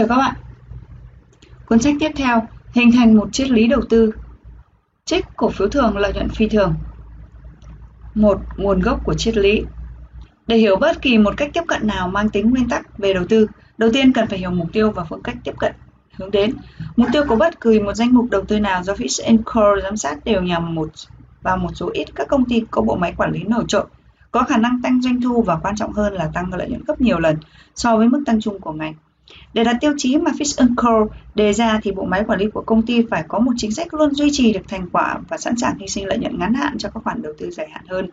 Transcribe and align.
Chào 0.00 0.08
các 0.08 0.16
bạn. 0.16 0.34
Cuốn 1.66 1.78
sách 1.78 1.94
tiếp 2.00 2.10
theo 2.16 2.46
hình 2.72 2.92
thành 2.92 3.16
một 3.16 3.28
triết 3.32 3.50
lý 3.50 3.68
đầu 3.68 3.80
tư. 3.88 4.12
Trích 5.04 5.26
cổ 5.36 5.48
phiếu 5.48 5.68
thường 5.68 5.96
lợi 5.96 6.12
nhuận 6.12 6.28
phi 6.28 6.48
thường. 6.48 6.74
Một 8.14 8.40
nguồn 8.56 8.80
gốc 8.80 9.04
của 9.04 9.14
triết 9.14 9.36
lý. 9.36 9.62
Để 10.46 10.56
hiểu 10.56 10.76
bất 10.76 11.02
kỳ 11.02 11.18
một 11.18 11.34
cách 11.36 11.50
tiếp 11.52 11.62
cận 11.68 11.86
nào 11.86 12.08
mang 12.08 12.30
tính 12.30 12.50
nguyên 12.50 12.68
tắc 12.68 12.98
về 12.98 13.14
đầu 13.14 13.24
tư, 13.28 13.46
đầu 13.78 13.90
tiên 13.92 14.12
cần 14.12 14.26
phải 14.28 14.38
hiểu 14.38 14.50
mục 14.50 14.72
tiêu 14.72 14.90
và 14.90 15.04
phương 15.04 15.22
cách 15.22 15.36
tiếp 15.44 15.54
cận 15.58 15.72
hướng 16.12 16.30
đến. 16.30 16.54
Mục 16.96 17.08
tiêu 17.12 17.24
của 17.28 17.36
bất 17.36 17.60
kỳ 17.60 17.80
một 17.80 17.94
danh 17.94 18.14
mục 18.14 18.30
đầu 18.30 18.42
tư 18.48 18.60
nào 18.60 18.82
do 18.82 18.92
Fitch 18.92 19.38
Co. 19.44 19.76
giám 19.82 19.96
sát 19.96 20.24
đều 20.24 20.42
nhằm 20.42 20.74
một 20.74 20.90
vào 21.42 21.56
một 21.56 21.70
số 21.74 21.90
ít 21.92 22.14
các 22.14 22.28
công 22.28 22.44
ty 22.44 22.64
có 22.70 22.82
bộ 22.82 22.96
máy 22.96 23.14
quản 23.16 23.32
lý 23.32 23.44
nổi 23.44 23.64
trội, 23.68 23.84
có 24.30 24.42
khả 24.42 24.56
năng 24.56 24.82
tăng 24.82 25.02
doanh 25.02 25.20
thu 25.20 25.42
và 25.42 25.56
quan 25.56 25.76
trọng 25.76 25.92
hơn 25.92 26.12
là 26.12 26.30
tăng 26.34 26.54
lợi 26.54 26.68
nhuận 26.68 26.84
gấp 26.86 27.00
nhiều 27.00 27.18
lần 27.18 27.36
so 27.74 27.96
với 27.96 28.08
mức 28.08 28.22
tăng 28.26 28.40
chung 28.40 28.60
của 28.60 28.72
ngành. 28.72 28.94
Để 29.54 29.64
đạt 29.64 29.76
tiêu 29.80 29.92
chí 29.96 30.16
mà 30.16 30.30
Fish 30.30 30.74
Co 30.76 31.06
đề 31.34 31.52
ra 31.52 31.80
thì 31.82 31.92
bộ 31.92 32.04
máy 32.04 32.24
quản 32.26 32.38
lý 32.38 32.50
của 32.50 32.62
công 32.66 32.86
ty 32.86 33.02
phải 33.10 33.24
có 33.28 33.38
một 33.38 33.52
chính 33.56 33.70
sách 33.70 33.94
luôn 33.94 34.14
duy 34.14 34.28
trì 34.32 34.52
được 34.52 34.68
thành 34.68 34.88
quả 34.92 35.18
và 35.28 35.36
sẵn 35.36 35.56
sàng 35.56 35.78
hy 35.78 35.88
sinh 35.88 36.06
lợi 36.06 36.18
nhuận 36.18 36.38
ngắn 36.38 36.54
hạn 36.54 36.78
cho 36.78 36.88
các 36.94 37.02
khoản 37.04 37.22
đầu 37.22 37.32
tư 37.38 37.50
dài 37.50 37.68
hạn 37.72 37.84
hơn. 37.88 38.08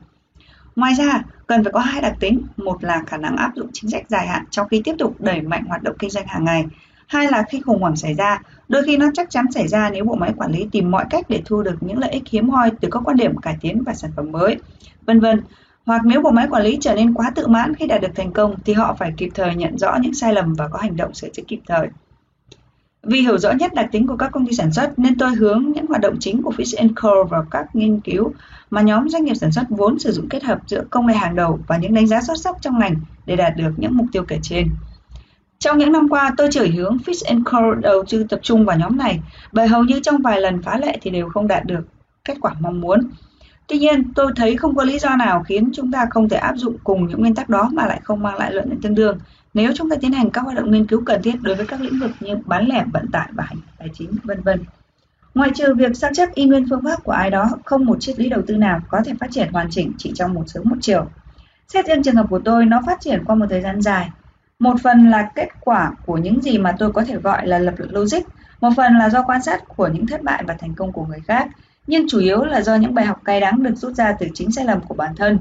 Ngoài 0.76 0.94
ra, 0.94 1.24
cần 1.48 1.64
phải 1.64 1.74
có 1.74 1.80
hai 1.80 2.02
đặc 2.02 2.14
tính, 2.20 2.42
một 2.58 2.84
là 2.84 3.04
khả 3.08 3.18
năng 3.18 3.38
áp 3.38 3.52
dụng 3.56 3.70
chính 3.74 3.90
sách 3.90 4.04
dài 4.10 4.28
hạn 4.28 4.46
trong 4.50 4.68
khi 4.68 4.82
tiếp 4.84 4.96
tục 5.00 5.16
đẩy 5.20 5.42
mạnh 5.42 5.64
hoạt 5.68 5.84
động 5.84 5.96
kinh 6.00 6.10
doanh 6.10 6.28
hàng 6.28 6.46
ngày, 6.46 6.66
hai 7.08 7.28
là 7.32 7.44
khi 7.50 7.62
khủng 7.62 7.82
hoảng 7.82 7.96
xảy 7.96 8.14
ra, 8.14 8.42
đôi 8.68 8.84
khi 8.84 8.98
nó 8.98 9.06
chắc 9.14 9.30
chắn 9.30 9.46
xảy 9.52 9.68
ra 9.68 9.90
nếu 9.90 10.06
bộ 10.06 10.16
máy 10.16 10.34
quản 10.38 10.52
lý 10.52 10.68
tìm 10.72 10.92
mọi 10.92 11.06
cách 11.10 11.26
để 11.30 11.42
thu 11.46 11.64
được 11.64 11.76
những 11.82 11.98
lợi 11.98 12.10
ích 12.10 12.24
hiếm 12.30 12.50
hoi 12.50 12.72
từ 12.82 12.90
các 12.92 13.02
quan 13.06 13.18
điểm 13.18 13.38
cải 13.38 13.58
tiến 13.62 13.84
và 13.86 13.94
sản 13.94 14.12
phẩm 14.16 14.32
mới, 14.32 14.58
vân 15.06 15.20
vân. 15.20 15.42
Hoặc 15.88 16.02
nếu 16.06 16.22
bộ 16.22 16.32
máy 16.32 16.48
quản 16.52 16.64
lý 16.64 16.78
trở 16.82 16.96
nên 16.96 17.14
quá 17.14 17.32
tự 17.36 17.48
mãn 17.48 17.76
khi 17.76 17.88
đạt 17.88 18.02
được 18.02 18.12
thành 18.16 18.32
công 18.32 18.56
thì 18.66 18.74
họ 18.74 18.96
phải 19.00 19.14
kịp 19.18 19.30
thời 19.34 19.56
nhận 19.56 19.78
rõ 19.78 19.98
những 20.02 20.14
sai 20.14 20.34
lầm 20.34 20.54
và 20.54 20.68
có 20.68 20.80
hành 20.80 20.98
động 20.98 21.14
sửa 21.14 21.30
chữa 21.30 21.44
kịp 21.48 21.60
thời. 21.68 21.88
Vì 23.04 23.22
hiểu 23.22 23.38
rõ 23.38 23.52
nhất 23.52 23.74
đặc 23.74 23.90
tính 23.92 24.08
của 24.08 24.18
các 24.18 24.32
công 24.32 24.48
ty 24.48 24.54
sản 24.54 24.74
xuất 24.74 25.00
nên 25.00 25.18
tôi 25.18 25.36
hướng 25.36 25.72
những 25.76 25.88
hoạt 25.88 26.02
động 26.02 26.18
chính 26.20 26.42
của 26.42 26.52
Fish 26.58 26.90
Co 26.96 27.24
vào 27.24 27.46
các 27.52 27.76
nghiên 27.76 28.00
cứu 28.00 28.34
mà 28.70 28.82
nhóm 28.82 29.10
doanh 29.10 29.26
nghiệp 29.26 29.34
sản 29.34 29.52
xuất 29.52 29.64
vốn 29.70 30.00
sử 30.00 30.12
dụng 30.12 30.30
kết 30.30 30.44
hợp 30.44 30.60
giữa 30.68 30.84
công 30.90 31.08
nghệ 31.08 31.14
hàng 31.14 31.36
đầu 31.36 31.60
và 31.68 31.78
những 31.78 31.94
đánh 31.94 32.08
giá 32.08 32.22
xuất 32.22 32.38
sắc 32.38 32.56
trong 32.62 32.80
ngành 32.80 32.96
để 33.26 33.36
đạt 33.36 33.58
được 33.58 33.72
những 33.78 33.98
mục 33.98 34.08
tiêu 34.12 34.24
kể 34.28 34.40
trên. 34.42 34.68
Trong 35.60 35.78
những 35.78 35.92
năm 35.92 36.10
qua, 36.10 36.34
tôi 36.38 36.48
chỉ 36.52 36.68
hướng 36.70 36.98
Fish 37.06 37.44
Co 37.46 37.74
đầu 37.74 38.04
tư 38.10 38.24
tập 38.24 38.40
trung 38.44 38.66
vào 38.66 38.78
nhóm 38.78 38.98
này 38.98 39.20
bởi 39.52 39.68
hầu 39.68 39.84
như 39.84 40.00
trong 40.04 40.22
vài 40.22 40.42
lần 40.42 40.62
phá 40.62 40.78
lệ 40.78 40.98
thì 41.02 41.12
đều 41.12 41.30
không 41.30 41.48
đạt 41.48 41.66
được 41.66 41.88
kết 42.24 42.38
quả 42.42 42.56
mong 42.60 42.82
muốn. 42.82 43.00
Tuy 43.68 43.78
nhiên, 43.78 44.14
tôi 44.14 44.32
thấy 44.36 44.58
không 44.58 44.76
có 44.76 44.84
lý 44.84 45.00
do 45.00 45.16
nào 45.16 45.44
khiến 45.44 45.70
chúng 45.74 45.92
ta 45.92 46.06
không 46.10 46.30
thể 46.30 46.38
áp 46.38 46.56
dụng 46.56 46.78
cùng 46.84 47.08
những 47.08 47.20
nguyên 47.20 47.36
tắc 47.36 47.50
đó 47.50 47.70
mà 47.74 47.86
lại 47.86 48.02
không 48.04 48.24
mang 48.24 48.38
lại 48.38 48.52
lợi 48.54 48.66
nhuận 48.66 48.82
tương 48.82 48.96
đương 48.96 49.18
nếu 49.58 49.72
chúng 49.76 49.90
ta 49.90 49.96
tiến 50.02 50.12
hành 50.12 50.30
các 50.30 50.42
hoạt 50.42 50.56
động 50.56 50.72
nghiên 50.72 50.88
cứu 50.88 51.04
cần 51.06 51.22
thiết 51.22 51.36
đối 51.42 51.56
với 51.56 51.66
các 51.66 51.82
lĩnh 51.82 52.00
vực 52.00 52.12
như 52.20 52.36
bán 52.46 52.68
lẻ, 52.68 52.86
vận 52.94 53.12
tải 53.12 53.30
và 53.32 53.44
hành 53.44 53.58
tài 53.78 53.90
chính, 53.94 54.10
vân 54.24 54.42
vân. 54.42 54.64
Ngoài 55.36 55.50
trừ 55.56 55.74
việc 55.74 55.98
sao 55.98 56.12
chép 56.14 56.34
y 56.34 56.46
nguyên 56.46 56.66
phương 56.70 56.84
pháp 56.84 57.04
của 57.04 57.12
ai 57.12 57.30
đó, 57.30 57.50
không 57.66 57.86
một 57.86 57.98
triết 58.00 58.20
lý 58.20 58.30
đầu 58.30 58.42
tư 58.48 58.58
nào 58.58 58.80
có 58.90 59.02
thể 59.06 59.14
phát 59.20 59.32
triển 59.32 59.52
hoàn 59.52 59.68
chỉnh 59.70 59.92
chỉ 59.98 60.12
trong 60.16 60.34
một 60.34 60.44
sớm 60.48 60.64
một 60.70 60.76
chiều. 60.82 61.06
Xét 61.68 61.86
riêng 61.86 62.04
trường 62.04 62.16
hợp 62.16 62.26
của 62.30 62.40
tôi, 62.40 62.66
nó 62.66 62.82
phát 62.86 63.02
triển 63.02 63.24
qua 63.26 63.36
một 63.36 63.46
thời 63.50 63.62
gian 63.62 63.82
dài. 63.82 64.10
Một 64.60 64.76
phần 64.84 65.10
là 65.10 65.32
kết 65.36 65.50
quả 65.60 65.92
của 66.06 66.18
những 66.18 66.42
gì 66.42 66.58
mà 66.58 66.76
tôi 66.80 66.92
có 66.92 67.04
thể 67.04 67.16
gọi 67.16 67.48
là 67.48 67.60
lập 67.60 67.74
luận 67.78 67.92
logic, 67.92 68.22
một 68.62 68.70
phần 68.78 68.98
là 68.98 69.10
do 69.10 69.24
quan 69.24 69.44
sát 69.44 69.64
của 69.68 69.88
những 69.88 70.08
thất 70.08 70.24
bại 70.24 70.44
và 70.48 70.54
thành 70.54 70.74
công 70.76 70.92
của 70.92 71.06
người 71.06 71.22
khác, 71.28 71.48
nhưng 71.88 72.10
chủ 72.10 72.20
yếu 72.20 72.44
là 72.44 72.62
do 72.62 72.76
những 72.76 72.94
bài 72.94 73.06
học 73.06 73.22
cay 73.26 73.40
đắng 73.40 73.64
được 73.64 73.76
rút 73.76 73.96
ra 73.96 74.12
từ 74.20 74.28
chính 74.34 74.52
sai 74.52 74.66
lầm 74.66 74.82
của 74.82 74.96
bản 74.96 75.16
thân. 75.16 75.40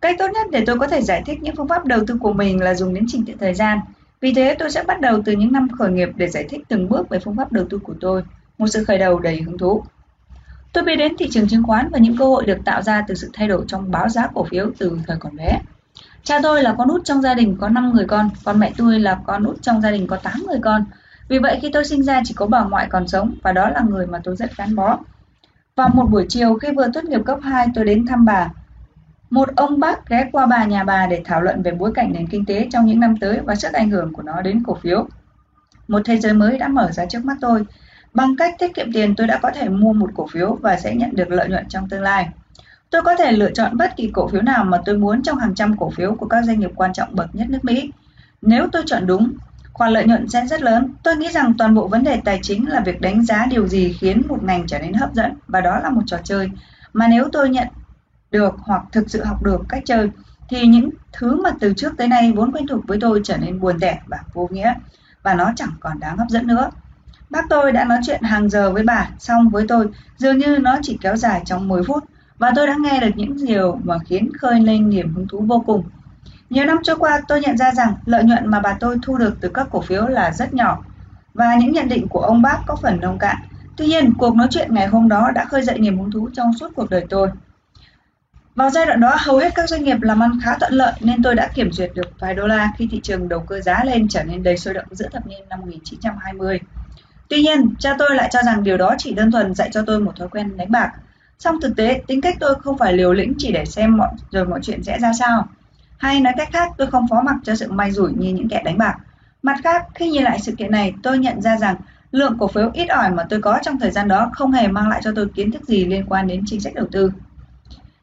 Cách 0.00 0.16
tốt 0.18 0.26
nhất 0.34 0.46
để 0.50 0.62
tôi 0.66 0.78
có 0.78 0.86
thể 0.86 1.02
giải 1.02 1.22
thích 1.26 1.42
những 1.42 1.56
phương 1.56 1.68
pháp 1.68 1.84
đầu 1.84 2.00
tư 2.06 2.16
của 2.20 2.32
mình 2.32 2.62
là 2.62 2.74
dùng 2.74 2.94
đến 2.94 3.04
trình 3.08 3.24
tự 3.26 3.32
thời 3.40 3.54
gian. 3.54 3.78
Vì 4.20 4.32
thế 4.34 4.56
tôi 4.58 4.70
sẽ 4.70 4.82
bắt 4.82 5.00
đầu 5.00 5.22
từ 5.24 5.32
những 5.32 5.52
năm 5.52 5.68
khởi 5.78 5.90
nghiệp 5.90 6.08
để 6.16 6.28
giải 6.28 6.44
thích 6.48 6.60
từng 6.68 6.88
bước 6.88 7.08
về 7.08 7.18
phương 7.18 7.36
pháp 7.36 7.52
đầu 7.52 7.64
tư 7.70 7.78
của 7.78 7.94
tôi, 8.00 8.22
một 8.58 8.66
sự 8.66 8.84
khởi 8.84 8.98
đầu 8.98 9.18
đầy 9.18 9.42
hứng 9.42 9.58
thú. 9.58 9.82
Tôi 10.72 10.84
biết 10.84 10.96
đến 10.96 11.16
thị 11.18 11.28
trường 11.30 11.48
chứng 11.48 11.62
khoán 11.62 11.88
và 11.88 11.98
những 11.98 12.16
cơ 12.16 12.24
hội 12.24 12.46
được 12.46 12.58
tạo 12.64 12.82
ra 12.82 13.04
từ 13.08 13.14
sự 13.14 13.30
thay 13.32 13.48
đổi 13.48 13.64
trong 13.68 13.90
báo 13.90 14.08
giá 14.08 14.28
cổ 14.34 14.44
phiếu 14.44 14.70
từ 14.78 14.98
thời 15.06 15.16
còn 15.20 15.36
bé. 15.36 15.60
Cha 16.24 16.40
tôi 16.42 16.62
là 16.62 16.74
con 16.78 16.88
út 16.88 17.04
trong 17.04 17.22
gia 17.22 17.34
đình 17.34 17.56
có 17.60 17.68
5 17.68 17.92
người 17.92 18.04
con, 18.04 18.30
còn 18.44 18.58
mẹ 18.58 18.72
tôi 18.76 19.00
là 19.00 19.20
con 19.26 19.44
út 19.44 19.62
trong 19.62 19.80
gia 19.80 19.90
đình 19.90 20.06
có 20.06 20.16
8 20.16 20.44
người 20.46 20.58
con. 20.62 20.84
Vì 21.28 21.38
vậy 21.38 21.58
khi 21.62 21.70
tôi 21.72 21.84
sinh 21.84 22.02
ra 22.02 22.20
chỉ 22.24 22.34
có 22.34 22.46
bà 22.46 22.64
ngoại 22.64 22.86
còn 22.90 23.08
sống 23.08 23.34
và 23.42 23.52
đó 23.52 23.70
là 23.70 23.80
người 23.88 24.06
mà 24.06 24.20
tôi 24.24 24.36
rất 24.36 24.56
gắn 24.56 24.74
bó. 24.74 24.98
Vào 25.76 25.88
một 25.88 26.04
buổi 26.10 26.26
chiều 26.28 26.54
khi 26.54 26.68
vừa 26.76 26.88
tốt 26.94 27.04
nghiệp 27.04 27.20
cấp 27.26 27.38
2 27.42 27.66
tôi 27.74 27.84
đến 27.84 28.06
thăm 28.06 28.24
bà. 28.24 28.48
Một 29.30 29.48
ông 29.56 29.80
bác 29.80 30.08
ghé 30.08 30.28
qua 30.32 30.46
bà 30.46 30.64
nhà 30.64 30.84
bà 30.84 31.06
để 31.06 31.22
thảo 31.24 31.40
luận 31.40 31.62
về 31.62 31.70
bối 31.70 31.92
cảnh 31.94 32.12
nền 32.12 32.26
kinh 32.26 32.44
tế 32.44 32.68
trong 32.70 32.86
những 32.86 33.00
năm 33.00 33.16
tới 33.16 33.40
và 33.44 33.54
sức 33.54 33.72
ảnh 33.72 33.90
hưởng 33.90 34.12
của 34.12 34.22
nó 34.22 34.42
đến 34.42 34.62
cổ 34.66 34.74
phiếu. 34.74 35.08
Một 35.88 36.02
thế 36.04 36.18
giới 36.18 36.32
mới 36.32 36.58
đã 36.58 36.68
mở 36.68 36.90
ra 36.92 37.06
trước 37.06 37.24
mắt 37.24 37.36
tôi. 37.40 37.64
Bằng 38.14 38.36
cách 38.36 38.54
tiết 38.58 38.74
kiệm 38.74 38.92
tiền 38.92 39.14
tôi 39.16 39.26
đã 39.26 39.38
có 39.42 39.50
thể 39.50 39.68
mua 39.68 39.92
một 39.92 40.10
cổ 40.14 40.26
phiếu 40.26 40.54
và 40.54 40.76
sẽ 40.76 40.94
nhận 40.94 41.10
được 41.16 41.30
lợi 41.30 41.48
nhuận 41.48 41.68
trong 41.68 41.88
tương 41.88 42.02
lai. 42.02 42.28
Tôi 42.90 43.02
có 43.02 43.16
thể 43.16 43.32
lựa 43.32 43.50
chọn 43.50 43.76
bất 43.76 43.96
kỳ 43.96 44.10
cổ 44.12 44.28
phiếu 44.28 44.42
nào 44.42 44.64
mà 44.64 44.78
tôi 44.84 44.98
muốn 44.98 45.22
trong 45.22 45.38
hàng 45.38 45.54
trăm 45.54 45.76
cổ 45.76 45.90
phiếu 45.90 46.14
của 46.14 46.26
các 46.26 46.44
doanh 46.44 46.60
nghiệp 46.60 46.70
quan 46.76 46.92
trọng 46.92 47.16
bậc 47.16 47.34
nhất 47.34 47.50
nước 47.50 47.58
Mỹ. 47.64 47.90
Nếu 48.42 48.68
tôi 48.72 48.82
chọn 48.86 49.06
đúng, 49.06 49.32
khoản 49.72 49.92
lợi 49.92 50.04
nhuận 50.04 50.28
sẽ 50.28 50.46
rất 50.46 50.62
lớn. 50.62 50.94
Tôi 51.02 51.16
nghĩ 51.16 51.28
rằng 51.28 51.54
toàn 51.58 51.74
bộ 51.74 51.88
vấn 51.88 52.04
đề 52.04 52.20
tài 52.24 52.40
chính 52.42 52.68
là 52.68 52.80
việc 52.80 53.00
đánh 53.00 53.24
giá 53.24 53.46
điều 53.46 53.68
gì 53.68 53.96
khiến 54.00 54.22
một 54.28 54.44
ngành 54.44 54.66
trở 54.66 54.78
nên 54.78 54.94
hấp 54.94 55.14
dẫn 55.14 55.32
và 55.48 55.60
đó 55.60 55.78
là 55.78 55.90
một 55.90 56.02
trò 56.06 56.18
chơi. 56.24 56.48
Mà 56.92 57.08
nếu 57.08 57.28
tôi 57.32 57.50
nhận 57.50 57.68
được 58.30 58.54
hoặc 58.58 58.82
thực 58.92 59.10
sự 59.10 59.24
học 59.24 59.42
được 59.42 59.60
cách 59.68 59.82
chơi 59.86 60.10
thì 60.48 60.66
những 60.66 60.90
thứ 61.12 61.42
mà 61.42 61.50
từ 61.60 61.74
trước 61.76 61.92
tới 61.96 62.08
nay 62.08 62.32
vốn 62.32 62.52
quen 62.52 62.66
thuộc 62.66 62.86
với 62.86 62.98
tôi 63.00 63.20
trở 63.24 63.36
nên 63.36 63.60
buồn 63.60 63.80
tẻ 63.80 64.00
và 64.06 64.18
vô 64.32 64.48
nghĩa 64.50 64.74
và 65.22 65.34
nó 65.34 65.52
chẳng 65.56 65.72
còn 65.80 66.00
đáng 66.00 66.16
hấp 66.16 66.28
dẫn 66.28 66.46
nữa. 66.46 66.70
Bác 67.30 67.48
tôi 67.48 67.72
đã 67.72 67.84
nói 67.84 67.98
chuyện 68.06 68.22
hàng 68.22 68.50
giờ 68.50 68.70
với 68.72 68.82
bà, 68.82 69.10
xong 69.18 69.48
với 69.48 69.64
tôi 69.68 69.86
dường 70.16 70.38
như 70.38 70.58
nó 70.58 70.78
chỉ 70.82 70.98
kéo 71.00 71.16
dài 71.16 71.42
trong 71.44 71.68
10 71.68 71.82
phút 71.82 72.04
và 72.38 72.52
tôi 72.56 72.66
đã 72.66 72.76
nghe 72.80 73.00
được 73.00 73.10
những 73.16 73.36
điều 73.46 73.80
mà 73.84 73.98
khiến 74.06 74.30
khơi 74.38 74.60
lên 74.60 74.90
niềm 74.90 75.14
hứng 75.14 75.28
thú 75.28 75.44
vô 75.48 75.62
cùng. 75.66 75.84
Nhiều 76.50 76.64
năm 76.64 76.78
trôi 76.82 76.96
qua, 76.96 77.20
tôi 77.28 77.40
nhận 77.40 77.56
ra 77.56 77.72
rằng 77.72 77.94
lợi 78.06 78.24
nhuận 78.24 78.46
mà 78.46 78.60
bà 78.60 78.76
tôi 78.80 78.96
thu 79.02 79.18
được 79.18 79.36
từ 79.40 79.50
các 79.54 79.66
cổ 79.70 79.80
phiếu 79.80 80.06
là 80.06 80.32
rất 80.32 80.54
nhỏ 80.54 80.84
và 81.34 81.54
những 81.54 81.72
nhận 81.72 81.88
định 81.88 82.08
của 82.08 82.20
ông 82.20 82.42
bác 82.42 82.58
có 82.66 82.76
phần 82.76 83.00
nông 83.00 83.18
cạn. 83.18 83.36
Tuy 83.76 83.86
nhiên, 83.86 84.12
cuộc 84.18 84.36
nói 84.36 84.46
chuyện 84.50 84.74
ngày 84.74 84.86
hôm 84.86 85.08
đó 85.08 85.30
đã 85.34 85.44
khơi 85.44 85.62
dậy 85.62 85.78
niềm 85.78 85.98
hứng 85.98 86.10
thú 86.10 86.28
trong 86.34 86.52
suốt 86.60 86.68
cuộc 86.76 86.90
đời 86.90 87.06
tôi. 87.10 87.28
Vào 88.54 88.70
giai 88.70 88.86
đoạn 88.86 89.00
đó, 89.00 89.16
hầu 89.18 89.38
hết 89.38 89.54
các 89.54 89.68
doanh 89.68 89.84
nghiệp 89.84 89.96
làm 90.02 90.22
ăn 90.22 90.40
khá 90.44 90.58
thuận 90.58 90.72
lợi 90.72 90.92
nên 91.00 91.22
tôi 91.22 91.34
đã 91.34 91.48
kiểm 91.54 91.72
duyệt 91.72 91.90
được 91.94 92.12
vài 92.18 92.34
đô 92.34 92.46
la 92.46 92.72
khi 92.78 92.88
thị 92.90 93.00
trường 93.02 93.28
đầu 93.28 93.40
cơ 93.40 93.60
giá 93.60 93.84
lên 93.84 94.08
trở 94.08 94.22
nên 94.22 94.42
đầy 94.42 94.56
sôi 94.56 94.74
động 94.74 94.84
giữa 94.90 95.08
thập 95.12 95.26
niên 95.26 95.48
năm 95.48 95.60
1920. 95.60 96.60
Tuy 97.28 97.42
nhiên, 97.42 97.74
cha 97.78 97.94
tôi 97.98 98.16
lại 98.16 98.28
cho 98.32 98.42
rằng 98.46 98.62
điều 98.62 98.76
đó 98.76 98.94
chỉ 98.98 99.14
đơn 99.14 99.30
thuần 99.30 99.54
dạy 99.54 99.70
cho 99.72 99.82
tôi 99.86 100.00
một 100.00 100.12
thói 100.16 100.28
quen 100.28 100.56
đánh 100.56 100.70
bạc. 100.70 100.92
Song 101.38 101.60
thực 101.60 101.76
tế, 101.76 102.02
tính 102.06 102.20
cách 102.20 102.36
tôi 102.40 102.54
không 102.54 102.78
phải 102.78 102.92
liều 102.92 103.12
lĩnh 103.12 103.34
chỉ 103.38 103.52
để 103.52 103.64
xem 103.64 103.96
mọi 103.96 104.08
rồi 104.30 104.46
mọi 104.46 104.60
chuyện 104.62 104.82
sẽ 104.82 104.98
ra 104.98 105.12
sao. 105.18 105.48
Hay 106.00 106.20
nói 106.20 106.32
cách 106.36 106.48
khác, 106.52 106.72
tôi 106.78 106.90
không 106.90 107.08
phó 107.08 107.22
mặc 107.22 107.36
cho 107.42 107.54
sự 107.54 107.72
may 107.72 107.92
rủi 107.92 108.12
như 108.12 108.32
những 108.32 108.48
kẻ 108.48 108.62
đánh 108.64 108.78
bạc. 108.78 108.96
Mặt 109.42 109.56
khác, 109.64 109.86
khi 109.94 110.10
nhìn 110.10 110.22
lại 110.22 110.38
sự 110.40 110.54
kiện 110.58 110.70
này, 110.70 110.94
tôi 111.02 111.18
nhận 111.18 111.42
ra 111.42 111.56
rằng 111.56 111.76
lượng 112.12 112.36
cổ 112.38 112.48
phiếu 112.48 112.70
ít 112.74 112.86
ỏi 112.86 113.10
mà 113.10 113.26
tôi 113.30 113.40
có 113.40 113.58
trong 113.62 113.78
thời 113.78 113.90
gian 113.90 114.08
đó 114.08 114.30
không 114.32 114.52
hề 114.52 114.68
mang 114.68 114.88
lại 114.88 115.00
cho 115.04 115.12
tôi 115.16 115.28
kiến 115.34 115.50
thức 115.50 115.64
gì 115.64 115.84
liên 115.84 116.04
quan 116.08 116.26
đến 116.26 116.42
chính 116.46 116.60
sách 116.60 116.74
đầu 116.74 116.86
tư. 116.92 117.12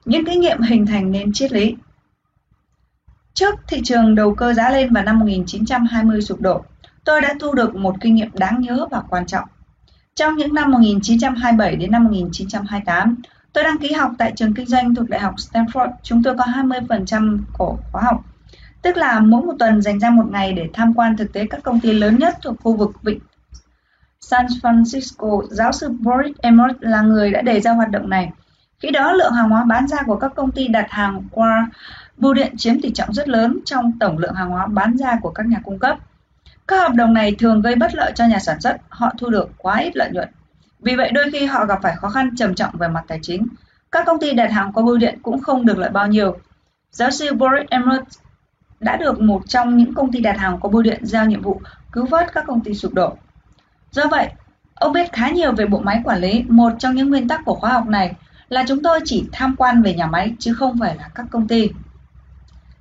Những 0.06 0.26
kinh 0.26 0.42
nghiệm 0.42 0.62
hình 0.62 0.86
thành 0.86 1.12
nên 1.12 1.34
triết 1.34 1.52
lý 1.52 1.76
Trước 3.34 3.56
thị 3.68 3.82
trường 3.84 4.16
đầu 4.16 4.36
cơ 4.36 4.54
giá 4.54 4.70
lên 4.70 4.94
vào 4.94 5.04
năm 5.04 5.20
1920 5.20 6.22
sụp 6.22 6.42
đổ, 6.42 6.64
tôi 7.04 7.22
đã 7.22 7.34
thu 7.40 7.54
được 7.54 7.76
một 7.76 7.96
kinh 8.02 8.16
nghiệm 8.16 8.30
đáng 8.34 8.62
nhớ 8.62 8.88
và 8.92 9.02
quan 9.10 9.26
trọng. 9.26 9.48
Trong 10.16 10.36
những 10.36 10.54
năm 10.54 10.72
1927 10.72 11.76
đến 11.76 11.92
năm 11.92 12.04
1928, 12.04 13.16
tôi 13.58 13.64
đăng 13.64 13.78
ký 13.78 13.92
học 13.92 14.12
tại 14.18 14.34
trường 14.36 14.54
kinh 14.54 14.66
doanh 14.66 14.96
thuộc 14.96 15.10
Đại 15.10 15.20
học 15.20 15.36
Stanford. 15.38 15.92
Chúng 16.04 16.24
tôi 16.24 16.38
có 16.38 16.44
20% 16.44 17.40
cổ 17.58 17.78
khóa 17.92 18.02
học, 18.02 18.24
tức 18.82 18.98
là 18.98 19.20
mỗi 19.20 19.42
một 19.42 19.54
tuần 19.60 19.82
dành 19.82 20.00
ra 20.00 20.10
một 20.10 20.26
ngày 20.32 20.54
để 20.54 20.70
tham 20.74 20.94
quan 20.94 21.18
thực 21.18 21.34
tế 21.34 21.46
các 21.50 21.64
công 21.64 21.80
ty 21.80 21.94
lớn 21.94 22.18
nhất 22.20 22.38
thuộc 22.44 22.56
khu 22.64 22.76
vực 22.76 23.04
vịnh 23.04 23.20
San 24.22 24.46
Francisco. 24.46 25.48
Giáo 25.50 25.72
sư 25.72 25.90
Boris 25.90 26.36
Emmert 26.42 26.78
là 26.80 27.02
người 27.02 27.32
đã 27.32 27.42
đề 27.42 27.62
ra 27.62 27.72
hoạt 27.72 27.92
động 27.92 28.10
này. 28.10 28.32
Khi 28.80 28.92
đó, 28.92 29.12
lượng 29.12 29.34
hàng 29.34 29.50
hóa 29.50 29.64
bán 29.64 29.88
ra 29.88 29.98
của 30.06 30.16
các 30.16 30.32
công 30.36 30.52
ty 30.52 30.68
đặt 30.68 30.88
hàng 30.90 31.24
qua 31.32 31.70
bưu 32.18 32.34
điện 32.34 32.58
chiếm 32.58 32.82
tỷ 32.82 32.92
trọng 32.92 33.14
rất 33.14 33.30
lớn 33.30 33.60
trong 33.66 34.00
tổng 34.00 34.18
lượng 34.18 34.34
hàng 34.34 34.50
hóa 34.50 34.68
bán 34.68 34.98
ra 34.98 35.18
của 35.22 35.30
các 35.30 35.46
nhà 35.46 35.58
cung 35.64 35.80
cấp. 35.80 35.98
Các 36.68 36.78
hợp 36.80 36.94
đồng 36.96 37.14
này 37.14 37.36
thường 37.40 37.62
gây 37.62 37.76
bất 37.76 37.96
lợi 37.96 38.12
cho 38.16 38.26
nhà 38.26 38.40
sản 38.40 38.62
xuất, 38.62 38.78
họ 38.90 39.14
thu 39.18 39.30
được 39.30 39.50
quá 39.58 39.78
ít 39.78 39.96
lợi 39.96 40.12
nhuận. 40.12 40.30
Vì 40.80 40.96
vậy 40.96 41.12
đôi 41.12 41.32
khi 41.32 41.46
họ 41.46 41.66
gặp 41.66 41.80
phải 41.82 41.96
khó 41.96 42.10
khăn 42.10 42.36
trầm 42.36 42.56
trọng 42.56 42.78
về 42.78 42.88
mặt 42.88 43.04
tài 43.08 43.20
chính. 43.22 43.48
Các 43.92 44.06
công 44.06 44.20
ty 44.20 44.34
đặt 44.34 44.52
hàng 44.52 44.74
qua 44.74 44.84
bưu 44.84 44.98
điện 44.98 45.20
cũng 45.22 45.42
không 45.42 45.66
được 45.66 45.78
lợi 45.78 45.90
bao 45.90 46.08
nhiêu. 46.08 46.38
Giáo 46.92 47.12
sư 47.12 47.34
Boris 47.34 47.68
emmerich 47.70 48.08
đã 48.80 48.98
được 48.98 49.22
một 49.22 49.42
trong 49.48 49.78
những 49.78 49.94
công 49.94 50.12
ty 50.12 50.20
đặt 50.20 50.38
hàng 50.38 50.58
qua 50.60 50.72
bưu 50.72 50.82
điện 50.82 51.06
giao 51.06 51.26
nhiệm 51.26 51.42
vụ 51.42 51.62
cứu 51.92 52.06
vớt 52.06 52.34
các 52.34 52.44
công 52.48 52.62
ty 52.62 52.74
sụp 52.74 52.94
đổ. 52.94 53.18
Do 53.92 54.04
vậy, 54.12 54.30
ông 54.76 54.94
biết 54.94 55.14
khá 55.14 55.30
nhiều 55.30 55.52
về 55.52 55.66
bộ 55.66 55.80
máy 55.80 56.02
quản 56.04 56.20
lý. 56.20 56.44
Một 56.48 56.74
trong 56.80 56.96
những 56.96 57.10
nguyên 57.10 57.28
tắc 57.28 57.42
của 57.46 57.56
khóa 57.56 57.74
học 57.74 57.88
này 57.88 58.14
là 58.50 58.64
chúng 58.68 58.84
tôi 58.84 59.00
chỉ 59.06 59.30
tham 59.32 59.56
quan 59.58 59.82
về 59.82 59.94
nhà 59.94 60.08
máy 60.08 60.36
chứ 60.40 60.54
không 60.54 60.80
phải 60.80 60.96
là 60.96 61.10
các 61.16 61.26
công 61.32 61.48
ty. 61.48 61.70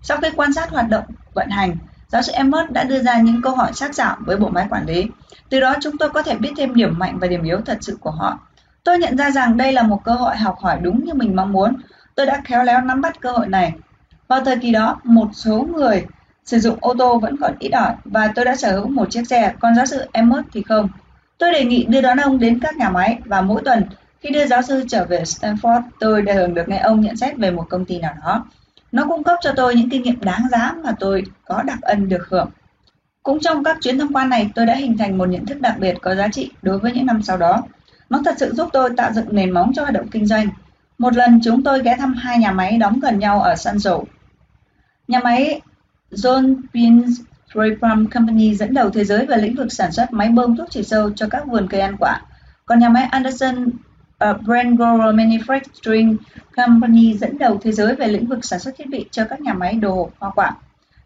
Sau 0.03 0.19
khi 0.23 0.29
quan 0.37 0.53
sát 0.53 0.71
hoạt 0.71 0.89
động 0.89 1.05
vận 1.35 1.49
hành, 1.51 1.77
giáo 2.09 2.23
sư 2.23 2.33
Emmert 2.33 2.71
đã 2.71 2.85
đưa 2.85 3.03
ra 3.03 3.21
những 3.21 3.43
câu 3.43 3.55
hỏi 3.55 3.73
sắc 3.75 3.95
sảo 3.95 4.17
với 4.21 4.37
bộ 4.37 4.49
máy 4.49 4.67
quản 4.71 4.87
lý. 4.87 5.07
Từ 5.51 5.61
đó 5.61 5.75
chúng 5.81 5.99
tôi 5.99 6.09
có 6.09 6.23
thể 6.23 6.37
biết 6.37 6.53
thêm 6.57 6.75
điểm 6.75 6.99
mạnh 6.99 7.19
và 7.19 7.27
điểm 7.27 7.43
yếu 7.43 7.61
thật 7.61 7.79
sự 7.81 7.97
của 8.01 8.11
họ. 8.11 8.39
Tôi 8.85 8.99
nhận 8.99 9.17
ra 9.17 9.31
rằng 9.31 9.57
đây 9.57 9.73
là 9.73 9.83
một 9.83 10.05
cơ 10.05 10.13
hội 10.13 10.37
học 10.37 10.59
hỏi 10.61 10.79
đúng 10.83 11.05
như 11.05 11.15
mình 11.15 11.37
mong 11.37 11.53
muốn. 11.53 11.77
Tôi 12.15 12.27
đã 12.27 12.41
khéo 12.45 12.65
léo 12.65 12.81
nắm 12.81 13.01
bắt 13.01 13.21
cơ 13.21 13.33
hội 13.33 13.49
này. 13.49 13.73
Vào 14.29 14.45
thời 14.45 14.57
kỳ 14.57 14.73
đó, 14.73 15.01
một 15.05 15.29
số 15.33 15.67
người 15.77 16.07
sử 16.45 16.59
dụng 16.59 16.79
ô 16.81 16.95
tô 16.99 17.19
vẫn 17.19 17.37
còn 17.37 17.55
ít 17.59 17.71
ỏi 17.71 17.95
và 18.05 18.33
tôi 18.35 18.45
đã 18.45 18.57
sở 18.57 18.73
hữu 18.73 18.89
một 18.89 19.11
chiếc 19.11 19.29
xe, 19.29 19.53
còn 19.61 19.75
giáo 19.75 19.87
sư 19.87 20.05
Emmert 20.13 20.47
thì 20.53 20.63
không. 20.63 20.89
Tôi 21.39 21.53
đề 21.53 21.65
nghị 21.65 21.85
đưa 21.85 22.01
đón 22.01 22.19
ông 22.19 22.39
đến 22.39 22.61
các 22.61 22.77
nhà 22.77 22.91
máy 22.91 23.19
và 23.25 23.41
mỗi 23.41 23.63
tuần 23.65 23.85
khi 24.21 24.31
đưa 24.31 24.47
giáo 24.47 24.63
sư 24.63 24.85
trở 24.89 25.05
về 25.05 25.23
Stanford, 25.23 25.83
tôi 26.01 26.23
đều 26.23 26.47
được 26.47 26.69
nghe 26.69 26.79
ông 26.79 27.01
nhận 27.01 27.17
xét 27.17 27.37
về 27.37 27.51
một 27.51 27.67
công 27.71 27.85
ty 27.85 27.99
nào 27.99 28.15
đó. 28.23 28.45
Nó 28.93 29.07
cung 29.09 29.25
cấp 29.25 29.37
cho 29.43 29.53
tôi 29.57 29.75
những 29.75 29.91
kinh 29.91 30.03
nghiệm 30.03 30.21
đáng 30.21 30.43
giá 30.51 30.75
mà 30.85 30.93
tôi 31.01 31.25
có 31.45 31.63
đặc 31.63 31.79
ân 31.83 32.09
được 32.09 32.29
hưởng. 32.29 32.51
Cũng 33.23 33.41
trong 33.41 33.65
các 33.65 33.79
chuyến 33.81 33.99
tham 33.99 34.13
quan 34.13 34.29
này, 34.29 34.51
tôi 34.55 34.67
đã 34.67 34.75
hình 34.75 34.99
thành 34.99 35.19
một 35.19 35.29
nhận 35.29 35.47
thức 35.47 35.61
đặc 35.61 35.75
biệt 35.79 35.97
có 36.03 36.15
giá 36.15 36.29
trị 36.29 36.51
đối 36.63 36.79
với 36.79 36.93
những 36.93 37.07
năm 37.07 37.23
sau 37.23 37.37
đó. 37.37 37.63
Nó 38.11 38.23
thật 38.25 38.35
sự 38.39 38.53
giúp 38.55 38.69
tôi 38.73 38.91
tạo 38.97 39.13
dựng 39.13 39.27
nền 39.31 39.51
móng 39.51 39.73
cho 39.75 39.83
hoạt 39.83 39.95
động 39.95 40.09
kinh 40.09 40.27
doanh. 40.27 40.49
Một 40.99 41.15
lần 41.15 41.41
chúng 41.45 41.63
tôi 41.63 41.83
ghé 41.83 41.97
thăm 41.99 42.15
hai 42.15 42.39
nhà 42.39 42.53
máy 42.53 42.79
đóng 42.79 43.01
gần 43.01 43.19
nhau 43.19 43.43
ở 43.43 43.55
Sanzo. 43.55 44.05
Nhà 45.09 45.21
máy 45.25 45.61
John 46.11 46.55
Pins 46.75 47.21
Farm 47.53 48.07
Company 48.09 48.55
dẫn 48.55 48.75
đầu 48.75 48.91
thế 48.91 49.05
giới 49.05 49.27
về 49.27 49.37
lĩnh 49.37 49.57
vực 49.57 49.73
sản 49.73 49.93
xuất 49.93 50.13
máy 50.13 50.29
bơm 50.29 50.57
thuốc 50.57 50.71
trừ 50.71 50.83
sâu 50.83 51.11
cho 51.11 51.29
các 51.31 51.47
vườn 51.47 51.67
cây 51.71 51.81
ăn 51.81 51.97
quả. 51.97 52.21
Còn 52.67 52.79
nhà 52.79 52.89
máy 52.89 53.05
Anderson 53.05 53.71
Ờ, 54.19 54.39
Brengo 54.47 55.13
Manufacturing 55.13 56.17
Company 56.57 57.15
dẫn 57.19 57.39
đầu 57.39 57.59
thế 57.63 57.73
giới 57.73 57.95
về 57.95 58.07
lĩnh 58.07 58.27
vực 58.27 58.45
sản 58.45 58.59
xuất 58.59 58.75
thiết 58.79 58.89
bị 58.91 59.05
cho 59.11 59.25
các 59.25 59.41
nhà 59.41 59.53
máy 59.53 59.75
đồ 59.75 59.95
hộp 59.95 60.11
hoa 60.19 60.31
quả. 60.31 60.57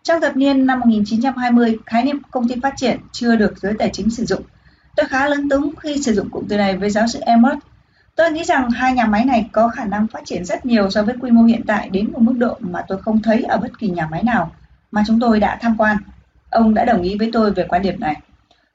Trong 0.03 0.21
thập 0.21 0.37
niên 0.37 0.67
năm 0.67 0.81
1920, 0.81 1.79
khái 1.87 2.05
niệm 2.05 2.23
công 2.31 2.49
ty 2.49 2.55
phát 2.63 2.75
triển 2.77 2.99
chưa 3.13 3.37
được 3.37 3.59
giới 3.59 3.75
tài 3.79 3.91
chính 3.93 4.11
sử 4.11 4.25
dụng. 4.25 4.43
Tôi 4.97 5.07
khá 5.07 5.29
lấn 5.29 5.49
túng 5.49 5.77
khi 5.77 6.03
sử 6.03 6.15
dụng 6.15 6.31
cụm 6.31 6.45
từ 6.49 6.57
này 6.57 6.77
với 6.77 6.91
giáo 6.91 7.09
sư 7.09 7.21
Emmert. 7.23 7.59
Tôi 8.17 8.31
nghĩ 8.31 8.45
rằng 8.45 8.71
hai 8.71 8.93
nhà 8.93 9.07
máy 9.07 9.25
này 9.25 9.49
có 9.53 9.69
khả 9.69 9.85
năng 9.85 10.07
phát 10.07 10.21
triển 10.25 10.45
rất 10.45 10.67
nhiều 10.67 10.91
so 10.91 11.03
với 11.03 11.15
quy 11.21 11.31
mô 11.31 11.43
hiện 11.43 11.63
tại 11.67 11.89
đến 11.89 12.13
một 12.13 12.23
mức 12.23 12.35
độ 12.39 12.57
mà 12.61 12.83
tôi 12.89 13.03
không 13.03 13.23
thấy 13.23 13.43
ở 13.43 13.59
bất 13.59 13.79
kỳ 13.79 13.89
nhà 13.89 14.07
máy 14.11 14.23
nào 14.23 14.53
mà 14.91 15.05
chúng 15.07 15.21
tôi 15.21 15.41
đã 15.41 15.59
tham 15.61 15.77
quan. 15.79 15.97
Ông 16.51 16.75
đã 16.75 16.85
đồng 16.85 17.03
ý 17.03 17.17
với 17.19 17.31
tôi 17.33 17.51
về 17.51 17.67
quan 17.69 17.83
điểm 17.83 18.01
này. 18.01 18.17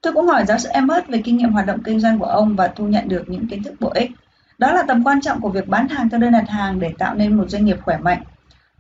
Tôi 0.02 0.14
cũng 0.14 0.28
hỏi 0.28 0.46
giáo 0.46 0.60
sư 0.60 0.70
Emmert 0.70 1.08
về 1.08 1.22
kinh 1.24 1.38
nghiệm 1.38 1.52
hoạt 1.52 1.66
động 1.66 1.84
kinh 1.84 2.00
doanh 2.00 2.20
của 2.20 2.26
ông 2.26 2.56
và 2.56 2.68
thu 2.68 2.88
nhận 2.88 3.08
được 3.08 3.24
những 3.28 3.48
kiến 3.48 3.64
thức 3.64 3.74
bổ 3.80 3.90
ích. 3.90 4.12
Đó 4.58 4.74
là 4.74 4.84
tầm 4.88 5.04
quan 5.04 5.22
trọng 5.22 5.42
của 5.42 5.50
việc 5.50 5.68
bán 5.68 5.88
hàng 5.88 6.10
theo 6.10 6.20
đơn 6.20 6.32
đặt 6.32 6.50
hàng 6.50 6.80
để 6.80 6.94
tạo 6.98 7.16
nên 7.16 7.38
một 7.38 7.50
doanh 7.50 7.66
nghiệp 7.66 7.78
khỏe 7.82 7.98
mạnh. 7.98 8.24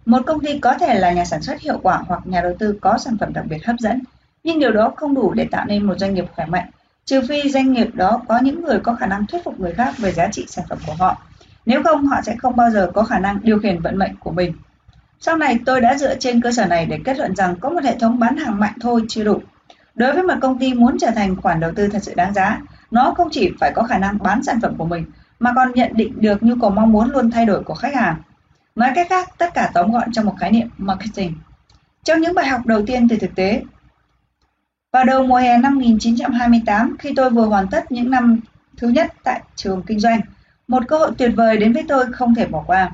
Một 0.05 0.21
công 0.25 0.39
ty 0.39 0.59
có 0.59 0.73
thể 0.73 0.99
là 0.99 1.11
nhà 1.11 1.25
sản 1.25 1.41
xuất 1.41 1.61
hiệu 1.61 1.79
quả 1.83 2.03
hoặc 2.07 2.27
nhà 2.27 2.41
đầu 2.41 2.55
tư 2.59 2.77
có 2.81 2.97
sản 2.97 3.17
phẩm 3.17 3.33
đặc 3.33 3.45
biệt 3.49 3.65
hấp 3.65 3.75
dẫn, 3.79 4.01
nhưng 4.43 4.59
điều 4.59 4.71
đó 4.71 4.93
không 4.95 5.15
đủ 5.15 5.33
để 5.33 5.47
tạo 5.51 5.65
nên 5.65 5.83
một 5.83 5.99
doanh 5.99 6.13
nghiệp 6.13 6.25
khỏe 6.35 6.45
mạnh, 6.45 6.69
trừ 7.05 7.21
phi 7.27 7.49
doanh 7.49 7.71
nghiệp 7.71 7.87
đó 7.93 8.21
có 8.27 8.39
những 8.39 8.61
người 8.61 8.79
có 8.79 8.95
khả 8.95 9.05
năng 9.05 9.27
thuyết 9.27 9.43
phục 9.43 9.59
người 9.59 9.73
khác 9.73 9.97
về 9.97 10.11
giá 10.11 10.27
trị 10.31 10.45
sản 10.47 10.65
phẩm 10.69 10.77
của 10.87 10.93
họ. 10.93 11.21
Nếu 11.65 11.83
không, 11.83 12.05
họ 12.05 12.21
sẽ 12.25 12.35
không 12.35 12.55
bao 12.55 12.69
giờ 12.69 12.91
có 12.93 13.03
khả 13.03 13.19
năng 13.19 13.39
điều 13.43 13.59
khiển 13.59 13.79
vận 13.79 13.97
mệnh 13.97 14.15
của 14.19 14.31
mình. 14.31 14.53
Sau 15.19 15.37
này 15.37 15.59
tôi 15.65 15.81
đã 15.81 15.97
dựa 15.97 16.15
trên 16.15 16.41
cơ 16.41 16.51
sở 16.51 16.65
này 16.65 16.85
để 16.85 16.99
kết 17.05 17.17
luận 17.17 17.35
rằng 17.35 17.55
có 17.55 17.69
một 17.69 17.83
hệ 17.83 17.95
thống 17.99 18.19
bán 18.19 18.37
hàng 18.37 18.59
mạnh 18.59 18.73
thôi 18.81 19.01
chưa 19.09 19.23
đủ. 19.23 19.41
Đối 19.95 20.13
với 20.13 20.23
một 20.23 20.33
công 20.41 20.59
ty 20.59 20.73
muốn 20.73 20.97
trở 20.99 21.11
thành 21.15 21.35
khoản 21.35 21.59
đầu 21.59 21.71
tư 21.75 21.87
thật 21.87 22.03
sự 22.03 22.13
đáng 22.15 22.33
giá, 22.33 22.61
nó 22.91 23.13
không 23.17 23.27
chỉ 23.31 23.51
phải 23.59 23.71
có 23.75 23.83
khả 23.83 23.97
năng 23.97 24.17
bán 24.23 24.43
sản 24.43 24.59
phẩm 24.61 24.75
của 24.77 24.85
mình 24.85 25.05
mà 25.39 25.51
còn 25.55 25.71
nhận 25.75 25.91
định 25.95 26.13
được 26.21 26.43
nhu 26.43 26.55
cầu 26.61 26.69
mong 26.69 26.91
muốn 26.91 27.11
luôn 27.11 27.31
thay 27.31 27.45
đổi 27.45 27.63
của 27.63 27.73
khách 27.73 27.95
hàng. 27.95 28.15
Nói 28.75 28.91
cách 28.95 29.07
khác, 29.09 29.29
tất 29.37 29.53
cả 29.53 29.71
tóm 29.73 29.91
gọn 29.91 30.11
trong 30.11 30.25
một 30.25 30.35
khái 30.39 30.51
niệm 30.51 30.69
marketing. 30.77 31.33
Trong 32.03 32.21
những 32.21 32.33
bài 32.33 32.47
học 32.47 32.65
đầu 32.65 32.85
tiên 32.85 33.07
từ 33.07 33.17
thực 33.17 33.35
tế, 33.35 33.63
vào 34.91 35.03
đầu 35.03 35.23
mùa 35.23 35.35
hè 35.35 35.57
năm 35.57 35.75
1928, 35.75 36.95
khi 36.99 37.13
tôi 37.15 37.29
vừa 37.29 37.45
hoàn 37.45 37.67
tất 37.67 37.91
những 37.91 38.11
năm 38.11 38.39
thứ 38.77 38.87
nhất 38.87 39.13
tại 39.23 39.41
trường 39.55 39.83
kinh 39.83 39.99
doanh, 39.99 40.21
một 40.67 40.83
cơ 40.87 40.97
hội 40.97 41.11
tuyệt 41.17 41.31
vời 41.35 41.57
đến 41.57 41.73
với 41.73 41.83
tôi 41.87 42.05
không 42.13 42.35
thể 42.35 42.45
bỏ 42.45 42.63
qua. 42.67 42.91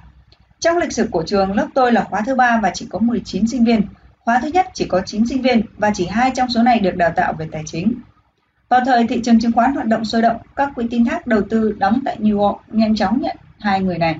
Trong 0.59 0.77
lịch 0.77 0.91
sử 0.91 1.07
của 1.11 1.23
trường, 1.27 1.55
lớp 1.55 1.67
tôi 1.73 1.91
là 1.91 2.03
khóa 2.03 2.21
thứ 2.25 2.35
ba 2.35 2.59
và 2.63 2.71
chỉ 2.73 2.87
có 2.89 2.99
19 2.99 3.47
sinh 3.47 3.65
viên. 3.65 3.81
Khóa 4.19 4.39
thứ 4.41 4.47
nhất 4.47 4.67
chỉ 4.73 4.85
có 4.85 5.01
9 5.05 5.27
sinh 5.27 5.41
viên 5.41 5.61
và 5.77 5.91
chỉ 5.93 6.05
hai 6.05 6.31
trong 6.35 6.49
số 6.49 6.63
này 6.63 6.79
được 6.79 6.95
đào 6.95 7.11
tạo 7.15 7.33
về 7.33 7.47
tài 7.51 7.63
chính. 7.65 7.93
Vào 8.71 8.81
thời 8.85 9.07
thị 9.07 9.21
trường 9.23 9.39
chứng 9.39 9.51
khoán 9.51 9.73
hoạt 9.73 9.87
động 9.87 10.05
sôi 10.05 10.21
động, 10.21 10.37
các 10.55 10.71
quỹ 10.75 10.87
tin 10.91 11.05
thác 11.05 11.27
đầu 11.27 11.41
tư 11.49 11.75
đóng 11.79 11.99
tại 12.05 12.17
New 12.19 12.39
York 12.39 12.61
nhanh 12.67 12.95
chóng 12.95 13.21
nhận 13.21 13.35
hai 13.59 13.81
người 13.81 13.97
này. 13.97 14.15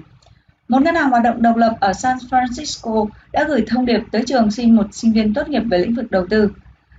Một 0.68 0.81
ngân 0.81 0.95
hàng 0.95 1.09
hoạt 1.09 1.24
động 1.24 1.42
độc 1.42 1.56
lập 1.56 1.75
ở 1.80 1.94
San 1.94 2.18
Francisco 2.30 3.07
đã 3.31 3.44
gửi 3.48 3.65
thông 3.68 3.86
điệp 3.86 4.01
tới 4.12 4.24
trường 4.27 4.51
xin 4.51 4.75
một 4.75 4.86
sinh 4.92 5.13
viên 5.13 5.33
tốt 5.33 5.50
nghiệp 5.50 5.59
về 5.59 5.77
lĩnh 5.77 5.95
vực 5.95 6.12
đầu 6.12 6.27
tư. 6.30 6.51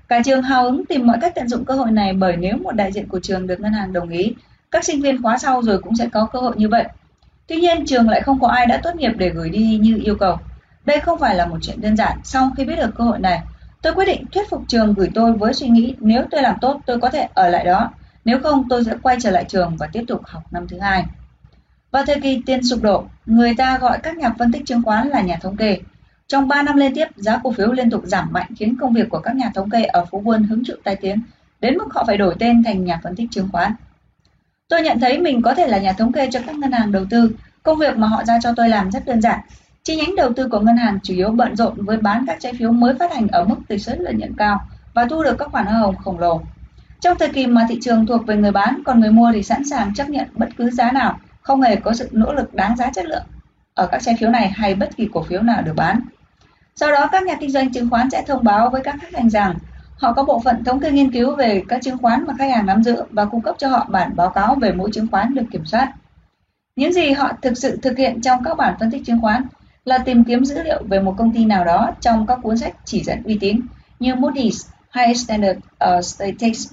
Cả 0.08 0.22
trường 0.24 0.42
hào 0.42 0.64
hứng 0.64 0.84
tìm 0.86 1.06
mọi 1.06 1.18
cách 1.20 1.32
tận 1.34 1.48
dụng 1.48 1.64
cơ 1.64 1.74
hội 1.74 1.90
này 1.90 2.12
bởi 2.12 2.36
nếu 2.36 2.56
một 2.56 2.72
đại 2.72 2.92
diện 2.92 3.08
của 3.08 3.20
trường 3.20 3.46
được 3.46 3.60
ngân 3.60 3.72
hàng 3.72 3.92
đồng 3.92 4.08
ý, 4.08 4.34
các 4.70 4.84
sinh 4.84 5.02
viên 5.02 5.22
khóa 5.22 5.38
sau 5.38 5.62
rồi 5.62 5.78
cũng 5.78 5.96
sẽ 5.96 6.08
có 6.12 6.28
cơ 6.32 6.40
hội 6.40 6.54
như 6.56 6.68
vậy. 6.68 6.84
Tuy 7.46 7.56
nhiên, 7.56 7.86
trường 7.86 8.08
lại 8.08 8.20
không 8.20 8.40
có 8.40 8.48
ai 8.48 8.66
đã 8.66 8.80
tốt 8.82 8.96
nghiệp 8.96 9.12
để 9.16 9.30
gửi 9.30 9.50
đi 9.50 9.78
như 9.82 10.00
yêu 10.04 10.14
cầu. 10.14 10.36
Đây 10.84 11.00
không 11.00 11.18
phải 11.18 11.34
là 11.34 11.46
một 11.46 11.58
chuyện 11.62 11.80
đơn 11.80 11.96
giản. 11.96 12.18
Sau 12.24 12.50
khi 12.56 12.64
biết 12.64 12.76
được 12.76 12.94
cơ 12.96 13.04
hội 13.04 13.18
này, 13.18 13.40
Tôi 13.82 13.94
quyết 13.94 14.04
định 14.04 14.24
thuyết 14.32 14.50
phục 14.50 14.62
trường 14.68 14.94
gửi 14.94 15.10
tôi 15.14 15.32
với 15.32 15.54
suy 15.54 15.68
nghĩ 15.68 15.94
nếu 16.00 16.24
tôi 16.30 16.42
làm 16.42 16.56
tốt 16.60 16.80
tôi 16.86 17.00
có 17.00 17.08
thể 17.08 17.28
ở 17.34 17.48
lại 17.48 17.64
đó, 17.64 17.90
nếu 18.24 18.38
không 18.42 18.68
tôi 18.68 18.84
sẽ 18.84 18.94
quay 19.02 19.16
trở 19.20 19.30
lại 19.30 19.44
trường 19.48 19.76
và 19.76 19.86
tiếp 19.86 20.04
tục 20.08 20.20
học 20.24 20.42
năm 20.50 20.68
thứ 20.68 20.78
hai. 20.78 21.04
Vào 21.90 22.04
thời 22.06 22.20
kỳ 22.20 22.42
tiền 22.46 22.62
sụp 22.62 22.82
đổ, 22.82 23.04
người 23.26 23.54
ta 23.54 23.78
gọi 23.78 23.98
các 24.02 24.16
nhà 24.16 24.30
phân 24.38 24.52
tích 24.52 24.62
chứng 24.66 24.82
khoán 24.82 25.08
là 25.08 25.20
nhà 25.20 25.38
thống 25.40 25.56
kê. 25.56 25.78
Trong 26.26 26.48
3 26.48 26.62
năm 26.62 26.76
liên 26.76 26.94
tiếp, 26.94 27.06
giá 27.16 27.40
cổ 27.44 27.52
phiếu 27.52 27.72
liên 27.72 27.90
tục 27.90 28.02
giảm 28.04 28.32
mạnh 28.32 28.46
khiến 28.58 28.76
công 28.80 28.92
việc 28.92 29.08
của 29.08 29.18
các 29.18 29.36
nhà 29.36 29.50
thống 29.54 29.70
kê 29.70 29.84
ở 29.84 30.04
phú 30.04 30.22
quân 30.24 30.42
hứng 30.42 30.64
chịu 30.64 30.76
tai 30.84 30.96
tiếng, 30.96 31.20
đến 31.60 31.74
mức 31.78 31.94
họ 31.94 32.04
phải 32.06 32.16
đổi 32.16 32.34
tên 32.38 32.62
thành 32.64 32.84
nhà 32.84 33.00
phân 33.02 33.16
tích 33.16 33.30
chứng 33.30 33.48
khoán. 33.52 33.72
Tôi 34.68 34.82
nhận 34.82 35.00
thấy 35.00 35.18
mình 35.18 35.42
có 35.42 35.54
thể 35.54 35.66
là 35.66 35.78
nhà 35.78 35.92
thống 35.92 36.12
kê 36.12 36.28
cho 36.32 36.40
các 36.46 36.56
ngân 36.56 36.72
hàng 36.72 36.92
đầu 36.92 37.04
tư, 37.10 37.30
công 37.62 37.78
việc 37.78 37.96
mà 37.96 38.06
họ 38.06 38.24
giao 38.24 38.38
cho 38.42 38.52
tôi 38.56 38.68
làm 38.68 38.90
rất 38.90 39.06
đơn 39.06 39.20
giản, 39.20 39.40
Chi 39.84 39.96
nhánh 39.96 40.16
đầu 40.16 40.32
tư 40.36 40.48
của 40.48 40.60
ngân 40.60 40.76
hàng 40.76 40.98
chủ 41.02 41.14
yếu 41.14 41.30
bận 41.30 41.56
rộn 41.56 41.74
với 41.76 41.96
bán 41.96 42.24
các 42.26 42.36
trái 42.40 42.52
phiếu 42.58 42.72
mới 42.72 42.94
phát 42.98 43.12
hành 43.12 43.28
ở 43.28 43.44
mức 43.44 43.56
tỷ 43.68 43.78
suất 43.78 44.00
lợi 44.00 44.14
nhuận 44.14 44.34
cao 44.36 44.60
và 44.94 45.06
thu 45.10 45.22
được 45.22 45.36
các 45.38 45.48
khoản 45.52 45.66
hoa 45.66 45.78
hồng 45.78 45.96
khổng 45.96 46.18
lồ. 46.18 46.40
Trong 47.00 47.18
thời 47.18 47.28
kỳ 47.28 47.46
mà 47.46 47.66
thị 47.68 47.78
trường 47.82 48.06
thuộc 48.06 48.26
về 48.26 48.36
người 48.36 48.52
bán, 48.52 48.82
còn 48.84 49.00
người 49.00 49.10
mua 49.10 49.32
thì 49.32 49.42
sẵn 49.42 49.64
sàng 49.64 49.94
chấp 49.94 50.08
nhận 50.08 50.28
bất 50.34 50.48
cứ 50.56 50.70
giá 50.70 50.92
nào, 50.92 51.18
không 51.40 51.62
hề 51.62 51.76
có 51.76 51.94
sự 51.94 52.08
nỗ 52.12 52.32
lực 52.32 52.54
đáng 52.54 52.76
giá 52.76 52.90
chất 52.94 53.04
lượng 53.04 53.22
ở 53.74 53.86
các 53.86 54.02
trái 54.02 54.16
phiếu 54.20 54.30
này 54.30 54.48
hay 54.48 54.74
bất 54.74 54.96
kỳ 54.96 55.08
cổ 55.12 55.22
phiếu 55.22 55.42
nào 55.42 55.62
được 55.62 55.72
bán. 55.76 56.00
Sau 56.76 56.92
đó 56.92 57.08
các 57.12 57.22
nhà 57.22 57.34
kinh 57.40 57.50
doanh 57.50 57.72
chứng 57.72 57.90
khoán 57.90 58.10
sẽ 58.10 58.24
thông 58.26 58.44
báo 58.44 58.70
với 58.70 58.82
các 58.84 58.96
khách 59.00 59.14
hàng 59.14 59.30
rằng 59.30 59.54
họ 59.96 60.12
có 60.12 60.24
bộ 60.24 60.40
phận 60.44 60.64
thống 60.64 60.80
kê 60.80 60.90
nghiên 60.90 61.12
cứu 61.12 61.36
về 61.36 61.62
các 61.68 61.82
chứng 61.82 61.98
khoán 61.98 62.24
mà 62.26 62.34
khách 62.38 62.50
hàng 62.50 62.66
nắm 62.66 62.82
giữ 62.82 63.02
và 63.10 63.24
cung 63.24 63.40
cấp 63.40 63.54
cho 63.58 63.68
họ 63.68 63.86
bản 63.88 64.16
báo 64.16 64.30
cáo 64.30 64.54
về 64.54 64.72
mỗi 64.72 64.90
chứng 64.92 65.06
khoán 65.10 65.34
được 65.34 65.44
kiểm 65.50 65.64
soát. 65.64 65.92
Những 66.76 66.92
gì 66.92 67.10
họ 67.10 67.32
thực 67.42 67.58
sự 67.58 67.76
thực 67.82 67.98
hiện 67.98 68.20
trong 68.20 68.44
các 68.44 68.56
bản 68.56 68.74
phân 68.80 68.90
tích 68.90 69.02
chứng 69.06 69.20
khoán 69.20 69.42
là 69.84 69.98
tìm 69.98 70.24
kiếm 70.24 70.44
dữ 70.44 70.62
liệu 70.62 70.82
về 70.88 71.00
một 71.00 71.14
công 71.18 71.32
ty 71.32 71.44
nào 71.44 71.64
đó 71.64 71.90
trong 72.00 72.26
các 72.26 72.38
cuốn 72.42 72.58
sách 72.58 72.76
chỉ 72.84 73.02
dẫn 73.02 73.22
uy 73.24 73.38
tín 73.40 73.60
như 74.00 74.14
Moody's 74.14 74.68
hay 74.90 75.14
Standard 75.14 75.58
uh, 75.58 76.04
Statistics. 76.04 76.72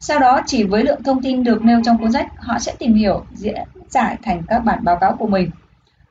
Sau 0.00 0.18
đó 0.18 0.40
chỉ 0.46 0.64
với 0.64 0.84
lượng 0.84 1.02
thông 1.02 1.22
tin 1.22 1.44
được 1.44 1.64
nêu 1.64 1.80
trong 1.84 1.98
cuốn 1.98 2.12
sách, 2.12 2.28
họ 2.36 2.58
sẽ 2.58 2.74
tìm 2.78 2.94
hiểu, 2.94 3.24
diễn 3.34 3.54
giải 3.88 4.16
thành 4.22 4.42
các 4.48 4.58
bản 4.58 4.84
báo 4.84 4.96
cáo 4.96 5.16
của 5.16 5.26
mình. 5.26 5.50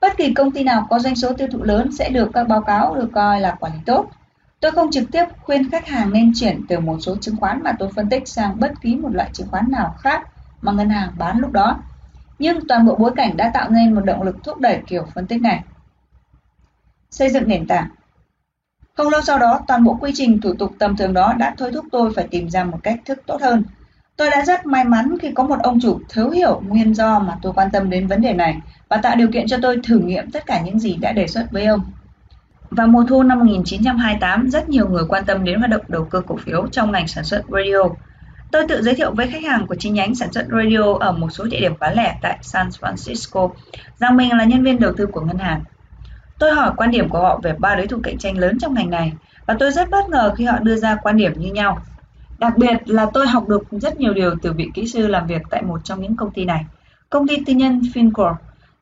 Bất 0.02 0.18
kỳ 0.18 0.34
công 0.34 0.52
ty 0.52 0.64
nào 0.64 0.88
có 0.90 1.00
doanh 1.00 1.16
số 1.16 1.34
tiêu 1.34 1.48
thụ 1.52 1.64
lớn 1.64 1.92
sẽ 1.92 2.10
được 2.10 2.30
các 2.34 2.48
báo 2.48 2.62
cáo 2.62 2.96
được 2.96 3.10
coi 3.14 3.42
là 3.42 3.56
quản 3.60 3.74
lý 3.74 3.80
tốt. 3.86 4.12
Tôi 4.60 4.72
không 4.72 4.92
trực 4.92 5.12
tiếp 5.12 5.26
khuyên 5.42 5.70
khách 5.70 5.88
hàng 5.88 6.14
nên 6.14 6.32
chuyển 6.36 6.62
từ 6.70 6.80
một 6.80 6.98
số 7.02 7.16
chứng 7.16 7.36
khoán 7.36 7.64
mà 7.64 7.72
tôi 7.80 7.90
phân 7.96 8.10
tích 8.10 8.28
sang 8.28 8.60
bất 8.60 8.72
kỳ 8.82 8.96
một 8.96 9.10
loại 9.12 9.30
chứng 9.34 9.48
khoán 9.48 9.66
nào 9.72 9.96
khác 10.00 10.28
mà 10.62 10.72
ngân 10.72 10.90
hàng 10.90 11.12
bán 11.18 11.40
lúc 11.40 11.52
đó. 11.52 11.80
Nhưng 12.40 12.68
toàn 12.68 12.86
bộ 12.86 12.96
bối 12.96 13.12
cảnh 13.16 13.38
đã 13.38 13.52
tạo 13.54 13.70
nên 13.70 13.94
một 13.94 14.02
động 14.06 14.24
lực 14.24 14.44
thúc 14.44 14.60
đẩy 14.60 14.82
kiểu 14.88 15.06
phân 15.16 15.28
tích 15.28 15.42
này 15.42 15.64
xây 17.12 17.30
dựng 17.30 17.48
nền 17.48 17.68
tảng. 17.68 17.88
Không 18.94 19.10
lâu 19.10 19.22
sau 19.22 19.40
đó, 19.40 19.60
toàn 19.68 19.84
bộ 19.84 19.98
quy 20.02 20.12
trình 20.16 20.42
thủ 20.42 20.54
tục 20.54 20.72
tầm 20.80 20.98
thường 20.98 21.14
đó 21.14 21.34
đã 21.38 21.56
thôi 21.58 21.72
thúc 21.74 21.86
tôi 21.92 22.14
phải 22.16 22.28
tìm 22.32 22.50
ra 22.50 22.64
một 22.64 22.78
cách 22.84 23.00
thức 23.06 23.22
tốt 23.26 23.42
hơn. 23.42 23.64
Tôi 24.18 24.30
đã 24.30 24.44
rất 24.46 24.66
may 24.66 24.86
mắn 24.86 25.18
khi 25.22 25.32
có 25.32 25.44
một 25.44 25.60
ông 25.64 25.80
chủ 25.80 26.00
thấu 26.10 26.30
hiểu 26.30 26.62
nguyên 26.68 26.96
do 26.96 27.20
mà 27.20 27.38
tôi 27.42 27.54
quan 27.54 27.72
tâm 27.72 27.90
đến 27.90 28.08
vấn 28.08 28.22
đề 28.22 28.34
này 28.34 28.58
và 28.90 28.98
tạo 28.98 29.16
điều 29.16 29.28
kiện 29.32 29.48
cho 29.48 29.58
tôi 29.62 29.80
thử 29.84 30.00
nghiệm 30.00 30.32
tất 30.32 30.46
cả 30.46 30.62
những 30.62 30.80
gì 30.80 30.96
đã 30.96 31.12
đề 31.12 31.28
xuất 31.28 31.52
với 31.52 31.66
ông. 31.66 31.82
Vào 32.70 32.88
mùa 32.88 33.04
thu 33.10 33.24
năm 33.24 33.40
1928, 33.40 34.50
rất 34.50 34.70
nhiều 34.70 34.90
người 34.90 35.04
quan 35.10 35.26
tâm 35.26 35.44
đến 35.44 35.60
hoạt 35.60 35.70
động 35.70 35.82
đầu 35.88 36.06
cơ 36.06 36.22
cổ 36.28 36.38
phiếu 36.38 36.68
trong 36.72 36.92
ngành 36.92 37.08
sản 37.08 37.24
xuất 37.24 37.44
radio. 37.50 37.84
Tôi 38.52 38.68
tự 38.68 38.82
giới 38.82 38.96
thiệu 38.96 39.12
với 39.12 39.28
khách 39.28 39.44
hàng 39.44 39.68
của 39.68 39.76
chi 39.76 39.90
nhánh 39.90 40.16
sản 40.16 40.34
xuất 40.34 40.46
radio 40.52 40.94
ở 41.00 41.12
một 41.12 41.30
số 41.30 41.44
địa 41.44 41.60
điểm 41.60 41.74
bán 41.80 41.96
lẻ 41.96 42.18
tại 42.22 42.38
San 42.42 42.70
Francisco 42.70 43.50
rằng 43.98 44.18
mình 44.18 44.38
là 44.38 44.44
nhân 44.44 44.64
viên 44.64 44.80
đầu 44.80 44.94
tư 44.98 45.06
của 45.06 45.22
ngân 45.22 45.38
hàng. 45.38 45.64
Tôi 46.40 46.52
hỏi 46.52 46.72
quan 46.78 46.92
điểm 46.92 47.10
của 47.10 47.22
họ 47.22 47.40
về 47.44 47.54
ba 47.60 47.76
đối 47.76 47.88
thủ 47.88 48.00
cạnh 48.04 48.18
tranh 48.18 48.38
lớn 48.38 48.58
trong 48.60 48.74
ngành 48.74 48.90
này 48.90 49.14
và 49.46 49.56
tôi 49.60 49.72
rất 49.72 49.90
bất 49.90 50.10
ngờ 50.10 50.34
khi 50.38 50.46
họ 50.46 50.60
đưa 50.60 50.76
ra 50.76 50.98
quan 51.04 51.18
điểm 51.18 51.34
như 51.38 51.54
nhau. 51.54 51.82
Đặc 52.40 52.58
biệt 52.58 52.78
là 52.86 53.08
tôi 53.14 53.28
học 53.28 53.48
được 53.50 53.64
rất 53.72 54.00
nhiều 54.00 54.14
điều 54.14 54.36
từ 54.42 54.54
vị 54.54 54.70
kỹ 54.74 54.88
sư 54.88 55.08
làm 55.08 55.28
việc 55.28 55.42
tại 55.50 55.62
một 55.62 55.80
trong 55.84 56.02
những 56.02 56.16
công 56.16 56.32
ty 56.32 56.46
này. 56.46 56.66
Công 57.10 57.28
ty 57.28 57.44
tư 57.46 57.54
nhân 57.54 57.80
Fincore 57.80 58.36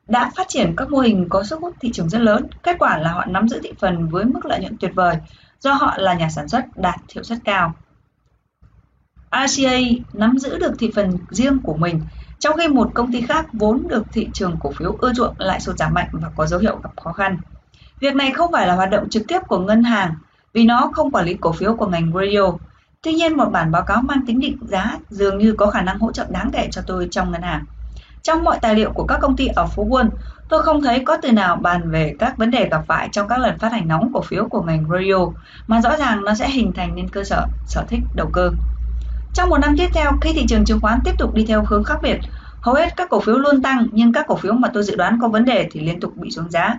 đã 0.08 0.30
phát 0.36 0.48
triển 0.48 0.74
các 0.76 0.90
mô 0.90 0.98
hình 0.98 1.26
có 1.28 1.42
sức 1.42 1.60
hút 1.60 1.74
thị 1.80 1.90
trường 1.92 2.08
rất 2.08 2.18
lớn. 2.18 2.46
Kết 2.62 2.76
quả 2.78 2.98
là 2.98 3.12
họ 3.12 3.24
nắm 3.24 3.48
giữ 3.48 3.60
thị 3.62 3.72
phần 3.78 4.08
với 4.08 4.24
mức 4.24 4.44
lợi 4.44 4.60
nhuận 4.60 4.76
tuyệt 4.80 4.94
vời 4.94 5.16
do 5.60 5.72
họ 5.72 5.94
là 5.98 6.14
nhà 6.14 6.28
sản 6.28 6.48
xuất 6.48 6.64
đạt 6.76 6.94
hiệu 7.14 7.24
suất 7.24 7.38
cao. 7.44 7.74
RCA 9.32 9.78
nắm 10.12 10.38
giữ 10.38 10.58
được 10.58 10.72
thị 10.78 10.90
phần 10.94 11.18
riêng 11.30 11.58
của 11.62 11.76
mình, 11.76 12.00
trong 12.38 12.56
khi 12.56 12.68
một 12.68 12.90
công 12.94 13.12
ty 13.12 13.20
khác 13.20 13.46
vốn 13.52 13.88
được 13.88 14.02
thị 14.12 14.28
trường 14.32 14.56
cổ 14.60 14.72
phiếu 14.72 14.96
ưa 14.98 15.12
chuộng 15.16 15.34
lại 15.38 15.60
sụt 15.60 15.76
giảm 15.76 15.94
mạnh 15.94 16.08
và 16.12 16.28
có 16.36 16.46
dấu 16.46 16.60
hiệu 16.60 16.78
gặp 16.82 16.90
khó 16.96 17.12
khăn. 17.12 17.38
Việc 18.00 18.14
này 18.14 18.32
không 18.32 18.52
phải 18.52 18.66
là 18.66 18.74
hoạt 18.74 18.90
động 18.90 19.08
trực 19.08 19.22
tiếp 19.28 19.40
của 19.48 19.58
ngân 19.58 19.82
hàng 19.82 20.14
vì 20.52 20.64
nó 20.64 20.90
không 20.92 21.10
quản 21.10 21.26
lý 21.26 21.34
cổ 21.34 21.52
phiếu 21.52 21.76
của 21.76 21.86
ngành 21.86 22.12
radio. 22.14 22.52
Tuy 23.02 23.12
nhiên, 23.12 23.36
một 23.36 23.48
bản 23.52 23.70
báo 23.72 23.82
cáo 23.82 24.02
mang 24.02 24.26
tính 24.26 24.40
định 24.40 24.56
giá 24.60 24.98
dường 25.10 25.38
như 25.38 25.52
có 25.52 25.66
khả 25.66 25.82
năng 25.82 25.98
hỗ 25.98 26.12
trợ 26.12 26.26
đáng 26.28 26.50
kể 26.52 26.68
cho 26.70 26.82
tôi 26.86 27.08
trong 27.10 27.32
ngân 27.32 27.42
hàng. 27.42 27.64
Trong 28.22 28.44
mọi 28.44 28.58
tài 28.62 28.74
liệu 28.74 28.90
của 28.92 29.04
các 29.04 29.18
công 29.20 29.36
ty 29.36 29.46
ở 29.46 29.66
phố 29.66 29.86
Wall, 29.86 30.08
tôi 30.48 30.62
không 30.62 30.82
thấy 30.82 31.02
có 31.04 31.16
từ 31.22 31.32
nào 31.32 31.56
bàn 31.56 31.90
về 31.90 32.14
các 32.18 32.38
vấn 32.38 32.50
đề 32.50 32.68
gặp 32.68 32.82
phải 32.86 33.08
trong 33.12 33.28
các 33.28 33.38
lần 33.38 33.58
phát 33.58 33.72
hành 33.72 33.88
nóng 33.88 34.12
cổ 34.12 34.20
phiếu 34.20 34.48
của 34.48 34.62
ngành 34.62 34.84
radio, 34.92 35.26
mà 35.66 35.80
rõ 35.80 35.96
ràng 35.96 36.24
nó 36.24 36.34
sẽ 36.34 36.50
hình 36.50 36.72
thành 36.72 36.94
nên 36.94 37.08
cơ 37.08 37.24
sở 37.24 37.46
sở 37.66 37.84
thích 37.88 38.00
đầu 38.14 38.30
cơ. 38.32 38.50
Trong 39.36 39.50
một 39.50 39.58
năm 39.58 39.74
tiếp 39.78 39.88
theo, 39.94 40.12
khi 40.20 40.32
thị 40.32 40.44
trường 40.48 40.64
chứng 40.64 40.80
khoán 40.80 40.98
tiếp 41.04 41.12
tục 41.18 41.34
đi 41.34 41.44
theo 41.44 41.64
hướng 41.64 41.84
khác 41.84 41.98
biệt, 42.02 42.18
hầu 42.60 42.74
hết 42.74 42.96
các 42.96 43.10
cổ 43.10 43.20
phiếu 43.20 43.38
luôn 43.38 43.62
tăng 43.62 43.86
nhưng 43.92 44.12
các 44.12 44.26
cổ 44.28 44.36
phiếu 44.36 44.52
mà 44.52 44.68
tôi 44.74 44.82
dự 44.82 44.96
đoán 44.96 45.18
có 45.22 45.28
vấn 45.28 45.44
đề 45.44 45.68
thì 45.70 45.80
liên 45.80 46.00
tục 46.00 46.16
bị 46.16 46.30
xuống 46.30 46.50
giá. 46.50 46.78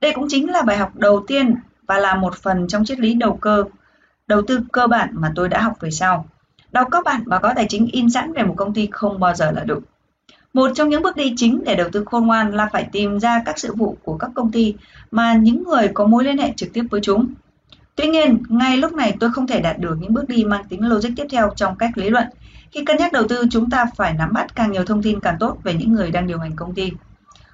Đây 0.00 0.12
cũng 0.14 0.26
chính 0.28 0.50
là 0.50 0.62
bài 0.62 0.76
học 0.76 0.96
đầu 0.96 1.24
tiên 1.26 1.54
và 1.86 1.98
là 1.98 2.14
một 2.14 2.34
phần 2.34 2.68
trong 2.68 2.84
triết 2.84 2.98
lý 2.98 3.14
đầu 3.14 3.38
cơ, 3.40 3.64
đầu 4.26 4.42
tư 4.42 4.60
cơ 4.72 4.86
bản 4.86 5.10
mà 5.12 5.32
tôi 5.34 5.48
đã 5.48 5.62
học 5.62 5.72
về 5.80 5.90
sau. 5.90 6.26
Đọc 6.72 6.88
các 6.90 7.04
bản 7.04 7.22
báo 7.26 7.40
cáo 7.40 7.52
tài 7.56 7.66
chính 7.68 7.88
in 7.92 8.10
sẵn 8.10 8.32
về 8.32 8.42
một 8.42 8.54
công 8.56 8.74
ty 8.74 8.88
không 8.92 9.20
bao 9.20 9.34
giờ 9.34 9.50
là 9.50 9.64
đủ. 9.64 9.80
Một 10.54 10.70
trong 10.74 10.88
những 10.88 11.02
bước 11.02 11.16
đi 11.16 11.34
chính 11.36 11.64
để 11.64 11.74
đầu 11.74 11.88
tư 11.92 12.04
khôn 12.06 12.26
ngoan 12.26 12.54
là 12.54 12.68
phải 12.72 12.88
tìm 12.92 13.20
ra 13.20 13.42
các 13.44 13.58
sự 13.58 13.74
vụ 13.74 13.96
của 14.02 14.16
các 14.16 14.30
công 14.34 14.52
ty 14.52 14.74
mà 15.10 15.34
những 15.34 15.62
người 15.62 15.88
có 15.94 16.06
mối 16.06 16.24
liên 16.24 16.38
hệ 16.38 16.52
trực 16.56 16.72
tiếp 16.72 16.84
với 16.90 17.00
chúng. 17.00 17.34
Tuy 17.96 18.06
nhiên, 18.06 18.42
ngay 18.48 18.76
lúc 18.76 18.92
này 18.92 19.16
tôi 19.20 19.30
không 19.32 19.46
thể 19.46 19.60
đạt 19.60 19.78
được 19.78 19.96
những 20.00 20.14
bước 20.14 20.28
đi 20.28 20.44
mang 20.44 20.64
tính 20.68 20.88
logic 20.88 21.10
tiếp 21.16 21.26
theo 21.30 21.50
trong 21.56 21.76
cách 21.76 21.98
lý 21.98 22.10
luận. 22.10 22.24
Khi 22.70 22.84
cân 22.84 22.96
nhắc 22.96 23.12
đầu 23.12 23.28
tư, 23.28 23.46
chúng 23.50 23.70
ta 23.70 23.84
phải 23.96 24.14
nắm 24.14 24.32
bắt 24.32 24.54
càng 24.54 24.72
nhiều 24.72 24.84
thông 24.84 25.02
tin 25.02 25.20
càng 25.20 25.36
tốt 25.40 25.58
về 25.62 25.74
những 25.74 25.92
người 25.92 26.10
đang 26.10 26.26
điều 26.26 26.38
hành 26.38 26.56
công 26.56 26.74
ty. 26.74 26.90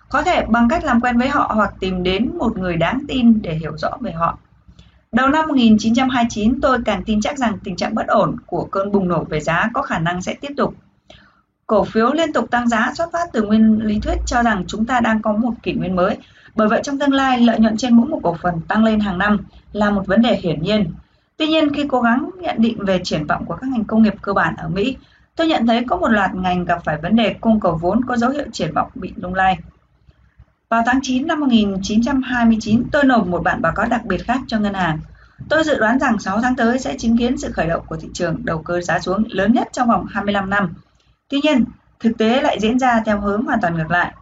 Có 0.08 0.22
thể 0.22 0.44
bằng 0.48 0.68
cách 0.68 0.84
làm 0.84 1.00
quen 1.00 1.18
với 1.18 1.28
họ 1.28 1.52
hoặc 1.54 1.74
tìm 1.80 2.02
đến 2.02 2.30
một 2.38 2.58
người 2.58 2.76
đáng 2.76 3.00
tin 3.08 3.42
để 3.42 3.54
hiểu 3.54 3.72
rõ 3.76 3.90
về 4.00 4.12
họ. 4.12 4.38
Đầu 5.12 5.28
năm 5.28 5.48
1929, 5.48 6.60
tôi 6.60 6.78
càng 6.84 7.04
tin 7.04 7.20
chắc 7.20 7.38
rằng 7.38 7.58
tình 7.64 7.76
trạng 7.76 7.94
bất 7.94 8.06
ổn 8.06 8.36
của 8.46 8.68
cơn 8.70 8.92
bùng 8.92 9.08
nổ 9.08 9.24
về 9.24 9.40
giá 9.40 9.70
có 9.74 9.82
khả 9.82 9.98
năng 9.98 10.22
sẽ 10.22 10.34
tiếp 10.34 10.52
tục. 10.56 10.74
Cổ 11.66 11.84
phiếu 11.84 12.12
liên 12.12 12.32
tục 12.32 12.50
tăng 12.50 12.68
giá 12.68 12.92
xuất 12.94 13.12
phát 13.12 13.28
từ 13.32 13.42
nguyên 13.42 13.78
lý 13.82 14.00
thuyết 14.00 14.18
cho 14.26 14.42
rằng 14.42 14.64
chúng 14.66 14.84
ta 14.84 15.00
đang 15.00 15.22
có 15.22 15.32
một 15.32 15.52
kỷ 15.62 15.72
nguyên 15.72 15.96
mới. 15.96 16.16
Bởi 16.56 16.68
vậy 16.68 16.80
trong 16.84 16.98
tương 16.98 17.12
lai, 17.12 17.40
lợi 17.40 17.58
nhuận 17.58 17.76
trên 17.76 17.94
mỗi 17.94 18.06
một 18.08 18.20
cổ 18.22 18.36
phần 18.42 18.60
tăng 18.68 18.84
lên 18.84 19.00
hàng 19.00 19.18
năm 19.18 19.38
là 19.72 19.90
một 19.90 20.06
vấn 20.06 20.22
đề 20.22 20.36
hiển 20.36 20.62
nhiên. 20.62 20.92
Tuy 21.36 21.46
nhiên, 21.46 21.74
khi 21.74 21.84
cố 21.88 22.00
gắng 22.00 22.30
nhận 22.40 22.56
định 22.58 22.84
về 22.84 23.00
triển 23.04 23.26
vọng 23.26 23.44
của 23.46 23.56
các 23.56 23.70
ngành 23.70 23.84
công 23.84 24.02
nghiệp 24.02 24.14
cơ 24.22 24.32
bản 24.32 24.54
ở 24.56 24.68
Mỹ, 24.68 24.96
tôi 25.36 25.46
nhận 25.46 25.66
thấy 25.66 25.84
có 25.84 25.96
một 25.96 26.08
loạt 26.08 26.34
ngành 26.34 26.64
gặp 26.64 26.84
phải 26.84 26.96
vấn 26.96 27.16
đề 27.16 27.34
cung 27.40 27.60
cầu 27.60 27.78
vốn 27.80 28.04
có 28.04 28.16
dấu 28.16 28.30
hiệu 28.30 28.44
triển 28.52 28.72
vọng 28.74 28.90
bị 28.94 29.12
lung 29.16 29.34
lay. 29.34 29.58
Vào 30.68 30.82
tháng 30.86 31.00
9 31.02 31.26
năm 31.26 31.40
1929, 31.40 32.84
tôi 32.92 33.04
nộp 33.04 33.26
một 33.26 33.42
bản 33.42 33.62
báo 33.62 33.72
cáo 33.72 33.86
đặc 33.86 34.04
biệt 34.04 34.24
khác 34.24 34.40
cho 34.46 34.58
ngân 34.58 34.74
hàng. 34.74 34.98
Tôi 35.48 35.64
dự 35.64 35.78
đoán 35.78 35.98
rằng 35.98 36.18
6 36.18 36.40
tháng 36.40 36.56
tới 36.56 36.78
sẽ 36.78 36.98
chứng 36.98 37.18
kiến 37.18 37.38
sự 37.38 37.52
khởi 37.52 37.66
động 37.66 37.84
của 37.86 37.96
thị 37.96 38.08
trường 38.14 38.44
đầu 38.44 38.62
cơ 38.62 38.80
giá 38.80 38.98
xuống 39.00 39.24
lớn 39.28 39.52
nhất 39.52 39.68
trong 39.72 39.88
vòng 39.88 40.06
25 40.10 40.50
năm. 40.50 40.74
Tuy 41.28 41.40
nhiên, 41.42 41.64
thực 42.00 42.18
tế 42.18 42.42
lại 42.42 42.60
diễn 42.60 42.78
ra 42.78 43.02
theo 43.06 43.20
hướng 43.20 43.42
hoàn 43.42 43.60
toàn 43.60 43.76
ngược 43.76 43.90
lại. 43.90 44.14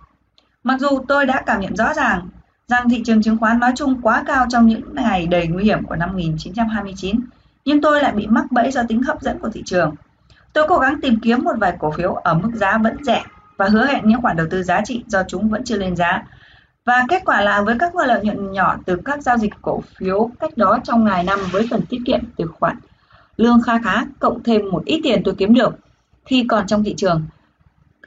Mặc 0.65 0.81
dù 0.81 0.89
tôi 1.09 1.27
đã 1.27 1.43
cảm 1.47 1.61
nhận 1.61 1.77
rõ 1.77 1.95
ràng 1.95 2.29
rằng 2.69 2.89
thị 2.89 3.03
trường 3.05 3.23
chứng 3.23 3.39
khoán 3.39 3.61
nói 3.61 3.73
chung 3.77 4.01
quá 4.03 4.25
cao 4.27 4.47
trong 4.51 4.67
những 4.67 4.95
ngày 4.95 5.27
đầy 5.27 5.47
nguy 5.47 5.65
hiểm 5.65 5.85
của 5.85 5.97
năm 5.97 6.13
1929, 6.13 7.21
nhưng 7.65 7.81
tôi 7.81 8.03
lại 8.03 8.13
bị 8.13 8.27
mắc 8.27 8.45
bẫy 8.51 8.71
do 8.71 8.83
tính 8.89 9.03
hấp 9.03 9.23
dẫn 9.23 9.39
của 9.39 9.49
thị 9.49 9.63
trường. 9.67 9.95
Tôi 10.53 10.65
cố 10.69 10.79
gắng 10.79 11.01
tìm 11.03 11.21
kiếm 11.23 11.45
một 11.45 11.55
vài 11.59 11.77
cổ 11.79 11.91
phiếu 11.91 12.15
ở 12.15 12.35
mức 12.35 12.51
giá 12.55 12.79
vẫn 12.79 13.05
rẻ 13.05 13.25
và 13.57 13.69
hứa 13.69 13.87
hẹn 13.87 14.09
những 14.09 14.23
khoản 14.23 14.37
đầu 14.37 14.47
tư 14.51 14.63
giá 14.63 14.81
trị 14.85 15.05
do 15.07 15.23
chúng 15.29 15.49
vẫn 15.49 15.65
chưa 15.65 15.77
lên 15.77 15.97
giá. 15.97 16.23
Và 16.85 17.05
kết 17.09 17.23
quả 17.25 17.41
là 17.41 17.63
với 17.63 17.77
các 17.79 17.97
lợi 17.97 18.25
nhuận 18.25 18.53
nhỏ 18.53 18.77
từ 18.87 18.97
các 19.05 19.23
giao 19.23 19.39
dịch 19.39 19.53
cổ 19.63 19.83
phiếu 19.97 20.31
cách 20.41 20.57
đó 20.57 20.79
trong 20.85 21.05
ngày 21.05 21.25
năm 21.25 21.39
với 21.53 21.67
phần 21.71 21.81
tiết 21.89 21.99
kiệm 22.07 22.21
từ 22.37 22.47
khoản 22.47 22.77
lương 23.37 23.63
kha 23.63 23.79
khá 23.79 24.05
cộng 24.19 24.43
thêm 24.43 24.71
một 24.71 24.85
ít 24.85 25.01
tiền 25.03 25.23
tôi 25.25 25.35
kiếm 25.39 25.55
được 25.55 25.79
khi 26.27 26.45
còn 26.49 26.67
trong 26.67 26.85
thị 26.85 26.95
trường. 26.97 27.27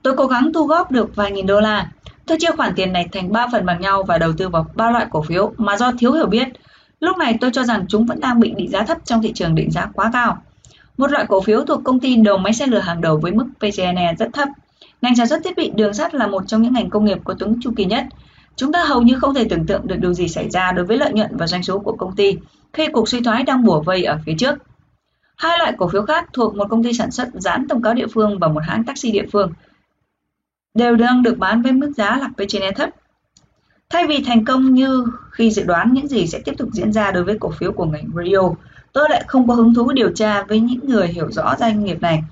Tôi 0.03 0.15
cố 0.17 0.27
gắng 0.27 0.51
thu 0.53 0.67
góp 0.67 0.91
được 0.91 1.15
vài 1.15 1.31
nghìn 1.31 1.45
đô 1.45 1.59
la. 1.59 1.91
Tôi 2.25 2.37
chia 2.39 2.51
khoản 2.57 2.73
tiền 2.75 2.93
này 2.93 3.07
thành 3.11 3.31
3 3.31 3.47
phần 3.51 3.65
bằng 3.65 3.81
nhau 3.81 4.03
và 4.03 4.17
đầu 4.17 4.33
tư 4.37 4.49
vào 4.49 4.65
ba 4.75 4.91
loại 4.91 5.05
cổ 5.09 5.21
phiếu 5.21 5.53
mà 5.57 5.77
do 5.77 5.91
thiếu 5.99 6.13
hiểu 6.13 6.27
biết. 6.27 6.47
Lúc 6.99 7.17
này 7.17 7.37
tôi 7.41 7.51
cho 7.53 7.63
rằng 7.63 7.85
chúng 7.87 8.05
vẫn 8.05 8.19
đang 8.19 8.39
bị 8.39 8.53
định 8.57 8.69
giá 8.69 8.83
thấp 8.83 8.97
trong 9.05 9.21
thị 9.21 9.31
trường 9.33 9.55
định 9.55 9.71
giá 9.71 9.85
quá 9.93 10.09
cao. 10.13 10.37
Một 10.97 11.11
loại 11.11 11.25
cổ 11.29 11.41
phiếu 11.41 11.65
thuộc 11.65 11.81
công 11.83 11.99
ty 11.99 12.15
đầu 12.15 12.37
máy 12.37 12.53
xe 12.53 12.67
lửa 12.67 12.79
hàng 12.79 13.01
đầu 13.01 13.17
với 13.17 13.31
mức 13.31 13.45
PCNE 13.59 14.15
rất 14.19 14.29
thấp. 14.33 14.49
Ngành 15.01 15.15
sản 15.15 15.27
xuất 15.27 15.41
thiết 15.43 15.57
bị 15.57 15.71
đường 15.75 15.93
sắt 15.93 16.15
là 16.15 16.27
một 16.27 16.43
trong 16.47 16.61
những 16.61 16.73
ngành 16.73 16.89
công 16.89 17.05
nghiệp 17.05 17.17
có 17.23 17.33
tính 17.33 17.55
chu 17.61 17.71
kỳ 17.75 17.85
nhất. 17.85 18.05
Chúng 18.55 18.71
ta 18.71 18.83
hầu 18.83 19.01
như 19.01 19.15
không 19.15 19.33
thể 19.33 19.45
tưởng 19.49 19.65
tượng 19.65 19.87
được 19.87 19.95
điều 19.99 20.13
gì 20.13 20.27
xảy 20.27 20.49
ra 20.49 20.71
đối 20.71 20.85
với 20.85 20.97
lợi 20.97 21.13
nhuận 21.13 21.37
và 21.37 21.47
doanh 21.47 21.63
số 21.63 21.79
của 21.79 21.95
công 21.97 22.15
ty 22.15 22.37
khi 22.73 22.87
cuộc 22.87 23.09
suy 23.09 23.21
thoái 23.21 23.43
đang 23.43 23.63
bủa 23.63 23.81
vây 23.81 24.03
ở 24.03 24.19
phía 24.25 24.33
trước. 24.37 24.55
Hai 25.37 25.57
loại 25.59 25.73
cổ 25.77 25.87
phiếu 25.87 26.01
khác 26.01 26.29
thuộc 26.33 26.55
một 26.55 26.65
công 26.69 26.83
ty 26.83 26.93
sản 26.93 27.11
xuất 27.11 27.27
dán 27.33 27.67
thông 27.67 27.81
cáo 27.81 27.93
địa 27.93 28.07
phương 28.07 28.39
và 28.39 28.47
một 28.47 28.63
hãng 28.63 28.83
taxi 28.83 29.11
địa 29.11 29.25
phương 29.31 29.51
đều 30.73 30.95
đang 30.95 31.23
được 31.23 31.37
bán 31.37 31.61
với 31.61 31.71
mức 31.71 31.91
giá 31.97 32.17
là 32.17 32.27
P 32.27 32.41
trên 32.47 32.61
E 32.61 32.71
thấp. 32.71 32.89
Thay 33.89 34.07
vì 34.07 34.23
thành 34.23 34.45
công 34.45 34.73
như 34.73 35.05
khi 35.31 35.51
dự 35.51 35.63
đoán 35.63 35.93
những 35.93 36.07
gì 36.07 36.27
sẽ 36.27 36.39
tiếp 36.45 36.53
tục 36.57 36.69
diễn 36.71 36.93
ra 36.93 37.11
đối 37.11 37.23
với 37.23 37.37
cổ 37.39 37.49
phiếu 37.49 37.71
của 37.71 37.85
ngành 37.85 38.07
Rio, 38.23 38.41
tôi 38.93 39.07
lại 39.09 39.23
không 39.27 39.47
có 39.47 39.53
hứng 39.53 39.73
thú 39.73 39.91
điều 39.91 40.11
tra 40.11 40.43
với 40.43 40.59
những 40.59 40.89
người 40.89 41.07
hiểu 41.07 41.31
rõ 41.31 41.55
doanh 41.59 41.83
nghiệp 41.83 42.01
này. 42.01 42.23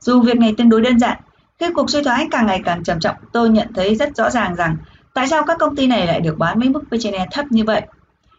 Dù 0.00 0.20
việc 0.20 0.38
này 0.38 0.54
tương 0.58 0.68
đối 0.68 0.80
đơn 0.80 0.98
giản, 0.98 1.18
khi 1.58 1.66
cuộc 1.74 1.90
suy 1.90 2.02
thoái 2.02 2.28
càng 2.30 2.46
ngày 2.46 2.62
càng 2.64 2.84
trầm 2.84 3.00
trọng, 3.00 3.16
tôi 3.32 3.48
nhận 3.48 3.68
thấy 3.74 3.94
rất 3.94 4.16
rõ 4.16 4.30
ràng 4.30 4.54
rằng 4.54 4.76
tại 5.14 5.28
sao 5.28 5.42
các 5.46 5.58
công 5.58 5.76
ty 5.76 5.86
này 5.86 6.06
lại 6.06 6.20
được 6.20 6.38
bán 6.38 6.58
với 6.58 6.68
mức 6.68 6.80
P/E 6.90 7.26
thấp 7.30 7.46
như 7.50 7.64
vậy. 7.64 7.82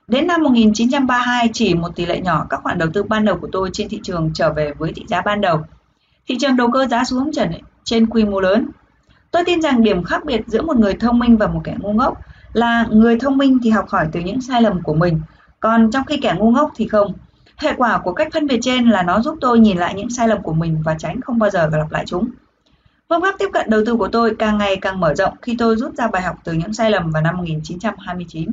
Đến 0.07 0.27
năm 0.27 0.43
1932, 0.43 1.49
chỉ 1.53 1.73
một 1.73 1.95
tỷ 1.95 2.05
lệ 2.05 2.19
nhỏ 2.19 2.45
các 2.49 2.59
khoản 2.63 2.77
đầu 2.77 2.89
tư 2.93 3.03
ban 3.03 3.25
đầu 3.25 3.37
của 3.37 3.47
tôi 3.51 3.69
trên 3.73 3.89
thị 3.89 3.99
trường 4.03 4.31
trở 4.33 4.53
về 4.53 4.73
với 4.77 4.93
thị 4.95 5.05
giá 5.07 5.21
ban 5.21 5.41
đầu. 5.41 5.61
Thị 6.27 6.37
trường 6.39 6.55
đầu 6.55 6.71
cơ 6.71 6.87
giá 6.87 7.03
xuống 7.03 7.31
trần 7.31 7.51
trên 7.83 8.05
quy 8.05 8.23
mô 8.23 8.39
lớn. 8.39 8.69
Tôi 9.33 9.43
tin 9.45 9.61
rằng 9.61 9.83
điểm 9.83 10.03
khác 10.03 10.25
biệt 10.25 10.41
giữa 10.47 10.61
một 10.61 10.77
người 10.77 10.93
thông 10.93 11.19
minh 11.19 11.37
và 11.37 11.47
một 11.47 11.61
kẻ 11.63 11.75
ngu 11.79 11.93
ngốc 11.93 12.21
là 12.53 12.85
người 12.91 13.19
thông 13.19 13.37
minh 13.37 13.57
thì 13.63 13.69
học 13.69 13.89
hỏi 13.89 14.07
từ 14.11 14.19
những 14.19 14.41
sai 14.41 14.61
lầm 14.61 14.81
của 14.81 14.93
mình, 14.93 15.21
còn 15.59 15.91
trong 15.91 16.05
khi 16.05 16.17
kẻ 16.17 16.35
ngu 16.37 16.51
ngốc 16.51 16.71
thì 16.75 16.87
không. 16.87 17.13
Hệ 17.57 17.73
quả 17.77 17.97
của 18.03 18.13
cách 18.13 18.27
phân 18.33 18.47
biệt 18.47 18.59
trên 18.61 18.89
là 18.89 19.03
nó 19.03 19.21
giúp 19.21 19.37
tôi 19.41 19.59
nhìn 19.59 19.77
lại 19.77 19.93
những 19.93 20.09
sai 20.09 20.27
lầm 20.27 20.41
của 20.41 20.53
mình 20.53 20.81
và 20.85 20.95
tránh 20.99 21.21
không 21.21 21.39
bao 21.39 21.49
giờ 21.49 21.69
lặp 21.71 21.91
lại 21.91 22.03
chúng. 22.07 22.29
Phương 23.09 23.21
pháp 23.21 23.35
tiếp 23.39 23.49
cận 23.53 23.69
đầu 23.69 23.81
tư 23.85 23.95
của 23.95 24.07
tôi 24.07 24.35
càng 24.39 24.57
ngày 24.57 24.75
càng 24.75 24.99
mở 24.99 25.15
rộng 25.15 25.33
khi 25.41 25.55
tôi 25.57 25.75
rút 25.75 25.95
ra 25.95 26.07
bài 26.07 26.21
học 26.21 26.35
từ 26.43 26.53
những 26.53 26.73
sai 26.73 26.91
lầm 26.91 27.11
vào 27.11 27.21
năm 27.21 27.37
1929. 27.37 28.49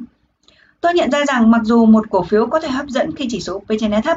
Tôi 0.80 0.94
nhận 0.94 1.10
ra 1.10 1.24
rằng 1.24 1.50
mặc 1.50 1.60
dù 1.64 1.86
một 1.86 2.10
cổ 2.10 2.22
phiếu 2.22 2.46
có 2.46 2.60
thể 2.60 2.68
hấp 2.68 2.86
dẫn 2.88 3.14
khi 3.16 3.26
chỉ 3.30 3.40
số 3.40 3.58
P 3.58 3.70
e 3.90 4.00
thấp, 4.04 4.16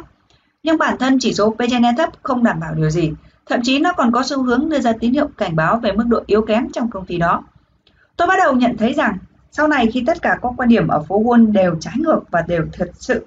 nhưng 0.63 0.77
bản 0.77 0.98
thân 1.00 1.17
chỉ 1.20 1.34
số 1.34 1.50
P 1.50 1.62
e 1.62 1.93
thấp 1.98 2.10
không 2.24 2.43
đảm 2.43 2.60
bảo 2.60 2.74
điều 2.74 2.89
gì, 2.89 3.12
thậm 3.45 3.59
chí 3.63 3.79
nó 3.79 3.93
còn 3.93 4.12
có 4.12 4.23
xu 4.23 4.43
hướng 4.43 4.69
đưa 4.69 4.79
ra 4.79 4.93
tín 5.00 5.13
hiệu 5.13 5.27
cảnh 5.38 5.55
báo 5.55 5.79
về 5.79 5.91
mức 5.91 6.03
độ 6.07 6.23
yếu 6.25 6.41
kém 6.41 6.71
trong 6.71 6.89
công 6.89 7.05
ty 7.05 7.17
đó. 7.17 7.43
Tôi 8.17 8.27
bắt 8.27 8.35
đầu 8.38 8.55
nhận 8.55 8.77
thấy 8.77 8.93
rằng 8.93 9.17
sau 9.51 9.67
này 9.67 9.89
khi 9.93 10.03
tất 10.07 10.21
cả 10.21 10.38
các 10.41 10.51
quan 10.57 10.69
điểm 10.69 10.88
ở 10.88 11.01
phố 11.01 11.23
Wall 11.23 11.51
đều 11.51 11.75
trái 11.79 11.93
ngược 11.97 12.19
và 12.31 12.41
đều 12.41 12.65
thật 12.73 12.91
sự 12.93 13.25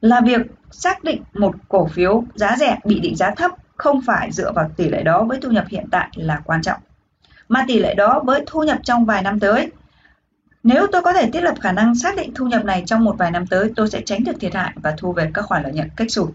là 0.00 0.20
việc 0.20 0.40
xác 0.70 1.04
định 1.04 1.22
một 1.32 1.54
cổ 1.68 1.86
phiếu 1.86 2.24
giá 2.34 2.56
rẻ 2.58 2.78
bị 2.84 3.00
định 3.00 3.16
giá 3.16 3.30
thấp 3.30 3.50
không 3.76 4.00
phải 4.06 4.32
dựa 4.32 4.52
vào 4.52 4.70
tỷ 4.76 4.88
lệ 4.88 5.02
đó 5.02 5.24
với 5.24 5.38
thu 5.42 5.50
nhập 5.50 5.64
hiện 5.68 5.84
tại 5.90 6.08
là 6.14 6.40
quan 6.44 6.62
trọng, 6.62 6.80
mà 7.48 7.64
tỷ 7.68 7.78
lệ 7.78 7.94
đó 7.94 8.22
với 8.24 8.44
thu 8.46 8.62
nhập 8.62 8.78
trong 8.82 9.04
vài 9.04 9.22
năm 9.22 9.40
tới 9.40 9.70
nếu 10.64 10.86
tôi 10.92 11.02
có 11.02 11.12
thể 11.12 11.30
thiết 11.30 11.40
lập 11.40 11.54
khả 11.60 11.72
năng 11.72 11.94
xác 11.94 12.16
định 12.16 12.34
thu 12.34 12.46
nhập 12.46 12.64
này 12.64 12.82
trong 12.86 13.04
một 13.04 13.18
vài 13.18 13.30
năm 13.30 13.46
tới, 13.46 13.72
tôi 13.76 13.90
sẽ 13.90 14.02
tránh 14.06 14.24
được 14.24 14.32
thiệt 14.40 14.54
hại 14.54 14.72
và 14.76 14.94
thu 14.98 15.12
về 15.12 15.30
các 15.34 15.42
khoản 15.42 15.62
lợi 15.62 15.72
nhuận 15.72 15.88
cách 15.96 16.10
sụt. 16.10 16.30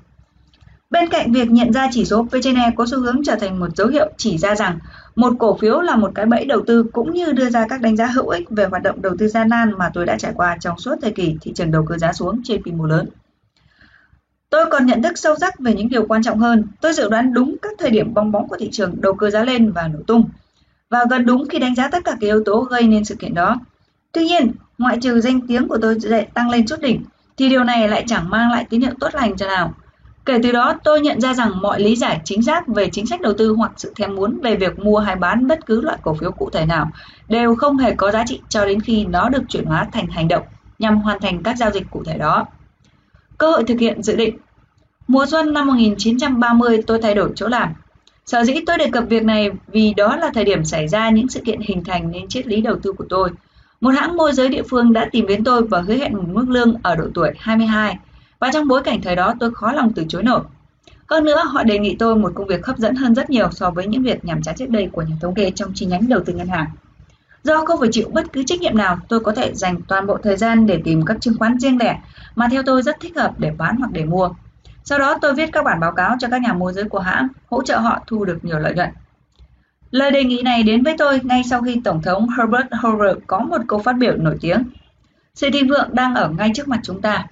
Bên 0.89 1.09
cạnh 1.09 1.31
việc 1.31 1.51
nhận 1.51 1.73
ra 1.73 1.89
chỉ 1.91 2.05
số 2.05 2.23
P/E 2.23 2.71
có 2.75 2.85
xu 2.85 2.99
hướng 2.99 3.23
trở 3.23 3.35
thành 3.35 3.59
một 3.59 3.75
dấu 3.75 3.87
hiệu 3.87 4.09
chỉ 4.17 4.37
ra 4.37 4.55
rằng 4.55 4.79
một 5.15 5.33
cổ 5.39 5.57
phiếu 5.57 5.81
là 5.81 5.95
một 5.95 6.11
cái 6.15 6.25
bẫy 6.25 6.45
đầu 6.45 6.61
tư 6.67 6.83
cũng 6.93 7.13
như 7.13 7.31
đưa 7.31 7.49
ra 7.49 7.65
các 7.69 7.81
đánh 7.81 7.95
giá 7.95 8.05
hữu 8.05 8.27
ích 8.27 8.49
về 8.49 8.65
hoạt 8.65 8.83
động 8.83 9.01
đầu 9.01 9.15
tư 9.19 9.27
gian 9.27 9.49
nan 9.49 9.73
mà 9.77 9.91
tôi 9.93 10.05
đã 10.05 10.17
trải 10.17 10.31
qua 10.35 10.57
trong 10.59 10.79
suốt 10.79 10.95
thời 11.01 11.11
kỳ 11.11 11.37
thị 11.41 11.53
trường 11.55 11.71
đầu 11.71 11.85
cơ 11.89 11.97
giá 11.97 12.13
xuống 12.13 12.41
trên 12.43 12.63
quy 12.63 12.71
mô 12.71 12.85
lớn. 12.85 13.07
Tôi 14.49 14.65
còn 14.71 14.85
nhận 14.85 15.03
thức 15.03 15.17
sâu 15.17 15.35
sắc 15.41 15.59
về 15.59 15.73
những 15.73 15.89
điều 15.89 16.05
quan 16.07 16.23
trọng 16.23 16.39
hơn. 16.39 16.63
Tôi 16.81 16.93
dự 16.93 17.09
đoán 17.09 17.33
đúng 17.33 17.55
các 17.61 17.71
thời 17.79 17.89
điểm 17.89 18.13
bong 18.13 18.31
bóng 18.31 18.47
của 18.47 18.57
thị 18.59 18.69
trường 18.71 19.01
đầu 19.01 19.13
cơ 19.13 19.29
giá 19.29 19.43
lên 19.43 19.71
và 19.71 19.87
nổ 19.87 19.99
tung. 20.07 20.29
Và 20.89 21.05
gần 21.09 21.25
đúng 21.25 21.47
khi 21.49 21.59
đánh 21.59 21.75
giá 21.75 21.87
tất 21.87 22.03
cả 22.05 22.11
các 22.11 22.19
yếu 22.19 22.43
tố 22.43 22.61
gây 22.61 22.83
nên 22.83 23.05
sự 23.05 23.15
kiện 23.15 23.33
đó. 23.33 23.55
Tuy 24.11 24.25
nhiên, 24.25 24.51
ngoại 24.77 24.97
trừ 25.01 25.21
danh 25.21 25.47
tiếng 25.47 25.67
của 25.67 25.77
tôi 25.81 25.99
dậy 25.99 26.27
tăng 26.33 26.49
lên 26.49 26.65
chút 26.65 26.81
đỉnh, 26.81 27.03
thì 27.37 27.49
điều 27.49 27.63
này 27.63 27.89
lại 27.89 28.03
chẳng 28.07 28.29
mang 28.29 28.51
lại 28.51 28.65
tín 28.69 28.81
hiệu 28.81 28.93
tốt 28.99 29.09
lành 29.13 29.37
cho 29.37 29.47
nào. 29.47 29.73
Kể 30.25 30.39
từ 30.43 30.51
đó, 30.51 30.73
tôi 30.83 31.01
nhận 31.01 31.21
ra 31.21 31.33
rằng 31.33 31.61
mọi 31.61 31.79
lý 31.79 31.95
giải 31.95 32.21
chính 32.23 32.41
xác 32.41 32.67
về 32.67 32.89
chính 32.91 33.05
sách 33.05 33.21
đầu 33.21 33.33
tư 33.37 33.53
hoặc 33.57 33.71
sự 33.77 33.93
thèm 33.95 34.15
muốn 34.15 34.39
về 34.43 34.55
việc 34.55 34.79
mua 34.79 34.99
hay 34.99 35.15
bán 35.15 35.47
bất 35.47 35.65
cứ 35.65 35.81
loại 35.81 35.97
cổ 36.01 36.13
phiếu 36.13 36.31
cụ 36.31 36.49
thể 36.49 36.65
nào 36.65 36.89
đều 37.27 37.55
không 37.55 37.77
hề 37.77 37.95
có 37.95 38.11
giá 38.11 38.23
trị 38.27 38.41
cho 38.49 38.65
đến 38.65 38.81
khi 38.81 39.05
nó 39.05 39.29
được 39.29 39.43
chuyển 39.49 39.65
hóa 39.65 39.87
thành 39.91 40.07
hành 40.07 40.27
động 40.27 40.43
nhằm 40.79 41.01
hoàn 41.01 41.19
thành 41.19 41.43
các 41.43 41.57
giao 41.57 41.71
dịch 41.71 41.87
cụ 41.91 42.03
thể 42.05 42.17
đó. 42.17 42.45
Cơ 43.37 43.51
hội 43.51 43.63
thực 43.63 43.79
hiện 43.79 44.03
dự 44.03 44.15
định 44.15 44.37
Mùa 45.09 45.25
xuân 45.25 45.53
năm 45.53 45.67
1930 45.67 46.83
tôi 46.87 46.99
thay 47.01 47.15
đổi 47.15 47.31
chỗ 47.35 47.47
làm. 47.47 47.73
Sở 48.25 48.43
dĩ 48.43 48.53
tôi 48.65 48.77
đề 48.77 48.89
cập 48.91 49.03
việc 49.09 49.23
này 49.23 49.49
vì 49.67 49.93
đó 49.93 50.15
là 50.15 50.31
thời 50.33 50.43
điểm 50.43 50.65
xảy 50.65 50.87
ra 50.87 51.09
những 51.09 51.27
sự 51.27 51.41
kiện 51.45 51.59
hình 51.61 51.83
thành 51.83 52.11
nên 52.11 52.27
triết 52.27 52.47
lý 52.47 52.61
đầu 52.61 52.75
tư 52.83 52.91
của 52.91 53.05
tôi. 53.09 53.29
Một 53.81 53.89
hãng 53.89 54.17
môi 54.17 54.33
giới 54.33 54.49
địa 54.49 54.61
phương 54.69 54.93
đã 54.93 55.09
tìm 55.11 55.27
đến 55.27 55.43
tôi 55.43 55.67
và 55.67 55.81
hứa 55.81 55.93
hẹn 55.93 56.15
một 56.15 56.23
mức 56.27 56.45
lương 56.49 56.75
ở 56.83 56.95
độ 56.95 57.05
tuổi 57.13 57.31
22 57.39 57.97
và 58.39 58.49
trong 58.53 58.67
bối 58.67 58.83
cảnh 58.83 59.01
thời 59.01 59.15
đó 59.15 59.33
tôi 59.39 59.53
khó 59.53 59.71
lòng 59.71 59.93
từ 59.93 60.05
chối 60.09 60.23
nổi. 60.23 60.41
Hơn 61.09 61.23
nữa, 61.23 61.43
họ 61.45 61.63
đề 61.63 61.79
nghị 61.79 61.95
tôi 61.95 62.15
một 62.15 62.31
công 62.35 62.47
việc 62.47 62.65
hấp 62.65 62.77
dẫn 62.77 62.95
hơn 62.95 63.15
rất 63.15 63.29
nhiều 63.29 63.51
so 63.51 63.71
với 63.71 63.87
những 63.87 64.03
việc 64.03 64.25
nhàm 64.25 64.41
chán 64.41 64.55
trước 64.55 64.69
đây 64.69 64.89
của 64.91 65.01
nhà 65.01 65.15
thống 65.21 65.35
kê 65.35 65.51
trong 65.51 65.71
chi 65.73 65.85
nhánh 65.85 66.09
đầu 66.09 66.19
tư 66.25 66.33
ngân 66.33 66.47
hàng. 66.47 66.67
Do 67.43 67.65
không 67.65 67.79
phải 67.79 67.89
chịu 67.91 68.09
bất 68.13 68.33
cứ 68.33 68.43
trách 68.43 68.61
nhiệm 68.61 68.77
nào, 68.77 68.97
tôi 69.07 69.19
có 69.19 69.31
thể 69.31 69.53
dành 69.53 69.81
toàn 69.87 70.07
bộ 70.07 70.17
thời 70.23 70.37
gian 70.37 70.65
để 70.65 70.81
tìm 70.83 71.05
các 71.05 71.17
chứng 71.21 71.37
khoán 71.39 71.59
riêng 71.59 71.77
lẻ 71.77 71.99
mà 72.35 72.47
theo 72.51 72.63
tôi 72.63 72.81
rất 72.81 72.99
thích 72.99 73.17
hợp 73.17 73.33
để 73.37 73.51
bán 73.57 73.75
hoặc 73.75 73.91
để 73.91 74.05
mua. 74.05 74.29
Sau 74.83 74.99
đó 74.99 75.17
tôi 75.21 75.33
viết 75.33 75.49
các 75.51 75.63
bản 75.65 75.79
báo 75.79 75.91
cáo 75.91 76.15
cho 76.19 76.27
các 76.31 76.41
nhà 76.41 76.53
môi 76.53 76.73
giới 76.73 76.83
của 76.83 76.99
hãng, 76.99 77.27
hỗ 77.49 77.63
trợ 77.63 77.77
họ 77.77 77.99
thu 78.07 78.25
được 78.25 78.45
nhiều 78.45 78.59
lợi 78.59 78.73
nhuận. 78.75 78.89
Lời 79.91 80.11
đề 80.11 80.23
nghị 80.23 80.41
này 80.41 80.63
đến 80.63 80.83
với 80.83 80.95
tôi 80.97 81.19
ngay 81.23 81.43
sau 81.49 81.61
khi 81.61 81.81
Tổng 81.83 82.01
thống 82.01 82.27
Herbert 82.29 82.67
Hoover 82.81 83.17
có 83.27 83.39
một 83.39 83.61
câu 83.67 83.79
phát 83.79 83.93
biểu 83.93 84.13
nổi 84.17 84.37
tiếng. 84.41 84.63
Sự 85.35 85.49
thịnh 85.53 85.67
vượng 85.67 85.89
đang 85.91 86.15
ở 86.15 86.29
ngay 86.29 86.51
trước 86.55 86.67
mặt 86.67 86.79
chúng 86.83 87.01
ta. 87.01 87.25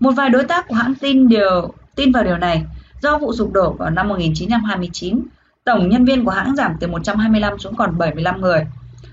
Một 0.00 0.10
vài 0.10 0.30
đối 0.30 0.44
tác 0.44 0.68
của 0.68 0.74
hãng 0.74 0.94
tin 0.94 1.28
điều 1.28 1.74
tin 1.94 2.12
vào 2.12 2.24
điều 2.24 2.36
này 2.36 2.64
do 3.02 3.18
vụ 3.18 3.32
sụp 3.32 3.52
đổ 3.52 3.72
vào 3.72 3.90
năm 3.90 4.08
1929, 4.08 5.20
tổng 5.64 5.88
nhân 5.88 6.04
viên 6.04 6.24
của 6.24 6.30
hãng 6.30 6.56
giảm 6.56 6.74
từ 6.80 6.86
125 6.86 7.58
xuống 7.58 7.76
còn 7.76 7.98
75 7.98 8.40
người. 8.40 8.66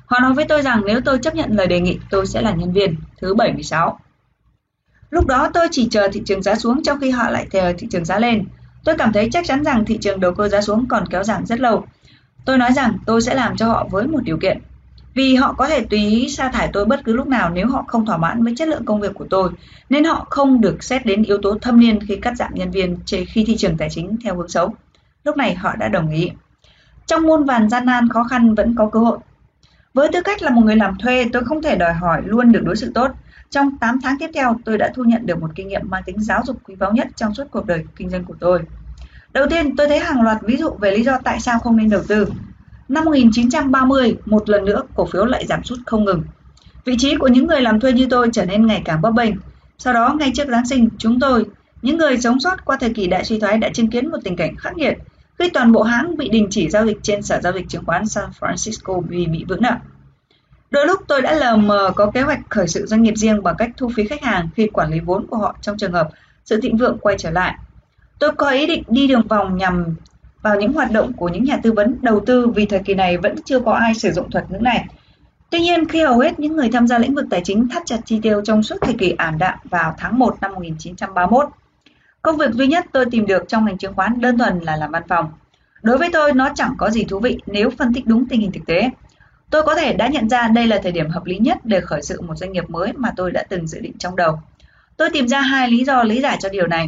Họ 0.05 0.19
nói 0.19 0.33
với 0.33 0.45
tôi 0.45 0.61
rằng 0.61 0.81
nếu 0.85 1.01
tôi 1.01 1.19
chấp 1.19 1.35
nhận 1.35 1.51
lời 1.51 1.67
đề 1.67 1.79
nghị, 1.79 1.99
tôi 2.09 2.27
sẽ 2.27 2.41
là 2.41 2.51
nhân 2.51 2.71
viên 2.71 2.95
thứ 3.21 3.35
76. 3.35 3.99
Lúc 5.09 5.25
đó 5.25 5.49
tôi 5.53 5.67
chỉ 5.71 5.87
chờ 5.91 6.07
thị 6.13 6.21
trường 6.25 6.43
giá 6.43 6.55
xuống 6.55 6.83
trong 6.83 6.99
khi 6.99 7.09
họ 7.09 7.29
lại 7.29 7.47
chờ 7.51 7.73
thị 7.77 7.87
trường 7.91 8.05
giá 8.05 8.19
lên. 8.19 8.45
Tôi 8.83 8.95
cảm 8.97 9.13
thấy 9.13 9.29
chắc 9.31 9.45
chắn 9.45 9.63
rằng 9.63 9.85
thị 9.85 9.97
trường 10.01 10.19
đầu 10.19 10.33
cơ 10.33 10.47
giá 10.47 10.61
xuống 10.61 10.85
còn 10.89 11.07
kéo 11.07 11.23
giảm 11.23 11.45
rất 11.45 11.59
lâu. 11.59 11.85
Tôi 12.45 12.57
nói 12.57 12.71
rằng 12.73 12.97
tôi 13.05 13.21
sẽ 13.21 13.35
làm 13.35 13.57
cho 13.57 13.67
họ 13.67 13.87
với 13.91 14.07
một 14.07 14.19
điều 14.23 14.37
kiện. 14.37 14.61
Vì 15.15 15.35
họ 15.35 15.53
có 15.53 15.67
thể 15.67 15.85
tùy 15.89 15.99
ý 15.99 16.29
sa 16.29 16.49
thải 16.49 16.69
tôi 16.73 16.85
bất 16.85 17.01
cứ 17.03 17.13
lúc 17.13 17.27
nào 17.27 17.49
nếu 17.49 17.67
họ 17.67 17.85
không 17.87 18.05
thỏa 18.05 18.17
mãn 18.17 18.43
với 18.43 18.53
chất 18.57 18.67
lượng 18.67 18.85
công 18.85 19.01
việc 19.01 19.13
của 19.13 19.25
tôi, 19.29 19.49
nên 19.89 20.03
họ 20.03 20.27
không 20.29 20.61
được 20.61 20.83
xét 20.83 21.05
đến 21.05 21.23
yếu 21.23 21.37
tố 21.41 21.57
thâm 21.61 21.79
niên 21.79 21.99
khi 22.07 22.15
cắt 22.15 22.37
giảm 22.37 22.51
nhân 22.53 22.71
viên 22.71 22.97
khi 23.05 23.43
thị 23.47 23.57
trường 23.57 23.77
tài 23.77 23.89
chính 23.89 24.17
theo 24.23 24.35
hướng 24.35 24.49
xấu. 24.49 24.75
Lúc 25.23 25.37
này 25.37 25.55
họ 25.55 25.75
đã 25.75 25.87
đồng 25.87 26.09
ý. 26.09 26.31
Trong 27.05 27.23
muôn 27.23 27.43
vàn 27.43 27.69
gian 27.69 27.85
nan 27.85 28.09
khó 28.09 28.23
khăn 28.23 28.55
vẫn 28.55 28.75
có 28.75 28.89
cơ 28.89 28.99
hội. 28.99 29.17
Với 29.93 30.09
tư 30.13 30.21
cách 30.21 30.41
là 30.41 30.49
một 30.49 30.61
người 30.65 30.75
làm 30.75 30.97
thuê, 30.97 31.25
tôi 31.33 31.43
không 31.43 31.61
thể 31.61 31.75
đòi 31.75 31.93
hỏi 31.93 32.21
luôn 32.25 32.51
được 32.51 32.61
đối 32.63 32.75
xử 32.75 32.91
tốt. 32.95 33.11
Trong 33.49 33.77
8 33.77 33.99
tháng 34.03 34.15
tiếp 34.19 34.29
theo, 34.33 34.55
tôi 34.65 34.77
đã 34.77 34.91
thu 34.95 35.03
nhận 35.03 35.25
được 35.25 35.41
một 35.41 35.49
kinh 35.55 35.67
nghiệm 35.67 35.81
mang 35.89 36.03
tính 36.05 36.21
giáo 36.21 36.41
dục 36.45 36.57
quý 36.63 36.75
báu 36.75 36.93
nhất 36.93 37.07
trong 37.15 37.33
suốt 37.33 37.43
cuộc 37.51 37.65
đời 37.65 37.85
kinh 37.95 38.09
doanh 38.09 38.23
của 38.23 38.35
tôi. 38.39 38.61
Đầu 39.33 39.47
tiên, 39.49 39.75
tôi 39.75 39.87
thấy 39.87 39.99
hàng 39.99 40.21
loạt 40.21 40.37
ví 40.41 40.57
dụ 40.57 40.69
về 40.69 40.91
lý 40.91 41.03
do 41.03 41.17
tại 41.23 41.39
sao 41.39 41.59
không 41.59 41.77
nên 41.77 41.89
đầu 41.89 42.01
tư. 42.07 42.27
Năm 42.89 43.05
1930, 43.05 44.17
một 44.25 44.49
lần 44.49 44.65
nữa 44.65 44.81
cổ 44.95 45.05
phiếu 45.05 45.25
lại 45.25 45.45
giảm 45.45 45.63
sút 45.63 45.79
không 45.85 46.05
ngừng. 46.05 46.23
Vị 46.85 46.95
trí 46.97 47.15
của 47.15 47.27
những 47.27 47.47
người 47.47 47.61
làm 47.61 47.79
thuê 47.79 47.93
như 47.93 48.07
tôi 48.09 48.29
trở 48.33 48.45
nên 48.45 48.67
ngày 48.67 48.81
càng 48.85 49.01
bấp 49.01 49.13
bênh. 49.13 49.35
Sau 49.77 49.93
đó, 49.93 50.15
ngay 50.19 50.31
trước 50.35 50.47
Giáng 50.47 50.65
sinh, 50.65 50.89
chúng 50.97 51.19
tôi, 51.19 51.45
những 51.81 51.97
người 51.97 52.17
sống 52.17 52.39
sót 52.39 52.65
qua 52.65 52.77
thời 52.79 52.93
kỳ 52.93 53.07
đại 53.07 53.25
suy 53.25 53.39
thoái 53.39 53.57
đã 53.57 53.69
chứng 53.73 53.89
kiến 53.89 54.07
một 54.11 54.17
tình 54.23 54.35
cảnh 54.35 54.55
khắc 54.55 54.77
nghiệt 54.77 54.97
khi 55.39 55.49
toàn 55.49 55.71
bộ 55.71 55.83
hãng 55.83 56.17
bị 56.17 56.29
đình 56.29 56.47
chỉ 56.49 56.69
giao 56.69 56.85
dịch 56.85 56.97
trên 57.01 57.21
sở 57.21 57.39
giao 57.43 57.53
dịch 57.53 57.65
chứng 57.69 57.85
khoán 57.85 58.07
San 58.07 58.29
Francisco 58.39 59.01
vì 59.01 59.25
bị 59.25 59.45
vướng 59.47 59.61
nợ. 59.61 59.75
Đôi 60.71 60.87
lúc 60.87 61.01
tôi 61.07 61.21
đã 61.21 61.33
lờ 61.33 61.57
mờ 61.57 61.91
có 61.95 62.11
kế 62.11 62.21
hoạch 62.21 62.39
khởi 62.49 62.67
sự 62.67 62.85
doanh 62.85 63.03
nghiệp 63.03 63.13
riêng 63.15 63.43
bằng 63.43 63.55
cách 63.57 63.71
thu 63.77 63.89
phí 63.95 64.07
khách 64.07 64.23
hàng 64.23 64.49
khi 64.55 64.67
quản 64.67 64.91
lý 64.91 64.99
vốn 64.99 65.27
của 65.27 65.37
họ 65.37 65.55
trong 65.61 65.77
trường 65.77 65.91
hợp 65.91 66.09
sự 66.45 66.61
thịnh 66.61 66.77
vượng 66.77 66.97
quay 67.01 67.15
trở 67.19 67.29
lại. 67.29 67.55
Tôi 68.19 68.31
có 68.31 68.49
ý 68.49 68.67
định 68.67 68.83
đi 68.87 69.07
đường 69.07 69.27
vòng 69.27 69.57
nhằm 69.57 69.95
vào 70.45 70.59
những 70.59 70.73
hoạt 70.73 70.91
động 70.91 71.13
của 71.13 71.29
những 71.29 71.43
nhà 71.43 71.57
tư 71.63 71.71
vấn 71.71 71.97
đầu 72.01 72.19
tư 72.25 72.47
vì 72.47 72.65
thời 72.65 72.79
kỳ 72.79 72.93
này 72.93 73.17
vẫn 73.17 73.35
chưa 73.45 73.59
có 73.59 73.71
ai 73.71 73.93
sử 73.93 74.11
dụng 74.11 74.29
thuật 74.31 74.51
ngữ 74.51 74.57
này. 74.57 74.85
Tuy 75.49 75.59
nhiên, 75.59 75.87
khi 75.87 76.01
hầu 76.01 76.19
hết 76.19 76.39
những 76.39 76.55
người 76.55 76.69
tham 76.73 76.87
gia 76.87 76.97
lĩnh 76.97 77.15
vực 77.15 77.25
tài 77.29 77.41
chính 77.43 77.67
thắt 77.69 77.83
chặt 77.85 77.97
chi 78.05 78.19
tiêu 78.21 78.41
trong 78.45 78.63
suốt 78.63 78.75
thời 78.81 78.93
kỳ 78.93 79.11
ảm 79.17 79.37
đạm 79.37 79.59
vào 79.63 79.95
tháng 79.97 80.19
1 80.19 80.37
năm 80.41 80.53
1931, 80.53 81.49
công 82.21 82.37
việc 82.37 82.51
duy 82.53 82.67
nhất 82.67 82.85
tôi 82.91 83.05
tìm 83.11 83.25
được 83.25 83.43
trong 83.47 83.65
ngành 83.65 83.77
chứng 83.77 83.93
khoán 83.93 84.21
đơn 84.21 84.37
thuần 84.37 84.59
là 84.59 84.75
làm 84.75 84.91
văn 84.91 85.03
phòng. 85.07 85.31
Đối 85.81 85.97
với 85.97 86.09
tôi, 86.13 86.33
nó 86.33 86.49
chẳng 86.55 86.73
có 86.77 86.89
gì 86.89 87.03
thú 87.03 87.19
vị 87.19 87.37
nếu 87.45 87.69
phân 87.77 87.93
tích 87.93 88.05
đúng 88.05 88.27
tình 88.27 88.41
hình 88.41 88.51
thực 88.51 88.65
tế. 88.67 88.89
Tôi 89.49 89.63
có 89.63 89.75
thể 89.75 89.93
đã 89.93 90.07
nhận 90.07 90.29
ra 90.29 90.47
đây 90.47 90.67
là 90.67 90.79
thời 90.83 90.91
điểm 90.91 91.09
hợp 91.09 91.25
lý 91.25 91.37
nhất 91.37 91.57
để 91.63 91.81
khởi 91.81 92.01
sự 92.01 92.21
một 92.21 92.35
doanh 92.35 92.51
nghiệp 92.51 92.69
mới 92.69 92.93
mà 92.93 93.09
tôi 93.15 93.31
đã 93.31 93.43
từng 93.49 93.67
dự 93.67 93.79
định 93.79 93.97
trong 93.97 94.15
đầu. 94.15 94.39
Tôi 94.97 95.09
tìm 95.09 95.27
ra 95.27 95.41
hai 95.41 95.67
lý 95.67 95.85
do 95.85 96.03
lý 96.03 96.21
giải 96.21 96.37
cho 96.39 96.49
điều 96.49 96.67
này. 96.67 96.87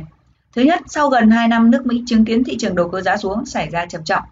Thứ 0.57 0.63
nhất, 0.63 0.81
sau 0.87 1.09
gần 1.09 1.29
2 1.29 1.47
năm 1.47 1.71
nước 1.71 1.85
Mỹ 1.85 2.03
chứng 2.05 2.25
kiến 2.25 2.43
thị 2.43 2.57
trường 2.57 2.75
đầu 2.75 2.89
cơ 2.89 3.01
giá 3.01 3.17
xuống 3.17 3.45
xảy 3.45 3.69
ra 3.69 3.85
trầm 3.85 4.03
trọng, 4.03 4.23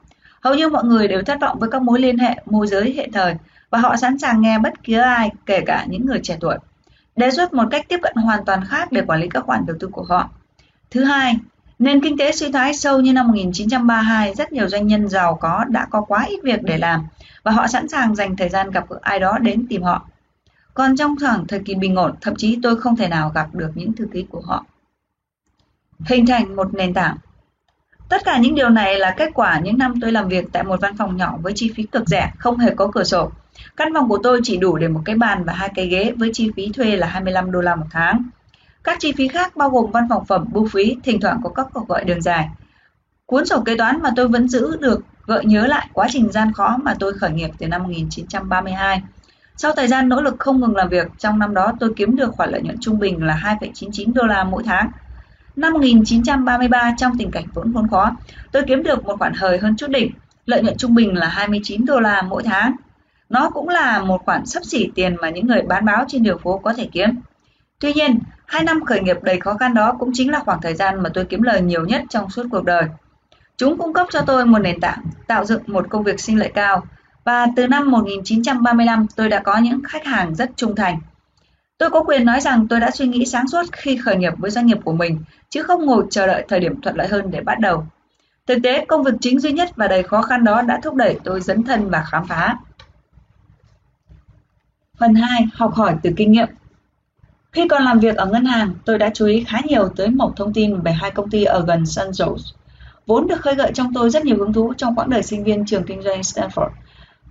hầu 0.42 0.56
như 0.56 0.70
mọi 0.70 0.84
người 0.84 1.08
đều 1.08 1.22
thất 1.22 1.42
vọng 1.42 1.60
với 1.60 1.70
các 1.72 1.82
mối 1.82 2.00
liên 2.00 2.18
hệ 2.18 2.36
môi 2.46 2.68
giới 2.68 2.92
hiện 2.92 3.12
thời 3.12 3.36
và 3.70 3.80
họ 3.80 3.96
sẵn 3.96 4.18
sàng 4.18 4.42
nghe 4.42 4.60
bất 4.60 4.74
cứ 4.84 5.00
ai, 5.00 5.30
kể 5.46 5.62
cả 5.66 5.86
những 5.90 6.06
người 6.06 6.20
trẻ 6.24 6.38
tuổi, 6.40 6.58
đề 7.16 7.32
xuất 7.32 7.54
một 7.54 7.64
cách 7.72 7.86
tiếp 7.90 8.00
cận 8.02 8.16
hoàn 8.16 8.46
toàn 8.46 8.66
khác 8.66 8.92
để 8.92 9.02
quản 9.08 9.20
lý 9.20 9.28
các 9.30 9.44
khoản 9.46 9.66
đầu 9.66 9.78
tư 9.80 9.88
của 9.88 10.04
họ. 10.04 10.30
Thứ 10.92 11.04
hai, 11.04 11.38
nền 11.80 12.02
kinh 12.02 12.18
tế 12.18 12.32
suy 12.32 12.52
thoái 12.52 12.74
sâu 12.74 13.02
như 13.02 13.14
năm 13.14 13.28
1932, 13.28 14.34
rất 14.34 14.52
nhiều 14.52 14.70
doanh 14.70 14.88
nhân 14.88 15.10
giàu 15.10 15.38
có 15.42 15.66
đã 15.70 15.88
có 15.90 16.02
quá 16.02 16.26
ít 16.30 16.40
việc 16.44 16.64
để 16.64 16.78
làm 16.78 17.08
và 17.44 17.52
họ 17.52 17.68
sẵn 17.68 17.88
sàng 17.88 18.16
dành 18.16 18.36
thời 18.36 18.50
gian 18.50 18.72
gặp 18.72 18.86
ai 19.02 19.20
đó 19.20 19.38
đến 19.38 19.66
tìm 19.70 19.84
họ. 19.84 20.06
Còn 20.74 20.96
trong 20.96 21.16
khoảng 21.20 21.48
thời 21.48 21.60
kỳ 21.60 21.76
bình 21.76 21.96
ổn, 21.96 22.16
thậm 22.22 22.36
chí 22.36 22.60
tôi 22.64 22.82
không 22.82 22.96
thể 22.96 23.08
nào 23.08 23.32
gặp 23.36 23.48
được 23.54 23.72
những 23.76 23.94
thư 23.94 24.08
ký 24.14 24.26
của 24.30 24.42
họ. 24.42 24.66
Hình 26.06 26.26
thành 26.26 26.56
một 26.56 26.74
nền 26.74 26.94
tảng 26.94 27.18
Tất 28.10 28.22
cả 28.26 28.38
những 28.38 28.56
điều 28.56 28.70
này 28.70 29.00
là 29.00 29.14
kết 29.18 29.30
quả 29.34 29.60
những 29.60 29.78
năm 29.78 29.94
tôi 30.02 30.12
làm 30.12 30.28
việc 30.28 30.46
tại 30.52 30.64
một 30.64 30.82
văn 30.82 30.98
phòng 30.98 31.18
nhỏ 31.18 31.38
với 31.42 31.54
chi 31.56 31.72
phí 31.76 31.84
cực 31.84 32.08
rẻ, 32.08 32.32
không 32.38 32.58
hề 32.58 32.74
có 32.76 32.88
cửa 32.94 33.04
sổ. 33.04 33.32
Căn 33.78 33.94
phòng 33.94 34.10
của 34.10 34.20
tôi 34.24 34.40
chỉ 34.44 34.58
đủ 34.58 34.78
để 34.78 34.88
một 34.88 35.02
cái 35.06 35.16
bàn 35.16 35.44
và 35.44 35.54
hai 35.54 35.70
cái 35.76 35.88
ghế 35.88 36.14
với 36.18 36.30
chi 36.34 36.52
phí 36.56 36.72
thuê 36.72 36.96
là 36.96 37.08
25 37.08 37.52
đô 37.52 37.62
la 37.62 37.76
một 37.76 37.86
tháng. 37.92 38.24
Các 38.84 38.98
chi 39.00 39.12
phí 39.18 39.28
khác 39.28 39.56
bao 39.56 39.70
gồm 39.70 39.92
văn 39.92 40.08
phòng 40.10 40.26
phẩm, 40.26 40.46
bưu 40.52 40.68
phí, 40.68 40.98
thỉnh 41.04 41.20
thoảng 41.20 41.40
có 41.44 41.50
các 41.50 41.68
cuộc 41.74 41.88
gọi 41.88 42.04
đường 42.04 42.22
dài. 42.22 42.50
Cuốn 43.26 43.46
sổ 43.46 43.62
kế 43.62 43.78
toán 43.78 44.02
mà 44.02 44.10
tôi 44.16 44.28
vẫn 44.28 44.48
giữ 44.48 44.78
được 44.78 45.02
gợi 45.26 45.46
nhớ 45.46 45.68
lại 45.68 45.88
quá 45.94 46.08
trình 46.12 46.32
gian 46.32 46.54
khó 46.54 46.78
mà 46.84 46.96
tôi 47.00 47.14
khởi 47.14 47.32
nghiệp 47.32 47.50
từ 47.58 47.68
năm 47.68 47.84
1932. 47.84 49.02
Sau 49.58 49.72
thời 49.76 49.88
gian 49.88 50.10
nỗ 50.10 50.22
lực 50.22 50.36
không 50.40 50.62
ngừng 50.62 50.76
làm 50.76 50.90
việc, 50.90 51.08
trong 51.18 51.40
năm 51.40 51.54
đó 51.54 51.74
tôi 51.80 51.94
kiếm 51.96 52.16
được 52.16 52.32
khoản 52.32 52.50
lợi 52.50 52.62
nhuận 52.62 52.78
trung 52.82 53.00
bình 53.00 53.24
là 53.24 53.58
2,99 53.60 54.14
đô 54.14 54.24
la 54.24 54.44
mỗi 54.44 54.64
tháng. 54.64 54.92
Năm 55.56 55.74
1933 55.74 56.94
trong 56.98 57.18
tình 57.18 57.32
cảnh 57.32 57.46
vốn 57.54 57.74
khốn 57.74 57.88
khó, 57.88 58.12
tôi 58.52 58.64
kiếm 58.68 58.84
được 58.84 59.06
một 59.06 59.20
khoản 59.20 59.34
hời 59.34 59.58
hơn 59.58 59.76
chút 59.78 59.90
đỉnh, 59.90 60.12
lợi 60.46 60.62
nhuận 60.62 60.78
trung 60.78 60.96
bình 60.96 61.18
là 61.18 61.28
29 61.28 61.86
đô 61.86 62.00
la 62.00 62.22
mỗi 62.22 62.44
tháng. 62.44 62.76
Nó 63.30 63.50
cũng 63.50 63.70
là 63.70 64.00
một 64.00 64.26
khoản 64.26 64.46
sấp 64.46 64.66
xỉ 64.66 64.90
tiền 64.96 65.16
mà 65.22 65.30
những 65.30 65.48
người 65.48 65.62
bán 65.62 65.86
báo 65.86 66.06
trên 66.08 66.24
đường 66.24 66.40
phố 66.40 66.58
có 66.58 66.74
thể 66.74 66.90
kiếm. 66.92 67.10
Tuy 67.80 67.94
nhiên, 67.94 68.20
hai 68.46 68.64
năm 68.64 68.86
khởi 68.86 69.02
nghiệp 69.02 69.18
đầy 69.22 69.40
khó 69.40 69.54
khăn 69.54 69.74
đó 69.74 69.96
cũng 70.00 70.12
chính 70.14 70.32
là 70.32 70.40
khoảng 70.40 70.62
thời 70.62 70.74
gian 70.74 71.04
mà 71.04 71.10
tôi 71.14 71.26
kiếm 71.26 71.42
lời 71.42 71.62
nhiều 71.62 71.86
nhất 71.86 72.04
trong 72.10 72.30
suốt 72.30 72.44
cuộc 72.52 72.64
đời. 72.64 72.84
Chúng 73.58 73.78
cung 73.78 73.94
cấp 73.94 74.08
cho 74.12 74.22
tôi 74.22 74.46
một 74.46 74.60
nền 74.60 74.80
tảng, 74.80 75.04
tạo 75.28 75.46
dựng 75.46 75.62
một 75.68 75.90
công 75.90 76.04
việc 76.04 76.20
sinh 76.20 76.40
lợi 76.40 76.52
cao 76.54 76.84
và 77.24 77.48
từ 77.56 77.68
năm 77.68 77.92
1935 77.92 79.06
tôi 79.16 79.30
đã 79.30 79.40
có 79.40 79.58
những 79.58 79.84
khách 79.84 80.06
hàng 80.06 80.36
rất 80.36 80.52
trung 80.56 80.76
thành. 80.76 81.00
Tôi 81.78 81.90
có 81.90 82.04
quyền 82.04 82.26
nói 82.26 82.42
rằng 82.42 82.68
tôi 82.68 82.80
đã 82.80 82.92
suy 82.92 83.08
nghĩ 83.08 83.26
sáng 83.26 83.48
suốt 83.48 83.64
khi 83.72 83.98
khởi 83.98 84.16
nghiệp 84.16 84.34
với 84.38 84.52
doanh 84.52 84.66
nghiệp 84.66 84.78
của 84.84 84.94
mình, 84.94 85.20
chứ 85.50 85.64
không 85.64 85.86
ngồi 85.86 86.06
chờ 86.10 86.28
đợi 86.28 86.46
thời 86.48 86.60
điểm 86.60 86.82
thuận 86.82 86.96
lợi 86.96 87.08
hơn 87.08 87.32
để 87.32 87.42
bắt 87.42 87.60
đầu. 87.60 87.86
Thực 88.48 88.58
tế, 88.64 88.86
công 88.86 89.04
việc 89.04 89.14
chính 89.22 89.40
duy 89.40 89.52
nhất 89.52 89.70
và 89.76 89.88
đầy 89.88 90.04
khó 90.04 90.22
khăn 90.22 90.44
đó 90.44 90.62
đã 90.62 90.80
thúc 90.84 90.96
đẩy 90.96 91.20
tôi 91.24 91.42
dấn 91.42 91.64
thân 91.64 91.90
và 91.90 92.04
khám 92.12 92.28
phá. 92.28 92.58
Phần 95.00 95.14
2. 95.14 95.48
Học 95.54 95.74
hỏi 95.74 95.96
từ 96.04 96.12
kinh 96.18 96.32
nghiệm 96.32 96.48
Khi 97.52 97.68
còn 97.68 97.84
làm 97.84 98.00
việc 98.00 98.16
ở 98.16 98.26
ngân 98.26 98.46
hàng, 98.46 98.74
tôi 98.86 98.98
đã 98.98 99.10
chú 99.14 99.26
ý 99.26 99.44
khá 99.44 99.58
nhiều 99.64 99.90
tới 99.90 100.10
một 100.10 100.34
thông 100.36 100.54
tin 100.54 100.82
về 100.82 100.92
hai 100.92 101.12
công 101.12 101.30
ty 101.30 101.44
ở 101.44 101.66
gần 101.66 101.86
San 101.86 102.10
Jose 102.10 102.56
vốn 103.06 103.28
được 103.28 103.42
khơi 103.42 103.56
gợi 103.56 103.72
trong 103.74 103.94
tôi 103.94 104.10
rất 104.10 104.26
nhiều 104.26 104.38
hứng 104.38 104.54
thú 104.54 104.74
trong 104.78 104.96
quãng 104.96 105.10
đời 105.10 105.24
sinh 105.24 105.44
viên 105.44 105.66
trường 105.66 105.84
kinh 105.84 106.02
doanh 106.02 106.22
Stanford. 106.22 106.70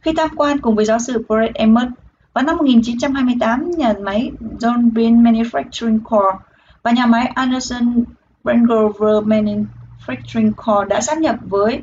Khi 0.02 0.12
tham 0.16 0.30
quan 0.36 0.58
cùng 0.58 0.74
với 0.74 0.84
giáo 0.84 0.98
sư 0.98 1.24
Brett 1.28 1.54
Emmett, 1.54 1.90
vào 2.34 2.44
năm 2.44 2.56
1928, 2.56 3.70
nhà 3.70 3.94
máy 4.00 4.30
John 4.58 4.90
Bean 4.92 5.24
Manufacturing 5.24 5.98
Co. 6.04 6.38
và 6.82 6.90
nhà 6.90 7.06
máy 7.06 7.26
Anderson 7.34 8.04
Brangover 8.44 9.24
Manufacturing 9.24 10.52
Co. 10.56 10.84
đã 10.84 11.00
sáp 11.00 11.18
nhập 11.18 11.36
với 11.48 11.82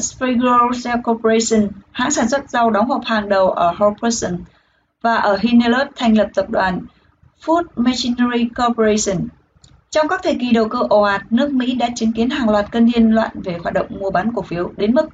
Sprague 0.00 0.80
Cell 0.84 1.00
Corporation, 1.04 1.68
hãng 1.92 2.10
sản 2.10 2.28
xuất 2.28 2.50
rau 2.50 2.70
đóng 2.70 2.88
hộp 2.88 3.02
hàng 3.04 3.28
đầu 3.28 3.50
ở 3.50 3.74
Hoboken, 3.76 4.38
và 5.02 5.14
ở 5.14 5.38
Hinelot 5.40 5.86
thành 5.96 6.16
lập 6.16 6.28
tập 6.34 6.50
đoàn 6.50 6.80
Food 7.44 7.62
Machinery 7.76 8.48
Corporation, 8.56 9.28
trong 9.90 10.08
các 10.08 10.20
thời 10.22 10.36
kỳ 10.40 10.50
đầu 10.50 10.68
cơ 10.68 10.78
ồ 10.88 11.02
ạt, 11.02 11.32
nước 11.32 11.52
Mỹ 11.52 11.74
đã 11.74 11.88
chứng 11.94 12.12
kiến 12.12 12.30
hàng 12.30 12.48
loạt 12.48 12.72
cơn 12.72 12.86
điên 12.86 13.10
loạn 13.10 13.30
về 13.34 13.58
hoạt 13.62 13.74
động 13.74 13.86
mua 14.00 14.10
bán 14.10 14.32
cổ 14.34 14.42
phiếu 14.42 14.72
đến 14.76 14.94
mức 14.94 15.08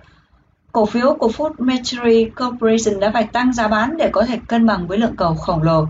cổ 0.73 0.87
phiếu 0.87 1.15
của 1.15 1.29
Food 1.29 1.53
Machinery 1.59 2.31
Corporation 2.31 3.01
đã 3.01 3.11
phải 3.11 3.25
tăng 3.25 3.53
giá 3.53 3.69
bán 3.69 3.97
để 3.97 4.09
có 4.13 4.25
thể 4.25 4.39
cân 4.47 4.67
bằng 4.67 4.87
với 4.87 4.99
lượng 4.99 5.17
cầu 5.17 5.35
khổng 5.35 5.63
lồ. 5.63 5.87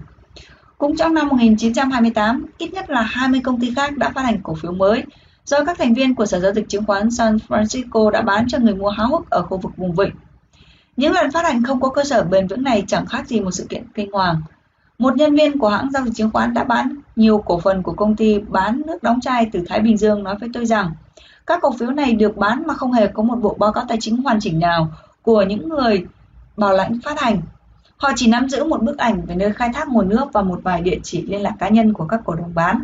Cũng 0.79 0.97
trong 0.97 1.15
năm 1.15 1.29
1928, 1.29 2.47
ít 2.59 2.73
nhất 2.73 2.91
là 2.91 3.03
20 3.03 3.41
công 3.45 3.61
ty 3.61 3.73
khác 3.77 3.97
đã 3.97 4.11
phát 4.15 4.23
hành 4.23 4.41
cổ 4.43 4.55
phiếu 4.55 4.73
mới 4.73 5.03
do 5.45 5.65
các 5.65 5.79
thành 5.79 5.95
viên 5.95 6.15
của 6.15 6.27
Sở 6.27 6.41
Giao 6.41 6.53
dịch 6.53 6.69
Chứng 6.69 6.85
khoán 6.87 7.11
San 7.11 7.39
Francisco 7.49 8.11
đã 8.11 8.23
bán 8.23 8.49
cho 8.49 8.59
người 8.59 8.75
mua 8.75 8.89
háo 8.89 9.09
hức 9.09 9.31
ở 9.31 9.43
khu 9.43 9.59
vực 9.59 9.73
vùng 9.77 9.95
vịnh. 9.95 10.11
Những 10.97 11.13
lần 11.13 11.31
phát 11.31 11.45
hành 11.45 11.63
không 11.63 11.81
có 11.81 11.89
cơ 11.89 12.05
sở 12.05 12.23
bền 12.23 12.47
vững 12.47 12.63
này 12.63 12.85
chẳng 12.87 13.07
khác 13.07 13.27
gì 13.27 13.41
một 13.41 13.51
sự 13.51 13.67
kiện 13.69 13.85
kinh 13.95 14.13
hoàng. 14.13 14.43
Một 14.99 15.17
nhân 15.17 15.35
viên 15.35 15.59
của 15.59 15.69
hãng 15.69 15.91
giao 15.91 16.05
dịch 16.05 16.15
chứng 16.15 16.31
khoán 16.31 16.55
đã 16.55 16.65
bán 16.65 16.95
nhiều 17.17 17.39
cổ 17.39 17.61
phần 17.61 17.83
của 17.83 17.93
công 17.93 18.17
ty 18.17 18.39
bán 18.39 18.83
nước 18.87 19.03
đóng 19.03 19.21
chai 19.21 19.47
từ 19.53 19.65
Thái 19.69 19.81
Bình 19.81 19.97
Dương 19.97 20.23
nói 20.23 20.37
với 20.41 20.49
tôi 20.53 20.67
rằng 20.67 20.93
các 21.51 21.61
cổ 21.63 21.73
phiếu 21.73 21.91
này 21.91 22.13
được 22.13 22.37
bán 22.37 22.63
mà 22.67 22.75
không 22.75 22.93
hề 22.93 23.07
có 23.07 23.23
một 23.23 23.37
bộ 23.37 23.57
báo 23.59 23.73
cáo 23.73 23.85
tài 23.89 23.99
chính 24.01 24.17
hoàn 24.17 24.41
chỉnh 24.41 24.59
nào 24.59 24.89
của 25.23 25.43
những 25.43 25.69
người 25.69 26.07
bảo 26.57 26.73
lãnh 26.73 26.99
phát 27.05 27.21
hành. 27.21 27.41
Họ 27.97 28.11
chỉ 28.17 28.31
nắm 28.31 28.49
giữ 28.49 28.65
một 28.65 28.83
bức 28.83 28.99
ảnh 28.99 29.27
về 29.27 29.35
nơi 29.35 29.53
khai 29.53 29.71
thác 29.75 29.89
nguồn 29.89 30.09
nước 30.09 30.33
và 30.33 30.43
một 30.43 30.61
vài 30.63 30.81
địa 30.81 30.99
chỉ 31.03 31.23
liên 31.23 31.43
lạc 31.43 31.55
cá 31.59 31.69
nhân 31.69 31.93
của 31.93 32.05
các 32.05 32.21
cổ 32.25 32.35
đông 32.35 32.55
bán. 32.55 32.83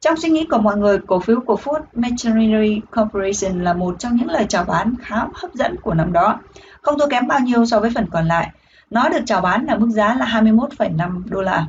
Trong 0.00 0.16
suy 0.16 0.28
nghĩ 0.28 0.46
của 0.50 0.58
mọi 0.58 0.76
người, 0.76 0.98
cổ 1.06 1.20
phiếu 1.20 1.40
của 1.40 1.58
Food 1.64 1.80
Machinery 1.94 2.80
Corporation 2.96 3.64
là 3.64 3.72
một 3.72 3.96
trong 3.98 4.16
những 4.16 4.30
lời 4.30 4.46
chào 4.48 4.64
bán 4.64 4.94
khá 5.02 5.16
hấp 5.34 5.54
dẫn 5.54 5.76
của 5.76 5.94
năm 5.94 6.12
đó, 6.12 6.40
không 6.82 6.98
thua 6.98 7.08
kém 7.08 7.26
bao 7.26 7.40
nhiêu 7.40 7.66
so 7.66 7.80
với 7.80 7.90
phần 7.94 8.06
còn 8.10 8.28
lại. 8.28 8.50
Nó 8.90 9.08
được 9.08 9.22
chào 9.26 9.40
bán 9.40 9.66
ở 9.66 9.78
mức 9.78 9.90
giá 9.90 10.14
là 10.14 10.26
21,5 10.26 11.22
đô 11.26 11.40
la. 11.40 11.66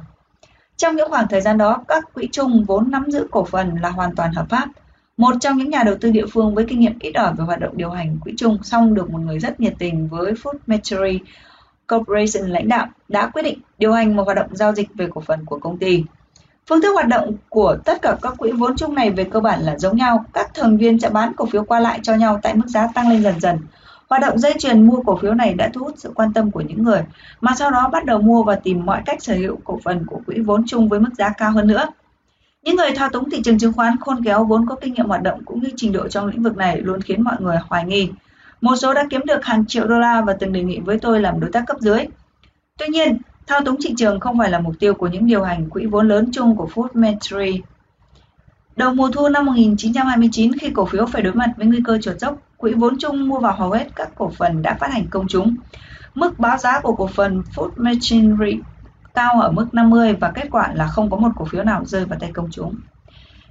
Trong 0.78 0.96
những 0.96 1.10
khoảng 1.10 1.28
thời 1.28 1.42
gian 1.42 1.58
đó, 1.58 1.84
các 1.88 2.14
quỹ 2.14 2.30
chung 2.32 2.66
vốn 2.68 2.92
nắm 2.92 3.06
giữ 3.08 3.28
cổ 3.32 3.46
phần 3.46 3.76
là 3.82 3.90
hoàn 3.90 4.16
toàn 4.16 4.34
hợp 4.34 4.46
pháp. 4.50 4.70
Một 5.19 5.36
trong 5.41 5.58
những 5.58 5.69
nhà 5.69 5.84
đầu 5.84 5.95
tư 6.01 6.10
địa 6.10 6.25
phương 6.34 6.55
với 6.55 6.65
kinh 6.65 6.79
nghiệm 6.79 6.99
ít 6.99 7.12
ỏi 7.12 7.34
về 7.38 7.43
hoạt 7.43 7.60
động 7.60 7.77
điều 7.77 7.89
hành 7.89 8.17
quỹ 8.23 8.34
chung, 8.38 8.58
song 8.63 8.93
được 8.93 9.10
một 9.10 9.19
người 9.19 9.39
rất 9.39 9.60
nhiệt 9.60 9.73
tình 9.79 10.08
với 10.08 10.34
Food 10.34 10.53
Mercury 10.67 11.19
Corporation 11.88 12.49
lãnh 12.49 12.67
đạo 12.67 12.88
đã 13.08 13.27
quyết 13.27 13.41
định 13.41 13.60
điều 13.77 13.93
hành 13.93 14.15
một 14.15 14.23
hoạt 14.23 14.38
động 14.38 14.55
giao 14.55 14.73
dịch 14.73 14.89
về 14.93 15.08
cổ 15.12 15.21
phần 15.21 15.45
của 15.45 15.60
công 15.60 15.77
ty. 15.77 16.03
Phương 16.69 16.82
thức 16.82 16.93
hoạt 16.93 17.08
động 17.08 17.34
của 17.49 17.77
tất 17.86 18.01
cả 18.01 18.15
các 18.21 18.34
quỹ 18.38 18.51
vốn 18.51 18.75
chung 18.77 18.95
này 18.95 19.12
về 19.12 19.23
cơ 19.23 19.39
bản 19.39 19.62
là 19.62 19.77
giống 19.77 19.97
nhau. 19.97 20.25
Các 20.34 20.53
thành 20.53 20.77
viên 20.77 20.99
sẽ 20.99 21.10
bán 21.10 21.34
cổ 21.34 21.45
phiếu 21.45 21.63
qua 21.63 21.79
lại 21.79 21.99
cho 22.03 22.15
nhau 22.15 22.39
tại 22.43 22.55
mức 22.55 22.67
giá 22.67 22.88
tăng 22.88 23.10
lên 23.10 23.23
dần 23.23 23.39
dần. 23.39 23.58
Hoạt 24.10 24.21
động 24.21 24.38
dây 24.38 24.53
chuyền 24.60 24.88
mua 24.88 25.01
cổ 25.05 25.17
phiếu 25.21 25.34
này 25.34 25.53
đã 25.53 25.69
thu 25.73 25.82
hút 25.84 25.93
sự 25.97 26.12
quan 26.15 26.34
tâm 26.34 26.51
của 26.51 26.62
những 26.62 26.84
người 26.84 27.01
mà 27.41 27.51
sau 27.55 27.71
đó 27.71 27.89
bắt 27.91 28.05
đầu 28.05 28.21
mua 28.21 28.43
và 28.43 28.55
tìm 28.55 28.86
mọi 28.86 29.01
cách 29.05 29.23
sở 29.23 29.34
hữu 29.34 29.58
cổ 29.63 29.79
phần 29.84 30.05
của 30.05 30.21
quỹ 30.25 30.39
vốn 30.39 30.63
chung 30.67 30.89
với 30.89 30.99
mức 30.99 31.12
giá 31.17 31.29
cao 31.38 31.51
hơn 31.51 31.67
nữa. 31.67 31.86
Những 32.65 32.76
người 32.76 32.91
thao 32.95 33.10
túng 33.10 33.30
thị 33.30 33.41
trường 33.43 33.60
chứng 33.60 33.74
khoán 33.74 33.98
khôn 34.00 34.24
khéo 34.24 34.43
vốn 34.43 34.65
có 34.65 34.76
kinh 34.76 34.93
nghiệm 34.93 35.06
hoạt 35.06 35.24
động 35.24 35.43
cũng 35.45 35.62
như 35.62 35.69
trình 35.76 35.91
độ 35.91 36.08
trong 36.08 36.28
lĩnh 36.28 36.43
vực 36.43 36.58
này 36.58 36.82
luôn 36.82 37.02
khiến 37.02 37.22
mọi 37.22 37.36
người 37.39 37.58
hoài 37.67 37.86
nghi. 37.86 38.10
Một 38.62 38.76
số 38.76 38.93
đã 38.93 39.08
kiếm 39.10 39.22
được 39.26 39.45
hàng 39.45 39.65
triệu 39.65 39.88
đô 39.88 40.00
la 40.00 40.22
và 40.22 40.34
từng 40.39 40.54
đề 40.54 40.63
nghị 40.63 40.80
với 40.80 41.00
tôi 41.00 41.22
làm 41.22 41.39
đối 41.39 41.52
tác 41.52 41.63
cấp 41.67 41.78
dưới. 41.80 42.06
Tuy 42.78 42.88
nhiên, 42.88 43.17
thao 43.48 43.62
túng 43.62 43.82
thị 43.82 43.93
trường 43.98 44.19
không 44.19 44.38
phải 44.38 44.50
là 44.50 44.60
mục 44.60 44.76
tiêu 44.80 44.93
của 44.93 45.08
những 45.08 45.28
điều 45.28 45.43
hành 45.43 45.69
quỹ 45.69 45.86
vốn 45.86 46.08
lớn 46.08 46.30
chung 46.34 46.56
của 46.56 46.69
Food 46.74 46.88
Metry. 46.93 47.62
Đầu 48.76 48.93
mùa 48.93 49.12
thu 49.12 49.30
năm 49.30 49.45
1929 49.45 50.58
khi 50.58 50.69
cổ 50.69 50.86
phiếu 50.86 51.06
phải 51.06 51.22
đối 51.22 51.34
mặt 51.34 51.54
với 51.58 51.67
nguy 51.67 51.80
cơ 51.86 51.98
trượt 52.02 52.19
dốc, 52.19 52.38
quỹ 52.58 52.74
vốn 52.74 52.98
chung 53.00 53.28
mua 53.28 53.39
vào 53.39 53.56
hầu 53.56 53.72
hết 53.72 53.88
các 53.95 54.10
cổ 54.15 54.32
phần 54.38 54.62
đã 54.62 54.78
phát 54.80 54.91
hành 54.91 55.08
công 55.10 55.28
chúng. 55.28 55.56
Mức 56.15 56.39
báo 56.39 56.58
giá 56.58 56.80
của 56.80 56.95
cổ 56.95 57.08
phần 57.08 57.43
Food 57.56 57.69
Machinery 57.76 58.60
cao 59.19 59.41
ở 59.41 59.51
mức 59.51 59.73
50 59.73 60.13
và 60.13 60.32
kết 60.36 60.47
quả 60.51 60.73
là 60.73 60.88
không 60.88 61.10
có 61.10 61.17
một 61.17 61.29
cổ 61.36 61.45
phiếu 61.45 61.63
nào 61.63 61.86
rơi 61.86 62.05
vào 62.05 62.19
tay 62.19 62.32
công 62.34 62.47
chúng. 62.51 62.75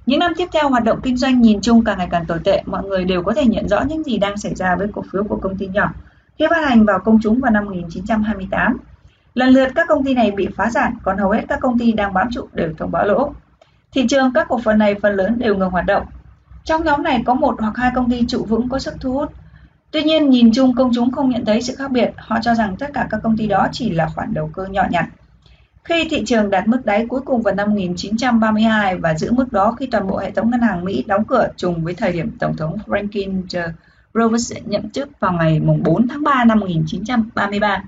Những 0.05 0.19
năm 0.19 0.33
tiếp 0.37 0.47
theo, 0.53 0.69
hoạt 0.69 0.83
động 0.83 0.99
kinh 1.03 1.17
doanh 1.17 1.41
nhìn 1.41 1.61
chung 1.61 1.83
càng 1.83 1.97
ngày 1.97 2.07
càng 2.11 2.25
tồi 2.25 2.39
tệ, 2.43 2.63
mọi 2.65 2.83
người 2.83 3.03
đều 3.05 3.23
có 3.23 3.33
thể 3.33 3.45
nhận 3.45 3.69
rõ 3.69 3.81
những 3.81 4.03
gì 4.03 4.17
đang 4.17 4.37
xảy 4.37 4.55
ra 4.55 4.75
với 4.75 4.87
cổ 4.93 5.03
phiếu 5.11 5.23
của 5.23 5.35
công 5.41 5.57
ty 5.57 5.67
nhỏ 5.67 5.93
khi 6.39 6.45
phát 6.49 6.69
hành 6.69 6.85
vào 6.85 6.99
công 6.99 7.19
chúng 7.21 7.39
vào 7.39 7.51
năm 7.51 7.65
1928. 7.65 8.77
Lần 9.33 9.49
lượt 9.49 9.69
các 9.75 9.87
công 9.87 10.05
ty 10.05 10.13
này 10.13 10.31
bị 10.31 10.47
phá 10.55 10.69
sản, 10.69 10.93
còn 11.03 11.17
hầu 11.17 11.31
hết 11.31 11.43
các 11.47 11.59
công 11.61 11.79
ty 11.79 11.91
đang 11.91 12.13
bám 12.13 12.27
trụ 12.31 12.47
đều 12.53 12.73
thông 12.77 12.91
báo 12.91 13.05
lỗ. 13.05 13.33
Thị 13.91 14.07
trường 14.09 14.33
các 14.33 14.47
cổ 14.47 14.59
phần 14.63 14.77
này 14.77 14.95
phần 15.01 15.15
lớn 15.15 15.39
đều 15.39 15.55
ngừng 15.55 15.69
hoạt 15.69 15.85
động. 15.85 16.05
Trong 16.63 16.83
nhóm 16.83 17.03
này 17.03 17.23
có 17.25 17.33
một 17.33 17.55
hoặc 17.59 17.77
hai 17.77 17.91
công 17.95 18.11
ty 18.11 18.25
trụ 18.27 18.45
vững 18.45 18.69
có 18.69 18.79
sức 18.79 18.93
thu 18.99 19.13
hút. 19.13 19.31
Tuy 19.91 20.03
nhiên, 20.03 20.29
nhìn 20.29 20.51
chung 20.53 20.75
công 20.75 20.91
chúng 20.95 21.11
không 21.11 21.29
nhận 21.29 21.45
thấy 21.45 21.61
sự 21.61 21.75
khác 21.75 21.91
biệt, 21.91 22.11
họ 22.17 22.37
cho 22.41 22.53
rằng 22.55 22.75
tất 22.79 22.89
cả 22.93 23.07
các 23.09 23.19
công 23.23 23.37
ty 23.37 23.47
đó 23.47 23.67
chỉ 23.71 23.89
là 23.89 24.07
khoản 24.15 24.33
đầu 24.33 24.49
cơ 24.53 24.65
nhỏ 24.65 24.83
nhặt. 24.89 25.05
Khi 25.89 26.07
thị 26.09 26.23
trường 26.25 26.49
đạt 26.49 26.67
mức 26.67 26.85
đáy 26.85 27.05
cuối 27.09 27.21
cùng 27.25 27.41
vào 27.41 27.55
năm 27.55 27.69
1932 27.69 28.97
và 28.97 29.13
giữ 29.13 29.31
mức 29.31 29.53
đó 29.53 29.75
khi 29.79 29.85
toàn 29.91 30.07
bộ 30.07 30.17
hệ 30.17 30.31
thống 30.31 30.49
ngân 30.49 30.61
hàng 30.61 30.85
Mỹ 30.85 31.03
đóng 31.07 31.25
cửa 31.25 31.47
trùng 31.57 31.83
với 31.83 31.93
thời 31.93 32.11
điểm 32.11 32.31
Tổng 32.39 32.57
thống 32.57 32.77
Franklin 32.85 33.41
D. 33.49 33.57
Roosevelt 34.13 34.67
nhậm 34.67 34.89
chức 34.89 35.19
vào 35.19 35.31
ngày 35.31 35.59
4 35.59 36.07
tháng 36.07 36.23
3 36.23 36.45
năm 36.45 36.59
1933. 36.59 37.83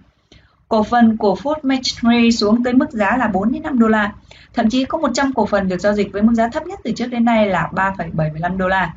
Cổ 0.67 0.83
phần 0.83 1.17
của 1.17 1.35
Ford 1.43 1.55
Machinery 1.63 2.31
xuống 2.31 2.63
tới 2.63 2.73
mức 2.73 2.91
giá 2.91 3.17
là 3.17 3.27
4 3.27 3.51
đến 3.51 3.63
5 3.63 3.79
đô 3.79 3.87
la. 3.87 4.13
Thậm 4.53 4.69
chí 4.69 4.85
có 4.85 4.97
100 4.97 5.33
cổ 5.33 5.45
phần 5.45 5.67
được 5.67 5.77
giao 5.77 5.93
dịch 5.93 6.13
với 6.13 6.21
mức 6.21 6.33
giá 6.33 6.47
thấp 6.47 6.67
nhất 6.67 6.79
từ 6.83 6.91
trước 6.91 7.07
đến 7.07 7.25
nay 7.25 7.47
là 7.47 7.69
3,75 7.73 8.57
đô 8.57 8.67
la. 8.67 8.93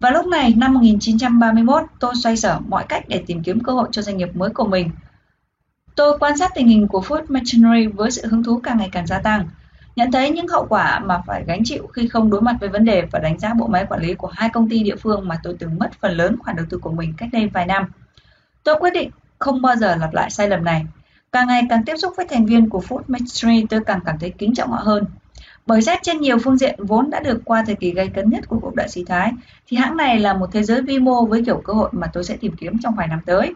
Và 0.00 0.10
lúc 0.10 0.26
này, 0.26 0.54
năm 0.56 0.74
1931, 0.74 1.82
tôi 2.00 2.12
xoay 2.22 2.36
sở 2.36 2.60
mọi 2.68 2.84
cách 2.88 3.04
để 3.08 3.22
tìm 3.26 3.42
kiếm 3.42 3.60
cơ 3.60 3.72
hội 3.72 3.88
cho 3.92 4.02
doanh 4.02 4.16
nghiệp 4.16 4.36
mới 4.36 4.50
của 4.50 4.66
mình– 4.66 4.90
Tôi 5.96 6.18
quan 6.18 6.36
sát 6.36 6.50
tình 6.54 6.68
hình 6.68 6.88
của 6.88 7.00
Food 7.00 7.22
Machinery 7.28 7.86
với 7.86 8.10
sự 8.10 8.26
hứng 8.26 8.42
thú 8.42 8.60
càng 8.62 8.78
ngày 8.78 8.88
càng 8.92 9.06
gia 9.06 9.18
tăng, 9.18 9.48
nhận 9.96 10.12
thấy 10.12 10.30
những 10.30 10.48
hậu 10.48 10.66
quả 10.68 10.98
mà 10.98 11.22
phải 11.26 11.44
gánh 11.46 11.64
chịu 11.64 11.86
khi 11.86 12.08
không 12.08 12.30
đối 12.30 12.40
mặt 12.40 12.56
với 12.60 12.68
vấn 12.68 12.84
đề 12.84 13.02
và 13.12 13.18
đánh 13.18 13.38
giá 13.38 13.54
bộ 13.54 13.66
máy 13.66 13.86
quản 13.88 14.00
lý 14.00 14.14
của 14.14 14.28
hai 14.28 14.48
công 14.48 14.68
ty 14.68 14.82
địa 14.82 14.96
phương 14.96 15.28
mà 15.28 15.38
tôi 15.42 15.56
từng 15.58 15.78
mất 15.78 15.90
phần 16.00 16.16
lớn 16.16 16.36
khoản 16.38 16.56
đầu 16.56 16.66
tư 16.70 16.78
của 16.78 16.90
mình 16.90 17.14
cách 17.16 17.28
đây 17.32 17.50
vài 17.52 17.66
năm. 17.66 17.84
Tôi 18.62 18.76
quyết 18.80 18.90
định 18.90 19.10
không 19.38 19.62
bao 19.62 19.76
giờ 19.76 19.96
lặp 19.96 20.14
lại 20.14 20.30
sai 20.30 20.48
lầm 20.48 20.64
này. 20.64 20.86
Càng 21.32 21.46
ngày 21.46 21.62
càng 21.70 21.84
tiếp 21.84 21.96
xúc 21.96 22.12
với 22.16 22.26
thành 22.28 22.46
viên 22.46 22.68
của 22.68 22.82
Food 22.88 23.02
Machinery, 23.06 23.66
tôi 23.70 23.80
càng 23.86 24.00
cảm 24.04 24.18
thấy 24.18 24.30
kính 24.38 24.54
trọng 24.54 24.70
họ 24.70 24.80
hơn. 24.82 25.04
Bởi 25.66 25.82
xét 25.82 25.98
trên 26.02 26.20
nhiều 26.20 26.38
phương 26.38 26.56
diện 26.56 26.74
vốn 26.78 27.10
đã 27.10 27.20
được 27.20 27.40
qua 27.44 27.62
thời 27.66 27.74
kỳ 27.74 27.92
gây 27.92 28.08
cấn 28.08 28.30
nhất 28.30 28.48
của 28.48 28.58
cuộc 28.58 28.74
đại 28.74 28.88
suy 28.88 29.04
thái, 29.04 29.32
thì 29.66 29.76
hãng 29.76 29.96
này 29.96 30.18
là 30.18 30.34
một 30.34 30.48
thế 30.52 30.62
giới 30.62 30.82
vi 30.82 30.98
mô 30.98 31.26
với 31.26 31.44
kiểu 31.44 31.62
cơ 31.64 31.72
hội 31.72 31.88
mà 31.92 32.06
tôi 32.12 32.24
sẽ 32.24 32.36
tìm 32.36 32.56
kiếm 32.56 32.78
trong 32.82 32.94
vài 32.94 33.08
năm 33.08 33.20
tới. 33.26 33.54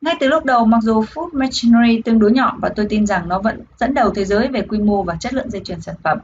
Ngay 0.00 0.16
từ 0.20 0.28
lúc 0.28 0.44
đầu, 0.44 0.64
mặc 0.64 0.78
dù 0.82 1.02
Food 1.02 1.28
Machinery 1.32 2.02
tương 2.02 2.18
đối 2.18 2.32
nhỏ 2.32 2.56
và 2.60 2.68
tôi 2.68 2.86
tin 2.88 3.06
rằng 3.06 3.28
nó 3.28 3.38
vẫn 3.38 3.60
dẫn 3.78 3.94
đầu 3.94 4.10
thế 4.10 4.24
giới 4.24 4.48
về 4.48 4.62
quy 4.62 4.78
mô 4.78 5.02
và 5.02 5.16
chất 5.20 5.34
lượng 5.34 5.50
dây 5.50 5.62
chuyền 5.64 5.80
sản 5.80 5.94
phẩm. 6.02 6.18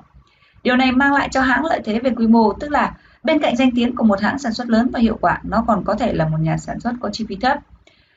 Điều 0.62 0.77
này 0.77 0.93
mang 0.93 1.12
lại 1.12 1.29
cho 1.33 1.41
hãng 1.41 1.65
lợi 1.65 1.81
thế 1.85 1.99
về 1.99 2.11
quy 2.11 2.27
mô, 2.27 2.53
tức 2.53 2.71
là 2.71 2.95
bên 3.23 3.39
cạnh 3.39 3.57
danh 3.57 3.71
tiếng 3.75 3.97
của 3.97 4.05
một 4.05 4.21
hãng 4.21 4.39
sản 4.39 4.53
xuất 4.53 4.69
lớn 4.69 4.91
và 4.93 5.01
hiệu 5.01 5.19
quả, 5.21 5.41
nó 5.43 5.65
còn 5.67 5.85
có 5.85 5.95
thể 5.95 6.12
là 6.12 6.29
một 6.29 6.39
nhà 6.41 6.57
sản 6.57 6.81
xuất 6.81 6.93
có 7.01 7.11
chi 7.12 7.25
phí 7.29 7.37
thấp. 7.37 7.59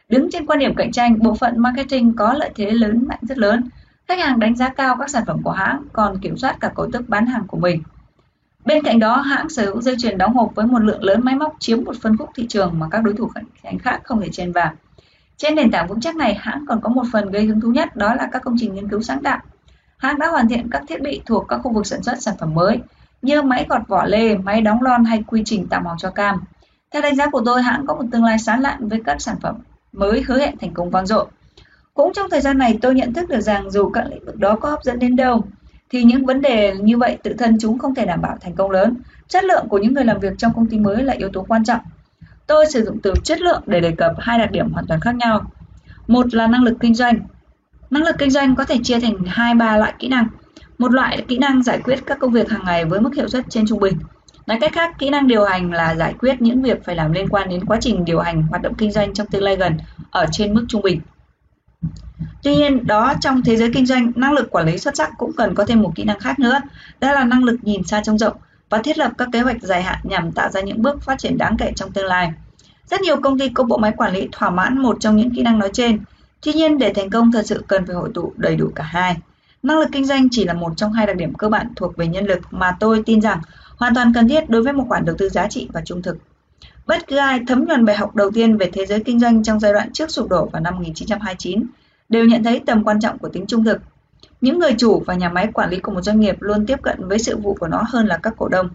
Đứng 0.09 0.31
trên 0.31 0.45
quan 0.45 0.59
điểm 0.59 0.75
cạnh 0.75 0.91
tranh, 0.91 1.19
bộ 1.19 1.35
phận 1.35 1.59
marketing 1.59 2.13
có 2.13 2.33
lợi 2.33 2.51
thế 2.55 2.71
lớn 2.71 3.07
mạnh 3.07 3.19
rất 3.21 3.37
lớn. 3.37 3.69
Khách 4.07 4.19
hàng 4.19 4.39
đánh 4.39 4.55
giá 4.55 4.69
cao 4.69 4.95
các 4.99 5.09
sản 5.09 5.23
phẩm 5.27 5.41
của 5.43 5.51
hãng, 5.51 5.83
còn 5.93 6.17
kiểm 6.17 6.37
soát 6.37 6.57
cả 6.59 6.71
cấu 6.75 6.91
trúc 6.91 7.09
bán 7.09 7.25
hàng 7.25 7.43
của 7.47 7.57
mình. 7.57 7.83
Bên 8.65 8.83
cạnh 8.83 8.99
đó, 8.99 9.17
hãng 9.17 9.49
sở 9.49 9.65
hữu 9.65 9.81
dây 9.81 9.95
chuyền 9.99 10.17
đóng 10.17 10.33
hộp 10.33 10.55
với 10.55 10.65
một 10.65 10.79
lượng 10.79 11.03
lớn 11.03 11.21
máy 11.23 11.35
móc 11.35 11.55
chiếm 11.59 11.83
một 11.83 11.95
phân 12.01 12.17
khúc 12.17 12.29
thị 12.35 12.45
trường 12.49 12.79
mà 12.79 12.87
các 12.91 13.03
đối 13.03 13.13
thủ 13.13 13.27
cạnh 13.35 13.45
tranh 13.63 13.79
khác 13.79 14.01
không 14.03 14.21
thể 14.21 14.29
chen 14.31 14.51
vào. 14.51 14.73
Trên 15.39 15.55
nền 15.55 15.71
tảng 15.71 15.87
vững 15.87 15.99
chắc 15.99 16.15
này, 16.15 16.33
hãng 16.33 16.65
còn 16.67 16.81
có 16.81 16.89
một 16.89 17.03
phần 17.11 17.31
gây 17.31 17.45
hứng 17.45 17.61
thú 17.61 17.69
nhất 17.69 17.95
đó 17.95 18.15
là 18.15 18.29
các 18.31 18.41
công 18.41 18.55
trình 18.59 18.75
nghiên 18.75 18.89
cứu 18.89 19.01
sáng 19.01 19.23
tạo. 19.23 19.39
Hãng 19.97 20.19
đã 20.19 20.27
hoàn 20.27 20.47
thiện 20.47 20.69
các 20.71 20.83
thiết 20.87 21.01
bị 21.01 21.21
thuộc 21.25 21.45
các 21.47 21.57
khu 21.57 21.73
vực 21.73 21.87
sản 21.87 22.03
xuất 22.03 22.21
sản 22.21 22.35
phẩm 22.39 22.53
mới 22.53 22.79
như 23.21 23.41
máy 23.41 23.65
gọt 23.69 23.87
vỏ 23.87 24.05
lê, 24.05 24.37
máy 24.37 24.61
đóng 24.61 24.81
lon 24.81 25.05
hay 25.05 25.23
quy 25.27 25.41
trình 25.45 25.67
tạo 25.67 25.81
màu 25.81 25.95
cho 25.99 26.09
cam. 26.09 26.41
Theo 26.91 27.01
đánh 27.01 27.15
giá 27.15 27.29
của 27.29 27.41
tôi, 27.45 27.61
hãng 27.61 27.85
có 27.87 27.95
một 27.95 28.03
tương 28.11 28.23
lai 28.23 28.39
sáng 28.39 28.61
lạn 28.61 28.87
với 28.87 29.01
các 29.05 29.21
sản 29.21 29.35
phẩm 29.41 29.55
mới 29.93 30.23
hứa 30.27 30.39
hẹn 30.39 30.57
thành 30.57 30.73
công 30.73 30.89
vang 30.89 31.05
dội. 31.05 31.25
Cũng 31.93 32.13
trong 32.13 32.29
thời 32.29 32.41
gian 32.41 32.57
này, 32.57 32.77
tôi 32.81 32.95
nhận 32.95 33.13
thức 33.13 33.29
được 33.29 33.41
rằng 33.41 33.71
dù 33.71 33.89
các 33.89 34.05
lĩnh 34.09 34.25
vực 34.25 34.35
đó 34.37 34.55
có 34.55 34.69
hấp 34.69 34.83
dẫn 34.83 34.99
đến 34.99 35.15
đâu, 35.15 35.45
thì 35.89 36.03
những 36.03 36.25
vấn 36.25 36.41
đề 36.41 36.73
như 36.77 36.97
vậy 36.97 37.17
tự 37.23 37.33
thân 37.33 37.57
chúng 37.59 37.79
không 37.79 37.95
thể 37.95 38.05
đảm 38.05 38.21
bảo 38.21 38.37
thành 38.41 38.55
công 38.55 38.71
lớn. 38.71 38.95
Chất 39.27 39.43
lượng 39.43 39.67
của 39.69 39.77
những 39.77 39.93
người 39.93 40.05
làm 40.05 40.19
việc 40.19 40.33
trong 40.37 40.53
công 40.53 40.65
ty 40.65 40.79
mới 40.79 41.03
là 41.03 41.13
yếu 41.13 41.29
tố 41.33 41.45
quan 41.47 41.63
trọng 41.63 41.79
Tôi 42.49 42.65
sử 42.65 42.83
dụng 42.85 42.99
từ 43.03 43.13
chất 43.23 43.41
lượng 43.41 43.61
để 43.65 43.79
đề 43.79 43.91
cập 43.91 44.13
hai 44.19 44.39
đặc 44.39 44.51
điểm 44.51 44.71
hoàn 44.73 44.87
toàn 44.87 44.99
khác 44.99 45.15
nhau. 45.15 45.51
Một 46.07 46.33
là 46.33 46.47
năng 46.47 46.63
lực 46.63 46.77
kinh 46.79 46.95
doanh. 46.95 47.19
Năng 47.89 48.03
lực 48.03 48.15
kinh 48.17 48.31
doanh 48.31 48.55
có 48.55 48.65
thể 48.65 48.77
chia 48.83 48.99
thành 48.99 49.17
hai 49.27 49.55
ba 49.55 49.77
loại 49.77 49.93
kỹ 49.99 50.07
năng. 50.07 50.27
Một 50.77 50.93
loại 50.93 51.17
là 51.17 51.23
kỹ 51.27 51.37
năng 51.37 51.63
giải 51.63 51.79
quyết 51.83 51.99
các 52.05 52.19
công 52.19 52.31
việc 52.31 52.49
hàng 52.49 52.61
ngày 52.65 52.85
với 52.85 52.99
mức 52.99 53.15
hiệu 53.15 53.27
suất 53.27 53.45
trên 53.49 53.67
trung 53.67 53.79
bình. 53.79 53.97
Nói 54.47 54.57
cách 54.61 54.73
khác, 54.73 54.95
kỹ 54.99 55.09
năng 55.09 55.27
điều 55.27 55.45
hành 55.45 55.71
là 55.71 55.95
giải 55.95 56.13
quyết 56.19 56.41
những 56.41 56.61
việc 56.61 56.85
phải 56.85 56.95
làm 56.95 57.11
liên 57.11 57.29
quan 57.29 57.49
đến 57.49 57.65
quá 57.65 57.77
trình 57.81 58.05
điều 58.05 58.19
hành 58.19 58.41
hoạt 58.41 58.61
động 58.61 58.73
kinh 58.75 58.91
doanh 58.91 59.13
trong 59.13 59.27
tương 59.27 59.43
lai 59.43 59.55
gần 59.55 59.77
ở 60.11 60.25
trên 60.31 60.53
mức 60.53 60.65
trung 60.67 60.81
bình. 60.81 61.01
Tuy 62.43 62.55
nhiên, 62.55 62.87
đó 62.87 63.13
trong 63.21 63.41
thế 63.43 63.55
giới 63.55 63.71
kinh 63.73 63.85
doanh, 63.85 64.11
năng 64.15 64.33
lực 64.33 64.51
quản 64.51 64.65
lý 64.65 64.77
xuất 64.77 64.97
sắc 64.97 65.09
cũng 65.17 65.31
cần 65.37 65.55
có 65.55 65.65
thêm 65.65 65.81
một 65.81 65.91
kỹ 65.95 66.03
năng 66.03 66.19
khác 66.19 66.39
nữa, 66.39 66.59
đó 66.99 67.11
là 67.11 67.23
năng 67.23 67.43
lực 67.43 67.57
nhìn 67.61 67.83
xa 67.83 68.01
trông 68.03 68.17
rộng 68.17 68.33
và 68.69 68.77
thiết 68.77 68.97
lập 68.97 69.11
các 69.17 69.27
kế 69.31 69.41
hoạch 69.41 69.61
dài 69.61 69.83
hạn 69.83 69.99
nhằm 70.03 70.31
tạo 70.31 70.49
ra 70.49 70.61
những 70.61 70.81
bước 70.81 71.01
phát 71.03 71.19
triển 71.19 71.37
đáng 71.37 71.55
kể 71.57 71.71
trong 71.75 71.91
tương 71.91 72.05
lai. 72.05 72.31
Rất 72.89 73.01
nhiều 73.01 73.15
công 73.21 73.39
ty 73.39 73.49
có 73.49 73.63
bộ 73.63 73.77
máy 73.77 73.91
quản 73.97 74.13
lý 74.13 74.27
thỏa 74.31 74.49
mãn 74.49 74.77
một 74.77 74.97
trong 74.99 75.15
những 75.15 75.35
kỹ 75.35 75.41
năng 75.41 75.59
nói 75.59 75.69
trên. 75.73 75.99
Tuy 76.41 76.53
nhiên, 76.53 76.77
để 76.77 76.93
thành 76.93 77.09
công 77.09 77.31
thật 77.31 77.45
sự 77.45 77.63
cần 77.67 77.85
phải 77.85 77.95
hội 77.95 78.09
tụ 78.13 78.33
đầy 78.37 78.55
đủ 78.55 78.71
cả 78.75 78.83
hai. 78.83 79.17
Năng 79.63 79.79
lực 79.79 79.89
kinh 79.91 80.05
doanh 80.05 80.27
chỉ 80.31 80.45
là 80.45 80.53
một 80.53 80.73
trong 80.77 80.93
hai 80.93 81.07
đặc 81.07 81.15
điểm 81.15 81.33
cơ 81.33 81.49
bản 81.49 81.67
thuộc 81.75 81.97
về 81.97 82.07
nhân 82.07 82.25
lực 82.25 82.39
mà 82.51 82.77
tôi 82.79 83.03
tin 83.05 83.21
rằng 83.21 83.41
hoàn 83.77 83.95
toàn 83.95 84.13
cần 84.13 84.27
thiết 84.27 84.49
đối 84.49 84.63
với 84.63 84.73
một 84.73 84.85
khoản 84.89 85.05
đầu 85.05 85.15
tư 85.19 85.29
giá 85.29 85.47
trị 85.47 85.69
và 85.73 85.81
trung 85.85 86.01
thực. 86.01 86.17
Bất 86.87 87.07
cứ 87.07 87.17
ai 87.17 87.39
thấm 87.47 87.65
nhuần 87.65 87.85
bài 87.85 87.95
học 87.95 88.15
đầu 88.15 88.31
tiên 88.31 88.57
về 88.57 88.69
thế 88.73 88.85
giới 88.85 89.03
kinh 89.03 89.19
doanh 89.19 89.43
trong 89.43 89.59
giai 89.59 89.73
đoạn 89.73 89.93
trước 89.93 90.11
sụp 90.11 90.29
đổ 90.29 90.45
vào 90.45 90.61
năm 90.61 90.75
1929 90.75 91.63
đều 92.09 92.25
nhận 92.25 92.43
thấy 92.43 92.61
tầm 92.65 92.83
quan 92.83 92.99
trọng 92.99 93.17
của 93.17 93.29
tính 93.29 93.45
trung 93.47 93.63
thực. 93.63 93.81
Những 94.41 94.59
người 94.59 94.73
chủ 94.77 95.03
và 95.05 95.13
nhà 95.13 95.29
máy 95.29 95.47
quản 95.53 95.69
lý 95.69 95.79
của 95.79 95.91
một 95.91 96.01
doanh 96.01 96.19
nghiệp 96.19 96.35
luôn 96.39 96.65
tiếp 96.65 96.81
cận 96.81 97.07
với 97.07 97.19
sự 97.19 97.37
vụ 97.37 97.53
của 97.59 97.67
nó 97.67 97.83
hơn 97.87 98.07
là 98.07 98.19
các 98.23 98.33
cổ 98.37 98.47
đông. 98.47 98.69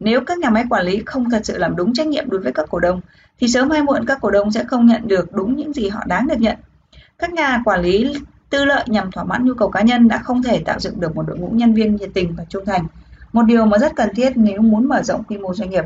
Nếu 0.00 0.20
các 0.20 0.38
nhà 0.38 0.50
máy 0.50 0.64
quản 0.70 0.84
lý 0.84 1.02
không 1.06 1.30
thật 1.30 1.40
sự 1.44 1.58
làm 1.58 1.76
đúng 1.76 1.92
trách 1.94 2.06
nhiệm 2.06 2.30
đối 2.30 2.40
với 2.40 2.52
các 2.52 2.66
cổ 2.70 2.78
đông, 2.78 3.00
thì 3.40 3.48
sớm 3.48 3.70
hay 3.70 3.82
muộn 3.82 4.04
các 4.06 4.18
cổ 4.20 4.30
đông 4.30 4.52
sẽ 4.52 4.64
không 4.64 4.86
nhận 4.86 5.08
được 5.08 5.32
đúng 5.32 5.56
những 5.56 5.72
gì 5.72 5.88
họ 5.88 6.00
đáng 6.06 6.28
được 6.28 6.40
nhận. 6.40 6.56
Các 7.18 7.32
nhà 7.32 7.62
quản 7.64 7.82
lý 7.82 8.14
tư 8.50 8.64
lợi 8.64 8.84
nhằm 8.86 9.10
thỏa 9.10 9.24
mãn 9.24 9.44
nhu 9.44 9.54
cầu 9.54 9.70
cá 9.70 9.82
nhân 9.82 10.08
đã 10.08 10.18
không 10.18 10.42
thể 10.42 10.62
tạo 10.64 10.80
dựng 10.80 11.00
được 11.00 11.16
một 11.16 11.22
đội 11.26 11.38
ngũ 11.38 11.48
nhân 11.48 11.74
viên 11.74 11.96
nhiệt 11.96 12.10
tình 12.14 12.34
và 12.36 12.44
trung 12.44 12.66
thành, 12.66 12.86
một 13.32 13.42
điều 13.42 13.66
mà 13.66 13.78
rất 13.78 13.92
cần 13.96 14.14
thiết 14.14 14.32
nếu 14.34 14.60
muốn 14.60 14.88
mở 14.88 15.02
rộng 15.02 15.24
quy 15.24 15.38
mô 15.38 15.54
doanh 15.54 15.70
nghiệp. 15.70 15.84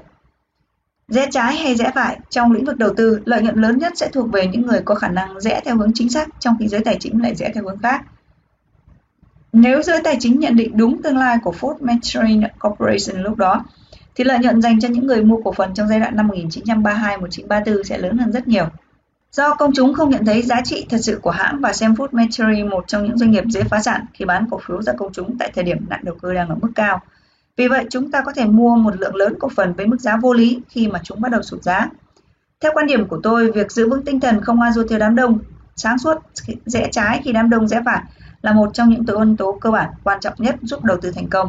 Rẽ 1.09 1.29
trái 1.31 1.57
hay 1.57 1.75
rẽ 1.77 1.93
phải 1.95 2.19
trong 2.31 2.53
lĩnh 2.53 2.65
vực 2.65 2.79
đầu 2.79 2.95
tư, 2.97 3.21
lợi 3.25 3.43
nhuận 3.43 3.57
lớn 3.57 3.79
nhất 3.79 3.93
sẽ 3.97 4.09
thuộc 4.09 4.33
về 4.33 4.47
những 4.47 4.67
người 4.67 4.81
có 4.85 4.95
khả 4.95 5.09
năng 5.09 5.41
rẽ 5.41 5.61
theo 5.65 5.77
hướng 5.77 5.93
chính 5.95 6.11
xác 6.11 6.29
trong 6.41 6.57
khi 6.59 6.69
giới 6.69 6.81
tài 6.85 6.97
chính 7.01 7.23
lại 7.23 7.35
rẽ 7.35 7.51
theo 7.55 7.65
hướng 7.65 7.79
khác. 7.79 8.05
Nếu 9.57 9.83
giới 9.83 10.01
tài 10.05 10.17
chính 10.21 10.41
nhận 10.41 10.57
định 10.57 10.77
đúng 10.77 11.03
tương 11.03 11.17
lai 11.17 11.39
của 11.45 11.55
Ford 11.61 11.77
Motor 11.81 12.45
Corporation 12.61 13.23
lúc 13.23 13.37
đó, 13.37 13.65
thì 14.15 14.25
lợi 14.25 14.39
nhuận 14.39 14.63
dành 14.63 14.81
cho 14.81 14.89
những 14.89 15.07
người 15.07 15.25
mua 15.25 15.37
cổ 15.45 15.53
phần 15.53 15.75
trong 15.75 15.89
giai 15.89 16.01
đoạn 16.01 16.17
năm 16.17 16.29
1932-1934 16.29 17.83
sẽ 17.83 17.99
lớn 17.99 18.19
hơn 18.19 18.33
rất 18.33 18.49
nhiều. 18.49 18.67
Do 19.33 19.55
công 19.55 19.73
chúng 19.75 19.95
không 19.95 20.11
nhận 20.11 20.25
thấy 20.25 20.43
giá 20.43 20.61
trị 20.65 20.87
thật 20.91 20.99
sự 20.99 21.19
của 21.23 21.31
hãng 21.31 21.61
và 21.61 21.73
xem 21.73 21.95
Food 21.95 22.09
Material 22.13 22.69
một 22.69 22.85
trong 22.89 23.05
những 23.05 23.19
doanh 23.19 23.31
nghiệp 23.31 23.45
dễ 23.49 23.63
phá 23.63 23.83
sản 23.83 24.05
khi 24.15 24.25
bán 24.25 24.47
cổ 24.51 24.61
phiếu 24.67 24.83
ra 24.83 24.93
công 24.93 25.13
chúng 25.13 25.39
tại 25.39 25.53
thời 25.55 25.65
điểm 25.65 25.79
nạn 25.89 26.01
đầu 26.03 26.15
cơ 26.23 26.35
đang 26.35 26.49
ở 26.49 26.57
mức 26.63 26.71
cao. 26.75 27.01
Vì 27.57 27.69
vậy, 27.69 27.87
chúng 27.91 28.11
ta 28.11 28.21
có 28.21 28.33
thể 28.33 28.45
mua 28.45 28.77
một 28.77 29.01
lượng 29.01 29.17
lớn 29.17 29.35
cổ 29.39 29.49
phần 29.57 29.73
với 29.73 29.87
mức 29.87 30.01
giá 30.01 30.17
vô 30.17 30.33
lý 30.33 30.61
khi 30.69 30.89
mà 30.89 31.01
chúng 31.05 31.21
bắt 31.21 31.33
đầu 31.33 31.43
sụt 31.43 31.63
giá. 31.63 31.89
Theo 32.61 32.73
quan 32.75 32.87
điểm 32.87 33.07
của 33.07 33.21
tôi, 33.23 33.53
việc 33.53 33.73
giữ 33.73 33.89
vững 33.91 34.05
tinh 34.05 34.21
thần 34.21 34.41
không 34.41 34.61
a 34.61 34.73
du 34.73 34.83
theo 34.89 34.99
đám 34.99 35.15
đông, 35.15 35.39
sáng 35.77 35.99
suốt, 35.99 36.19
rẽ 36.67 36.89
trái 36.93 37.21
khi 37.25 37.33
đám 37.33 37.51
đông 37.51 37.69
rẽ 37.69 37.81
phải 37.85 38.03
là 38.45 38.53
một 38.53 38.71
trong 38.75 38.89
những 38.89 39.05
yếu 39.07 39.37
tố 39.39 39.59
cơ 39.61 39.71
bản 39.71 39.91
quan 40.05 40.21
trọng 40.21 40.35
nhất 40.39 40.57
giúp 40.63 40.85
đầu 40.85 40.97
tư 41.03 41.11
thành 41.15 41.29
công. 41.29 41.49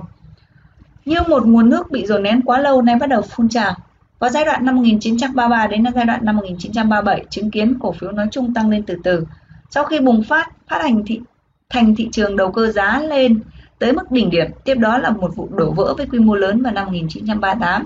Như 1.06 1.18
một 1.28 1.46
nguồn 1.46 1.70
nước 1.70 1.92
bị 1.92 2.06
dồn 2.06 2.24
nén 2.24 2.42
quá 2.42 2.60
lâu 2.60 2.82
nay 2.82 2.96
bắt 2.96 3.10
đầu 3.10 3.22
phun 3.22 3.50
trào. 3.50 3.76
Vào 4.20 4.30
giai 4.30 4.46
đoạn 4.46 4.66
năm 4.66 4.76
1933 4.76 5.68
đến 5.68 5.84
giai 5.96 6.06
đoạn 6.06 6.20
năm 6.26 6.38
1937, 6.38 7.26
chứng 7.30 7.52
kiến 7.52 7.80
cổ 7.80 7.92
phiếu 7.92 8.12
nói 8.12 8.28
chung 8.32 8.54
tăng 8.54 8.70
lên 8.70 8.84
từ 8.84 8.98
từ. 9.04 9.26
Sau 9.70 9.84
khi 9.86 10.00
bùng 10.00 10.24
phát, 10.24 10.50
phát 10.68 10.82
hành 10.82 11.06
thị 11.06 11.22
thành 11.70 11.96
thị 11.96 12.10
trường 12.12 12.38
đầu 12.38 12.52
cơ 12.52 12.72
giá 12.72 13.00
lên 13.00 13.40
tới 13.80 13.94
mức 13.94 14.12
đỉnh 14.12 14.30
điểm, 14.30 14.52
tiếp 14.64 14.76
đó 14.76 14.98
là 14.98 15.10
một 15.10 15.36
vụ 15.36 15.50
đổ 15.52 15.72
vỡ 15.72 15.94
với 15.98 16.08
quy 16.08 16.20
mô 16.20 16.36
lớn 16.36 16.62
vào 16.62 16.74
năm 16.74 16.86
1938. 16.86 17.86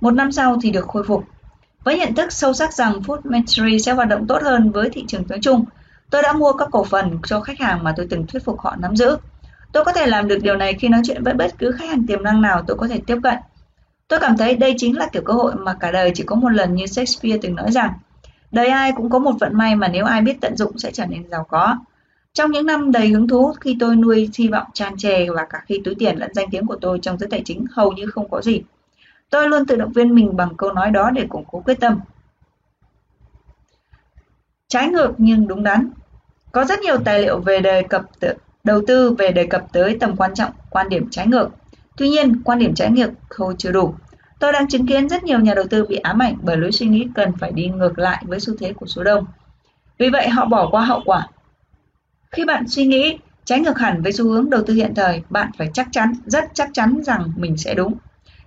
Một 0.00 0.10
năm 0.10 0.32
sau 0.32 0.58
thì 0.62 0.70
được 0.70 0.86
khôi 0.88 1.04
phục. 1.04 1.24
Với 1.84 1.98
nhận 1.98 2.14
thức 2.14 2.32
sâu 2.32 2.52
sắc 2.52 2.72
rằng 2.72 3.00
Food 3.00 3.20
Factory 3.20 3.78
sẽ 3.78 3.92
hoạt 3.92 4.08
động 4.08 4.26
tốt 4.26 4.42
hơn 4.42 4.70
với 4.70 4.90
thị 4.90 5.04
trường 5.08 5.22
nói 5.28 5.38
chung, 5.42 5.64
tôi 6.10 6.22
đã 6.22 6.32
mua 6.32 6.52
các 6.52 6.68
cổ 6.72 6.84
phần 6.84 7.18
cho 7.26 7.40
khách 7.40 7.58
hàng 7.58 7.84
mà 7.84 7.94
tôi 7.96 8.06
từng 8.10 8.26
thuyết 8.26 8.44
phục 8.44 8.60
họ 8.60 8.76
nắm 8.78 8.96
giữ. 8.96 9.16
Tôi 9.72 9.84
có 9.84 9.92
thể 9.92 10.06
làm 10.06 10.28
được 10.28 10.38
điều 10.42 10.56
này 10.56 10.74
khi 10.74 10.88
nói 10.88 11.00
chuyện 11.04 11.24
với 11.24 11.34
bất 11.34 11.58
cứ 11.58 11.72
khách 11.72 11.88
hàng 11.88 12.06
tiềm 12.06 12.22
năng 12.22 12.42
nào 12.42 12.62
tôi 12.66 12.76
có 12.76 12.88
thể 12.88 13.00
tiếp 13.06 13.16
cận. 13.22 13.34
Tôi 14.08 14.20
cảm 14.20 14.36
thấy 14.36 14.56
đây 14.56 14.74
chính 14.76 14.98
là 14.98 15.06
kiểu 15.12 15.22
cơ 15.22 15.32
hội 15.32 15.54
mà 15.54 15.74
cả 15.74 15.90
đời 15.90 16.12
chỉ 16.14 16.22
có 16.22 16.36
một 16.36 16.48
lần 16.48 16.74
như 16.74 16.86
Shakespeare 16.86 17.38
từng 17.42 17.54
nói 17.54 17.72
rằng 17.72 17.92
đời 18.50 18.66
ai 18.66 18.92
cũng 18.96 19.10
có 19.10 19.18
một 19.18 19.32
vận 19.40 19.56
may 19.56 19.76
mà 19.76 19.88
nếu 19.88 20.04
ai 20.04 20.20
biết 20.20 20.40
tận 20.40 20.56
dụng 20.56 20.78
sẽ 20.78 20.90
trở 20.90 21.06
nên 21.06 21.30
giàu 21.30 21.46
có. 21.48 21.76
Trong 22.32 22.50
những 22.50 22.66
năm 22.66 22.92
đầy 22.92 23.08
hứng 23.08 23.28
thú 23.28 23.52
khi 23.60 23.76
tôi 23.80 23.96
nuôi 23.96 24.30
hy 24.38 24.48
vọng 24.48 24.66
tràn 24.74 24.96
trề 24.96 25.26
và 25.30 25.46
cả 25.50 25.62
khi 25.66 25.80
túi 25.84 25.94
tiền 25.94 26.16
lẫn 26.18 26.34
danh 26.34 26.50
tiếng 26.50 26.66
của 26.66 26.76
tôi 26.80 26.98
trong 27.02 27.18
giới 27.18 27.28
tài 27.30 27.42
chính 27.44 27.64
hầu 27.70 27.92
như 27.92 28.06
không 28.06 28.30
có 28.30 28.42
gì, 28.42 28.62
tôi 29.30 29.48
luôn 29.48 29.66
tự 29.66 29.76
động 29.76 29.92
viên 29.92 30.14
mình 30.14 30.36
bằng 30.36 30.56
câu 30.56 30.72
nói 30.72 30.90
đó 30.90 31.10
để 31.10 31.26
củng 31.28 31.44
cố 31.50 31.60
quyết 31.60 31.80
tâm. 31.80 32.00
Trái 34.68 34.88
ngược 34.88 35.12
nhưng 35.18 35.48
đúng 35.48 35.62
đắn. 35.62 35.90
Có 36.52 36.64
rất 36.64 36.80
nhiều 36.80 36.96
tài 37.04 37.20
liệu 37.20 37.40
về 37.40 37.60
đề 37.60 37.82
cập 37.82 38.02
đầu 38.64 38.82
tư 38.86 39.10
về 39.18 39.32
đề 39.32 39.46
cập 39.46 39.72
tới 39.72 39.96
tầm 40.00 40.16
quan 40.16 40.34
trọng 40.34 40.52
quan 40.70 40.88
điểm 40.88 41.10
trái 41.10 41.26
ngược. 41.26 41.48
Tuy 41.96 42.08
nhiên, 42.08 42.42
quan 42.44 42.58
điểm 42.58 42.74
trái 42.74 42.90
ngược 42.90 43.10
không 43.28 43.56
chưa 43.56 43.72
đủ. 43.72 43.94
Tôi 44.38 44.52
đang 44.52 44.68
chứng 44.68 44.86
kiến 44.86 45.08
rất 45.08 45.24
nhiều 45.24 45.40
nhà 45.40 45.54
đầu 45.54 45.64
tư 45.70 45.86
bị 45.88 45.96
ám 45.96 46.22
ảnh 46.22 46.36
bởi 46.42 46.56
lối 46.56 46.72
suy 46.72 46.86
nghĩ 46.86 47.08
cần 47.14 47.32
phải 47.40 47.52
đi 47.52 47.66
ngược 47.66 47.98
lại 47.98 48.24
với 48.26 48.40
xu 48.40 48.54
thế 48.58 48.72
của 48.72 48.86
số 48.86 49.04
đông. 49.04 49.26
Vì 49.98 50.10
vậy 50.10 50.28
họ 50.28 50.44
bỏ 50.44 50.68
qua 50.70 50.84
hậu 50.84 51.02
quả. 51.04 51.28
Khi 52.30 52.44
bạn 52.44 52.68
suy 52.68 52.86
nghĩ 52.86 53.18
trái 53.44 53.60
ngược 53.60 53.78
hẳn 53.78 54.02
với 54.02 54.12
xu 54.12 54.24
hướng 54.24 54.50
đầu 54.50 54.62
tư 54.66 54.74
hiện 54.74 54.94
thời, 54.94 55.22
bạn 55.30 55.50
phải 55.58 55.70
chắc 55.74 55.88
chắn, 55.92 56.12
rất 56.26 56.44
chắc 56.54 56.70
chắn 56.72 57.00
rằng 57.04 57.32
mình 57.36 57.56
sẽ 57.56 57.74
đúng. 57.74 57.94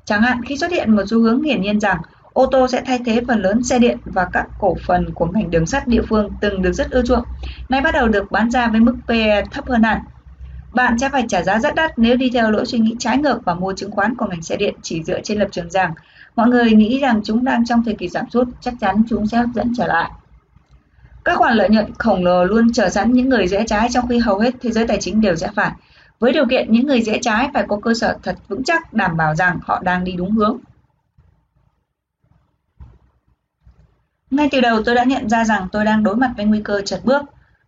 Chẳng 0.05 0.21
hạn 0.21 0.41
khi 0.45 0.57
xuất 0.57 0.71
hiện 0.71 0.95
một 0.95 1.03
xu 1.07 1.19
hướng 1.19 1.43
hiển 1.43 1.61
nhiên 1.61 1.79
rằng 1.79 2.01
ô 2.33 2.45
tô 2.45 2.67
sẽ 2.67 2.81
thay 2.85 2.99
thế 3.05 3.21
phần 3.27 3.41
lớn 3.41 3.63
xe 3.63 3.79
điện 3.79 3.97
và 4.05 4.25
các 4.33 4.47
cổ 4.59 4.75
phần 4.85 5.13
của 5.13 5.25
ngành 5.25 5.51
đường 5.51 5.65
sắt 5.65 5.87
địa 5.87 6.01
phương 6.09 6.29
từng 6.41 6.61
được 6.61 6.73
rất 6.73 6.91
ưa 6.91 7.01
chuộng, 7.03 7.23
nay 7.69 7.81
bắt 7.81 7.91
đầu 7.93 8.07
được 8.07 8.31
bán 8.31 8.51
ra 8.51 8.67
với 8.67 8.79
mức 8.79 8.95
PE 9.07 9.43
thấp 9.51 9.67
hơn 9.67 9.83
hẳn. 9.83 10.01
Bạn 10.73 10.99
sẽ 10.99 11.09
phải 11.09 11.25
trả 11.27 11.43
giá 11.43 11.59
rất 11.59 11.75
đắt 11.75 11.99
nếu 11.99 12.17
đi 12.17 12.29
theo 12.33 12.51
lỗi 12.51 12.65
suy 12.65 12.79
nghĩ 12.79 12.95
trái 12.99 13.17
ngược 13.17 13.39
và 13.45 13.53
mua 13.53 13.73
chứng 13.73 13.91
khoán 13.91 14.15
của 14.15 14.25
ngành 14.25 14.41
xe 14.41 14.57
điện 14.57 14.75
chỉ 14.81 15.03
dựa 15.03 15.21
trên 15.23 15.39
lập 15.39 15.47
trường 15.51 15.69
rằng 15.69 15.93
mọi 16.35 16.47
người 16.47 16.71
nghĩ 16.71 16.99
rằng 16.99 17.21
chúng 17.23 17.43
đang 17.43 17.65
trong 17.65 17.83
thời 17.83 17.93
kỳ 17.93 18.07
giảm 18.07 18.29
sút, 18.29 18.47
chắc 18.61 18.73
chắn 18.81 19.03
chúng 19.09 19.27
sẽ 19.27 19.37
hấp 19.37 19.49
dẫn 19.55 19.73
trở 19.77 19.87
lại. 19.87 20.11
Các 21.25 21.37
khoản 21.37 21.53
lợi 21.53 21.69
nhuận 21.69 21.93
khổng 21.97 22.23
lồ 22.23 22.45
luôn 22.45 22.73
chờ 22.73 22.89
sẵn 22.89 23.11
những 23.11 23.29
người 23.29 23.47
rẽ 23.47 23.63
trái 23.67 23.87
trong 23.91 24.07
khi 24.07 24.17
hầu 24.17 24.39
hết 24.39 24.55
thế 24.61 24.71
giới 24.71 24.87
tài 24.87 24.97
chính 25.01 25.21
đều 25.21 25.35
rẽ 25.35 25.49
phải. 25.55 25.71
Với 26.19 26.33
điều 26.33 26.45
kiện 26.45 26.71
những 26.71 26.87
người 26.87 27.01
rẽ 27.01 27.19
trái 27.21 27.49
phải 27.53 27.63
có 27.67 27.79
cơ 27.83 27.93
sở 27.93 28.17
thật 28.23 28.35
vững 28.47 28.63
chắc 28.63 28.93
đảm 28.93 29.17
bảo 29.17 29.35
rằng 29.35 29.59
họ 29.61 29.81
đang 29.83 30.03
đi 30.03 30.11
đúng 30.11 30.31
hướng. 30.31 30.57
Ngay 34.31 34.49
từ 34.51 34.61
đầu 34.61 34.83
tôi 34.83 34.95
đã 34.95 35.03
nhận 35.03 35.29
ra 35.29 35.45
rằng 35.45 35.67
tôi 35.71 35.85
đang 35.85 36.03
đối 36.03 36.15
mặt 36.15 36.31
với 36.37 36.45
nguy 36.45 36.61
cơ 36.63 36.81
chật 36.81 37.01
bước. 37.03 37.21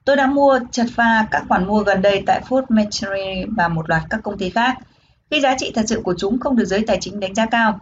Tôi 0.05 0.15
đã 0.15 0.27
mua 0.27 0.59
chật 0.71 0.87
pha 0.95 1.27
các 1.31 1.43
khoản 1.47 1.67
mua 1.67 1.83
gần 1.83 2.01
đây 2.01 2.23
tại 2.25 2.41
Food 2.49 2.63
Machinery 2.69 3.45
và 3.57 3.67
một 3.67 3.89
loạt 3.89 4.01
các 4.09 4.19
công 4.23 4.37
ty 4.37 4.49
khác, 4.49 4.77
khi 5.31 5.41
giá 5.41 5.55
trị 5.57 5.71
thật 5.75 5.85
sự 5.87 6.01
của 6.03 6.15
chúng 6.17 6.39
không 6.39 6.55
được 6.55 6.65
giới 6.65 6.83
tài 6.87 6.97
chính 7.01 7.19
đánh 7.19 7.35
giá 7.35 7.45
cao. 7.45 7.79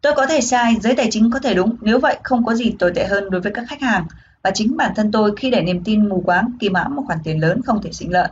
Tôi 0.00 0.12
có 0.16 0.26
thể 0.26 0.40
sai, 0.40 0.76
giới 0.80 0.94
tài 0.94 1.08
chính 1.10 1.30
có 1.30 1.38
thể 1.38 1.54
đúng, 1.54 1.76
nếu 1.80 1.98
vậy 1.98 2.16
không 2.22 2.44
có 2.44 2.54
gì 2.54 2.74
tồi 2.78 2.92
tệ 2.94 3.06
hơn 3.06 3.30
đối 3.30 3.40
với 3.40 3.52
các 3.52 3.64
khách 3.68 3.80
hàng 3.80 4.06
và 4.42 4.50
chính 4.50 4.76
bản 4.76 4.92
thân 4.96 5.12
tôi 5.12 5.36
khi 5.36 5.50
để 5.50 5.62
niềm 5.62 5.84
tin 5.84 6.08
mù 6.08 6.22
quáng 6.26 6.52
kìm 6.60 6.74
hãm 6.74 6.96
một 6.96 7.02
khoản 7.06 7.18
tiền 7.24 7.40
lớn 7.40 7.60
không 7.62 7.82
thể 7.82 7.92
sinh 7.92 8.12
lợi. 8.12 8.28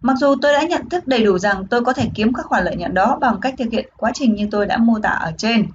Mặc 0.00 0.16
dù 0.20 0.34
tôi 0.42 0.52
đã 0.52 0.62
nhận 0.62 0.88
thức 0.88 1.06
đầy 1.06 1.24
đủ 1.24 1.38
rằng 1.38 1.66
tôi 1.66 1.84
có 1.84 1.92
thể 1.92 2.08
kiếm 2.14 2.32
các 2.32 2.46
khoản 2.46 2.64
lợi 2.64 2.76
nhuận 2.76 2.94
đó 2.94 3.18
bằng 3.20 3.40
cách 3.40 3.54
thực 3.58 3.70
hiện 3.72 3.88
quá 3.96 4.10
trình 4.14 4.34
như 4.34 4.48
tôi 4.50 4.66
đã 4.66 4.76
mô 4.76 4.98
tả 4.98 5.10
ở 5.10 5.32
trên, 5.36 5.66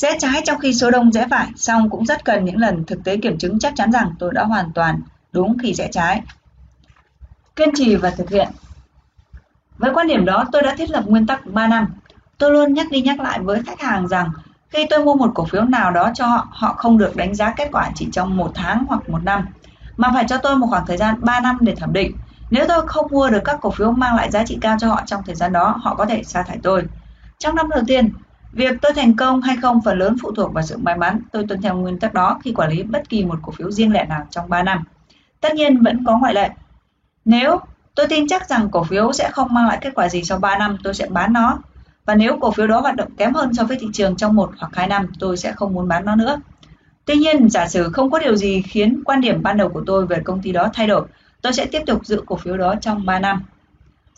Rẽ 0.00 0.18
trái 0.18 0.42
trong 0.44 0.58
khi 0.58 0.74
số 0.74 0.90
đông 0.90 1.12
rẽ 1.12 1.26
phải, 1.30 1.46
song 1.56 1.90
cũng 1.90 2.06
rất 2.06 2.24
cần 2.24 2.44
những 2.44 2.56
lần 2.56 2.84
thực 2.84 3.04
tế 3.04 3.16
kiểm 3.16 3.38
chứng 3.38 3.58
chắc 3.58 3.72
chắn 3.76 3.92
rằng 3.92 4.14
tôi 4.18 4.30
đã 4.34 4.44
hoàn 4.44 4.72
toàn 4.72 5.00
đúng 5.32 5.58
khi 5.58 5.74
rẽ 5.74 5.88
trái. 5.92 6.22
Kiên 7.56 7.68
trì 7.74 7.96
và 7.96 8.10
thực 8.10 8.30
hiện 8.30 8.48
Với 9.78 9.94
quan 9.94 10.06
điểm 10.06 10.24
đó, 10.24 10.44
tôi 10.52 10.62
đã 10.62 10.74
thiết 10.74 10.90
lập 10.90 11.04
nguyên 11.06 11.26
tắc 11.26 11.46
3 11.46 11.66
năm. 11.66 11.86
Tôi 12.38 12.50
luôn 12.50 12.74
nhắc 12.74 12.86
đi 12.90 13.00
nhắc 13.00 13.20
lại 13.20 13.40
với 13.40 13.62
khách 13.62 13.80
hàng 13.80 14.08
rằng 14.08 14.30
khi 14.68 14.86
tôi 14.90 15.04
mua 15.04 15.14
một 15.14 15.30
cổ 15.34 15.44
phiếu 15.44 15.64
nào 15.64 15.90
đó 15.90 16.10
cho 16.14 16.26
họ, 16.26 16.48
họ 16.50 16.72
không 16.72 16.98
được 16.98 17.16
đánh 17.16 17.34
giá 17.34 17.54
kết 17.56 17.68
quả 17.72 17.90
chỉ 17.94 18.08
trong 18.12 18.36
một 18.36 18.52
tháng 18.54 18.84
hoặc 18.88 19.08
một 19.08 19.24
năm, 19.24 19.46
mà 19.96 20.10
phải 20.14 20.24
cho 20.28 20.38
tôi 20.38 20.56
một 20.56 20.66
khoảng 20.70 20.86
thời 20.86 20.96
gian 20.96 21.14
3 21.20 21.40
năm 21.40 21.58
để 21.60 21.74
thẩm 21.74 21.92
định. 21.92 22.16
Nếu 22.50 22.64
tôi 22.68 22.88
không 22.88 23.06
mua 23.10 23.30
được 23.30 23.42
các 23.44 23.58
cổ 23.60 23.70
phiếu 23.70 23.90
mang 23.92 24.16
lại 24.16 24.30
giá 24.30 24.44
trị 24.44 24.58
cao 24.60 24.76
cho 24.80 24.88
họ 24.88 25.02
trong 25.06 25.22
thời 25.26 25.34
gian 25.34 25.52
đó, 25.52 25.76
họ 25.82 25.94
có 25.94 26.06
thể 26.06 26.22
sa 26.22 26.42
thải 26.42 26.58
tôi. 26.62 26.82
Trong 27.38 27.54
năm 27.54 27.68
đầu 27.68 27.82
tiên, 27.86 28.12
Việc 28.52 28.76
tôi 28.82 28.92
thành 28.92 29.16
công 29.16 29.42
hay 29.42 29.56
không 29.62 29.80
phần 29.84 29.98
lớn 29.98 30.16
phụ 30.22 30.32
thuộc 30.32 30.52
vào 30.52 30.64
sự 30.64 30.76
may 30.76 30.96
mắn. 30.96 31.20
Tôi 31.32 31.44
tuân 31.48 31.62
theo 31.62 31.76
nguyên 31.76 31.98
tắc 31.98 32.14
đó 32.14 32.38
khi 32.44 32.52
quản 32.52 32.70
lý 32.70 32.82
bất 32.82 33.08
kỳ 33.08 33.24
một 33.24 33.38
cổ 33.42 33.52
phiếu 33.52 33.70
riêng 33.70 33.92
lẻ 33.92 34.04
nào 34.04 34.26
trong 34.30 34.48
3 34.48 34.62
năm. 34.62 34.84
Tất 35.40 35.54
nhiên 35.54 35.82
vẫn 35.82 36.04
có 36.06 36.18
ngoại 36.18 36.34
lệ. 36.34 36.50
Nếu 37.24 37.60
tôi 37.94 38.06
tin 38.06 38.28
chắc 38.28 38.48
rằng 38.48 38.68
cổ 38.70 38.84
phiếu 38.84 39.12
sẽ 39.12 39.30
không 39.30 39.54
mang 39.54 39.66
lại 39.66 39.78
kết 39.80 39.90
quả 39.94 40.08
gì 40.08 40.24
sau 40.24 40.38
3 40.38 40.58
năm, 40.58 40.76
tôi 40.82 40.94
sẽ 40.94 41.06
bán 41.06 41.32
nó. 41.32 41.58
Và 42.04 42.14
nếu 42.14 42.38
cổ 42.40 42.50
phiếu 42.50 42.66
đó 42.66 42.80
hoạt 42.80 42.96
động 42.96 43.10
kém 43.16 43.34
hơn 43.34 43.54
so 43.54 43.64
với 43.64 43.78
thị 43.80 43.86
trường 43.92 44.16
trong 44.16 44.34
1 44.34 44.50
hoặc 44.58 44.70
2 44.74 44.86
năm, 44.86 45.06
tôi 45.18 45.36
sẽ 45.36 45.52
không 45.52 45.72
muốn 45.72 45.88
bán 45.88 46.04
nó 46.04 46.16
nữa. 46.16 46.40
Tuy 47.04 47.14
nhiên, 47.14 47.50
giả 47.50 47.68
sử 47.68 47.90
không 47.92 48.10
có 48.10 48.18
điều 48.18 48.36
gì 48.36 48.62
khiến 48.62 49.02
quan 49.04 49.20
điểm 49.20 49.42
ban 49.42 49.56
đầu 49.56 49.68
của 49.68 49.82
tôi 49.86 50.06
về 50.06 50.20
công 50.24 50.42
ty 50.42 50.52
đó 50.52 50.68
thay 50.74 50.86
đổi, 50.86 51.06
tôi 51.42 51.52
sẽ 51.52 51.66
tiếp 51.66 51.82
tục 51.86 52.06
giữ 52.06 52.22
cổ 52.26 52.36
phiếu 52.36 52.56
đó 52.56 52.74
trong 52.80 53.06
3 53.06 53.18
năm. 53.18 53.42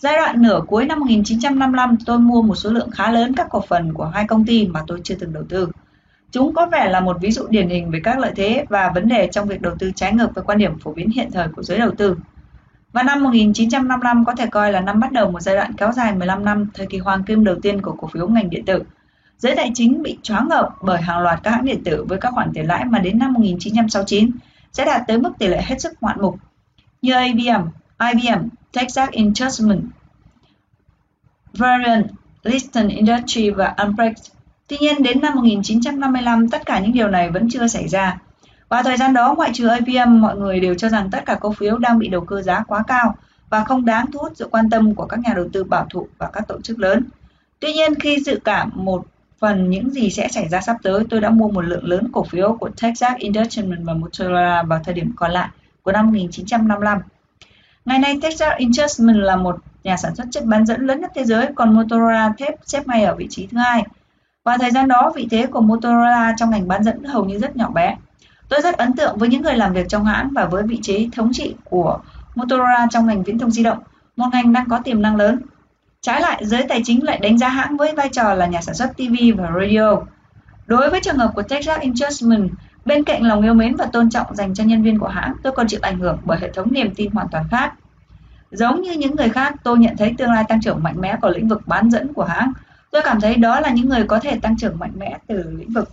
Giai 0.02 0.16
đoạn 0.16 0.42
nửa 0.42 0.60
cuối 0.66 0.86
năm 0.86 1.00
1955, 1.00 1.96
tôi 2.06 2.18
mua 2.18 2.42
một 2.42 2.54
số 2.54 2.70
lượng 2.70 2.90
khá 2.90 3.10
lớn 3.10 3.34
các 3.36 3.46
cổ 3.50 3.60
phần 3.60 3.92
của 3.94 4.04
hai 4.04 4.26
công 4.26 4.46
ty 4.46 4.66
mà 4.66 4.80
tôi 4.86 5.00
chưa 5.04 5.14
từng 5.14 5.32
đầu 5.32 5.44
tư. 5.48 5.68
Chúng 6.30 6.54
có 6.54 6.66
vẻ 6.66 6.88
là 6.88 7.00
một 7.00 7.16
ví 7.20 7.30
dụ 7.30 7.46
điển 7.48 7.68
hình 7.68 7.90
về 7.90 8.00
các 8.04 8.18
lợi 8.18 8.32
thế 8.36 8.64
và 8.68 8.92
vấn 8.94 9.08
đề 9.08 9.28
trong 9.32 9.48
việc 9.48 9.62
đầu 9.62 9.74
tư 9.78 9.90
trái 9.96 10.12
ngược 10.12 10.34
với 10.34 10.44
quan 10.44 10.58
điểm 10.58 10.78
phổ 10.78 10.92
biến 10.92 11.10
hiện 11.10 11.30
thời 11.32 11.48
của 11.48 11.62
giới 11.62 11.78
đầu 11.78 11.90
tư. 11.98 12.16
Và 12.92 13.02
năm 13.02 13.22
1955 13.22 14.24
có 14.24 14.34
thể 14.34 14.46
coi 14.46 14.72
là 14.72 14.80
năm 14.80 15.00
bắt 15.00 15.12
đầu 15.12 15.30
một 15.30 15.40
giai 15.40 15.54
đoạn 15.54 15.72
kéo 15.72 15.92
dài 15.92 16.14
15 16.14 16.44
năm, 16.44 16.70
thời 16.74 16.86
kỳ 16.86 16.98
hoàng 16.98 17.22
kim 17.24 17.44
đầu 17.44 17.56
tiên 17.62 17.82
của 17.82 17.92
cổ 17.92 18.08
phiếu 18.08 18.28
ngành 18.28 18.50
điện 18.50 18.64
tử. 18.64 18.82
Giới 19.38 19.56
tài 19.56 19.70
chính 19.74 20.02
bị 20.02 20.18
choáng 20.22 20.48
ngợp 20.48 20.68
bởi 20.82 21.00
hàng 21.00 21.20
loạt 21.20 21.40
các 21.42 21.50
hãng 21.50 21.64
điện 21.64 21.84
tử 21.84 22.04
với 22.08 22.18
các 22.18 22.32
khoản 22.34 22.50
tiền 22.54 22.66
lãi 22.66 22.84
mà 22.84 22.98
đến 22.98 23.18
năm 23.18 23.32
1969 23.32 24.30
sẽ 24.72 24.84
đạt 24.84 25.02
tới 25.06 25.18
mức 25.18 25.32
tỷ 25.38 25.46
lệ 25.46 25.62
hết 25.64 25.80
sức 25.80 25.92
ngoạn 26.00 26.20
mục 26.20 26.36
như 27.02 27.14
IBM, 27.22 27.62
IBM, 27.98 28.48
Texas 28.72 29.10
Instruments, 29.10 29.84
Variant, 31.54 32.06
Liston 32.42 32.88
Industry 32.88 33.50
và 33.50 33.66
Amprex. 33.66 34.12
Tuy 34.68 34.76
nhiên, 34.80 35.02
đến 35.02 35.20
năm 35.20 35.34
1955, 35.34 36.48
tất 36.48 36.66
cả 36.66 36.80
những 36.80 36.92
điều 36.92 37.08
này 37.08 37.30
vẫn 37.30 37.48
chưa 37.50 37.66
xảy 37.66 37.88
ra. 37.88 38.18
Và 38.68 38.82
thời 38.82 38.96
gian 38.96 39.12
đó, 39.12 39.34
ngoại 39.36 39.50
trừ 39.54 39.68
IBM, 39.78 40.20
mọi 40.20 40.36
người 40.36 40.60
đều 40.60 40.74
cho 40.74 40.88
rằng 40.88 41.10
tất 41.10 41.26
cả 41.26 41.34
cổ 41.40 41.52
phiếu 41.52 41.78
đang 41.78 41.98
bị 41.98 42.08
đầu 42.08 42.20
cơ 42.20 42.42
giá 42.42 42.64
quá 42.66 42.82
cao 42.86 43.14
và 43.50 43.64
không 43.64 43.84
đáng 43.84 44.06
thu 44.12 44.18
hút 44.18 44.32
sự 44.34 44.48
quan 44.50 44.70
tâm 44.70 44.94
của 44.94 45.06
các 45.06 45.20
nhà 45.20 45.32
đầu 45.34 45.48
tư 45.52 45.64
bảo 45.64 45.86
thủ 45.90 46.08
và 46.18 46.30
các 46.32 46.48
tổ 46.48 46.60
chức 46.60 46.78
lớn. 46.78 47.04
Tuy 47.60 47.72
nhiên, 47.72 47.94
khi 47.94 48.20
dự 48.20 48.40
cảm 48.44 48.70
một 48.74 49.06
phần 49.38 49.70
những 49.70 49.90
gì 49.90 50.10
sẽ 50.10 50.28
xảy 50.28 50.48
ra 50.48 50.60
sắp 50.60 50.76
tới, 50.82 51.04
tôi 51.10 51.20
đã 51.20 51.30
mua 51.30 51.48
một 51.48 51.60
lượng 51.60 51.84
lớn 51.84 52.08
cổ 52.12 52.24
phiếu 52.24 52.56
của 52.60 52.70
Texas 52.82 53.16
Instruments 53.18 53.84
và 53.84 53.94
Motorola 53.94 54.62
vào 54.62 54.80
thời 54.84 54.94
điểm 54.94 55.12
còn 55.16 55.30
lại 55.30 55.48
của 55.82 55.92
năm 55.92 56.06
1955. 56.06 56.98
Ngày 57.84 57.98
nay, 57.98 58.18
Texas 58.22 58.52
Instruments 58.56 59.24
là 59.24 59.36
một 59.36 59.56
nhà 59.84 59.96
sản 59.96 60.14
xuất 60.14 60.26
chất 60.30 60.44
bán 60.44 60.66
dẫn 60.66 60.86
lớn 60.86 61.00
nhất 61.00 61.12
thế 61.14 61.24
giới, 61.24 61.46
còn 61.54 61.76
Motorola 61.76 62.32
thép 62.38 62.54
xếp 62.66 62.88
ngay 62.88 63.04
ở 63.04 63.14
vị 63.14 63.26
trí 63.30 63.46
thứ 63.46 63.58
hai. 63.58 63.84
Và 64.44 64.56
thời 64.56 64.70
gian 64.70 64.88
đó, 64.88 65.12
vị 65.14 65.28
thế 65.30 65.46
của 65.46 65.60
Motorola 65.60 66.34
trong 66.36 66.50
ngành 66.50 66.68
bán 66.68 66.84
dẫn 66.84 67.04
hầu 67.04 67.24
như 67.24 67.38
rất 67.38 67.56
nhỏ 67.56 67.70
bé. 67.70 67.96
Tôi 68.48 68.60
rất 68.62 68.76
ấn 68.76 68.92
tượng 68.96 69.18
với 69.18 69.28
những 69.28 69.42
người 69.42 69.54
làm 69.54 69.72
việc 69.72 69.88
trong 69.88 70.04
hãng 70.04 70.28
và 70.32 70.44
với 70.44 70.62
vị 70.62 70.78
trí 70.82 71.08
thống 71.12 71.30
trị 71.32 71.54
của 71.64 71.98
Motorola 72.34 72.86
trong 72.90 73.06
ngành 73.06 73.22
viễn 73.22 73.38
thông 73.38 73.50
di 73.50 73.62
động, 73.62 73.78
một 74.16 74.26
ngành 74.32 74.52
đang 74.52 74.68
có 74.68 74.78
tiềm 74.78 75.02
năng 75.02 75.16
lớn. 75.16 75.40
Trái 76.00 76.20
lại, 76.20 76.44
giới 76.44 76.62
tài 76.68 76.80
chính 76.84 77.04
lại 77.04 77.18
đánh 77.18 77.38
giá 77.38 77.48
hãng 77.48 77.76
với 77.76 77.92
vai 77.92 78.08
trò 78.08 78.34
là 78.34 78.46
nhà 78.46 78.62
sản 78.62 78.74
xuất 78.74 78.96
TV 78.96 79.38
và 79.38 79.50
radio. 79.60 79.96
Đối 80.66 80.90
với 80.90 81.00
trường 81.00 81.18
hợp 81.18 81.32
của 81.34 81.42
Texas 81.42 81.80
Instruments, 81.80 82.54
bên 82.84 83.04
cạnh 83.04 83.22
lòng 83.22 83.42
yêu 83.42 83.54
mến 83.54 83.76
và 83.76 83.86
tôn 83.86 84.10
trọng 84.10 84.34
dành 84.34 84.54
cho 84.54 84.64
nhân 84.64 84.82
viên 84.82 84.98
của 84.98 85.08
hãng, 85.08 85.34
tôi 85.42 85.52
còn 85.52 85.68
chịu 85.68 85.80
ảnh 85.82 85.98
hưởng 85.98 86.18
bởi 86.24 86.38
hệ 86.40 86.50
thống 86.52 86.72
niềm 86.72 86.94
tin 86.94 87.10
hoàn 87.10 87.28
toàn 87.28 87.44
khác. 87.50 87.72
Giống 88.50 88.82
như 88.82 88.92
những 88.92 89.16
người 89.16 89.28
khác, 89.28 89.54
tôi 89.62 89.78
nhận 89.78 89.96
thấy 89.96 90.14
tương 90.18 90.32
lai 90.32 90.44
tăng 90.48 90.60
trưởng 90.60 90.82
mạnh 90.82 91.00
mẽ 91.00 91.16
của 91.22 91.30
lĩnh 91.30 91.48
vực 91.48 91.62
bán 91.66 91.90
dẫn 91.90 92.12
của 92.12 92.24
hãng. 92.24 92.52
Tôi 92.90 93.02
cảm 93.04 93.20
thấy 93.20 93.36
đó 93.36 93.60
là 93.60 93.70
những 93.70 93.88
người 93.88 94.04
có 94.04 94.18
thể 94.18 94.38
tăng 94.38 94.56
trưởng 94.56 94.78
mạnh 94.78 94.92
mẽ 94.94 95.18
từ 95.26 95.56
lĩnh 95.58 95.72
vực 95.72 95.90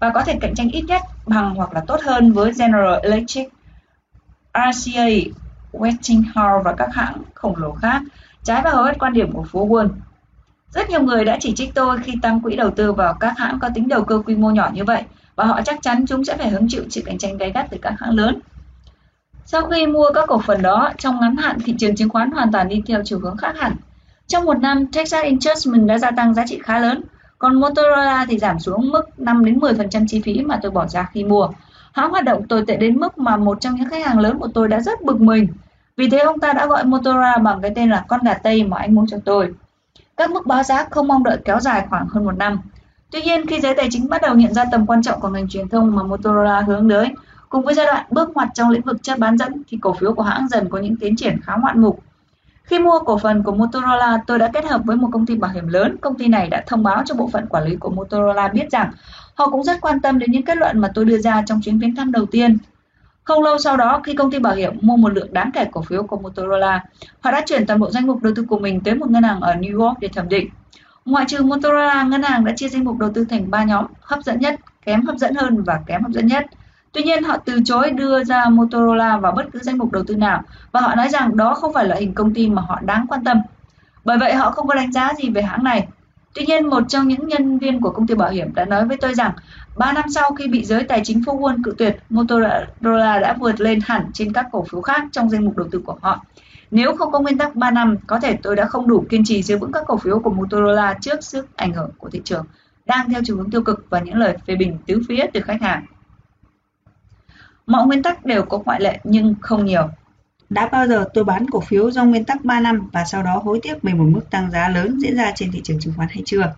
và 0.00 0.10
có 0.10 0.24
thể 0.24 0.38
cạnh 0.40 0.54
tranh 0.54 0.70
ít 0.70 0.82
nhất 0.82 1.02
bằng 1.26 1.54
hoặc 1.54 1.72
là 1.72 1.80
tốt 1.86 2.00
hơn 2.02 2.32
với 2.32 2.52
General 2.58 2.98
Electric, 3.02 3.48
RCA, 4.54 5.06
Westinghouse 5.72 6.62
và 6.62 6.72
các 6.72 6.88
hãng 6.94 7.22
khổng 7.34 7.56
lồ 7.56 7.72
khác, 7.72 8.02
trái 8.44 8.62
với 8.62 8.72
hầu 8.72 8.84
hết 8.84 8.98
quan 8.98 9.12
điểm 9.12 9.32
của 9.32 9.42
phố 9.42 9.68
Wall. 9.68 9.88
Rất 10.70 10.90
nhiều 10.90 11.02
người 11.02 11.24
đã 11.24 11.38
chỉ 11.40 11.54
trích 11.54 11.74
tôi 11.74 11.98
khi 12.02 12.12
tăng 12.22 12.40
quỹ 12.40 12.56
đầu 12.56 12.70
tư 12.70 12.92
vào 12.92 13.14
các 13.14 13.38
hãng 13.38 13.58
có 13.58 13.68
tính 13.74 13.88
đầu 13.88 14.04
cơ 14.04 14.22
quy 14.26 14.36
mô 14.36 14.50
nhỏ 14.50 14.70
như 14.74 14.84
vậy 14.84 15.02
và 15.40 15.46
họ 15.46 15.60
chắc 15.64 15.82
chắn 15.82 16.04
chúng 16.06 16.24
sẽ 16.24 16.36
phải 16.36 16.50
hứng 16.50 16.68
chịu 16.68 16.84
sự 16.90 17.02
cạnh 17.06 17.18
tranh 17.18 17.38
gay 17.38 17.52
gắt 17.54 17.66
từ 17.70 17.78
các 17.82 17.94
hãng 17.98 18.14
lớn. 18.14 18.40
Sau 19.44 19.62
khi 19.62 19.86
mua 19.86 20.10
các 20.14 20.24
cổ 20.28 20.38
phần 20.46 20.62
đó, 20.62 20.92
trong 20.98 21.20
ngắn 21.20 21.36
hạn 21.36 21.58
thị 21.64 21.74
trường 21.78 21.96
chứng 21.96 22.08
khoán 22.08 22.30
hoàn 22.30 22.52
toàn 22.52 22.68
đi 22.68 22.82
theo 22.86 23.02
chiều 23.04 23.18
hướng 23.18 23.36
khác 23.36 23.56
hẳn. 23.58 23.76
Trong 24.26 24.44
một 24.44 24.58
năm, 24.58 24.86
Texas 24.86 25.24
Instruments 25.24 25.88
đã 25.88 25.98
gia 25.98 26.10
tăng 26.10 26.34
giá 26.34 26.44
trị 26.46 26.60
khá 26.62 26.78
lớn, 26.78 27.02
còn 27.38 27.60
Motorola 27.60 28.26
thì 28.28 28.38
giảm 28.38 28.58
xuống 28.58 28.90
mức 28.90 29.20
5 29.20 29.44
đến 29.44 29.58
10% 29.58 30.06
chi 30.08 30.20
phí 30.24 30.40
mà 30.40 30.58
tôi 30.62 30.70
bỏ 30.70 30.86
ra 30.86 31.08
khi 31.12 31.24
mua. 31.24 31.48
Hãng 31.92 32.10
hoạt 32.10 32.24
động 32.24 32.48
tồi 32.48 32.64
tệ 32.66 32.76
đến 32.76 32.96
mức 32.96 33.18
mà 33.18 33.36
một 33.36 33.60
trong 33.60 33.74
những 33.74 33.88
khách 33.88 34.06
hàng 34.06 34.18
lớn 34.18 34.38
của 34.38 34.48
tôi 34.54 34.68
đã 34.68 34.80
rất 34.80 35.02
bực 35.02 35.20
mình. 35.20 35.46
Vì 35.96 36.10
thế 36.10 36.18
ông 36.18 36.40
ta 36.40 36.52
đã 36.52 36.66
gọi 36.66 36.84
Motorola 36.84 37.36
bằng 37.36 37.60
cái 37.62 37.72
tên 37.74 37.90
là 37.90 38.04
con 38.08 38.20
gà 38.24 38.34
Tây 38.34 38.64
mà 38.64 38.76
anh 38.78 38.94
muốn 38.94 39.06
cho 39.06 39.16
tôi. 39.24 39.54
Các 40.16 40.30
mức 40.30 40.46
báo 40.46 40.62
giá 40.62 40.86
không 40.90 41.08
mong 41.08 41.24
đợi 41.24 41.38
kéo 41.44 41.60
dài 41.60 41.86
khoảng 41.90 42.06
hơn 42.08 42.24
một 42.24 42.36
năm. 42.38 42.58
Tuy 43.10 43.22
nhiên, 43.22 43.46
khi 43.46 43.60
giới 43.60 43.74
tài 43.74 43.88
chính 43.90 44.08
bắt 44.08 44.22
đầu 44.22 44.34
nhận 44.34 44.54
ra 44.54 44.64
tầm 44.72 44.86
quan 44.86 45.02
trọng 45.02 45.20
của 45.20 45.28
ngành 45.28 45.48
truyền 45.48 45.68
thông 45.68 45.96
mà 45.96 46.02
Motorola 46.02 46.60
hướng 46.60 46.90
tới, 46.90 47.08
cùng 47.48 47.64
với 47.64 47.74
giai 47.74 47.86
đoạn 47.86 48.06
bước 48.10 48.30
ngoặt 48.34 48.48
trong 48.54 48.70
lĩnh 48.70 48.82
vực 48.82 49.02
chất 49.02 49.18
bán 49.18 49.38
dẫn 49.38 49.62
thì 49.68 49.78
cổ 49.80 49.92
phiếu 49.92 50.14
của 50.14 50.22
hãng 50.22 50.48
dần 50.48 50.68
có 50.70 50.78
những 50.78 50.96
tiến 50.96 51.16
triển 51.16 51.40
khá 51.42 51.56
ngoạn 51.56 51.80
mục. 51.80 52.02
Khi 52.62 52.78
mua 52.78 52.98
cổ 52.98 53.18
phần 53.18 53.42
của 53.42 53.52
Motorola, 53.52 54.18
tôi 54.26 54.38
đã 54.38 54.50
kết 54.52 54.64
hợp 54.64 54.80
với 54.84 54.96
một 54.96 55.08
công 55.12 55.26
ty 55.26 55.36
bảo 55.36 55.50
hiểm 55.50 55.68
lớn. 55.68 55.96
Công 56.00 56.18
ty 56.18 56.28
này 56.28 56.48
đã 56.48 56.64
thông 56.66 56.82
báo 56.82 57.02
cho 57.06 57.14
bộ 57.14 57.30
phận 57.32 57.46
quản 57.46 57.64
lý 57.64 57.76
của 57.76 57.90
Motorola 57.90 58.48
biết 58.48 58.70
rằng 58.70 58.90
họ 59.34 59.50
cũng 59.50 59.64
rất 59.64 59.80
quan 59.80 60.00
tâm 60.00 60.18
đến 60.18 60.32
những 60.32 60.42
kết 60.42 60.56
luận 60.56 60.78
mà 60.78 60.88
tôi 60.94 61.04
đưa 61.04 61.18
ra 61.18 61.42
trong 61.46 61.60
chuyến 61.60 61.78
viếng 61.78 61.94
thăm 61.94 62.12
đầu 62.12 62.26
tiên. 62.26 62.58
Không 63.24 63.42
lâu 63.42 63.58
sau 63.58 63.76
đó, 63.76 64.00
khi 64.04 64.14
công 64.14 64.30
ty 64.30 64.38
bảo 64.38 64.54
hiểm 64.54 64.78
mua 64.80 64.96
một 64.96 65.12
lượng 65.12 65.32
đáng 65.32 65.50
kể 65.54 65.64
cổ 65.72 65.82
phiếu 65.82 66.02
của 66.02 66.18
Motorola, 66.18 66.84
họ 67.20 67.30
đã 67.30 67.42
chuyển 67.46 67.66
toàn 67.66 67.80
bộ 67.80 67.90
danh 67.90 68.06
mục 68.06 68.22
đầu 68.22 68.32
tư 68.36 68.44
của 68.48 68.58
mình 68.58 68.80
tới 68.80 68.94
một 68.94 69.10
ngân 69.10 69.22
hàng 69.22 69.40
ở 69.40 69.54
New 69.54 69.80
York 69.80 70.00
để 70.00 70.08
thẩm 70.08 70.28
định. 70.28 70.48
Ngoại 71.04 71.24
trừ 71.28 71.42
Motorola, 71.42 72.02
ngân 72.02 72.22
hàng 72.22 72.44
đã 72.44 72.52
chia 72.56 72.68
danh 72.68 72.84
mục 72.84 72.98
đầu 72.98 73.10
tư 73.14 73.26
thành 73.30 73.50
3 73.50 73.64
nhóm, 73.64 73.86
hấp 74.00 74.22
dẫn 74.22 74.40
nhất, 74.40 74.60
kém 74.84 75.06
hấp 75.06 75.16
dẫn 75.16 75.34
hơn 75.34 75.62
và 75.62 75.80
kém 75.86 76.02
hấp 76.02 76.12
dẫn 76.12 76.26
nhất. 76.26 76.46
Tuy 76.92 77.02
nhiên, 77.02 77.24
họ 77.24 77.36
từ 77.36 77.60
chối 77.64 77.90
đưa 77.90 78.24
ra 78.24 78.48
Motorola 78.48 79.16
vào 79.16 79.32
bất 79.32 79.46
cứ 79.52 79.58
danh 79.62 79.78
mục 79.78 79.92
đầu 79.92 80.04
tư 80.06 80.16
nào 80.16 80.42
và 80.72 80.80
họ 80.80 80.94
nói 80.94 81.08
rằng 81.08 81.36
đó 81.36 81.54
không 81.54 81.74
phải 81.74 81.84
là 81.84 81.96
hình 81.96 82.14
công 82.14 82.34
ty 82.34 82.48
mà 82.48 82.62
họ 82.62 82.80
đáng 82.82 83.06
quan 83.08 83.24
tâm. 83.24 83.38
Bởi 84.04 84.18
vậy, 84.18 84.34
họ 84.34 84.50
không 84.50 84.66
có 84.66 84.74
đánh 84.74 84.92
giá 84.92 85.12
gì 85.22 85.30
về 85.30 85.42
hãng 85.42 85.64
này. 85.64 85.88
Tuy 86.34 86.44
nhiên, 86.46 86.66
một 86.66 86.82
trong 86.88 87.08
những 87.08 87.28
nhân 87.28 87.58
viên 87.58 87.80
của 87.80 87.90
công 87.90 88.06
ty 88.06 88.14
bảo 88.14 88.30
hiểm 88.30 88.54
đã 88.54 88.64
nói 88.64 88.84
với 88.84 88.96
tôi 88.96 89.14
rằng 89.14 89.32
3 89.76 89.92
năm 89.92 90.04
sau 90.14 90.30
khi 90.30 90.48
bị 90.48 90.64
giới 90.64 90.84
tài 90.84 91.00
chính 91.04 91.24
phố 91.24 91.40
Wall 91.40 91.62
cự 91.64 91.74
tuyệt, 91.78 91.96
Motorola 92.10 93.18
đã 93.18 93.36
vượt 93.40 93.60
lên 93.60 93.78
hẳn 93.84 94.10
trên 94.14 94.32
các 94.32 94.46
cổ 94.52 94.64
phiếu 94.70 94.80
khác 94.80 95.02
trong 95.12 95.30
danh 95.30 95.44
mục 95.44 95.56
đầu 95.56 95.68
tư 95.70 95.80
của 95.86 95.96
họ. 96.02 96.24
Nếu 96.70 96.96
không 96.96 97.12
có 97.12 97.20
nguyên 97.20 97.38
tắc 97.38 97.56
3 97.56 97.70
năm, 97.70 97.96
có 98.06 98.20
thể 98.20 98.38
tôi 98.42 98.56
đã 98.56 98.66
không 98.66 98.88
đủ 98.88 99.04
kiên 99.08 99.24
trì 99.24 99.42
giữ 99.42 99.58
vững 99.58 99.72
các 99.72 99.84
cổ 99.86 99.96
phiếu 99.96 100.18
của 100.18 100.30
Motorola 100.30 100.94
trước 101.00 101.24
sức 101.24 101.56
ảnh 101.56 101.72
hưởng 101.72 101.90
của 101.98 102.10
thị 102.10 102.20
trường 102.24 102.46
đang 102.86 103.10
theo 103.10 103.20
chiều 103.24 103.36
hướng 103.36 103.50
tiêu 103.50 103.62
cực 103.62 103.86
và 103.90 104.00
những 104.00 104.16
lời 104.16 104.36
phê 104.46 104.56
bình 104.56 104.78
tứ 104.86 105.02
phía 105.08 105.26
từ 105.32 105.40
khách 105.40 105.62
hàng. 105.62 105.84
Mọi 107.66 107.86
nguyên 107.86 108.02
tắc 108.02 108.24
đều 108.24 108.42
có 108.42 108.58
ngoại 108.58 108.80
lệ 108.80 108.98
nhưng 109.04 109.34
không 109.40 109.64
nhiều. 109.64 109.88
Đã 110.50 110.68
bao 110.68 110.86
giờ 110.86 111.08
tôi 111.14 111.24
bán 111.24 111.50
cổ 111.50 111.60
phiếu 111.60 111.90
do 111.90 112.04
nguyên 112.04 112.24
tắc 112.24 112.44
3 112.44 112.60
năm 112.60 112.88
và 112.92 113.04
sau 113.04 113.22
đó 113.22 113.40
hối 113.44 113.60
tiếc 113.62 113.82
về 113.82 113.92
một 113.92 114.04
mức 114.04 114.30
tăng 114.30 114.50
giá 114.50 114.68
lớn 114.68 114.98
diễn 115.00 115.16
ra 115.16 115.32
trên 115.34 115.52
thị 115.52 115.60
trường 115.64 115.80
chứng 115.80 115.94
khoán 115.96 116.08
hay 116.08 116.22
chưa? 116.26 116.54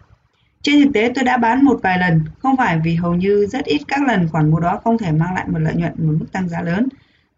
Trên 0.63 0.85
thực 0.85 0.91
tế 0.95 1.13
tôi 1.15 1.25
đã 1.25 1.37
bán 1.37 1.65
một 1.65 1.81
vài 1.83 1.99
lần, 1.99 2.21
không 2.39 2.57
phải 2.57 2.81
vì 2.85 2.95
hầu 2.95 3.15
như 3.15 3.47
rất 3.47 3.65
ít 3.65 3.81
các 3.89 4.03
lần 4.07 4.29
khoản 4.29 4.51
mua 4.51 4.61
đó 4.61 4.81
không 4.85 4.99
thể 4.99 5.13
mang 5.13 5.35
lại 5.35 5.45
một 5.49 5.59
lợi 5.59 5.75
nhuận 5.75 5.93
một 5.99 6.15
mức 6.21 6.27
tăng 6.33 6.49
giá 6.49 6.63
lớn, 6.63 6.89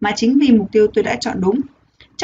mà 0.00 0.12
chính 0.16 0.38
vì 0.40 0.52
mục 0.52 0.68
tiêu 0.72 0.86
tôi 0.94 1.04
đã 1.04 1.16
chọn 1.16 1.40
đúng. 1.40 1.60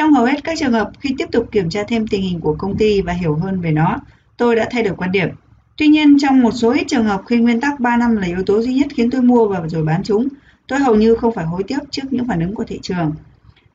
Trong 0.01 0.13
hầu 0.13 0.25
hết 0.25 0.43
các 0.43 0.57
trường 0.59 0.71
hợp 0.71 0.91
khi 0.99 1.15
tiếp 1.17 1.25
tục 1.31 1.51
kiểm 1.51 1.69
tra 1.69 1.83
thêm 1.87 2.07
tình 2.07 2.21
hình 2.21 2.39
của 2.39 2.55
công 2.59 2.77
ty 2.77 3.01
và 3.01 3.13
hiểu 3.13 3.35
hơn 3.35 3.61
về 3.61 3.71
nó, 3.71 3.99
tôi 4.37 4.55
đã 4.55 4.67
thay 4.71 4.83
đổi 4.83 4.95
quan 4.95 5.11
điểm. 5.11 5.29
Tuy 5.77 5.87
nhiên 5.87 6.17
trong 6.19 6.41
một 6.41 6.51
số 6.51 6.71
ít 6.71 6.83
trường 6.87 7.05
hợp 7.05 7.21
khi 7.27 7.37
nguyên 7.37 7.61
tắc 7.61 7.79
3 7.79 7.97
năm 7.97 8.15
là 8.15 8.27
yếu 8.27 8.43
tố 8.43 8.61
duy 8.61 8.73
nhất 8.73 8.87
khiến 8.95 9.11
tôi 9.11 9.21
mua 9.21 9.47
và 9.47 9.61
rồi 9.67 9.83
bán 9.83 10.03
chúng, 10.03 10.27
tôi 10.67 10.79
hầu 10.79 10.95
như 10.95 11.15
không 11.15 11.33
phải 11.33 11.45
hối 11.45 11.63
tiếc 11.63 11.79
trước 11.91 12.01
những 12.11 12.27
phản 12.27 12.39
ứng 12.39 12.55
của 12.55 12.63
thị 12.63 12.79
trường. 12.81 13.13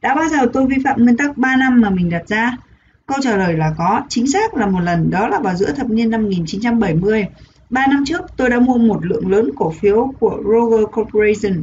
Đã 0.02 0.14
bao 0.14 0.28
giờ 0.28 0.46
tôi 0.52 0.66
vi 0.66 0.76
phạm 0.84 1.04
nguyên 1.04 1.16
tắc 1.16 1.38
3 1.38 1.56
năm 1.56 1.80
mà 1.80 1.90
mình 1.90 2.10
đặt 2.10 2.28
ra? 2.28 2.56
Câu 3.06 3.18
trả 3.22 3.36
lời 3.36 3.52
là 3.52 3.74
có, 3.78 4.02
chính 4.08 4.26
xác 4.26 4.54
là 4.54 4.66
một 4.66 4.80
lần, 4.80 5.10
đó 5.10 5.28
là 5.28 5.40
vào 5.40 5.54
giữa 5.54 5.72
thập 5.72 5.90
niên 5.90 6.10
năm 6.10 6.22
1970. 6.22 7.26
Ba 7.70 7.86
năm 7.86 8.04
trước, 8.06 8.20
tôi 8.36 8.50
đã 8.50 8.60
mua 8.60 8.78
một 8.78 9.06
lượng 9.06 9.30
lớn 9.30 9.50
cổ 9.56 9.70
phiếu 9.70 10.14
của 10.20 10.42
Roger 10.44 10.86
Corporation. 10.92 11.62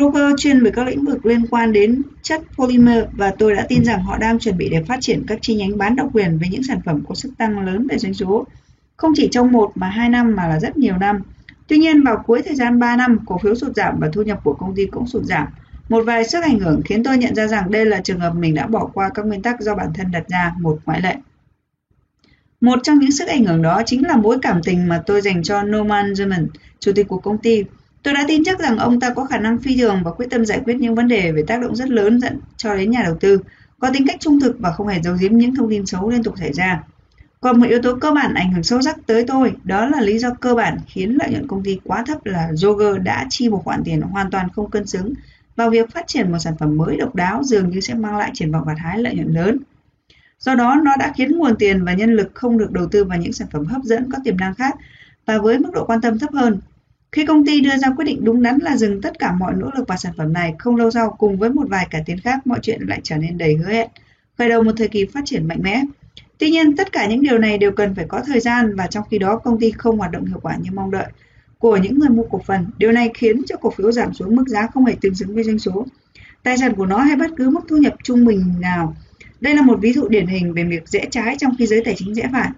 Roger 0.00 0.34
chuyên 0.38 0.64
về 0.64 0.70
các 0.70 0.86
lĩnh 0.86 1.04
vực 1.04 1.26
liên 1.26 1.46
quan 1.46 1.72
đến 1.72 2.02
chất 2.22 2.42
polymer 2.56 3.04
và 3.12 3.32
tôi 3.38 3.54
đã 3.54 3.66
tin 3.68 3.84
rằng 3.84 4.02
họ 4.02 4.18
đang 4.18 4.38
chuẩn 4.38 4.56
bị 4.56 4.68
để 4.68 4.82
phát 4.88 4.98
triển 5.00 5.24
các 5.26 5.38
chi 5.42 5.54
nhánh 5.54 5.78
bán 5.78 5.96
độc 5.96 6.08
quyền 6.12 6.38
với 6.38 6.48
những 6.48 6.62
sản 6.62 6.80
phẩm 6.84 7.04
có 7.08 7.14
sức 7.14 7.32
tăng 7.38 7.58
lớn 7.58 7.86
về 7.90 7.98
doanh 7.98 8.14
số. 8.14 8.46
Không 8.96 9.12
chỉ 9.16 9.28
trong 9.32 9.52
một 9.52 9.72
mà 9.74 9.88
hai 9.88 10.08
năm 10.08 10.36
mà 10.36 10.48
là 10.48 10.60
rất 10.60 10.76
nhiều 10.76 10.96
năm. 10.98 11.20
Tuy 11.66 11.78
nhiên 11.78 12.02
vào 12.02 12.22
cuối 12.26 12.42
thời 12.42 12.56
gian 12.56 12.78
3 12.78 12.96
năm, 12.96 13.18
cổ 13.26 13.38
phiếu 13.38 13.54
sụt 13.54 13.76
giảm 13.76 13.94
và 14.00 14.08
thu 14.12 14.22
nhập 14.22 14.40
của 14.44 14.54
công 14.54 14.74
ty 14.76 14.86
cũng 14.86 15.06
sụt 15.06 15.24
giảm. 15.24 15.46
Một 15.88 16.04
vài 16.06 16.28
sức 16.28 16.42
ảnh 16.42 16.58
hưởng 16.58 16.82
khiến 16.84 17.04
tôi 17.04 17.18
nhận 17.18 17.34
ra 17.34 17.46
rằng 17.46 17.70
đây 17.70 17.86
là 17.86 18.00
trường 18.00 18.20
hợp 18.20 18.34
mình 18.34 18.54
đã 18.54 18.66
bỏ 18.66 18.90
qua 18.94 19.10
các 19.14 19.26
nguyên 19.26 19.42
tắc 19.42 19.60
do 19.60 19.74
bản 19.74 19.88
thân 19.94 20.10
đặt 20.10 20.28
ra, 20.28 20.52
một 20.60 20.78
ngoại 20.86 21.00
lệ. 21.00 21.16
Một 22.60 22.78
trong 22.82 22.98
những 22.98 23.12
sức 23.12 23.28
ảnh 23.28 23.44
hưởng 23.44 23.62
đó 23.62 23.82
chính 23.86 24.06
là 24.06 24.16
mối 24.16 24.38
cảm 24.42 24.60
tình 24.64 24.88
mà 24.88 25.02
tôi 25.06 25.20
dành 25.20 25.42
cho 25.42 25.62
Norman 25.62 26.12
German, 26.18 26.48
chủ 26.80 26.92
tịch 26.94 27.08
của 27.08 27.18
công 27.18 27.38
ty. 27.38 27.64
Tôi 28.04 28.14
đã 28.14 28.24
tin 28.28 28.44
chắc 28.44 28.58
rằng 28.58 28.78
ông 28.78 29.00
ta 29.00 29.10
có 29.10 29.24
khả 29.24 29.38
năng 29.38 29.58
phi 29.58 29.76
thường 29.76 30.00
và 30.04 30.10
quyết 30.10 30.26
tâm 30.30 30.46
giải 30.46 30.60
quyết 30.64 30.74
những 30.74 30.94
vấn 30.94 31.08
đề 31.08 31.32
về 31.32 31.42
tác 31.46 31.60
động 31.62 31.76
rất 31.76 31.88
lớn 31.88 32.20
dẫn 32.20 32.40
cho 32.56 32.74
đến 32.74 32.90
nhà 32.90 33.02
đầu 33.04 33.16
tư, 33.20 33.38
có 33.78 33.90
tính 33.92 34.06
cách 34.06 34.20
trung 34.20 34.40
thực 34.40 34.56
và 34.58 34.72
không 34.72 34.86
hề 34.86 35.00
giấu 35.02 35.16
giếm 35.20 35.38
những 35.38 35.54
thông 35.54 35.70
tin 35.70 35.86
xấu 35.86 36.10
liên 36.10 36.22
tục 36.22 36.34
xảy 36.38 36.52
ra. 36.52 36.82
Còn 37.40 37.60
một 37.60 37.66
yếu 37.68 37.82
tố 37.82 37.94
cơ 38.00 38.12
bản 38.12 38.34
ảnh 38.34 38.52
hưởng 38.52 38.62
sâu 38.62 38.82
sắc 38.82 38.96
tới 39.06 39.24
tôi, 39.26 39.52
đó 39.64 39.86
là 39.86 40.00
lý 40.00 40.18
do 40.18 40.30
cơ 40.40 40.54
bản 40.54 40.78
khiến 40.86 41.16
lợi 41.18 41.30
nhuận 41.30 41.48
công 41.48 41.62
ty 41.62 41.80
quá 41.84 42.04
thấp 42.06 42.26
là 42.26 42.48
Joger 42.52 42.98
đã 42.98 43.26
chi 43.30 43.48
một 43.48 43.62
khoản 43.64 43.82
tiền 43.84 44.00
hoàn 44.00 44.30
toàn 44.30 44.48
không 44.56 44.70
cân 44.70 44.86
xứng 44.86 45.14
vào 45.56 45.70
việc 45.70 45.90
phát 45.90 46.06
triển 46.06 46.32
một 46.32 46.38
sản 46.38 46.54
phẩm 46.58 46.76
mới 46.76 46.96
độc 46.96 47.14
đáo 47.14 47.42
dường 47.42 47.70
như 47.70 47.80
sẽ 47.80 47.94
mang 47.94 48.16
lại 48.16 48.30
triển 48.34 48.52
vọng 48.52 48.64
gặt 48.66 48.76
hái 48.78 48.98
lợi 48.98 49.14
nhuận 49.14 49.32
lớn. 49.32 49.58
Do 50.38 50.54
đó, 50.54 50.80
nó 50.84 50.96
đã 50.98 51.12
khiến 51.16 51.38
nguồn 51.38 51.56
tiền 51.56 51.84
và 51.84 51.94
nhân 51.94 52.14
lực 52.14 52.30
không 52.34 52.58
được 52.58 52.72
đầu 52.72 52.86
tư 52.86 53.04
vào 53.04 53.18
những 53.18 53.32
sản 53.32 53.48
phẩm 53.50 53.64
hấp 53.64 53.82
dẫn 53.82 54.10
có 54.12 54.18
tiềm 54.24 54.36
năng 54.36 54.54
khác 54.54 54.74
và 55.26 55.38
với 55.38 55.58
mức 55.58 55.70
độ 55.72 55.84
quan 55.86 56.00
tâm 56.00 56.18
thấp 56.18 56.32
hơn. 56.32 56.60
Khi 57.14 57.26
công 57.26 57.46
ty 57.46 57.60
đưa 57.60 57.76
ra 57.76 57.90
quyết 57.96 58.04
định 58.04 58.24
đúng 58.24 58.42
đắn 58.42 58.58
là 58.58 58.76
dừng 58.76 59.00
tất 59.00 59.18
cả 59.18 59.32
mọi 59.32 59.54
nỗ 59.56 59.70
lực 59.76 59.88
vào 59.88 59.98
sản 59.98 60.12
phẩm 60.16 60.32
này, 60.32 60.54
không 60.58 60.76
lâu 60.76 60.90
sau 60.90 61.16
cùng 61.18 61.38
với 61.38 61.50
một 61.50 61.64
vài 61.68 61.86
cải 61.90 62.02
tiến 62.06 62.20
khác, 62.20 62.46
mọi 62.46 62.58
chuyện 62.62 62.80
lại 62.88 63.00
trở 63.02 63.16
nên 63.16 63.38
đầy 63.38 63.56
hứa 63.56 63.72
hẹn, 63.72 63.88
khởi 64.38 64.48
đầu 64.48 64.62
một 64.62 64.72
thời 64.76 64.88
kỳ 64.88 65.04
phát 65.04 65.20
triển 65.24 65.48
mạnh 65.48 65.58
mẽ. 65.62 65.82
Tuy 66.38 66.50
nhiên, 66.50 66.76
tất 66.76 66.92
cả 66.92 67.06
những 67.06 67.22
điều 67.22 67.38
này 67.38 67.58
đều 67.58 67.72
cần 67.72 67.94
phải 67.94 68.04
có 68.08 68.22
thời 68.26 68.40
gian 68.40 68.76
và 68.76 68.86
trong 68.86 69.04
khi 69.10 69.18
đó 69.18 69.36
công 69.36 69.60
ty 69.60 69.70
không 69.70 69.98
hoạt 69.98 70.10
động 70.10 70.24
hiệu 70.24 70.38
quả 70.42 70.56
như 70.56 70.70
mong 70.74 70.90
đợi 70.90 71.06
của 71.58 71.76
những 71.76 71.98
người 71.98 72.08
mua 72.08 72.22
cổ 72.22 72.40
phần. 72.46 72.66
Điều 72.78 72.92
này 72.92 73.10
khiến 73.14 73.42
cho 73.46 73.56
cổ 73.56 73.70
phiếu 73.70 73.92
giảm 73.92 74.14
xuống 74.14 74.36
mức 74.36 74.44
giá 74.48 74.66
không 74.66 74.84
hề 74.84 74.94
tương 75.00 75.14
xứng 75.14 75.34
với 75.34 75.44
doanh 75.44 75.58
số. 75.58 75.86
Tài 76.42 76.58
sản 76.58 76.74
của 76.74 76.86
nó 76.86 76.98
hay 76.98 77.16
bất 77.16 77.30
cứ 77.36 77.50
mức 77.50 77.60
thu 77.68 77.76
nhập 77.76 77.94
trung 78.02 78.24
bình 78.24 78.54
nào. 78.60 78.96
Đây 79.40 79.54
là 79.54 79.62
một 79.62 79.78
ví 79.80 79.92
dụ 79.92 80.08
điển 80.08 80.26
hình 80.26 80.54
về 80.54 80.64
việc 80.64 80.88
rẽ 80.88 81.06
trái 81.10 81.36
trong 81.38 81.56
khi 81.58 81.66
giới 81.66 81.82
tài 81.84 81.94
chính 81.94 82.14
rẽ 82.14 82.28
phải. 82.32 82.50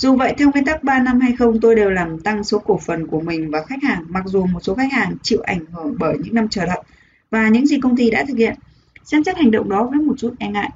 Dù 0.00 0.16
vậy, 0.16 0.34
theo 0.38 0.50
nguyên 0.50 0.64
tắc 0.64 0.84
3 0.84 0.98
năm 1.02 1.20
hay 1.20 1.32
không, 1.36 1.60
tôi 1.60 1.74
đều 1.74 1.90
làm 1.90 2.20
tăng 2.20 2.44
số 2.44 2.58
cổ 2.58 2.80
phần 2.86 3.06
của 3.06 3.20
mình 3.20 3.50
và 3.50 3.64
khách 3.68 3.82
hàng, 3.82 4.04
mặc 4.08 4.22
dù 4.26 4.46
một 4.46 4.60
số 4.62 4.74
khách 4.74 4.92
hàng 4.92 5.16
chịu 5.22 5.40
ảnh 5.40 5.64
hưởng 5.72 5.94
bởi 5.98 6.16
những 6.24 6.34
năm 6.34 6.48
chờ 6.48 6.66
đợi 6.66 6.82
và 7.30 7.48
những 7.48 7.66
gì 7.66 7.80
công 7.80 7.96
ty 7.96 8.10
đã 8.10 8.24
thực 8.28 8.36
hiện. 8.36 8.54
Xem 9.04 9.24
xét 9.24 9.36
hành 9.36 9.50
động 9.50 9.68
đó 9.68 9.84
với 9.84 9.98
một 9.98 10.14
chút 10.18 10.34
e 10.38 10.48
ngại. 10.48 10.70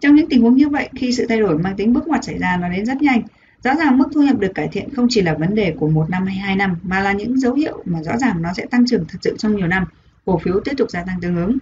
Trong 0.00 0.14
những 0.14 0.28
tình 0.28 0.42
huống 0.42 0.56
như 0.56 0.68
vậy, 0.68 0.88
khi 0.96 1.12
sự 1.12 1.26
thay 1.28 1.40
đổi 1.40 1.58
mang 1.58 1.76
tính 1.76 1.92
bước 1.92 2.08
ngoặt 2.08 2.24
xảy 2.24 2.38
ra 2.38 2.56
nó 2.56 2.68
đến 2.68 2.86
rất 2.86 3.02
nhanh, 3.02 3.22
rõ 3.64 3.74
ràng 3.74 3.98
mức 3.98 4.08
thu 4.14 4.22
nhập 4.22 4.38
được 4.38 4.54
cải 4.54 4.68
thiện 4.68 4.94
không 4.94 5.06
chỉ 5.10 5.22
là 5.22 5.34
vấn 5.34 5.54
đề 5.54 5.74
của 5.78 5.88
một 5.88 6.10
năm 6.10 6.26
hay 6.26 6.36
hai 6.36 6.56
năm 6.56 6.76
mà 6.82 7.00
là 7.00 7.12
những 7.12 7.38
dấu 7.40 7.54
hiệu 7.54 7.82
mà 7.84 8.02
rõ 8.02 8.16
ràng 8.16 8.42
nó 8.42 8.52
sẽ 8.56 8.66
tăng 8.66 8.86
trưởng 8.86 9.04
thật 9.08 9.18
sự 9.22 9.36
trong 9.38 9.56
nhiều 9.56 9.66
năm. 9.66 9.84
Cổ 10.24 10.38
phiếu 10.38 10.60
tiếp 10.64 10.72
tục 10.76 10.90
gia 10.90 11.04
tăng 11.04 11.20
tương 11.20 11.36
ứng. 11.36 11.58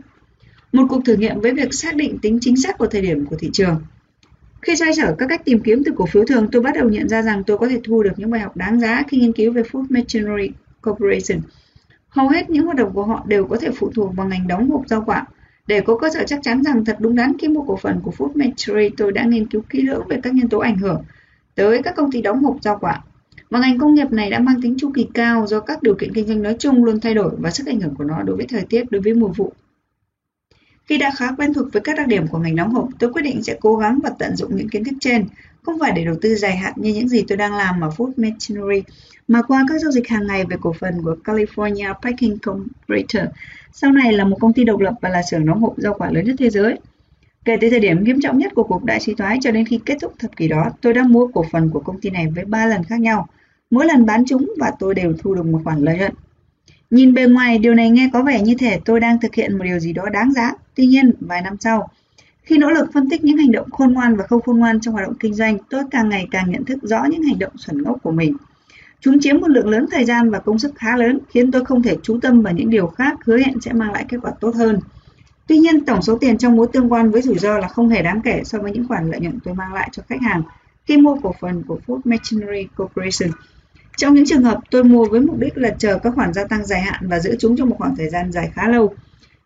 Một 0.72 0.86
cuộc 0.88 1.04
thử 1.04 1.16
nghiệm 1.16 1.40
với 1.40 1.52
việc 1.54 1.74
xác 1.74 1.96
định 1.96 2.18
tính 2.18 2.38
chính 2.40 2.56
xác 2.56 2.78
của 2.78 2.86
thời 2.86 3.00
điểm 3.02 3.26
của 3.26 3.36
thị 3.36 3.50
trường. 3.52 3.80
Khi 4.62 4.76
xoay 4.76 4.94
sở 4.94 5.14
các 5.18 5.26
cách 5.26 5.44
tìm 5.44 5.60
kiếm 5.60 5.82
từ 5.84 5.92
cổ 5.96 6.06
phiếu 6.06 6.24
thường, 6.24 6.48
tôi 6.52 6.62
bắt 6.62 6.74
đầu 6.74 6.88
nhận 6.88 7.08
ra 7.08 7.22
rằng 7.22 7.44
tôi 7.44 7.58
có 7.58 7.68
thể 7.68 7.80
thu 7.84 8.02
được 8.02 8.12
những 8.16 8.30
bài 8.30 8.40
học 8.40 8.56
đáng 8.56 8.80
giá 8.80 9.02
khi 9.08 9.18
nghiên 9.18 9.32
cứu 9.32 9.52
về 9.52 9.62
Food 9.62 9.86
Machinery 9.88 10.50
Corporation. 10.82 11.40
Hầu 12.08 12.28
hết 12.28 12.50
những 12.50 12.64
hoạt 12.64 12.76
động 12.76 12.92
của 12.92 13.04
họ 13.04 13.24
đều 13.26 13.44
có 13.44 13.56
thể 13.56 13.70
phụ 13.76 13.90
thuộc 13.94 14.16
vào 14.16 14.28
ngành 14.28 14.48
đóng 14.48 14.70
hộp 14.70 14.82
rau 14.88 15.02
quả. 15.06 15.26
Để 15.66 15.80
có 15.80 15.98
cơ 15.98 16.10
sở 16.14 16.24
chắc 16.26 16.40
chắn 16.42 16.62
rằng 16.62 16.84
thật 16.84 16.96
đúng 17.00 17.16
đắn 17.16 17.32
khi 17.38 17.48
mua 17.48 17.62
cổ 17.62 17.76
phần 17.76 18.00
của 18.02 18.12
Food 18.18 18.30
Machinery, 18.34 18.94
tôi 18.96 19.12
đã 19.12 19.24
nghiên 19.24 19.46
cứu 19.46 19.62
kỹ 19.70 19.82
lưỡng 19.82 20.08
về 20.08 20.20
các 20.22 20.34
nhân 20.34 20.48
tố 20.48 20.58
ảnh 20.58 20.78
hưởng 20.78 21.02
tới 21.54 21.82
các 21.82 21.96
công 21.96 22.12
ty 22.12 22.22
đóng 22.22 22.44
hộp 22.44 22.56
rau 22.62 22.78
quả. 22.80 23.00
Và 23.50 23.60
ngành 23.60 23.78
công 23.78 23.94
nghiệp 23.94 24.12
này 24.12 24.30
đã 24.30 24.38
mang 24.38 24.62
tính 24.62 24.74
chu 24.78 24.90
kỳ 24.94 25.06
cao 25.14 25.46
do 25.46 25.60
các 25.60 25.82
điều 25.82 25.94
kiện 25.94 26.12
kinh 26.14 26.26
doanh 26.26 26.42
nói 26.42 26.56
chung 26.58 26.84
luôn 26.84 27.00
thay 27.00 27.14
đổi 27.14 27.30
và 27.38 27.50
sức 27.50 27.66
ảnh 27.66 27.80
hưởng 27.80 27.94
của 27.94 28.04
nó 28.04 28.22
đối 28.22 28.36
với 28.36 28.46
thời 28.46 28.62
tiết, 28.68 28.90
đối 28.90 29.02
với 29.02 29.14
mùa 29.14 29.28
vụ. 29.28 29.52
Khi 30.86 30.98
đã 30.98 31.12
khá 31.16 31.32
quen 31.32 31.54
thuộc 31.54 31.66
với 31.72 31.82
các 31.82 31.96
đặc 31.96 32.06
điểm 32.06 32.28
của 32.28 32.38
ngành 32.38 32.56
đóng 32.56 32.74
hộp, 32.74 32.88
tôi 32.98 33.12
quyết 33.12 33.22
định 33.22 33.42
sẽ 33.42 33.56
cố 33.60 33.76
gắng 33.76 33.98
và 34.02 34.10
tận 34.18 34.36
dụng 34.36 34.56
những 34.56 34.68
kiến 34.68 34.84
thức 34.84 34.94
trên, 35.00 35.26
không 35.62 35.78
phải 35.80 35.92
để 35.92 36.04
đầu 36.04 36.14
tư 36.22 36.34
dài 36.34 36.56
hạn 36.56 36.72
như 36.76 36.94
những 36.94 37.08
gì 37.08 37.24
tôi 37.28 37.38
đang 37.38 37.54
làm 37.54 37.80
ở 37.80 37.88
Food 37.96 38.12
Machinery, 38.16 38.82
mà 39.28 39.42
qua 39.42 39.64
các 39.68 39.80
giao 39.80 39.92
dịch 39.92 40.08
hàng 40.08 40.26
ngày 40.26 40.44
về 40.44 40.56
cổ 40.60 40.72
phần 40.72 41.02
của 41.02 41.16
California 41.24 41.94
Packing 41.94 42.38
Corporation. 42.46 43.32
Sau 43.72 43.92
này 43.92 44.12
là 44.12 44.24
một 44.24 44.36
công 44.40 44.52
ty 44.52 44.64
độc 44.64 44.80
lập 44.80 44.94
và 45.00 45.08
là 45.08 45.22
xưởng 45.22 45.46
đóng 45.46 45.60
hộp 45.60 45.74
rau 45.76 45.94
quả 45.94 46.10
lớn 46.10 46.24
nhất 46.24 46.36
thế 46.38 46.50
giới. 46.50 46.78
Kể 47.44 47.56
từ 47.60 47.70
thời 47.70 47.80
điểm 47.80 48.04
nghiêm 48.04 48.20
trọng 48.20 48.38
nhất 48.38 48.52
của 48.54 48.62
cuộc 48.62 48.84
đại 48.84 49.00
suy 49.00 49.14
thoái 49.14 49.38
cho 49.42 49.50
đến 49.50 49.64
khi 49.64 49.80
kết 49.86 49.96
thúc 50.02 50.14
thập 50.18 50.36
kỷ 50.36 50.48
đó, 50.48 50.70
tôi 50.80 50.94
đã 50.94 51.02
mua 51.02 51.26
cổ 51.26 51.44
phần 51.52 51.70
của 51.70 51.80
công 51.80 52.00
ty 52.00 52.10
này 52.10 52.26
với 52.34 52.44
3 52.44 52.66
lần 52.66 52.84
khác 52.84 53.00
nhau. 53.00 53.28
Mỗi 53.70 53.86
lần 53.86 54.06
bán 54.06 54.24
chúng 54.26 54.52
và 54.58 54.72
tôi 54.78 54.94
đều 54.94 55.12
thu 55.18 55.34
được 55.34 55.46
một 55.46 55.60
khoản 55.64 55.78
lợi 55.78 55.98
nhuận. 55.98 56.12
Nhìn 56.92 57.14
bề 57.14 57.26
ngoài, 57.26 57.58
điều 57.58 57.74
này 57.74 57.90
nghe 57.90 58.10
có 58.12 58.22
vẻ 58.22 58.42
như 58.42 58.54
thể 58.58 58.80
tôi 58.84 59.00
đang 59.00 59.20
thực 59.20 59.34
hiện 59.34 59.58
một 59.58 59.64
điều 59.64 59.78
gì 59.78 59.92
đó 59.92 60.08
đáng 60.12 60.32
giá. 60.32 60.52
Tuy 60.74 60.86
nhiên, 60.86 61.12
vài 61.20 61.42
năm 61.42 61.56
sau, 61.60 61.88
khi 62.42 62.58
nỗ 62.58 62.70
lực 62.70 62.92
phân 62.92 63.10
tích 63.10 63.24
những 63.24 63.36
hành 63.36 63.52
động 63.52 63.70
khôn 63.70 63.92
ngoan 63.92 64.16
và 64.16 64.24
không 64.26 64.42
khôn 64.42 64.58
ngoan 64.58 64.80
trong 64.80 64.94
hoạt 64.94 65.06
động 65.06 65.16
kinh 65.20 65.34
doanh, 65.34 65.58
tôi 65.70 65.82
càng 65.90 66.08
ngày 66.08 66.28
càng 66.30 66.50
nhận 66.50 66.64
thức 66.64 66.78
rõ 66.82 67.04
những 67.04 67.22
hành 67.22 67.38
động 67.38 67.52
xuẩn 67.56 67.82
ngốc 67.82 67.98
của 68.02 68.10
mình. 68.10 68.36
Chúng 69.00 69.20
chiếm 69.20 69.40
một 69.40 69.48
lượng 69.48 69.68
lớn 69.68 69.86
thời 69.90 70.04
gian 70.04 70.30
và 70.30 70.38
công 70.38 70.58
sức 70.58 70.74
khá 70.74 70.96
lớn, 70.96 71.18
khiến 71.28 71.50
tôi 71.50 71.64
không 71.64 71.82
thể 71.82 71.96
chú 72.02 72.18
tâm 72.22 72.42
vào 72.42 72.52
những 72.52 72.70
điều 72.70 72.86
khác 72.86 73.18
hứa 73.24 73.38
hẹn 73.38 73.60
sẽ 73.60 73.72
mang 73.72 73.92
lại 73.92 74.04
kết 74.08 74.16
quả 74.22 74.32
tốt 74.40 74.54
hơn. 74.54 74.78
Tuy 75.46 75.58
nhiên, 75.58 75.84
tổng 75.84 76.02
số 76.02 76.18
tiền 76.18 76.38
trong 76.38 76.56
mối 76.56 76.66
tương 76.72 76.92
quan 76.92 77.10
với 77.10 77.22
rủi 77.22 77.38
ro 77.38 77.58
là 77.58 77.68
không 77.68 77.88
hề 77.88 78.02
đáng 78.02 78.20
kể 78.24 78.42
so 78.44 78.58
với 78.58 78.72
những 78.72 78.88
khoản 78.88 79.10
lợi 79.10 79.20
nhuận 79.20 79.38
tôi 79.44 79.54
mang 79.54 79.74
lại 79.74 79.88
cho 79.92 80.02
khách 80.08 80.22
hàng 80.22 80.42
khi 80.84 80.96
mua 80.96 81.16
cổ 81.22 81.34
phần 81.40 81.62
của 81.66 81.78
Food 81.86 82.00
Machinery 82.04 82.66
Corporation. 82.76 83.30
Trong 83.96 84.14
những 84.14 84.26
trường 84.26 84.42
hợp 84.42 84.58
tôi 84.70 84.84
mua 84.84 85.04
với 85.04 85.20
mục 85.20 85.38
đích 85.38 85.56
là 85.56 85.70
chờ 85.78 85.98
các 86.02 86.14
khoản 86.14 86.32
gia 86.32 86.44
tăng 86.44 86.66
dài 86.66 86.80
hạn 86.80 87.08
và 87.08 87.18
giữ 87.18 87.36
chúng 87.38 87.56
trong 87.56 87.68
một 87.68 87.76
khoảng 87.78 87.96
thời 87.96 88.08
gian 88.10 88.32
dài 88.32 88.50
khá 88.54 88.68
lâu. 88.68 88.94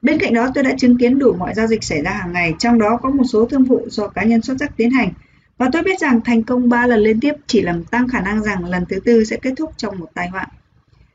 Bên 0.03 0.19
cạnh 0.19 0.35
đó 0.35 0.51
tôi 0.55 0.65
đã 0.65 0.75
chứng 0.79 0.99
kiến 0.99 1.19
đủ 1.19 1.33
mọi 1.39 1.55
giao 1.55 1.67
dịch 1.67 1.85
xảy 1.85 2.03
ra 2.03 2.11
hàng 2.11 2.33
ngày, 2.33 2.55
trong 2.59 2.79
đó 2.79 2.99
có 3.03 3.11
một 3.11 3.25
số 3.25 3.47
thương 3.47 3.65
vụ 3.65 3.87
do 3.91 4.09
cá 4.09 4.25
nhân 4.25 4.43
xuất 4.43 4.57
sắc 4.61 4.77
tiến 4.77 4.91
hành. 4.91 5.13
Và 5.59 5.69
tôi 5.73 5.83
biết 5.83 6.01
rằng 6.01 6.21
thành 6.25 6.43
công 6.43 6.69
3 6.69 6.87
lần 6.87 7.01
liên 7.01 7.21
tiếp 7.21 7.33
chỉ 7.47 7.61
làm 7.61 7.85
tăng 7.85 8.09
khả 8.09 8.21
năng 8.21 8.43
rằng 8.43 8.65
lần 8.65 8.85
thứ 8.89 9.01
tư 9.01 9.25
sẽ 9.25 9.37
kết 9.37 9.53
thúc 9.57 9.73
trong 9.77 9.99
một 9.99 10.09
tai 10.15 10.29
họa. 10.29 10.47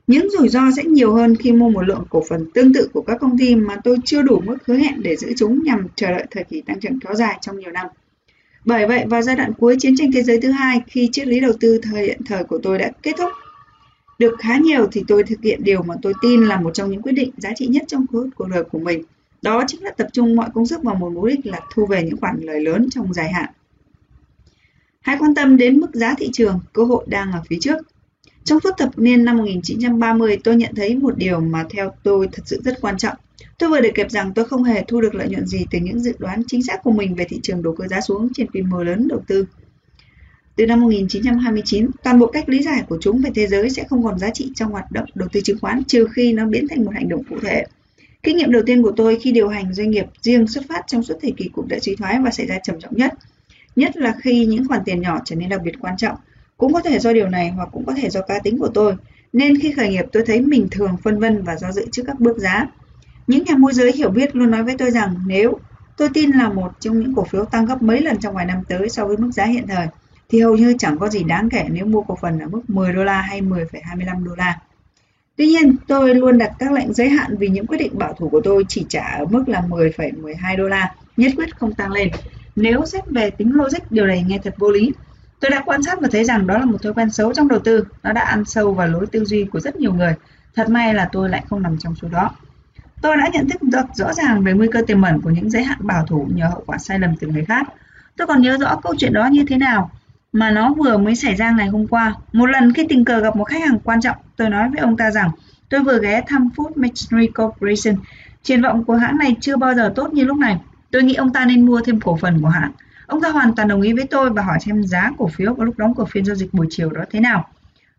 Những 0.08 0.30
rủi 0.30 0.50
ro 0.50 0.62
sẽ 0.78 0.84
nhiều 0.84 1.14
hơn 1.14 1.36
khi 1.36 1.52
mua 1.52 1.70
một 1.70 1.82
lượng 1.82 2.06
cổ 2.10 2.24
phần 2.30 2.52
tương 2.54 2.74
tự 2.74 2.90
của 2.94 3.02
các 3.02 3.18
công 3.22 3.38
ty 3.38 3.56
mà 3.56 3.76
tôi 3.84 3.98
chưa 4.06 4.22
đủ 4.22 4.42
mức 4.46 4.58
hứa 4.66 4.76
hẹn 4.76 5.04
để 5.04 5.16
giữ 5.16 5.34
chúng 5.38 5.64
nhằm 5.64 5.88
chờ 5.96 6.12
đợi 6.12 6.26
thời 6.32 6.44
kỳ 6.44 6.62
tăng 6.62 6.80
trưởng 6.80 7.00
kéo 7.00 7.16
dài 7.16 7.38
trong 7.42 7.60
nhiều 7.60 7.72
năm. 7.72 7.88
Bởi 8.66 8.88
vậy, 8.88 9.06
vào 9.10 9.22
giai 9.22 9.36
đoạn 9.36 9.54
cuối 9.54 9.76
chiến 9.80 9.96
tranh 9.98 10.12
thế 10.12 10.24
giới 10.24 10.42
thứ 10.42 10.52
hai, 10.52 10.82
khi 10.88 11.10
triết 11.12 11.28
lý 11.28 11.40
đầu 11.40 11.54
tư 11.60 11.80
thời 11.84 12.06
hiện 12.06 12.22
thời 12.26 12.44
của 12.44 12.60
tôi 12.64 12.78
đã 12.78 12.92
kết 13.04 13.14
thúc, 13.18 13.32
được 14.20 14.36
khá 14.40 14.58
nhiều 14.58 14.88
thì 14.92 15.04
tôi 15.08 15.24
thực 15.24 15.42
hiện 15.42 15.64
điều 15.64 15.84
mà 15.84 15.96
tôi 16.02 16.14
tin 16.22 16.42
là 16.42 16.62
một 16.62 16.74
trong 16.74 16.92
những 16.92 17.02
quyết 17.02 17.12
định 17.12 17.32
giá 17.38 17.50
trị 17.56 17.68
nhất 17.68 17.84
trong 17.88 18.06
cuộc 18.36 18.48
đời 18.48 18.64
của 18.64 18.80
mình. 18.80 19.04
Đó 19.42 19.64
chính 19.68 19.84
là 19.84 19.92
tập 19.92 20.08
trung 20.14 20.36
mọi 20.36 20.50
công 20.54 20.66
sức 20.66 20.84
vào 20.84 20.96
một 20.96 21.10
mục 21.14 21.26
đích 21.26 21.46
là 21.46 21.60
thu 21.74 21.86
về 21.86 22.04
những 22.04 22.18
khoản 22.18 22.40
lời 22.42 22.62
lớn 22.62 22.90
trong 22.92 23.14
dài 23.14 23.32
hạn. 23.34 23.50
Hãy 25.02 25.18
quan 25.20 25.36
tâm 25.36 25.58
đến 25.58 25.80
mức 25.80 25.90
giá 25.94 26.16
thị 26.18 26.30
trường, 26.34 26.60
cơ 26.74 26.84
hội 26.84 27.06
đang 27.08 27.32
ở 27.32 27.42
phía 27.50 27.58
trước. 27.62 27.78
Trong 28.44 28.60
suốt 28.60 28.78
thập 28.78 29.00
niên 29.00 29.26
năm 29.26 29.38
1930, 29.38 30.38
tôi 30.44 30.56
nhận 30.56 30.76
thấy 30.76 30.96
một 30.96 31.18
điều 31.18 31.40
mà 31.40 31.66
theo 31.70 31.92
tôi 32.04 32.28
thật 32.32 32.44
sự 32.46 32.62
rất 32.66 32.82
quan 32.82 32.98
trọng. 32.98 33.18
Tôi 33.58 33.70
vừa 33.70 33.82
đề 33.82 33.92
cập 33.96 34.12
rằng 34.12 34.34
tôi 34.34 34.46
không 34.46 34.64
hề 34.64 34.84
thu 34.88 35.02
được 35.02 35.16
lợi 35.16 35.30
nhuận 35.30 35.48
gì 35.48 35.66
từ 35.72 35.80
những 35.80 36.00
dự 36.00 36.14
đoán 36.20 36.44
chính 36.48 36.64
xác 36.64 36.84
của 36.84 36.92
mình 36.92 37.16
về 37.16 37.26
thị 37.30 37.40
trường 37.44 37.62
đổ 37.62 37.76
cơ 37.78 37.88
giá 37.88 38.02
xuống 38.02 38.28
trên 38.34 38.52
quy 38.52 38.62
mô 38.62 38.84
lớn 38.84 39.08
đầu 39.08 39.24
tư. 39.28 39.46
Từ 40.56 40.66
năm 40.66 40.82
1929, 40.82 41.88
toàn 42.04 42.20
bộ 42.20 42.28
cách 42.28 42.50
lý 42.50 42.64
giải 42.64 42.84
của 42.90 42.98
chúng 43.02 43.22
về 43.22 43.30
thế 43.36 43.48
giới 43.48 43.70
sẽ 43.70 43.84
không 43.84 44.04
còn 44.04 44.20
giá 44.20 44.30
trị 44.30 44.52
trong 44.56 44.72
hoạt 44.72 44.92
động 44.92 45.06
đầu 45.16 45.30
tư 45.32 45.42
chứng 45.42 45.60
khoán 45.60 45.84
trừ 45.84 46.08
khi 46.14 46.34
nó 46.34 46.46
biến 46.46 46.68
thành 46.68 46.86
một 46.86 46.92
hành 46.94 47.10
động 47.10 47.24
cụ 47.30 47.36
thể. 47.42 47.64
Kinh 48.24 48.38
nghiệm 48.38 48.52
đầu 48.52 48.62
tiên 48.66 48.84
của 48.84 48.92
tôi 48.92 49.20
khi 49.22 49.32
điều 49.32 49.48
hành 49.48 49.74
doanh 49.74 49.90
nghiệp 49.90 50.06
riêng 50.22 50.48
xuất 50.48 50.64
phát 50.70 50.82
trong 50.88 51.04
suốt 51.04 51.16
thời 51.22 51.34
kỳ 51.38 51.50
cuộc 51.54 51.68
đại 51.68 51.80
suy 51.80 51.96
thoái 51.96 52.20
và 52.24 52.32
xảy 52.32 52.46
ra 52.46 52.60
trầm 52.64 52.80
trọng 52.80 52.98
nhất, 52.98 53.14
nhất 53.76 53.98
là 53.98 54.16
khi 54.22 54.46
những 54.46 54.68
khoản 54.68 54.82
tiền 54.86 55.02
nhỏ 55.02 55.20
trở 55.26 55.36
nên 55.36 55.50
đặc 55.50 55.62
biệt 55.64 55.74
quan 55.80 55.98
trọng. 55.98 56.16
Cũng 56.58 56.74
có 56.74 56.82
thể 56.82 57.00
do 57.00 57.14
điều 57.14 57.30
này 57.30 57.50
hoặc 57.50 57.70
cũng 57.72 57.86
có 57.86 57.94
thể 57.94 58.10
do 58.10 58.22
cá 58.22 58.40
tính 58.40 58.58
của 58.60 58.70
tôi, 58.74 58.96
nên 59.34 59.60
khi 59.60 59.72
khởi 59.72 59.90
nghiệp 59.90 60.06
tôi 60.12 60.24
thấy 60.26 60.42
mình 60.42 60.68
thường 60.72 60.96
phân 61.04 61.20
vân 61.20 61.44
và 61.44 61.56
do 61.56 61.72
dự 61.72 61.86
trước 61.92 62.04
các 62.08 62.20
bước 62.20 62.38
giá. 62.38 62.68
Những 63.28 63.44
nhà 63.44 63.56
môi 63.56 63.74
giới 63.74 63.92
hiểu 63.92 64.10
biết 64.10 64.36
luôn 64.36 64.52
nói 64.52 64.64
với 64.64 64.78
tôi 64.78 64.92
rằng 64.92 65.16
nếu 65.26 65.60
tôi 65.98 66.10
tin 66.14 66.32
là 66.32 66.50
một 66.50 66.72
trong 66.80 67.00
những 67.00 67.16
cổ 67.16 67.24
phiếu 67.24 67.46
tăng 67.46 67.66
gấp 67.66 67.82
mấy 67.82 68.02
lần 68.02 68.18
trong 68.18 68.36
vài 68.36 68.46
năm 68.46 68.64
tới 68.68 68.90
so 68.90 69.06
với 69.06 69.18
mức 69.18 69.32
giá 69.34 69.46
hiện 69.46 69.68
thời, 69.68 69.88
thì 70.30 70.42
hầu 70.42 70.56
như 70.56 70.76
chẳng 70.80 70.98
có 70.98 71.10
gì 71.10 71.24
đáng 71.24 71.50
kể 71.50 71.66
nếu 71.70 71.86
mua 71.86 72.02
cổ 72.02 72.18
phần 72.22 72.40
ở 72.40 72.48
mức 72.48 72.62
10 72.68 72.94
đô 72.94 73.04
la 73.04 73.22
hay 73.22 73.42
10,25 73.42 74.24
đô 74.24 74.36
la. 74.36 74.60
Tuy 75.36 75.48
nhiên, 75.48 75.76
tôi 75.88 76.16
luôn 76.16 76.38
đặt 76.38 76.52
các 76.60 76.72
lệnh 76.72 76.94
giới 76.94 77.10
hạn 77.10 77.38
vì 77.38 77.48
những 77.48 77.68
quyết 77.68 77.78
định 77.78 77.98
bảo 77.98 78.14
thủ 78.14 78.30
của 78.30 78.42
tôi 78.44 78.66
chỉ 78.68 78.86
trả 78.90 79.02
ở 79.02 79.26
mức 79.26 79.44
là 79.50 79.64
10,12 79.70 80.58
đô 80.58 80.68
la, 80.68 80.94
nhất 81.18 81.32
quyết 81.38 81.56
không 81.58 81.74
tăng 81.74 81.92
lên. 81.92 82.10
Nếu 82.56 82.86
xét 82.86 83.10
về 83.10 83.30
tính 83.30 83.52
logic, 83.56 83.92
điều 83.92 84.06
này 84.06 84.26
nghe 84.28 84.38
thật 84.44 84.56
vô 84.58 84.72
lý. 84.72 84.92
Tôi 85.40 85.52
đã 85.52 85.64
quan 85.66 85.84
sát 85.84 86.02
và 86.02 86.08
thấy 86.12 86.24
rằng 86.24 86.48
đó 86.48 86.58
là 86.58 86.66
một 86.66 86.82
thói 86.84 86.94
quen 86.94 87.12
xấu 87.12 87.34
trong 87.34 87.48
đầu 87.48 87.60
tư. 87.60 87.84
Nó 88.04 88.12
đã 88.12 88.22
ăn 88.22 88.46
sâu 88.46 88.74
vào 88.74 88.88
lối 88.88 89.08
tư 89.08 89.26
duy 89.26 89.46
của 89.46 89.60
rất 89.60 89.76
nhiều 89.76 89.94
người. 89.94 90.14
Thật 90.56 90.70
may 90.70 90.94
là 90.94 91.10
tôi 91.12 91.30
lại 91.30 91.44
không 91.50 91.62
nằm 91.62 91.78
trong 91.78 91.96
số 91.96 92.08
đó. 92.08 92.32
Tôi 93.02 93.18
đã 93.18 93.30
nhận 93.34 93.50
thức 93.50 93.64
được 93.64 93.86
rõ 93.94 94.14
ràng 94.14 94.44
về 94.44 94.54
nguy 94.54 94.68
cơ 94.72 94.82
tiềm 94.88 95.02
ẩn 95.02 95.22
của 95.22 95.30
những 95.30 95.50
giới 95.50 95.64
hạn 95.64 95.78
bảo 95.82 96.06
thủ 96.06 96.28
nhờ 96.34 96.48
hậu 96.48 96.64
quả 96.66 96.78
sai 96.78 97.00
lầm 97.00 97.16
từ 97.16 97.28
người 97.28 97.46
khác. 97.46 97.68
Tôi 98.18 98.28
còn 98.28 98.42
nhớ 98.42 98.58
rõ 98.58 98.76
câu 98.84 98.96
chuyện 98.98 99.14
đó 99.14 99.28
như 99.28 99.46
thế 99.48 99.58
nào 99.58 99.92
mà 100.34 100.52
nó 100.52 100.74
vừa 100.74 100.98
mới 100.98 101.16
xảy 101.16 101.36
ra 101.36 101.52
ngày 101.52 101.68
hôm 101.68 101.88
qua. 101.88 102.16
Một 102.34 102.46
lần 102.46 102.74
khi 102.74 102.86
tình 102.90 103.06
cờ 103.06 103.20
gặp 103.20 103.36
một 103.36 103.44
khách 103.44 103.62
hàng 103.62 103.80
quan 103.80 104.02
trọng, 104.02 104.18
tôi 104.36 104.50
nói 104.50 104.70
với 104.70 104.80
ông 104.80 104.98
ta 104.98 105.12
rằng 105.12 105.30
tôi 105.70 105.84
vừa 105.84 106.02
ghé 106.02 106.22
thăm 106.28 106.50
Food 106.56 106.72
Machinery 106.76 107.28
Corporation. 107.28 107.96
Triển 108.44 108.62
vọng 108.62 108.84
của 108.84 108.96
hãng 108.96 109.18
này 109.18 109.36
chưa 109.42 109.58
bao 109.58 109.74
giờ 109.74 109.94
tốt 109.96 110.14
như 110.14 110.24
lúc 110.24 110.38
này. 110.38 110.58
Tôi 110.92 111.04
nghĩ 111.04 111.14
ông 111.14 111.34
ta 111.34 111.46
nên 111.46 111.66
mua 111.66 111.82
thêm 111.86 112.00
cổ 112.00 112.18
phần 112.18 112.42
của 112.42 112.50
hãng. 112.50 112.72
Ông 113.08 113.22
ta 113.22 113.30
hoàn 113.30 113.56
toàn 113.56 113.68
đồng 113.68 113.82
ý 113.82 113.94
với 113.94 114.06
tôi 114.06 114.30
và 114.30 114.42
hỏi 114.42 114.60
xem 114.60 114.84
giá 114.84 115.12
cổ 115.18 115.28
phiếu 115.28 115.54
vào 115.54 115.66
lúc 115.66 115.78
đóng 115.78 115.96
cửa 115.96 116.06
phiên 116.06 116.26
giao 116.26 116.36
dịch 116.36 116.54
buổi 116.54 116.68
chiều 116.70 116.90
đó 116.90 117.02
thế 117.12 117.20
nào. 117.20 117.48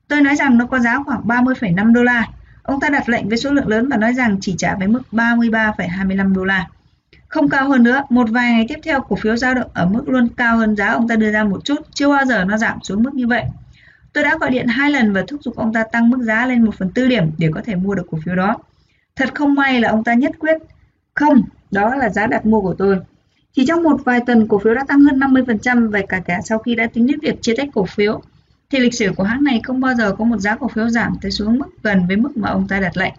Tôi 0.09 0.20
nói 0.20 0.36
rằng 0.36 0.59
nó 0.59 0.66
có 0.66 0.78
giá 0.78 0.98
khoảng 1.07 1.22
30,5 1.26 1.92
đô 1.92 2.03
la. 2.03 2.26
Ông 2.62 2.80
ta 2.80 2.88
đặt 2.88 3.08
lệnh 3.08 3.28
với 3.28 3.38
số 3.38 3.50
lượng 3.50 3.68
lớn 3.68 3.88
và 3.88 3.96
nói 3.96 4.14
rằng 4.14 4.36
chỉ 4.40 4.54
trả 4.58 4.74
với 4.76 4.88
mức 4.88 5.02
33,25 5.12 6.34
đô 6.34 6.44
la. 6.44 6.66
Không 7.28 7.48
cao 7.48 7.68
hơn 7.68 7.82
nữa, 7.82 8.02
một 8.10 8.30
vài 8.30 8.52
ngày 8.52 8.66
tiếp 8.68 8.78
theo 8.82 9.00
cổ 9.00 9.16
phiếu 9.16 9.36
dao 9.36 9.54
động 9.54 9.70
ở 9.74 9.86
mức 9.86 10.08
luôn 10.08 10.28
cao 10.36 10.56
hơn 10.56 10.76
giá 10.76 10.86
ông 10.86 11.08
ta 11.08 11.16
đưa 11.16 11.32
ra 11.32 11.44
một 11.44 11.64
chút, 11.64 11.78
chưa 11.94 12.08
bao 12.08 12.24
giờ 12.24 12.44
nó 12.44 12.58
giảm 12.58 12.78
xuống 12.82 13.02
mức 13.02 13.14
như 13.14 13.26
vậy. 13.26 13.44
Tôi 14.12 14.24
đã 14.24 14.38
gọi 14.40 14.50
điện 14.50 14.66
hai 14.66 14.90
lần 14.90 15.12
và 15.12 15.24
thúc 15.28 15.42
giục 15.42 15.56
ông 15.56 15.72
ta 15.72 15.84
tăng 15.84 16.10
mức 16.10 16.18
giá 16.22 16.46
lên 16.46 16.64
1 16.64 16.74
phần 16.78 16.90
tư 16.90 17.08
điểm 17.08 17.30
để 17.38 17.50
có 17.54 17.60
thể 17.64 17.74
mua 17.74 17.94
được 17.94 18.06
cổ 18.10 18.18
phiếu 18.24 18.36
đó. 18.36 18.58
Thật 19.16 19.34
không 19.34 19.54
may 19.54 19.80
là 19.80 19.88
ông 19.88 20.04
ta 20.04 20.14
nhất 20.14 20.32
quyết, 20.38 20.56
không, 21.14 21.42
đó 21.70 21.94
là 21.94 22.08
giá 22.08 22.26
đặt 22.26 22.46
mua 22.46 22.60
của 22.60 22.74
tôi. 22.78 22.98
Chỉ 23.52 23.66
trong 23.66 23.82
một 23.82 24.00
vài 24.04 24.20
tuần 24.26 24.48
cổ 24.48 24.58
phiếu 24.58 24.74
đã 24.74 24.84
tăng 24.88 25.00
hơn 25.00 25.18
50% 25.18 25.90
và 25.90 26.00
cả 26.08 26.20
cả 26.24 26.40
sau 26.44 26.58
khi 26.58 26.74
đã 26.74 26.86
tính 26.86 27.06
đến 27.06 27.20
việc 27.22 27.42
chia 27.42 27.54
tách 27.56 27.68
cổ 27.74 27.84
phiếu, 27.84 28.22
thì 28.72 28.78
lịch 28.78 28.94
sử 28.94 29.12
của 29.16 29.24
hãng 29.24 29.44
này 29.44 29.60
không 29.64 29.80
bao 29.80 29.94
giờ 29.94 30.12
có 30.18 30.24
một 30.24 30.38
giá 30.38 30.56
cổ 30.56 30.68
phiếu 30.68 30.88
giảm 30.88 31.12
tới 31.22 31.30
xuống 31.30 31.58
mức 31.58 31.66
gần 31.82 32.06
với 32.06 32.16
mức 32.16 32.36
mà 32.36 32.50
ông 32.50 32.68
ta 32.68 32.80
đặt 32.80 32.96
lệnh. 32.96 33.14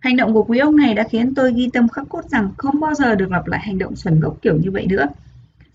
Hành 0.00 0.16
động 0.16 0.34
của 0.34 0.44
quý 0.44 0.58
ông 0.58 0.76
này 0.76 0.94
đã 0.94 1.04
khiến 1.10 1.34
tôi 1.34 1.52
ghi 1.52 1.70
tâm 1.72 1.88
khắc 1.88 2.08
cốt 2.08 2.24
rằng 2.30 2.50
không 2.56 2.80
bao 2.80 2.94
giờ 2.94 3.14
được 3.14 3.30
lặp 3.30 3.46
lại 3.46 3.60
hành 3.60 3.78
động 3.78 3.96
xuẩn 3.96 4.20
gốc 4.20 4.36
kiểu 4.42 4.56
như 4.56 4.70
vậy 4.70 4.86
nữa. 4.86 5.06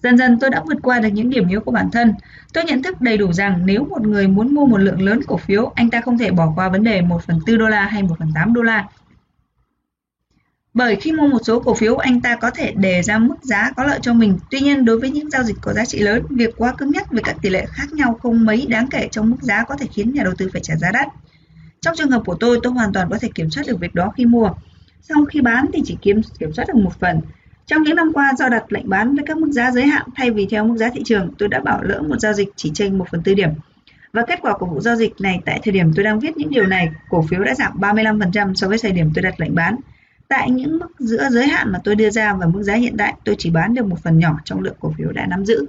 Dần 0.03 0.17
dần 0.17 0.37
tôi 0.39 0.49
đã 0.49 0.63
vượt 0.65 0.77
qua 0.81 0.99
được 0.99 1.09
những 1.09 1.29
điểm 1.29 1.47
yếu 1.47 1.61
của 1.61 1.71
bản 1.71 1.89
thân. 1.91 2.13
Tôi 2.53 2.63
nhận 2.63 2.83
thức 2.83 3.01
đầy 3.01 3.17
đủ 3.17 3.33
rằng 3.33 3.61
nếu 3.65 3.85
một 3.85 4.01
người 4.01 4.27
muốn 4.27 4.53
mua 4.53 4.65
một 4.65 4.77
lượng 4.77 5.01
lớn 5.01 5.21
cổ 5.27 5.37
phiếu, 5.37 5.71
anh 5.75 5.89
ta 5.89 6.01
không 6.01 6.17
thể 6.17 6.31
bỏ 6.31 6.53
qua 6.55 6.69
vấn 6.69 6.83
đề 6.83 7.01
1 7.01 7.23
phần 7.23 7.39
4 7.47 7.57
đô 7.57 7.69
la 7.69 7.85
hay 7.85 8.03
1 8.03 8.15
phần 8.19 8.31
8 8.35 8.53
đô 8.53 8.61
la. 8.61 8.87
Bởi 10.79 10.95
khi 10.95 11.11
mua 11.11 11.27
một 11.27 11.39
số 11.43 11.59
cổ 11.59 11.73
phiếu, 11.73 11.97
anh 11.97 12.21
ta 12.21 12.35
có 12.35 12.51
thể 12.51 12.71
đề 12.71 13.01
ra 13.01 13.17
mức 13.17 13.35
giá 13.41 13.71
có 13.77 13.83
lợi 13.83 13.99
cho 14.01 14.13
mình. 14.13 14.37
Tuy 14.51 14.59
nhiên, 14.59 14.85
đối 14.85 14.99
với 14.99 15.11
những 15.11 15.29
giao 15.29 15.43
dịch 15.43 15.55
có 15.61 15.73
giá 15.73 15.85
trị 15.85 15.99
lớn, 15.99 16.23
việc 16.29 16.53
quá 16.57 16.73
cứng 16.77 16.91
nhắc 16.91 17.11
về 17.11 17.21
các 17.25 17.35
tỷ 17.41 17.49
lệ 17.49 17.65
khác 17.69 17.93
nhau 17.93 18.19
không 18.21 18.45
mấy 18.45 18.65
đáng 18.69 18.87
kể 18.87 19.07
trong 19.11 19.29
mức 19.29 19.37
giá 19.41 19.63
có 19.63 19.75
thể 19.75 19.85
khiến 19.93 20.13
nhà 20.13 20.23
đầu 20.23 20.33
tư 20.37 20.49
phải 20.53 20.61
trả 20.61 20.75
giá 20.75 20.91
đắt. 20.91 21.07
Trong 21.81 21.95
trường 21.97 22.11
hợp 22.11 22.21
của 22.25 22.35
tôi, 22.39 22.59
tôi 22.63 22.73
hoàn 22.73 22.93
toàn 22.93 23.09
có 23.09 23.17
thể 23.21 23.29
kiểm 23.35 23.49
soát 23.49 23.63
được 23.67 23.79
việc 23.79 23.95
đó 23.95 24.11
khi 24.17 24.25
mua. 24.25 24.49
Sau 25.01 25.25
khi 25.25 25.41
bán 25.41 25.65
thì 25.73 25.81
chỉ 25.85 25.97
kiểm, 26.01 26.21
kiểm 26.39 26.53
soát 26.53 26.65
được 26.67 26.75
một 26.75 26.99
phần. 26.99 27.21
Trong 27.65 27.83
những 27.83 27.95
năm 27.95 28.11
qua, 28.13 28.31
do 28.37 28.49
đặt 28.49 28.63
lệnh 28.69 28.89
bán 28.89 29.15
với 29.15 29.25
các 29.27 29.37
mức 29.37 29.51
giá 29.51 29.71
giới 29.71 29.83
hạn 29.83 30.05
thay 30.15 30.31
vì 30.31 30.47
theo 30.49 30.65
mức 30.65 30.77
giá 30.77 30.89
thị 30.93 31.01
trường, 31.05 31.33
tôi 31.37 31.49
đã 31.49 31.59
bảo 31.59 31.83
lỡ 31.83 32.01
một 32.01 32.19
giao 32.19 32.33
dịch 32.33 32.49
chỉ 32.55 32.71
chênh 32.73 32.97
1 32.97 33.05
phần 33.11 33.23
tư 33.23 33.33
điểm. 33.33 33.49
Và 34.13 34.23
kết 34.27 34.39
quả 34.41 34.57
của 34.57 34.65
vụ 34.65 34.81
giao 34.81 34.95
dịch 34.95 35.13
này 35.21 35.39
tại 35.45 35.59
thời 35.63 35.71
điểm 35.71 35.91
tôi 35.95 36.05
đang 36.05 36.19
viết 36.19 36.37
những 36.37 36.49
điều 36.49 36.65
này, 36.65 36.89
cổ 37.09 37.25
phiếu 37.29 37.43
đã 37.43 37.55
giảm 37.55 37.79
35% 37.79 38.53
so 38.53 38.67
với 38.67 38.77
thời 38.81 38.91
điểm 38.91 39.11
tôi 39.15 39.21
đặt 39.21 39.39
lệnh 39.39 39.55
bán. 39.55 39.75
Tại 40.29 40.51
những 40.51 40.79
mức 40.79 40.91
giữa 40.99 41.29
giới 41.31 41.47
hạn 41.47 41.71
mà 41.71 41.79
tôi 41.83 41.95
đưa 41.95 42.09
ra 42.09 42.33
và 42.33 42.45
mức 42.45 42.63
giá 42.63 42.75
hiện 42.75 42.95
tại, 42.97 43.13
tôi 43.23 43.35
chỉ 43.39 43.49
bán 43.49 43.73
được 43.73 43.85
một 43.85 43.99
phần 44.03 44.19
nhỏ 44.19 44.39
trong 44.45 44.59
lượng 44.59 44.75
cổ 44.79 44.93
phiếu 44.97 45.11
đã 45.11 45.25
nắm 45.25 45.45
giữ. 45.45 45.65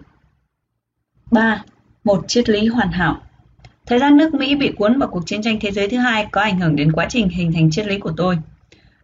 3. 1.31 1.63
Một 2.05 2.25
triết 2.29 2.49
lý 2.49 2.67
hoàn 2.67 2.93
hảo 2.93 3.21
Thời 3.87 3.99
gian 3.99 4.17
nước 4.17 4.35
Mỹ 4.35 4.55
bị 4.55 4.73
cuốn 4.77 4.99
vào 4.99 5.09
cuộc 5.09 5.27
chiến 5.27 5.43
tranh 5.43 5.59
thế 5.61 5.71
giới 5.71 5.89
thứ 5.89 5.97
hai 5.97 6.27
có 6.33 6.41
ảnh 6.41 6.61
hưởng 6.61 6.77
đến 6.77 6.93
quá 6.93 7.07
trình 7.09 7.29
hình 7.29 7.53
thành 7.53 7.71
triết 7.71 7.87
lý 7.87 7.99
của 7.99 8.13
tôi. 8.17 8.39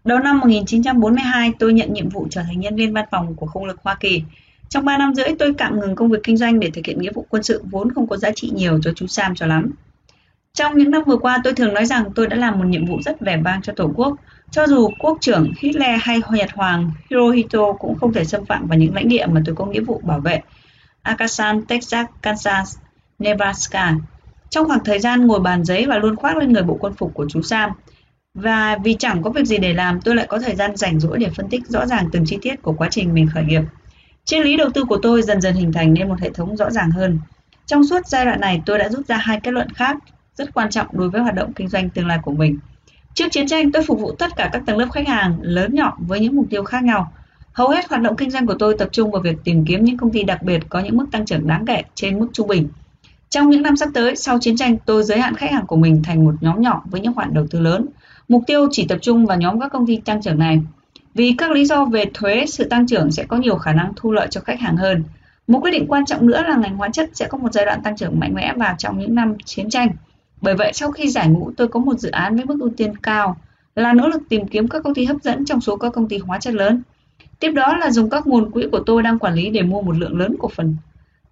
Đầu 0.04 0.18
năm 0.18 0.38
1942, 0.38 1.52
tôi 1.58 1.72
nhận 1.72 1.92
nhiệm 1.92 2.08
vụ 2.08 2.26
trở 2.30 2.42
thành 2.42 2.60
nhân 2.60 2.76
viên 2.76 2.92
văn 2.92 3.04
phòng 3.10 3.34
của 3.34 3.46
không 3.46 3.64
lực 3.64 3.80
Hoa 3.82 3.96
Kỳ. 4.00 4.22
Trong 4.68 4.84
3 4.84 4.98
năm 4.98 5.14
rưỡi, 5.14 5.26
tôi 5.38 5.54
tạm 5.58 5.80
ngừng 5.80 5.94
công 5.94 6.08
việc 6.08 6.22
kinh 6.22 6.36
doanh 6.36 6.60
để 6.60 6.70
thực 6.70 6.86
hiện 6.86 7.00
nghĩa 7.00 7.12
vụ 7.14 7.26
quân 7.28 7.42
sự 7.42 7.62
vốn 7.70 7.92
không 7.92 8.06
có 8.06 8.16
giá 8.16 8.30
trị 8.30 8.50
nhiều 8.54 8.80
cho 8.82 8.92
chú 8.96 9.06
Sam 9.06 9.34
cho 9.34 9.46
lắm. 9.46 9.70
Trong 10.52 10.78
những 10.78 10.90
năm 10.90 11.02
vừa 11.06 11.16
qua, 11.16 11.40
tôi 11.44 11.54
thường 11.54 11.74
nói 11.74 11.86
rằng 11.86 12.04
tôi 12.14 12.26
đã 12.26 12.36
làm 12.36 12.58
một 12.58 12.64
nhiệm 12.64 12.86
vụ 12.86 13.02
rất 13.02 13.20
vẻ 13.20 13.36
vang 13.44 13.62
cho 13.62 13.72
Tổ 13.76 13.92
quốc. 13.94 14.16
Cho 14.50 14.66
dù 14.66 14.90
quốc 14.98 15.18
trưởng 15.20 15.52
Hitler 15.58 16.00
hay 16.02 16.20
Nhật 16.30 16.50
Hoàng 16.54 16.90
Hirohito 17.10 17.72
cũng 17.72 17.98
không 17.98 18.12
thể 18.12 18.24
xâm 18.24 18.44
phạm 18.44 18.66
vào 18.66 18.78
những 18.78 18.94
lãnh 18.94 19.08
địa 19.08 19.26
mà 19.26 19.42
tôi 19.44 19.54
có 19.54 19.66
nghĩa 19.66 19.80
vụ 19.80 20.00
bảo 20.04 20.20
vệ. 20.20 20.40
Arkansas, 21.02 21.56
Texas, 21.68 22.06
Kansas, 22.22 22.76
Nebraska. 23.18 23.94
Trong 24.50 24.66
khoảng 24.66 24.84
thời 24.84 24.98
gian 24.98 25.26
ngồi 25.26 25.40
bàn 25.40 25.64
giấy 25.64 25.86
và 25.86 25.98
luôn 25.98 26.16
khoác 26.16 26.36
lên 26.36 26.52
người 26.52 26.62
bộ 26.62 26.76
quân 26.80 26.94
phục 26.94 27.14
của 27.14 27.26
chú 27.28 27.42
Sam, 27.42 27.70
và 28.34 28.78
vì 28.84 28.94
chẳng 28.98 29.22
có 29.22 29.30
việc 29.30 29.44
gì 29.44 29.58
để 29.58 29.72
làm, 29.72 30.00
tôi 30.00 30.16
lại 30.16 30.26
có 30.28 30.38
thời 30.38 30.54
gian 30.54 30.76
rảnh 30.76 31.00
rỗi 31.00 31.18
để 31.18 31.30
phân 31.36 31.48
tích 31.48 31.66
rõ 31.66 31.86
ràng 31.86 32.08
từng 32.12 32.24
chi 32.26 32.38
tiết 32.42 32.62
của 32.62 32.72
quá 32.72 32.88
trình 32.90 33.14
mình 33.14 33.28
khởi 33.34 33.44
nghiệp. 33.44 33.62
Triết 34.24 34.44
lý 34.44 34.56
đầu 34.56 34.70
tư 34.74 34.84
của 34.84 34.98
tôi 35.02 35.22
dần 35.22 35.40
dần 35.40 35.54
hình 35.54 35.72
thành 35.72 35.94
nên 35.94 36.08
một 36.08 36.20
hệ 36.20 36.30
thống 36.30 36.56
rõ 36.56 36.70
ràng 36.70 36.90
hơn. 36.90 37.18
Trong 37.66 37.84
suốt 37.84 38.06
giai 38.06 38.24
đoạn 38.24 38.40
này, 38.40 38.62
tôi 38.66 38.78
đã 38.78 38.88
rút 38.88 39.06
ra 39.06 39.16
hai 39.16 39.40
kết 39.40 39.50
luận 39.50 39.68
khác 39.74 39.96
rất 40.34 40.54
quan 40.54 40.70
trọng 40.70 40.86
đối 40.92 41.10
với 41.10 41.20
hoạt 41.20 41.34
động 41.34 41.52
kinh 41.52 41.68
doanh 41.68 41.90
tương 41.90 42.06
lai 42.06 42.18
của 42.22 42.32
mình. 42.32 42.58
Trước 43.16 43.32
chiến 43.32 43.46
tranh, 43.46 43.72
tôi 43.72 43.82
phục 43.82 44.00
vụ 44.00 44.12
tất 44.12 44.36
cả 44.36 44.50
các 44.52 44.62
tầng 44.66 44.78
lớp 44.78 44.86
khách 44.92 45.08
hàng 45.08 45.38
lớn 45.40 45.74
nhỏ 45.74 45.96
với 45.98 46.20
những 46.20 46.36
mục 46.36 46.46
tiêu 46.50 46.64
khác 46.64 46.84
nhau. 46.84 47.12
Hầu 47.52 47.68
hết 47.68 47.88
hoạt 47.88 48.02
động 48.02 48.16
kinh 48.16 48.30
doanh 48.30 48.46
của 48.46 48.54
tôi 48.58 48.76
tập 48.78 48.88
trung 48.92 49.10
vào 49.10 49.22
việc 49.22 49.36
tìm 49.44 49.64
kiếm 49.64 49.84
những 49.84 49.96
công 49.96 50.10
ty 50.12 50.22
đặc 50.22 50.42
biệt 50.42 50.62
có 50.68 50.80
những 50.80 50.96
mức 50.96 51.06
tăng 51.12 51.26
trưởng 51.26 51.46
đáng 51.46 51.66
kể 51.66 51.82
trên 51.94 52.18
mức 52.18 52.28
trung 52.32 52.48
bình. 52.48 52.68
Trong 53.30 53.50
những 53.50 53.62
năm 53.62 53.76
sắp 53.76 53.88
tới, 53.94 54.16
sau 54.16 54.38
chiến 54.38 54.56
tranh, 54.56 54.76
tôi 54.86 55.02
giới 55.02 55.20
hạn 55.20 55.34
khách 55.34 55.52
hàng 55.52 55.66
của 55.66 55.76
mình 55.76 56.02
thành 56.02 56.24
một 56.24 56.34
nhóm 56.40 56.60
nhỏ 56.60 56.82
với 56.86 57.00
những 57.00 57.14
khoản 57.14 57.34
đầu 57.34 57.46
tư 57.50 57.60
lớn. 57.60 57.86
Mục 58.28 58.42
tiêu 58.46 58.68
chỉ 58.70 58.86
tập 58.88 58.98
trung 59.02 59.26
vào 59.26 59.38
nhóm 59.38 59.60
các 59.60 59.72
công 59.72 59.86
ty 59.86 59.96
tăng 59.96 60.22
trưởng 60.22 60.38
này. 60.38 60.60
Vì 61.14 61.34
các 61.38 61.50
lý 61.50 61.64
do 61.64 61.84
về 61.84 62.04
thuế, 62.14 62.44
sự 62.46 62.64
tăng 62.64 62.86
trưởng 62.86 63.10
sẽ 63.10 63.24
có 63.24 63.36
nhiều 63.36 63.56
khả 63.56 63.72
năng 63.72 63.92
thu 63.96 64.12
lợi 64.12 64.26
cho 64.30 64.40
khách 64.40 64.60
hàng 64.60 64.76
hơn. 64.76 65.04
Một 65.46 65.58
quyết 65.62 65.70
định 65.70 65.86
quan 65.88 66.04
trọng 66.04 66.26
nữa 66.26 66.42
là 66.48 66.56
ngành 66.56 66.76
hóa 66.76 66.88
chất 66.88 67.10
sẽ 67.14 67.26
có 67.26 67.38
một 67.38 67.52
giai 67.52 67.66
đoạn 67.66 67.82
tăng 67.82 67.96
trưởng 67.96 68.20
mạnh 68.20 68.34
mẽ 68.34 68.52
vào 68.56 68.74
trong 68.78 68.98
những 68.98 69.14
năm 69.14 69.34
chiến 69.44 69.70
tranh. 69.70 69.88
Bởi 70.46 70.54
vậy, 70.54 70.72
sau 70.74 70.90
khi 70.90 71.08
giải 71.08 71.28
ngũ, 71.28 71.50
tôi 71.56 71.68
có 71.68 71.80
một 71.80 71.98
dự 71.98 72.10
án 72.10 72.36
với 72.36 72.44
mức 72.44 72.56
ưu 72.60 72.70
tiên 72.76 72.96
cao 72.96 73.36
là 73.74 73.92
nỗ 73.92 74.08
lực 74.08 74.22
tìm 74.28 74.46
kiếm 74.46 74.68
các 74.68 74.82
công 74.82 74.94
ty 74.94 75.04
hấp 75.04 75.16
dẫn 75.22 75.44
trong 75.44 75.60
số 75.60 75.76
các 75.76 75.92
công 75.92 76.08
ty 76.08 76.18
hóa 76.18 76.38
chất 76.38 76.54
lớn. 76.54 76.82
Tiếp 77.40 77.50
đó 77.50 77.76
là 77.76 77.90
dùng 77.90 78.10
các 78.10 78.26
nguồn 78.26 78.50
quỹ 78.50 78.66
của 78.72 78.80
tôi 78.86 79.02
đang 79.02 79.18
quản 79.18 79.34
lý 79.34 79.50
để 79.50 79.62
mua 79.62 79.82
một 79.82 79.96
lượng 79.98 80.18
lớn 80.18 80.36
cổ 80.38 80.48
phần. 80.48 80.76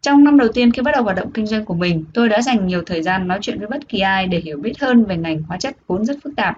Trong 0.01 0.25
năm 0.25 0.39
đầu 0.39 0.49
tiên 0.49 0.73
khi 0.73 0.83
bắt 0.83 0.91
đầu 0.95 1.03
hoạt 1.03 1.17
động 1.17 1.31
kinh 1.31 1.47
doanh 1.47 1.65
của 1.65 1.75
mình, 1.75 2.05
tôi 2.15 2.29
đã 2.29 2.43
dành 2.43 2.67
nhiều 2.67 2.83
thời 2.87 3.03
gian 3.03 3.29
nói 3.29 3.39
chuyện 3.43 3.59
với 3.59 3.69
bất 3.69 3.89
kỳ 3.89 3.99
ai 3.99 4.27
để 4.27 4.41
hiểu 4.41 4.57
biết 4.57 4.79
hơn 4.81 5.05
về 5.05 5.17
ngành 5.17 5.43
hóa 5.43 5.57
chất 5.59 5.77
vốn 5.87 6.05
rất 6.05 6.17
phức 6.25 6.37
tạp. 6.37 6.57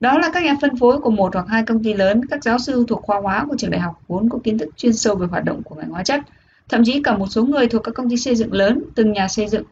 Đó 0.00 0.18
là 0.18 0.30
các 0.32 0.42
nhà 0.42 0.56
phân 0.60 0.76
phối 0.76 0.98
của 0.98 1.10
một 1.10 1.34
hoặc 1.34 1.46
hai 1.48 1.62
công 1.62 1.84
ty 1.84 1.94
lớn, 1.94 2.20
các 2.30 2.44
giáo 2.44 2.58
sư 2.58 2.84
thuộc 2.88 3.02
khoa 3.02 3.20
hóa 3.20 3.46
của 3.48 3.56
trường 3.58 3.70
đại 3.70 3.80
học 3.80 4.00
vốn 4.08 4.28
có 4.28 4.38
kiến 4.44 4.58
thức 4.58 4.68
chuyên 4.76 4.92
sâu 4.92 5.14
về 5.14 5.26
hoạt 5.26 5.44
động 5.44 5.62
của 5.62 5.74
ngành 5.74 5.90
hóa 5.90 6.02
chất, 6.04 6.20
thậm 6.68 6.82
chí 6.84 7.02
cả 7.02 7.16
một 7.16 7.26
số 7.26 7.44
người 7.44 7.66
thuộc 7.68 7.84
các 7.84 7.94
công 7.94 8.10
ty 8.10 8.16
xây 8.16 8.36
dựng 8.36 8.52
lớn, 8.52 8.82
từng 8.94 9.12
nhà 9.12 9.28
xây 9.28 9.48
dựng. 9.48 9.64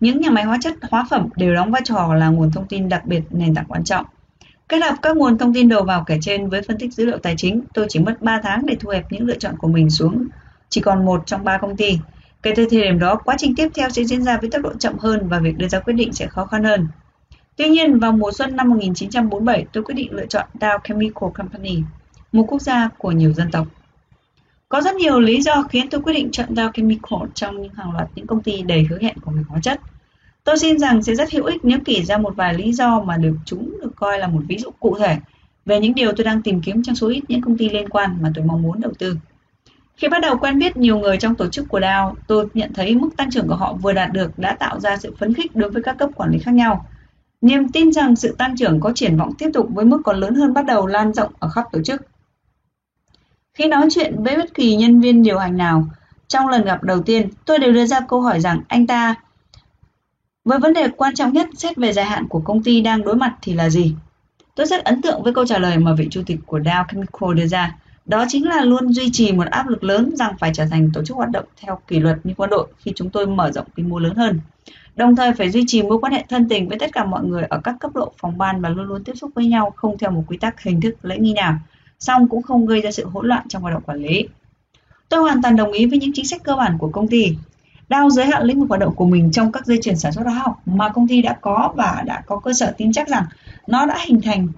Những 0.00 0.20
nhà 0.20 0.30
máy 0.30 0.44
hóa 0.44 0.58
chất 0.60 0.74
hóa 0.90 1.06
phẩm 1.10 1.28
đều 1.36 1.54
đóng 1.54 1.70
vai 1.70 1.82
trò 1.84 2.14
là 2.14 2.28
nguồn 2.28 2.50
thông 2.50 2.66
tin 2.66 2.88
đặc 2.88 3.06
biệt 3.06 3.22
nền 3.30 3.54
tảng 3.54 3.66
quan 3.68 3.84
trọng. 3.84 4.06
Kết 4.68 4.78
hợp 4.82 4.94
các 5.02 5.16
nguồn 5.16 5.38
thông 5.38 5.54
tin 5.54 5.68
đầu 5.68 5.84
vào 5.84 6.04
kể 6.06 6.18
trên 6.20 6.48
với 6.48 6.62
phân 6.62 6.78
tích 6.78 6.92
dữ 6.92 7.06
liệu 7.06 7.18
tài 7.18 7.34
chính, 7.36 7.62
tôi 7.74 7.86
chỉ 7.88 7.98
mất 7.98 8.22
3 8.22 8.40
tháng 8.42 8.66
để 8.66 8.76
thu 8.80 8.90
hẹp 8.90 9.12
những 9.12 9.26
lựa 9.26 9.38
chọn 9.38 9.56
của 9.58 9.68
mình 9.68 9.90
xuống 9.90 10.26
chỉ 10.68 10.80
còn 10.80 11.04
một 11.04 11.22
trong 11.26 11.44
ba 11.44 11.58
công 11.58 11.76
ty. 11.76 11.98
Kể 12.42 12.52
từ 12.56 12.66
thời 12.70 12.82
điểm 12.82 12.98
đó, 12.98 13.14
quá 13.14 13.34
trình 13.38 13.54
tiếp 13.56 13.68
theo 13.74 13.90
sẽ 13.90 14.04
diễn 14.04 14.22
ra 14.22 14.36
với 14.36 14.50
tốc 14.50 14.62
độ 14.62 14.72
chậm 14.78 14.98
hơn 14.98 15.28
và 15.28 15.38
việc 15.38 15.56
đưa 15.58 15.68
ra 15.68 15.80
quyết 15.80 15.94
định 15.94 16.12
sẽ 16.12 16.26
khó 16.26 16.44
khăn 16.44 16.64
hơn. 16.64 16.88
Tuy 17.56 17.68
nhiên, 17.68 17.98
vào 17.98 18.12
mùa 18.12 18.30
xuân 18.32 18.56
năm 18.56 18.68
1947, 18.68 19.66
tôi 19.72 19.84
quyết 19.84 19.94
định 19.94 20.12
lựa 20.12 20.26
chọn 20.26 20.48
Dow 20.60 20.78
Chemical 20.84 21.30
Company, 21.34 21.82
một 22.32 22.44
quốc 22.48 22.62
gia 22.62 22.88
của 22.98 23.12
nhiều 23.12 23.32
dân 23.32 23.50
tộc. 23.50 23.66
Có 24.70 24.80
rất 24.80 24.96
nhiều 24.96 25.20
lý 25.20 25.40
do 25.42 25.62
khiến 25.62 25.90
tôi 25.90 26.00
quyết 26.00 26.12
định 26.12 26.30
chọn 26.30 26.54
Dow 26.54 26.70
Chemical 26.72 27.28
trong 27.34 27.62
những 27.62 27.74
hàng 27.74 27.92
loạt 27.92 28.08
những 28.14 28.26
công 28.26 28.42
ty 28.42 28.62
đầy 28.62 28.86
hứa 28.90 28.98
hẹn 29.02 29.18
của 29.24 29.30
ngành 29.30 29.44
hóa 29.44 29.60
chất. 29.62 29.80
Tôi 30.44 30.58
xin 30.58 30.78
rằng 30.78 31.02
sẽ 31.02 31.14
rất 31.14 31.32
hữu 31.32 31.44
ích 31.44 31.64
nếu 31.64 31.78
kể 31.84 32.02
ra 32.02 32.18
một 32.18 32.36
vài 32.36 32.54
lý 32.54 32.72
do 32.72 33.00
mà 33.00 33.16
được 33.16 33.36
chúng 33.44 33.76
được 33.82 33.92
coi 33.96 34.18
là 34.18 34.26
một 34.26 34.40
ví 34.48 34.58
dụ 34.58 34.70
cụ 34.80 34.96
thể 34.98 35.16
về 35.66 35.80
những 35.80 35.94
điều 35.94 36.12
tôi 36.12 36.24
đang 36.24 36.42
tìm 36.42 36.60
kiếm 36.60 36.82
trong 36.82 36.94
số 36.94 37.08
ít 37.08 37.20
những 37.28 37.40
công 37.40 37.58
ty 37.58 37.68
liên 37.68 37.88
quan 37.88 38.18
mà 38.20 38.30
tôi 38.34 38.44
mong 38.44 38.62
muốn 38.62 38.80
đầu 38.80 38.92
tư. 38.98 39.16
Khi 39.96 40.08
bắt 40.08 40.18
đầu 40.22 40.36
quen 40.36 40.58
biết 40.58 40.76
nhiều 40.76 40.98
người 40.98 41.16
trong 41.16 41.34
tổ 41.34 41.48
chức 41.48 41.68
của 41.68 41.80
Dow, 41.80 42.14
tôi 42.26 42.46
nhận 42.54 42.72
thấy 42.74 42.94
mức 42.94 43.10
tăng 43.16 43.30
trưởng 43.30 43.48
của 43.48 43.56
họ 43.56 43.72
vừa 43.72 43.92
đạt 43.92 44.12
được 44.12 44.38
đã 44.38 44.52
tạo 44.52 44.80
ra 44.80 44.96
sự 44.96 45.14
phấn 45.18 45.34
khích 45.34 45.56
đối 45.56 45.70
với 45.70 45.82
các 45.82 45.98
cấp 45.98 46.10
quản 46.16 46.30
lý 46.30 46.38
khác 46.38 46.54
nhau. 46.54 46.86
Niềm 47.40 47.68
tin 47.68 47.92
rằng 47.92 48.16
sự 48.16 48.34
tăng 48.38 48.56
trưởng 48.56 48.80
có 48.80 48.92
triển 48.94 49.16
vọng 49.16 49.32
tiếp 49.38 49.50
tục 49.54 49.68
với 49.74 49.84
mức 49.84 50.00
còn 50.04 50.16
lớn 50.16 50.34
hơn 50.34 50.54
bắt 50.54 50.66
đầu 50.66 50.86
lan 50.86 51.12
rộng 51.12 51.32
ở 51.38 51.48
khắp 51.48 51.64
tổ 51.72 51.82
chức. 51.82 52.09
Khi 53.54 53.68
nói 53.68 53.88
chuyện 53.90 54.22
với 54.22 54.36
bất 54.36 54.54
kỳ 54.54 54.76
nhân 54.76 55.00
viên 55.00 55.22
điều 55.22 55.38
hành 55.38 55.56
nào, 55.56 55.84
trong 56.28 56.48
lần 56.48 56.64
gặp 56.64 56.82
đầu 56.82 57.02
tiên, 57.02 57.28
tôi 57.44 57.58
đều 57.58 57.72
đưa 57.72 57.86
ra 57.86 58.00
câu 58.00 58.20
hỏi 58.20 58.40
rằng 58.40 58.62
anh 58.68 58.86
ta 58.86 59.14
với 60.44 60.58
vấn 60.58 60.72
đề 60.72 60.88
quan 60.96 61.14
trọng 61.14 61.32
nhất 61.32 61.48
xét 61.56 61.76
về 61.76 61.92
dài 61.92 62.04
hạn 62.04 62.28
của 62.28 62.40
công 62.40 62.62
ty 62.62 62.80
đang 62.80 63.04
đối 63.04 63.16
mặt 63.16 63.36
thì 63.42 63.52
là 63.54 63.70
gì? 63.70 63.94
Tôi 64.54 64.66
rất 64.66 64.84
ấn 64.84 65.02
tượng 65.02 65.22
với 65.22 65.34
câu 65.34 65.46
trả 65.46 65.58
lời 65.58 65.78
mà 65.78 65.94
vị 65.94 66.08
chủ 66.10 66.22
tịch 66.26 66.38
của 66.46 66.58
Dow 66.58 66.84
Chemical 66.88 67.34
đưa 67.34 67.46
ra. 67.46 67.76
Đó 68.06 68.24
chính 68.28 68.48
là 68.48 68.64
luôn 68.64 68.92
duy 68.92 69.10
trì 69.12 69.32
một 69.32 69.46
áp 69.50 69.68
lực 69.68 69.84
lớn 69.84 70.16
rằng 70.16 70.34
phải 70.38 70.50
trở 70.54 70.66
thành 70.70 70.90
tổ 70.94 71.04
chức 71.04 71.16
hoạt 71.16 71.30
động 71.30 71.44
theo 71.60 71.80
kỷ 71.88 71.98
luật 71.98 72.18
như 72.24 72.34
quân 72.36 72.50
đội 72.50 72.68
khi 72.78 72.92
chúng 72.96 73.10
tôi 73.10 73.26
mở 73.26 73.52
rộng 73.52 73.66
quy 73.76 73.82
mô 73.82 73.98
lớn 73.98 74.14
hơn. 74.14 74.40
Đồng 74.96 75.16
thời 75.16 75.32
phải 75.32 75.50
duy 75.50 75.64
trì 75.66 75.82
mối 75.82 75.98
quan 75.98 76.12
hệ 76.12 76.24
thân 76.28 76.48
tình 76.48 76.68
với 76.68 76.78
tất 76.78 76.92
cả 76.92 77.04
mọi 77.04 77.24
người 77.24 77.42
ở 77.42 77.60
các 77.64 77.74
cấp 77.80 77.90
độ 77.94 78.12
phòng 78.18 78.38
ban 78.38 78.60
và 78.60 78.68
luôn 78.68 78.86
luôn 78.86 79.04
tiếp 79.04 79.12
xúc 79.14 79.30
với 79.34 79.46
nhau 79.46 79.72
không 79.76 79.98
theo 79.98 80.10
một 80.10 80.24
quy 80.26 80.36
tắc 80.36 80.62
hình 80.62 80.80
thức 80.80 80.94
lễ 81.02 81.18
nghi 81.18 81.32
nào, 81.32 81.54
song 82.00 82.28
cũng 82.28 82.42
không 82.42 82.66
gây 82.66 82.80
ra 82.80 82.90
sự 82.90 83.06
hỗn 83.06 83.26
loạn 83.26 83.48
trong 83.48 83.62
hoạt 83.62 83.74
động 83.74 83.82
quản 83.86 83.98
lý. 83.98 84.28
Tôi 85.08 85.20
hoàn 85.20 85.42
toàn 85.42 85.56
đồng 85.56 85.72
ý 85.72 85.86
với 85.86 85.98
những 85.98 86.10
chính 86.14 86.26
sách 86.26 86.42
cơ 86.44 86.56
bản 86.56 86.78
của 86.78 86.88
công 86.88 87.08
ty. 87.08 87.36
Đao 87.88 88.10
giới 88.10 88.26
hạn 88.26 88.42
lĩnh 88.42 88.60
vực 88.60 88.68
hoạt 88.68 88.80
động 88.80 88.94
của 88.94 89.06
mình 89.06 89.30
trong 89.32 89.52
các 89.52 89.66
dây 89.66 89.78
chuyền 89.82 89.98
sản 89.98 90.12
xuất 90.12 90.22
hóa 90.22 90.34
học 90.34 90.60
mà 90.66 90.88
công 90.88 91.08
ty 91.08 91.22
đã 91.22 91.36
có 91.40 91.72
và 91.76 92.02
đã 92.06 92.22
có 92.26 92.38
cơ 92.38 92.52
sở 92.52 92.74
tin 92.76 92.92
chắc 92.92 93.08
rằng 93.08 93.24
nó 93.66 93.86
đã 93.86 93.98
hình 94.06 94.20
thành 94.20 94.48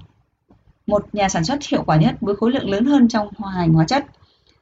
một 0.86 1.06
nhà 1.12 1.28
sản 1.28 1.44
xuất 1.44 1.66
hiệu 1.66 1.82
quả 1.86 1.96
nhất 1.96 2.14
với 2.20 2.36
khối 2.36 2.50
lượng 2.50 2.70
lớn 2.70 2.84
hơn 2.84 3.08
trong 3.08 3.28
hòa 3.36 3.52
hành 3.52 3.72
hóa 3.72 3.84
chất. 3.84 4.06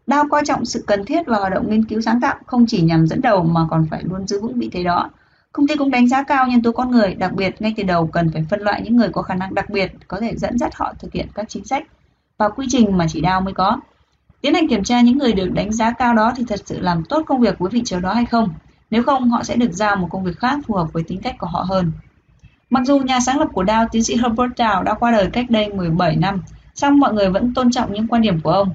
Đao 0.06 0.24
coi 0.30 0.42
trọng 0.46 0.64
sự 0.64 0.84
cần 0.86 1.04
thiết 1.04 1.26
và 1.26 1.38
hoạt 1.38 1.52
động 1.52 1.70
nghiên 1.70 1.84
cứu 1.84 2.00
sáng 2.00 2.20
tạo 2.20 2.36
không 2.46 2.66
chỉ 2.66 2.82
nhằm 2.82 3.06
dẫn 3.06 3.20
đầu 3.20 3.42
mà 3.42 3.66
còn 3.70 3.86
phải 3.90 4.02
luôn 4.04 4.26
giữ 4.26 4.40
vững 4.40 4.58
vị 4.58 4.68
thế 4.72 4.84
đó. 4.84 5.10
Công 5.52 5.66
ty 5.66 5.76
cũng 5.76 5.90
đánh 5.90 6.08
giá 6.08 6.22
cao 6.22 6.46
nhân 6.46 6.62
tố 6.62 6.72
con 6.72 6.90
người, 6.90 7.14
đặc 7.14 7.32
biệt 7.32 7.62
ngay 7.62 7.74
từ 7.76 7.82
đầu 7.82 8.06
cần 8.06 8.30
phải 8.32 8.44
phân 8.50 8.60
loại 8.60 8.82
những 8.82 8.96
người 8.96 9.08
có 9.12 9.22
khả 9.22 9.34
năng 9.34 9.54
đặc 9.54 9.70
biệt 9.70 9.92
có 10.08 10.20
thể 10.20 10.36
dẫn 10.36 10.58
dắt 10.58 10.74
họ 10.74 10.94
thực 10.98 11.12
hiện 11.12 11.26
các 11.34 11.48
chính 11.48 11.64
sách 11.64 11.86
và 12.40 12.48
quy 12.48 12.66
trình 12.68 12.98
mà 12.98 13.06
chỉ 13.08 13.22
Dow 13.22 13.42
mới 13.42 13.54
có. 13.54 13.80
Tiến 14.40 14.54
hành 14.54 14.68
kiểm 14.68 14.84
tra 14.84 15.00
những 15.00 15.18
người 15.18 15.32
được 15.32 15.48
đánh 15.52 15.72
giá 15.72 15.92
cao 15.92 16.14
đó 16.14 16.32
thì 16.36 16.44
thật 16.48 16.60
sự 16.64 16.80
làm 16.80 17.04
tốt 17.04 17.22
công 17.26 17.40
việc 17.40 17.58
với 17.58 17.70
vị 17.70 17.82
trí 17.84 17.96
đó 18.02 18.12
hay 18.14 18.24
không. 18.24 18.48
Nếu 18.90 19.02
không, 19.02 19.30
họ 19.30 19.42
sẽ 19.42 19.56
được 19.56 19.72
giao 19.72 19.96
một 19.96 20.08
công 20.10 20.24
việc 20.24 20.38
khác 20.38 20.58
phù 20.66 20.74
hợp 20.74 20.92
với 20.92 21.02
tính 21.02 21.20
cách 21.20 21.34
của 21.38 21.46
họ 21.46 21.64
hơn. 21.68 21.92
Mặc 22.70 22.82
dù 22.86 22.98
nhà 22.98 23.20
sáng 23.20 23.38
lập 23.38 23.48
của 23.52 23.64
Dow, 23.64 23.86
tiến 23.92 24.04
sĩ 24.04 24.16
Herbert 24.16 24.52
Dow 24.56 24.82
đã 24.82 24.94
qua 24.94 25.10
đời 25.10 25.30
cách 25.32 25.50
đây 25.50 25.68
17 25.72 26.16
năm, 26.16 26.42
song 26.74 26.98
mọi 26.98 27.12
người 27.12 27.30
vẫn 27.30 27.54
tôn 27.54 27.70
trọng 27.70 27.92
những 27.92 28.08
quan 28.08 28.22
điểm 28.22 28.40
của 28.40 28.50
ông. 28.50 28.70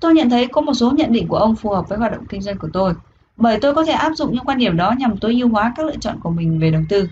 Tôi 0.00 0.14
nhận 0.14 0.30
thấy 0.30 0.46
có 0.46 0.60
một 0.60 0.74
số 0.74 0.90
nhận 0.90 1.12
định 1.12 1.28
của 1.28 1.36
ông 1.36 1.56
phù 1.56 1.70
hợp 1.70 1.88
với 1.88 1.98
hoạt 1.98 2.12
động 2.12 2.26
kinh 2.28 2.42
doanh 2.42 2.58
của 2.58 2.68
tôi, 2.72 2.94
bởi 3.36 3.58
tôi 3.60 3.74
có 3.74 3.84
thể 3.84 3.92
áp 3.92 4.12
dụng 4.16 4.32
những 4.32 4.44
quan 4.44 4.58
điểm 4.58 4.76
đó 4.76 4.94
nhằm 4.98 5.16
tối 5.16 5.34
ưu 5.40 5.48
hóa 5.48 5.72
các 5.76 5.86
lựa 5.86 5.96
chọn 5.96 6.20
của 6.20 6.30
mình 6.30 6.58
về 6.58 6.70
đầu 6.70 6.82
tư. 6.88 7.08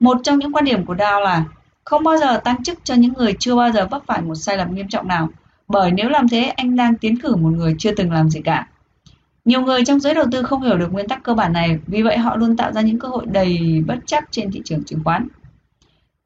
Một 0.00 0.16
trong 0.22 0.38
những 0.38 0.52
quan 0.52 0.64
điểm 0.64 0.86
của 0.86 0.94
Dow 0.94 1.20
là 1.20 1.44
không 1.84 2.04
bao 2.04 2.16
giờ 2.16 2.36
tăng 2.36 2.62
chức 2.62 2.78
cho 2.84 2.94
những 2.94 3.12
người 3.12 3.34
chưa 3.38 3.56
bao 3.56 3.72
giờ 3.72 3.86
vấp 3.90 4.02
phải 4.06 4.22
một 4.22 4.34
sai 4.34 4.56
lầm 4.56 4.74
nghiêm 4.74 4.88
trọng 4.88 5.08
nào, 5.08 5.28
bởi 5.68 5.90
nếu 5.90 6.08
làm 6.08 6.28
thế 6.28 6.42
anh 6.42 6.76
đang 6.76 6.94
tiến 6.94 7.20
cử 7.20 7.36
một 7.36 7.50
người 7.50 7.74
chưa 7.78 7.94
từng 7.94 8.12
làm 8.12 8.30
gì 8.30 8.40
cả. 8.40 8.68
Nhiều 9.44 9.60
người 9.60 9.84
trong 9.84 10.00
giới 10.00 10.14
đầu 10.14 10.24
tư 10.32 10.42
không 10.42 10.62
hiểu 10.62 10.78
được 10.78 10.92
nguyên 10.92 11.08
tắc 11.08 11.22
cơ 11.22 11.34
bản 11.34 11.52
này, 11.52 11.78
vì 11.86 12.02
vậy 12.02 12.18
họ 12.18 12.36
luôn 12.36 12.56
tạo 12.56 12.72
ra 12.72 12.80
những 12.80 12.98
cơ 12.98 13.08
hội 13.08 13.26
đầy 13.26 13.82
bất 13.86 13.98
chắc 14.06 14.28
trên 14.30 14.50
thị 14.50 14.62
trường 14.64 14.84
chứng 14.84 15.04
khoán. 15.04 15.28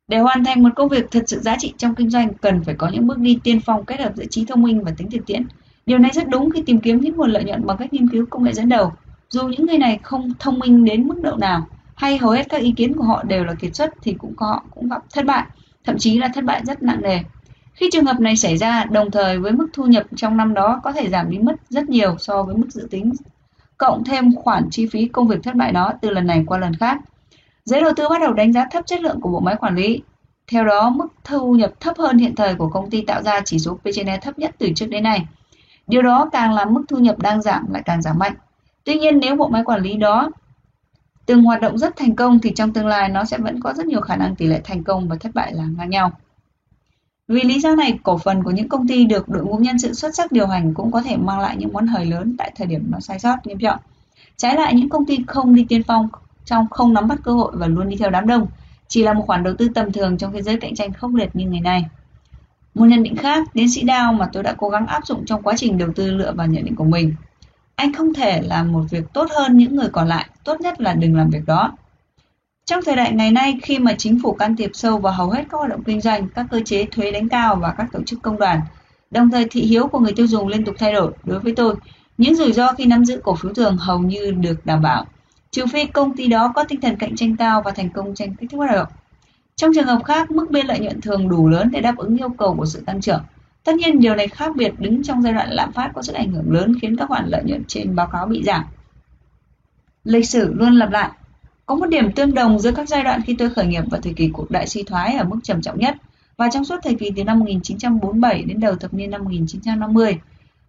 Để 0.09 0.19
hoàn 0.19 0.45
thành 0.45 0.63
một 0.63 0.71
công 0.77 0.89
việc 0.89 1.11
thật 1.11 1.25
sự 1.27 1.41
giá 1.41 1.57
trị 1.59 1.73
trong 1.79 1.95
kinh 1.95 2.11
doanh 2.11 2.35
cần 2.35 2.65
phải 2.65 2.75
có 2.75 2.89
những 2.89 3.07
bước 3.07 3.19
đi 3.19 3.39
tiên 3.45 3.61
phong 3.61 3.85
kết 3.85 4.01
hợp 4.01 4.13
giữa 4.17 4.25
trí 4.31 4.45
thông 4.45 4.63
minh 4.63 4.85
và 4.85 4.93
tính 4.97 5.11
thực 5.11 5.27
tiễn. 5.27 5.47
Điều 5.87 5.99
này 5.99 6.11
rất 6.15 6.29
đúng 6.29 6.51
khi 6.51 6.63
tìm 6.63 6.81
kiếm 6.81 7.01
những 7.01 7.17
nguồn 7.17 7.31
lợi 7.31 7.45
nhuận 7.45 7.67
bằng 7.67 7.77
cách 7.77 7.93
nghiên 7.93 8.09
cứu 8.09 8.27
công 8.31 8.45
nghệ 8.45 8.53
dẫn 8.53 8.69
đầu. 8.69 8.93
Dù 9.31 9.49
những 9.49 9.67
người 9.67 9.79
này 9.79 9.99
không 10.03 10.33
thông 10.39 10.59
minh 10.59 10.85
đến 10.85 11.09
mức 11.09 11.23
độ 11.23 11.37
nào 11.37 11.67
hay 11.95 12.19
hầu 12.19 12.31
hết 12.31 12.49
các 12.49 12.61
ý 12.61 12.73
kiến 12.73 12.93
của 12.97 13.05
họ 13.05 13.23
đều 13.23 13.45
là 13.45 13.55
kiệt 13.55 13.77
xuất 13.77 13.91
thì 14.03 14.13
cũng 14.13 14.35
có 14.37 14.47
họ 14.47 14.65
cũng 14.75 14.89
gặp 14.89 15.03
thất 15.15 15.25
bại, 15.25 15.47
thậm 15.85 15.99
chí 15.99 16.19
là 16.19 16.29
thất 16.35 16.45
bại 16.45 16.63
rất 16.65 16.83
nặng 16.83 17.03
nề. 17.03 17.19
Khi 17.81 17.89
trường 17.93 18.05
hợp 18.05 18.21
này 18.21 18.37
xảy 18.37 18.57
ra, 18.57 18.85
đồng 18.85 19.11
thời 19.11 19.39
với 19.39 19.53
mức 19.53 19.69
thu 19.73 19.85
nhập 19.85 20.05
trong 20.17 20.37
năm 20.37 20.55
đó 20.55 20.81
có 20.85 20.93
thể 20.93 21.09
giảm 21.09 21.31
đi 21.31 21.39
mất 21.39 21.55
rất 21.69 21.89
nhiều 21.89 22.17
so 22.19 22.43
với 22.43 22.57
mức 22.57 22.67
dự 22.71 22.89
tính, 22.91 23.13
cộng 23.79 24.05
thêm 24.05 24.35
khoản 24.35 24.69
chi 24.71 24.87
phí 24.87 25.09
công 25.09 25.29
việc 25.29 25.43
thất 25.43 25.55
bại 25.55 25.73
đó 25.73 25.93
từ 26.01 26.11
lần 26.11 26.27
này 26.27 26.45
qua 26.47 26.59
lần 26.59 26.75
khác. 26.75 26.99
Giới 27.65 27.81
đầu 27.81 27.93
tư 27.97 28.09
bắt 28.09 28.21
đầu 28.21 28.33
đánh 28.33 28.53
giá 28.53 28.67
thấp 28.71 28.87
chất 28.87 29.01
lượng 29.01 29.21
của 29.21 29.31
bộ 29.31 29.41
máy 29.41 29.57
quản 29.61 29.75
lý. 29.75 30.03
Theo 30.51 30.65
đó, 30.65 30.91
mức 30.91 31.07
thu 31.25 31.55
nhập 31.55 31.73
thấp 31.81 31.99
hơn 31.99 32.19
hiện 32.19 32.35
thời 32.35 32.55
của 32.55 32.69
công 32.69 32.91
ty 32.91 33.01
tạo 33.01 33.23
ra 33.23 33.41
chỉ 33.45 33.59
số 33.59 33.75
P/E 33.75 34.19
thấp 34.23 34.39
nhất 34.39 34.55
từ 34.59 34.69
trước 34.77 34.87
đến 34.87 35.03
nay. 35.03 35.27
Điều 35.87 36.03
đó 36.03 36.29
càng 36.33 36.53
làm 36.53 36.75
mức 36.75 36.83
thu 36.89 36.99
nhập 36.99 37.19
đang 37.19 37.43
giảm 37.43 37.73
lại 37.73 37.83
càng 37.85 38.03
giảm 38.03 38.19
mạnh. 38.19 38.35
Tuy 38.85 38.95
nhiên, 38.95 39.19
nếu 39.19 39.37
bộ 39.37 39.49
máy 39.49 39.65
quản 39.65 39.83
lý 39.83 39.97
đó 39.97 40.31
từng 41.27 41.43
hoạt 41.43 41.61
động 41.61 41.79
rất 41.79 41.97
thành 41.97 42.17
công 42.17 42.39
thì 42.39 42.53
trong 42.57 42.73
tương 42.73 42.87
lai 42.87 43.09
nó 43.09 43.25
sẽ 43.25 43.39
vẫn 43.39 43.61
có 43.61 43.73
rất 43.73 43.87
nhiều 43.87 44.01
khả 44.01 44.17
năng 44.17 44.37
tỷ 44.37 44.47
lệ 44.47 44.61
thành 44.65 44.85
công 44.85 45.09
và 45.09 45.17
thất 45.21 45.35
bại 45.35 45.53
là 45.53 45.65
ngang 45.77 45.91
nhau. 45.91 46.13
Vì 47.31 47.43
lý 47.43 47.61
do 47.61 47.75
này, 47.75 47.99
cổ 48.03 48.19
phần 48.19 48.43
của 48.43 48.51
những 48.51 48.69
công 48.69 48.89
ty 48.89 49.05
được 49.05 49.29
đội 49.29 49.45
ngũ 49.45 49.57
nhân 49.57 49.79
sự 49.79 49.95
xuất 49.95 50.15
sắc 50.15 50.33
điều 50.33 50.47
hành 50.47 50.75
cũng 50.75 50.93
có 50.93 51.03
thể 51.03 51.17
mang 51.17 51.41
lại 51.41 51.57
những 51.59 51.73
món 51.73 51.87
hời 51.87 52.07
lớn 52.07 52.35
tại 52.39 52.53
thời 52.57 52.67
điểm 52.67 52.87
nó 52.91 53.01
sai 53.01 53.19
sót 53.19 53.37
nghiêm 53.45 53.59
trọng. 53.59 53.79
Trái 54.37 54.55
lại, 54.55 54.75
những 54.75 54.89
công 54.89 55.07
ty 55.07 55.19
không 55.27 55.55
đi 55.55 55.67
tiên 55.69 55.83
phong 55.83 56.09
trong 56.45 56.67
không 56.71 56.95
nắm 56.95 57.09
bắt 57.09 57.19
cơ 57.25 57.33
hội 57.33 57.53
và 57.55 57.67
luôn 57.67 57.89
đi 57.89 57.97
theo 57.97 58.11
đám 58.11 58.27
đông, 58.27 58.47
chỉ 58.89 59.03
là 59.03 59.13
một 59.13 59.25
khoản 59.27 59.43
đầu 59.43 59.55
tư 59.59 59.69
tầm 59.75 59.93
thường 59.93 60.19
trong 60.19 60.33
thế 60.33 60.43
giới 60.43 60.57
cạnh 60.57 60.75
tranh 60.75 60.93
khốc 60.93 61.15
liệt 61.15 61.37
như 61.37 61.47
ngày 61.47 61.61
nay. 61.61 61.85
Một 62.75 62.85
nhận 62.85 63.03
định 63.03 63.17
khác, 63.17 63.49
tiến 63.53 63.71
sĩ 63.71 63.85
Dow 63.85 64.15
mà 64.15 64.29
tôi 64.33 64.43
đã 64.43 64.55
cố 64.59 64.69
gắng 64.69 64.87
áp 64.87 65.07
dụng 65.07 65.25
trong 65.27 65.43
quá 65.43 65.55
trình 65.57 65.79
đầu 65.79 65.89
tư 65.97 66.11
lựa 66.11 66.33
vào 66.33 66.47
nhận 66.47 66.65
định 66.65 66.77
của 66.77 66.85
mình. 66.85 67.15
Anh 67.75 67.93
không 67.93 68.15
thể 68.15 68.43
làm 68.43 68.73
một 68.73 68.83
việc 68.91 69.13
tốt 69.13 69.27
hơn 69.31 69.57
những 69.57 69.77
người 69.77 69.89
còn 69.93 70.09
lại, 70.09 70.27
tốt 70.45 70.61
nhất 70.61 70.81
là 70.81 70.95
đừng 70.95 71.17
làm 71.17 71.31
việc 71.31 71.47
đó. 71.47 71.73
Trong 72.71 72.85
thời 72.85 72.97
đại 72.97 73.13
ngày 73.13 73.31
nay, 73.31 73.59
khi 73.63 73.79
mà 73.79 73.95
chính 73.99 74.19
phủ 74.23 74.33
can 74.33 74.57
thiệp 74.57 74.71
sâu 74.75 74.99
vào 74.99 75.13
hầu 75.13 75.31
hết 75.31 75.45
các 75.51 75.59
hoạt 75.59 75.71
động 75.71 75.85
kinh 75.85 76.01
doanh, 76.01 76.29
các 76.29 76.47
cơ 76.51 76.61
chế 76.65 76.85
thuế 76.85 77.11
đánh 77.11 77.29
cao 77.29 77.57
và 77.57 77.75
các 77.79 77.87
tổ 77.93 78.03
chức 78.07 78.23
công 78.23 78.39
đoàn, 78.39 78.61
đồng 79.11 79.31
thời 79.31 79.47
thị 79.51 79.61
hiếu 79.61 79.89
của 79.89 79.99
người 79.99 80.13
tiêu 80.13 80.27
dùng 80.27 80.49
liên 80.49 80.65
tục 80.65 80.75
thay 80.79 80.93
đổi, 80.93 81.13
đối 81.25 81.39
với 81.39 81.55
tôi, 81.57 81.75
những 82.19 82.35
rủi 82.35 82.53
ro 82.53 82.73
khi 82.73 82.87
nắm 82.87 83.05
giữ 83.05 83.21
cổ 83.25 83.35
phiếu 83.35 83.55
thường 83.55 83.77
hầu 83.77 83.99
như 83.99 84.31
được 84.31 84.67
đảm 84.67 84.83
bảo, 84.83 85.07
trừ 85.51 85.67
phi 85.67 85.87
công 85.87 86.17
ty 86.17 86.27
đó 86.27 86.53
có 86.55 86.65
tinh 86.65 86.81
thần 86.81 86.97
cạnh 86.97 87.17
tranh 87.17 87.37
cao 87.37 87.63
và 87.63 87.71
thành 87.71 87.91
công 87.91 88.15
trên 88.15 88.35
kích 88.35 88.51
thức 88.51 88.59
hoạt 88.59 88.73
động. 88.73 88.89
Trong 89.57 89.73
trường 89.75 89.87
hợp 89.87 90.05
khác, 90.05 90.31
mức 90.31 90.51
biên 90.51 90.67
lợi 90.67 90.79
nhuận 90.79 91.01
thường 91.01 91.29
đủ 91.29 91.49
lớn 91.49 91.69
để 91.73 91.81
đáp 91.81 91.97
ứng 91.97 92.17
yêu 92.17 92.29
cầu 92.39 92.55
của 92.55 92.67
sự 92.67 92.83
tăng 92.87 93.01
trưởng. 93.01 93.23
Tất 93.65 93.75
nhiên, 93.75 94.01
điều 94.01 94.15
này 94.15 94.29
khác 94.29 94.57
biệt 94.57 94.73
đứng 94.79 95.03
trong 95.03 95.23
giai 95.23 95.33
đoạn 95.33 95.51
lạm 95.51 95.73
phát 95.73 95.91
có 95.95 96.03
sức 96.03 96.15
ảnh 96.15 96.33
hưởng 96.33 96.53
lớn 96.53 96.75
khiến 96.83 96.97
các 96.97 97.09
khoản 97.09 97.29
lợi 97.29 97.43
nhuận 97.45 97.65
trên 97.65 97.97
báo 97.97 98.07
cáo 98.07 98.27
bị 98.27 98.43
giảm. 98.43 98.65
Lịch 100.05 100.29
sử 100.29 100.55
luôn 100.55 100.75
lặp 100.75 100.91
lại. 100.91 101.11
Có 101.71 101.77
một 101.77 101.87
điểm 101.87 102.13
tương 102.13 102.35
đồng 102.35 102.59
giữa 102.59 102.73
các 102.73 102.89
giai 102.89 103.03
đoạn 103.03 103.21
khi 103.27 103.35
tôi 103.39 103.51
khởi 103.51 103.67
nghiệp 103.67 103.85
và 103.91 103.99
thời 104.03 104.13
kỳ 104.13 104.31
cuộc 104.33 104.51
đại 104.51 104.67
suy 104.67 104.83
thoái 104.83 105.17
ở 105.17 105.25
mức 105.25 105.37
trầm 105.43 105.63
trọng 105.63 105.79
nhất 105.79 105.97
và 106.37 106.49
trong 106.53 106.65
suốt 106.65 106.77
thời 106.83 106.95
kỳ 106.95 107.11
từ 107.17 107.25
năm 107.25 107.39
1947 107.39 108.43
đến 108.43 108.61
đầu 108.61 108.77
thập 108.77 108.95
niên 108.95 109.11
năm 109.11 109.25
1950. 109.25 110.19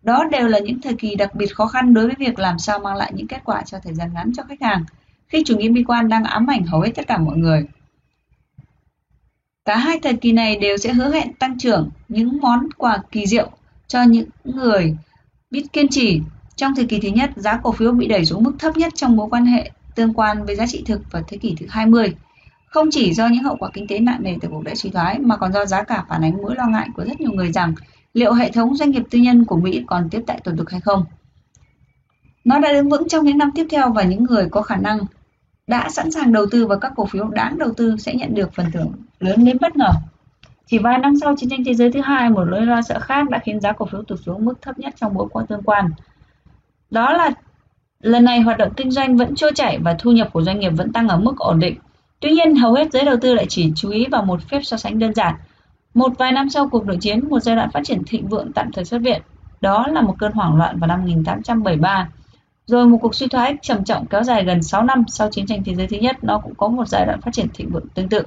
Đó 0.02 0.24
đều 0.32 0.48
là 0.48 0.60
những 0.60 0.82
thời 0.82 0.94
kỳ 0.94 1.16
đặc 1.16 1.36
biệt 1.36 1.56
khó 1.56 1.66
khăn 1.66 1.94
đối 1.94 2.06
với 2.06 2.16
việc 2.20 2.40
làm 2.40 2.60
sao 2.60 2.80
mang 2.80 2.96
lại 2.96 3.12
những 3.16 3.28
kết 3.28 3.42
quả 3.46 3.64
cho 3.64 3.80
thời 3.84 3.94
gian 3.94 4.14
ngắn 4.14 4.32
cho 4.38 4.44
khách 4.44 4.62
hàng, 4.62 4.86
khi 5.28 5.44
chủ 5.46 5.58
nghĩa 5.58 5.70
bi 5.70 5.84
quan 5.88 6.10
đang 6.10 6.24
ám 6.24 6.48
ảnh 6.48 6.64
hầu 6.64 6.82
hết 6.82 6.92
tất 6.96 7.08
cả 7.08 7.18
mọi 7.18 7.38
người. 7.38 7.66
Cả 9.66 9.78
hai 9.78 10.00
thời 10.00 10.14
kỳ 10.14 10.32
này 10.32 10.56
đều 10.56 10.78
sẽ 10.78 10.94
hứa 10.94 11.14
hẹn 11.14 11.34
tăng 11.34 11.58
trưởng 11.58 11.90
những 12.10 12.38
món 12.42 12.68
quà 12.78 12.98
kỳ 13.12 13.26
diệu 13.26 13.52
cho 13.88 14.04
những 14.04 14.30
người 14.44 14.98
biết 15.52 15.64
kiên 15.74 15.88
trì. 15.88 16.22
Trong 16.56 16.76
thời 16.76 16.86
kỳ 16.86 17.00
thứ 17.00 17.10
nhất, 17.10 17.32
giá 17.36 17.58
cổ 17.64 17.72
phiếu 17.72 17.92
bị 17.92 18.08
đẩy 18.08 18.26
xuống 18.26 18.44
mức 18.44 18.54
thấp 18.60 18.78
nhất 18.78 18.94
trong 18.96 19.16
mối 19.16 19.28
quan 19.32 19.46
hệ 19.46 19.72
tương 19.96 20.14
quan 20.14 20.46
với 20.46 20.56
giá 20.56 20.66
trị 20.68 20.84
thực 20.86 21.12
vào 21.12 21.24
thế 21.28 21.38
kỷ 21.38 21.56
thứ 21.60 21.66
20. 21.70 22.16
Không 22.66 22.90
chỉ 22.92 23.14
do 23.14 23.28
những 23.28 23.44
hậu 23.44 23.56
quả 23.56 23.70
kinh 23.74 23.88
tế 23.88 24.00
nặng 24.00 24.24
nề 24.24 24.36
từ 24.42 24.48
cuộc 24.52 24.64
đại 24.64 24.76
suy 24.76 24.90
thoái 24.90 25.20
mà 25.20 25.38
còn 25.38 25.54
do 25.54 25.66
giá 25.66 25.84
cả 25.84 26.06
phản 26.10 26.24
ánh 26.24 26.38
mối 26.38 26.56
lo 26.56 26.66
ngại 26.68 26.88
của 26.96 27.04
rất 27.04 27.22
nhiều 27.22 27.32
người 27.32 27.52
rằng 27.52 27.74
liệu 28.14 28.34
hệ 28.34 28.52
thống 28.52 28.76
doanh 28.76 28.92
nghiệp 28.92 29.04
tư 29.10 29.20
nhân 29.20 29.46
của 29.46 29.58
Mỹ 29.58 29.84
còn 29.88 30.10
tiếp 30.10 30.22
tại 30.28 30.40
tồn 30.44 30.58
thực 30.58 30.72
hay 30.72 30.82
không. 30.82 31.06
Nó 32.44 32.60
đã 32.60 32.74
đứng 32.74 32.90
vững 32.90 33.08
trong 33.08 33.26
những 33.26 33.38
năm 33.38 33.52
tiếp 33.56 33.68
theo 33.70 33.92
và 33.92 34.04
những 34.04 34.24
người 34.24 34.48
có 34.52 34.62
khả 34.62 34.76
năng 34.76 35.00
đã 35.68 35.90
sẵn 35.90 36.12
sàng 36.12 36.32
đầu 36.32 36.46
tư 36.52 36.68
vào 36.68 36.80
các 36.80 36.92
cổ 36.96 37.06
phiếu 37.06 37.28
đáng 37.28 37.58
đầu 37.58 37.74
tư 37.78 37.96
sẽ 38.00 38.16
nhận 38.16 38.34
được 38.34 38.54
phần 38.54 38.72
thưởng 38.72 38.92
lớn 39.20 39.46
đến 39.46 39.58
bất 39.62 39.76
ngờ. 39.76 39.92
Chỉ 40.68 40.78
vài 40.78 40.98
năm 40.98 41.14
sau 41.22 41.36
chiến 41.36 41.50
tranh 41.50 41.64
thế 41.66 41.74
giới 41.74 41.92
thứ 41.92 42.02
hai, 42.02 42.30
một 42.30 42.44
nỗi 42.44 42.66
lo 42.66 42.82
sợ 42.82 43.00
khác 43.00 43.30
đã 43.30 43.40
khiến 43.40 43.60
giá 43.60 43.72
cổ 43.72 43.86
phiếu 43.86 44.04
tụt 44.04 44.20
xuống 44.26 44.46
mức 44.46 44.62
thấp 44.62 44.80
nhất 44.80 44.94
trong 44.98 45.14
mối 45.14 45.28
quan 45.32 45.48
tương 45.48 45.64
quan. 45.64 45.90
Đó 46.92 47.14
là 47.14 47.32
lần 48.02 48.24
này 48.24 48.42
hoạt 48.42 48.58
động 48.58 48.74
kinh 48.78 48.92
doanh 48.92 49.18
vẫn 49.18 49.36
trôi 49.36 49.52
chảy 49.56 49.78
và 49.78 49.96
thu 50.00 50.12
nhập 50.12 50.30
của 50.34 50.42
doanh 50.42 50.60
nghiệp 50.60 50.70
vẫn 50.70 50.92
tăng 50.92 51.08
ở 51.08 51.18
mức 51.18 51.38
ổn 51.38 51.60
định. 51.60 51.76
Tuy 52.20 52.32
nhiên, 52.32 52.56
hầu 52.56 52.74
hết 52.74 52.92
giới 52.92 53.06
đầu 53.06 53.16
tư 53.22 53.34
lại 53.34 53.46
chỉ 53.50 53.72
chú 53.76 53.90
ý 53.90 54.06
vào 54.12 54.24
một 54.24 54.42
phép 54.50 54.60
so 54.64 54.78
sánh 54.78 55.00
đơn 55.00 55.14
giản. 55.14 55.36
Một 55.94 56.12
vài 56.18 56.32
năm 56.32 56.50
sau 56.50 56.70
cuộc 56.70 56.86
nội 56.86 56.98
chiến, 57.02 57.30
một 57.30 57.40
giai 57.40 57.56
đoạn 57.56 57.72
phát 57.72 57.82
triển 57.84 58.04
thịnh 58.04 58.28
vượng 58.28 58.52
tạm 58.52 58.72
thời 58.72 58.86
xuất 58.86 59.02
hiện. 59.02 59.22
Đó 59.62 59.88
là 59.88 60.02
một 60.02 60.16
cơn 60.20 60.32
hoảng 60.32 60.58
loạn 60.58 60.80
vào 60.80 60.88
năm 60.88 61.02
1873 61.02 62.10
rồi 62.66 62.88
một 62.88 62.98
cuộc 63.02 63.16
suy 63.16 63.28
thoái 63.28 63.56
trầm 63.62 63.84
trọng 63.84 64.06
kéo 64.06 64.24
dài 64.24 64.44
gần 64.44 64.64
6 64.64 64.84
năm 64.84 65.04
sau 65.08 65.30
chiến 65.32 65.46
tranh 65.46 65.64
thế 65.64 65.76
giới 65.76 65.88
thứ 65.88 65.98
nhất, 65.98 66.24
nó 66.24 66.40
cũng 66.40 66.56
có 66.56 66.68
một 66.68 66.88
giai 66.88 67.06
đoạn 67.06 67.22
phát 67.22 67.34
triển 67.34 67.48
thịnh 67.54 67.70
vượng 67.70 67.88
tương 67.94 68.10
tự. 68.10 68.24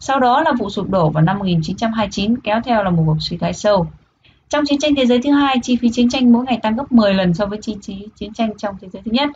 Sau 0.00 0.20
đó 0.20 0.42
là 0.42 0.52
vụ 0.58 0.70
sụp 0.70 0.90
đổ 0.90 1.10
vào 1.10 1.22
năm 1.22 1.38
1929 1.38 2.40
kéo 2.40 2.60
theo 2.64 2.82
là 2.82 2.90
một 2.90 3.02
cuộc 3.06 3.16
suy 3.20 3.36
thoái 3.36 3.52
sâu. 3.52 3.86
Trong 4.54 4.64
chiến 4.64 4.78
tranh 4.78 4.94
thế 4.94 5.06
giới 5.06 5.20
thứ 5.22 5.30
hai, 5.30 5.56
chi 5.62 5.76
phí 5.76 5.90
chiến 5.90 6.08
tranh 6.08 6.32
mỗi 6.32 6.44
ngày 6.44 6.58
tăng 6.62 6.76
gấp 6.76 6.92
10 6.92 7.14
lần 7.14 7.34
so 7.34 7.46
với 7.46 7.58
chi 7.62 7.76
phí 7.82 8.08
chiến 8.16 8.32
tranh 8.32 8.50
trong 8.58 8.74
thế 8.80 8.88
giới 8.92 9.02
thứ 9.04 9.10
nhất. 9.10 9.28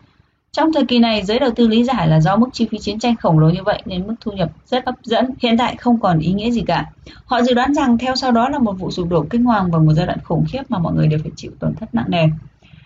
Trong 0.52 0.72
thời 0.72 0.84
kỳ 0.84 0.98
này, 0.98 1.22
giới 1.22 1.38
đầu 1.38 1.50
tư 1.50 1.68
lý 1.68 1.84
giải 1.84 2.08
là 2.08 2.20
do 2.20 2.36
mức 2.36 2.48
chi 2.52 2.68
phí 2.70 2.78
chiến 2.78 2.98
tranh 2.98 3.16
khổng 3.16 3.38
lồ 3.38 3.50
như 3.50 3.62
vậy 3.64 3.82
nên 3.86 4.06
mức 4.06 4.14
thu 4.20 4.32
nhập 4.32 4.50
rất 4.66 4.86
hấp 4.86 4.94
dẫn, 5.02 5.30
hiện 5.42 5.56
tại 5.58 5.76
không 5.76 6.00
còn 6.00 6.18
ý 6.18 6.32
nghĩa 6.32 6.50
gì 6.50 6.60
cả. 6.66 6.86
Họ 7.24 7.42
dự 7.42 7.54
đoán 7.54 7.74
rằng 7.74 7.98
theo 7.98 8.16
sau 8.16 8.32
đó 8.32 8.48
là 8.48 8.58
một 8.58 8.72
vụ 8.78 8.90
sụp 8.90 9.08
đổ 9.08 9.26
kinh 9.30 9.44
hoàng 9.44 9.70
và 9.70 9.78
một 9.78 9.92
giai 9.92 10.06
đoạn 10.06 10.18
khủng 10.24 10.44
khiếp 10.48 10.62
mà 10.68 10.78
mọi 10.78 10.94
người 10.94 11.06
đều 11.06 11.18
phải 11.22 11.32
chịu 11.36 11.50
tổn 11.60 11.74
thất 11.74 11.94
nặng 11.94 12.06
nề. 12.08 12.24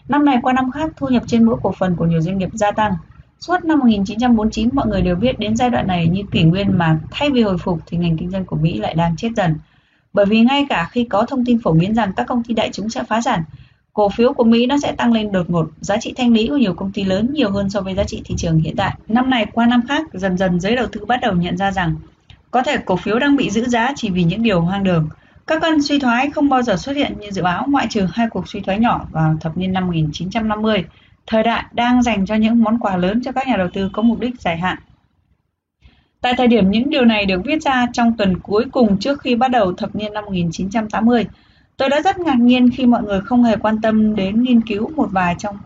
Năm 0.09 0.25
này 0.25 0.39
qua 0.43 0.53
năm 0.53 0.71
khác, 0.71 0.93
thu 0.97 1.09
nhập 1.09 1.23
trên 1.27 1.45
mỗi 1.45 1.57
cổ 1.63 1.73
phần 1.79 1.97
của 1.97 2.07
nhiều 2.07 2.21
doanh 2.21 2.39
nghiệp 2.39 2.51
gia 2.53 2.71
tăng. 2.71 2.93
Suốt 3.41 3.65
năm 3.65 3.79
1949, 3.79 4.69
mọi 4.73 4.87
người 4.87 5.03
đều 5.03 5.17
biết 5.17 5.39
đến 5.39 5.57
giai 5.57 5.71
đoạn 5.71 5.87
này 5.87 6.07
như 6.07 6.23
kỷ 6.31 6.43
nguyên 6.43 6.79
mà 6.79 6.99
thay 7.11 7.31
vì 7.31 7.43
hồi 7.43 7.59
phục 7.59 7.79
thì 7.87 7.99
ngành 7.99 8.17
kinh 8.17 8.31
doanh 8.31 8.45
của 8.45 8.57
Mỹ 8.57 8.79
lại 8.79 8.95
đang 8.95 9.17
chết 9.17 9.29
dần. 9.37 9.55
Bởi 10.13 10.27
vì 10.27 10.41
ngay 10.41 10.67
cả 10.69 10.89
khi 10.91 11.05
có 11.05 11.27
thông 11.29 11.45
tin 11.45 11.59
phổ 11.63 11.73
biến 11.73 11.95
rằng 11.95 12.13
các 12.17 12.27
công 12.27 12.43
ty 12.43 12.55
đại 12.55 12.71
chúng 12.73 12.89
sẽ 12.91 13.05
phá 13.05 13.21
sản, 13.21 13.43
cổ 13.93 14.09
phiếu 14.09 14.33
của 14.33 14.45
Mỹ 14.45 14.67
nó 14.67 14.79
sẽ 14.79 14.93
tăng 14.93 15.13
lên 15.13 15.33
đột 15.33 15.51
ngột, 15.51 15.71
giá 15.81 15.97
trị 15.97 16.15
thanh 16.17 16.33
lý 16.33 16.49
của 16.49 16.57
nhiều 16.57 16.75
công 16.75 16.93
ty 16.93 17.05
lớn 17.05 17.29
nhiều 17.33 17.51
hơn 17.51 17.71
so 17.71 17.81
với 17.81 17.95
giá 17.95 18.05
trị 18.05 18.23
thị 18.25 18.35
trường 18.39 18.59
hiện 18.59 18.77
tại. 18.77 18.97
Năm 19.09 19.31
này 19.31 19.47
qua 19.53 19.67
năm 19.67 19.83
khác, 19.89 20.07
dần 20.13 20.39
dần 20.39 20.61
giới 20.61 20.77
đầu 20.77 20.87
tư 20.93 21.05
bắt 21.05 21.21
đầu 21.23 21.35
nhận 21.35 21.57
ra 21.57 21.73
rằng 21.73 21.95
có 22.51 22.63
thể 22.63 22.77
cổ 22.77 22.97
phiếu 22.97 23.19
đang 23.19 23.37
bị 23.37 23.51
giữ 23.51 23.65
giá 23.65 23.93
chỉ 23.97 24.11
vì 24.11 24.25
những 24.25 24.43
điều 24.43 24.61
hoang 24.61 24.85
đường. 24.85 25.09
Các 25.47 25.63
cơn 25.63 25.83
suy 25.83 25.99
thoái 25.99 26.31
không 26.31 26.49
bao 26.49 26.63
giờ 26.63 26.77
xuất 26.77 26.97
hiện 26.97 27.15
như 27.21 27.31
dự 27.31 27.43
báo 27.43 27.67
ngoại 27.69 27.87
trừ 27.91 28.07
hai 28.13 28.29
cuộc 28.31 28.49
suy 28.49 28.61
thoái 28.61 28.79
nhỏ 28.79 29.07
vào 29.13 29.37
thập 29.41 29.57
niên 29.57 29.73
năm 29.73 29.87
1950, 29.87 30.85
thời 31.27 31.43
đại 31.43 31.65
đang 31.73 32.03
dành 32.03 32.27
cho 32.27 32.35
những 32.35 32.63
món 32.63 32.79
quà 32.79 32.97
lớn 32.97 33.21
cho 33.25 33.33
các 33.33 33.47
nhà 33.49 33.57
đầu 33.57 33.69
tư 33.73 33.91
có 33.93 34.03
mục 34.03 34.21
đích 34.21 34.41
dài 34.41 34.57
hạn. 34.59 34.79
Tại 36.23 36.35
thời 36.37 36.49
điểm 36.49 36.71
những 36.71 36.91
điều 36.91 37.05
này 37.05 37.27
được 37.27 37.41
viết 37.45 37.63
ra 37.63 37.87
trong 37.93 38.17
tuần 38.17 38.39
cuối 38.39 38.65
cùng 38.73 38.99
trước 38.99 39.21
khi 39.21 39.35
bắt 39.35 39.49
đầu 39.49 39.73
thập 39.73 39.97
niên 39.97 40.13
năm 40.13 40.25
1980, 40.25 41.27
tôi 41.77 41.89
đã 41.89 42.01
rất 42.01 42.19
ngạc 42.19 42.39
nhiên 42.39 42.71
khi 42.71 42.87
mọi 42.87 43.03
người 43.03 43.21
không 43.21 43.45
hề 43.45 43.57
quan 43.57 43.81
tâm 43.81 44.17
đến 44.17 44.43
nghiên 44.43 44.61
cứu 44.61 44.91
một 44.97 45.09
vài 45.13 45.35
trong 45.39 45.57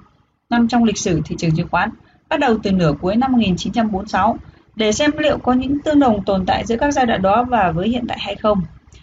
năm 0.51 0.69
trong 0.69 0.85
lịch 0.85 0.99
sử 0.99 1.21
thị 1.25 1.37
trường 1.39 1.57
chứng 1.57 1.69
khoán, 1.69 1.91
bắt 2.29 2.41
đầu 2.41 2.59
từ 2.63 2.73
nửa 2.73 2.93
cuối 3.01 3.17
năm 3.17 3.33
1946, 3.33 4.37
để 4.77 4.93
xem 4.93 5.11
liệu 5.19 5.39
có 5.39 5.53
những 5.53 5.79
tương 5.79 6.01
đồng 6.01 6.25
tồn 6.25 6.47
tại 6.47 6.67
giữa 6.67 6.77
các 6.77 6.91
giai 6.91 7.07
đoạn 7.07 7.23
đó 7.23 7.45
và 7.45 7.71
với 7.71 7.89
hiện 7.89 8.05
tại 8.09 8.19
hay 8.21 8.37
không. 8.37 8.61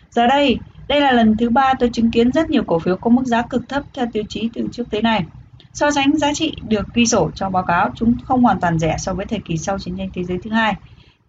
Giờ 0.09 0.27
đây, 0.27 0.57
đây 0.87 1.01
là 1.01 1.11
lần 1.11 1.37
thứ 1.37 1.49
ba 1.49 1.73
tôi 1.79 1.89
chứng 1.93 2.11
kiến 2.11 2.31
rất 2.31 2.49
nhiều 2.49 2.63
cổ 2.67 2.79
phiếu 2.79 2.97
có 2.97 3.09
mức 3.09 3.25
giá 3.25 3.41
cực 3.41 3.69
thấp 3.69 3.83
theo 3.93 4.05
tiêu 4.13 4.23
chí 4.29 4.49
từ 4.53 4.67
trước 4.71 4.83
tới 4.91 5.01
nay. 5.01 5.25
So 5.73 5.91
sánh 5.91 6.17
giá 6.17 6.33
trị 6.33 6.53
được 6.67 6.93
ghi 6.93 7.05
sổ 7.05 7.31
trong 7.35 7.51
báo 7.51 7.63
cáo, 7.63 7.89
chúng 7.95 8.15
không 8.23 8.41
hoàn 8.41 8.59
toàn 8.59 8.79
rẻ 8.79 8.95
so 8.97 9.13
với 9.13 9.25
thời 9.25 9.39
kỳ 9.45 9.57
sau 9.57 9.79
chiến 9.79 9.97
tranh 9.97 10.09
thế 10.13 10.23
giới 10.23 10.37
thứ 10.43 10.49
hai. 10.49 10.75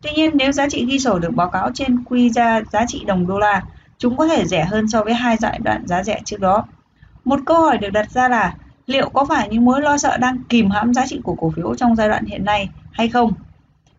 Tuy 0.05 0.11
nhiên, 0.17 0.31
nếu 0.35 0.53
giá 0.53 0.69
trị 0.69 0.85
ghi 0.89 0.99
sổ 0.99 1.19
được 1.19 1.35
báo 1.35 1.49
cáo 1.49 1.71
trên 1.75 2.05
quy 2.05 2.31
ra 2.31 2.61
giá 2.73 2.85
trị 2.89 3.05
đồng 3.07 3.27
đô 3.27 3.39
la, 3.39 3.63
chúng 3.99 4.17
có 4.17 4.29
thể 4.29 4.47
rẻ 4.47 4.65
hơn 4.65 4.89
so 4.89 5.05
với 5.05 5.15
hai 5.15 5.37
giai 5.41 5.61
đoạn 5.65 5.87
giá 5.87 6.03
rẻ 6.03 6.21
trước 6.25 6.41
đó. 6.41 6.65
Một 7.25 7.41
câu 7.47 7.61
hỏi 7.61 7.79
được 7.79 7.91
đặt 7.91 8.11
ra 8.11 8.29
là 8.29 8.55
liệu 8.87 9.09
có 9.09 9.25
phải 9.25 9.49
những 9.49 9.65
mối 9.65 9.81
lo 9.83 9.99
sợ 9.99 10.17
đang 10.17 10.39
kìm 10.49 10.71
hãm 10.71 10.95
giá 10.95 11.07
trị 11.07 11.21
của 11.23 11.35
cổ 11.35 11.53
phiếu 11.57 11.75
trong 11.75 11.97
giai 11.97 12.09
đoạn 12.09 12.25
hiện 12.25 12.45
nay 12.45 12.69
hay 12.93 13.09
không? 13.09 13.33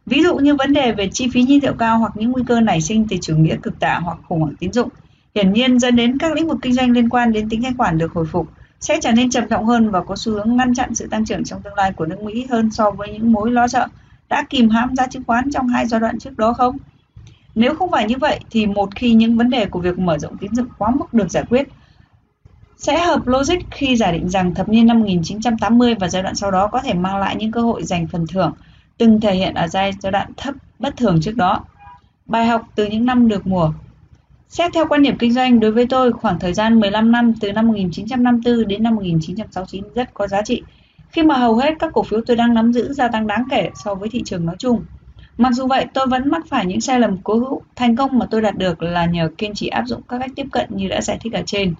Ví 0.05 0.23
dụ 0.23 0.35
như 0.35 0.55
vấn 0.55 0.73
đề 0.73 0.91
về 0.91 1.09
chi 1.13 1.27
phí 1.33 1.43
nhiên 1.43 1.59
liệu 1.63 1.73
cao 1.73 1.97
hoặc 1.97 2.11
những 2.15 2.31
nguy 2.31 2.43
cơ 2.47 2.61
nảy 2.61 2.81
sinh 2.81 3.07
từ 3.09 3.17
chủ 3.21 3.37
nghĩa 3.37 3.55
cực 3.63 3.79
tả 3.79 3.99
hoặc 4.03 4.17
khủng 4.27 4.41
hoảng 4.41 4.55
tín 4.59 4.73
dụng, 4.73 4.89
hiển 5.35 5.53
nhiên 5.53 5.79
dẫn 5.79 5.95
đến 5.95 6.17
các 6.17 6.33
lĩnh 6.33 6.47
vực 6.47 6.57
kinh 6.61 6.73
doanh 6.73 6.91
liên 6.91 7.09
quan 7.09 7.31
đến 7.31 7.49
tính 7.49 7.63
thanh 7.63 7.77
khoản 7.77 7.97
được 7.97 8.13
hồi 8.13 8.25
phục 8.25 8.47
sẽ 8.79 8.99
trở 9.01 9.11
nên 9.11 9.29
trầm 9.29 9.47
trọng 9.49 9.65
hơn 9.65 9.89
và 9.89 10.01
có 10.01 10.15
xu 10.15 10.31
hướng 10.31 10.57
ngăn 10.57 10.73
chặn 10.73 10.95
sự 10.95 11.07
tăng 11.07 11.25
trưởng 11.25 11.43
trong 11.43 11.61
tương 11.61 11.75
lai 11.75 11.91
của 11.91 12.05
nước 12.05 12.21
Mỹ 12.21 12.45
hơn 12.49 12.71
so 12.71 12.91
với 12.91 13.09
những 13.09 13.31
mối 13.31 13.51
lo 13.51 13.67
sợ 13.67 13.87
đã 14.29 14.43
kìm 14.49 14.69
hãm 14.69 14.95
giá 14.95 15.07
chứng 15.07 15.23
khoán 15.27 15.51
trong 15.51 15.67
hai 15.67 15.85
giai 15.85 15.99
đoạn 15.99 16.19
trước 16.19 16.37
đó 16.37 16.53
không? 16.53 16.77
Nếu 17.55 17.75
không 17.75 17.91
phải 17.91 18.07
như 18.07 18.15
vậy 18.17 18.39
thì 18.49 18.65
một 18.65 18.95
khi 18.95 19.13
những 19.13 19.37
vấn 19.37 19.49
đề 19.49 19.65
của 19.65 19.79
việc 19.79 19.99
mở 19.99 20.17
rộng 20.17 20.37
tín 20.37 20.55
dụng 20.55 20.67
quá 20.77 20.91
mức 20.91 21.13
được 21.13 21.31
giải 21.31 21.43
quyết 21.49 21.67
sẽ 22.77 22.99
hợp 22.99 23.27
logic 23.27 23.57
khi 23.71 23.95
giả 23.95 24.11
định 24.11 24.29
rằng 24.29 24.55
thập 24.55 24.69
niên 24.69 24.87
năm 24.87 24.99
1980 24.99 25.95
và 25.99 26.07
giai 26.07 26.23
đoạn 26.23 26.35
sau 26.35 26.51
đó 26.51 26.67
có 26.67 26.81
thể 26.81 26.93
mang 26.93 27.17
lại 27.17 27.35
những 27.35 27.51
cơ 27.51 27.61
hội 27.61 27.83
giành 27.83 28.07
phần 28.07 28.27
thưởng 28.27 28.53
từng 28.97 29.21
thể 29.21 29.35
hiện 29.35 29.53
ở 29.53 29.67
giai 29.67 29.91
đoạn 30.11 30.31
thấp 30.37 30.55
bất 30.79 30.97
thường 30.97 31.19
trước 31.21 31.35
đó. 31.35 31.65
Bài 32.25 32.45
học 32.45 32.61
từ 32.75 32.85
những 32.85 33.05
năm 33.05 33.27
được 33.27 33.47
mùa 33.47 33.71
Xét 34.49 34.73
theo 34.73 34.85
quan 34.87 35.03
điểm 35.03 35.17
kinh 35.17 35.33
doanh, 35.33 35.59
đối 35.59 35.71
với 35.71 35.85
tôi, 35.89 36.13
khoảng 36.13 36.39
thời 36.39 36.53
gian 36.53 36.79
15 36.79 37.11
năm 37.11 37.33
từ 37.41 37.51
năm 37.51 37.67
1954 37.67 38.67
đến 38.67 38.83
năm 38.83 38.95
1969 38.95 39.83
rất 39.95 40.13
có 40.13 40.27
giá 40.27 40.41
trị, 40.41 40.63
khi 41.11 41.23
mà 41.23 41.35
hầu 41.35 41.55
hết 41.55 41.73
các 41.79 41.93
cổ 41.93 42.03
phiếu 42.03 42.21
tôi 42.25 42.37
đang 42.37 42.53
nắm 42.53 42.73
giữ 42.73 42.93
gia 42.93 43.07
tăng 43.07 43.27
đáng 43.27 43.43
kể 43.49 43.69
so 43.75 43.95
với 43.95 44.09
thị 44.09 44.21
trường 44.25 44.45
nói 44.45 44.55
chung. 44.59 44.85
Mặc 45.37 45.53
dù 45.53 45.67
vậy, 45.67 45.85
tôi 45.93 46.07
vẫn 46.07 46.29
mắc 46.29 46.43
phải 46.49 46.65
những 46.65 46.81
sai 46.81 46.99
lầm 46.99 47.17
cố 47.23 47.39
hữu. 47.39 47.61
Thành 47.75 47.95
công 47.95 48.19
mà 48.19 48.25
tôi 48.31 48.41
đạt 48.41 48.57
được 48.57 48.83
là 48.83 49.05
nhờ 49.05 49.29
kiên 49.37 49.53
trì 49.53 49.67
áp 49.67 49.83
dụng 49.85 50.01
các 50.09 50.19
cách 50.19 50.31
tiếp 50.35 50.45
cận 50.51 50.69
như 50.69 50.87
đã 50.87 51.01
giải 51.01 51.17
thích 51.21 51.33
ở 51.33 51.41
trên. 51.45 51.73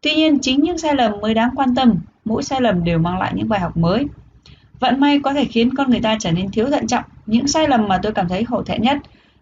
Tuy 0.00 0.14
nhiên, 0.14 0.38
chính 0.38 0.62
những 0.62 0.78
sai 0.78 0.94
lầm 0.94 1.20
mới 1.20 1.34
đáng 1.34 1.50
quan 1.56 1.74
tâm, 1.74 1.94
mỗi 2.24 2.42
sai 2.42 2.60
lầm 2.60 2.84
đều 2.84 2.98
mang 2.98 3.18
lại 3.18 3.32
những 3.34 3.48
bài 3.48 3.60
học 3.60 3.76
mới. 3.76 4.06
Vận 4.80 5.00
may 5.00 5.20
có 5.20 5.32
thể 5.32 5.44
khiến 5.44 5.74
con 5.74 5.90
người 5.90 6.00
ta 6.00 6.16
trở 6.20 6.32
nên 6.32 6.50
thiếu 6.50 6.70
thận 6.70 6.86
trọng. 6.86 7.04
Những 7.26 7.48
sai 7.48 7.68
lầm 7.68 7.88
mà 7.88 7.98
tôi 8.02 8.12
cảm 8.12 8.28
thấy 8.28 8.42
hổ 8.42 8.62
thẹn 8.62 8.82
nhất, 8.82 8.98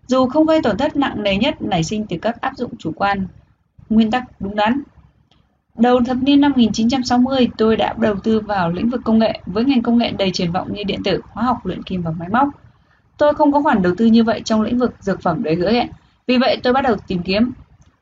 dù 0.07 0.27
không 0.27 0.47
gây 0.47 0.63
tổn 0.63 0.77
thất 0.77 0.97
nặng 0.97 1.23
nề 1.23 1.37
nhất 1.37 1.63
nảy 1.63 1.85
sinh 1.85 2.07
từ 2.09 2.17
các 2.23 2.41
áp 2.41 2.53
dụng 2.57 2.77
chủ 2.79 2.93
quan, 2.97 3.27
nguyên 3.89 4.11
tắc 4.11 4.41
đúng 4.41 4.57
đắn. 4.57 4.83
Đầu 5.79 6.01
thập 6.07 6.17
niên 6.23 6.41
năm 6.41 6.53
1960, 6.53 7.49
tôi 7.59 7.77
đã 7.77 7.95
đầu 7.99 8.15
tư 8.23 8.41
vào 8.41 8.71
lĩnh 8.71 8.91
vực 8.91 9.01
công 9.05 9.19
nghệ 9.19 9.41
với 9.47 9.65
ngành 9.65 9.83
công 9.83 9.99
nghệ 9.99 10.11
đầy 10.19 10.31
triển 10.31 10.53
vọng 10.53 10.69
như 10.73 10.85
điện 10.85 11.03
tử, 11.05 11.21
hóa 11.29 11.45
học, 11.45 11.67
luyện 11.67 11.83
kim 11.83 12.03
và 12.03 12.11
máy 12.11 12.29
móc. 12.29 12.49
Tôi 13.17 13.35
không 13.35 13.53
có 13.53 13.63
khoản 13.63 13.83
đầu 13.83 13.95
tư 13.97 14.07
như 14.07 14.25
vậy 14.25 14.41
trong 14.45 14.63
lĩnh 14.63 14.79
vực 14.79 14.95
dược 15.01 15.23
phẩm 15.23 15.43
để 15.43 15.55
hứa 15.55 15.71
hẹn. 15.73 15.89
Vì 16.27 16.39
vậy 16.39 16.57
tôi 16.63 16.73
bắt 16.73 16.83
đầu 16.83 16.97
tìm 17.07 17.23
kiếm. 17.23 17.53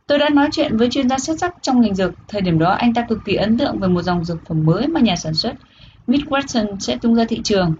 Tôi 0.07 0.19
đã 0.19 0.29
nói 0.29 0.49
chuyện 0.53 0.77
với 0.77 0.91
chuyên 0.91 1.09
gia 1.09 1.19
xuất 1.19 1.39
sắc 1.39 1.55
trong 1.63 1.81
ngành 1.81 1.95
dược. 1.95 2.15
Thời 2.29 2.41
điểm 2.41 2.59
đó 2.59 2.71
anh 2.71 2.95
ta 2.95 3.03
cực 3.09 3.19
kỳ 3.25 3.35
ấn 3.35 3.59
tượng 3.59 3.79
về 3.79 3.89
một 3.89 4.03
dòng 4.03 4.25
dược 4.25 4.47
phẩm 4.47 4.67
mới 4.67 4.89
mà 4.89 5.01
nhà 5.01 5.17
sản 5.17 5.35
xuất 5.35 5.55
Midwestern 6.07 6.79
sẽ 6.79 6.97
tung 6.97 7.15
ra 7.15 7.25
thị 7.29 7.41
trường. 7.45 7.75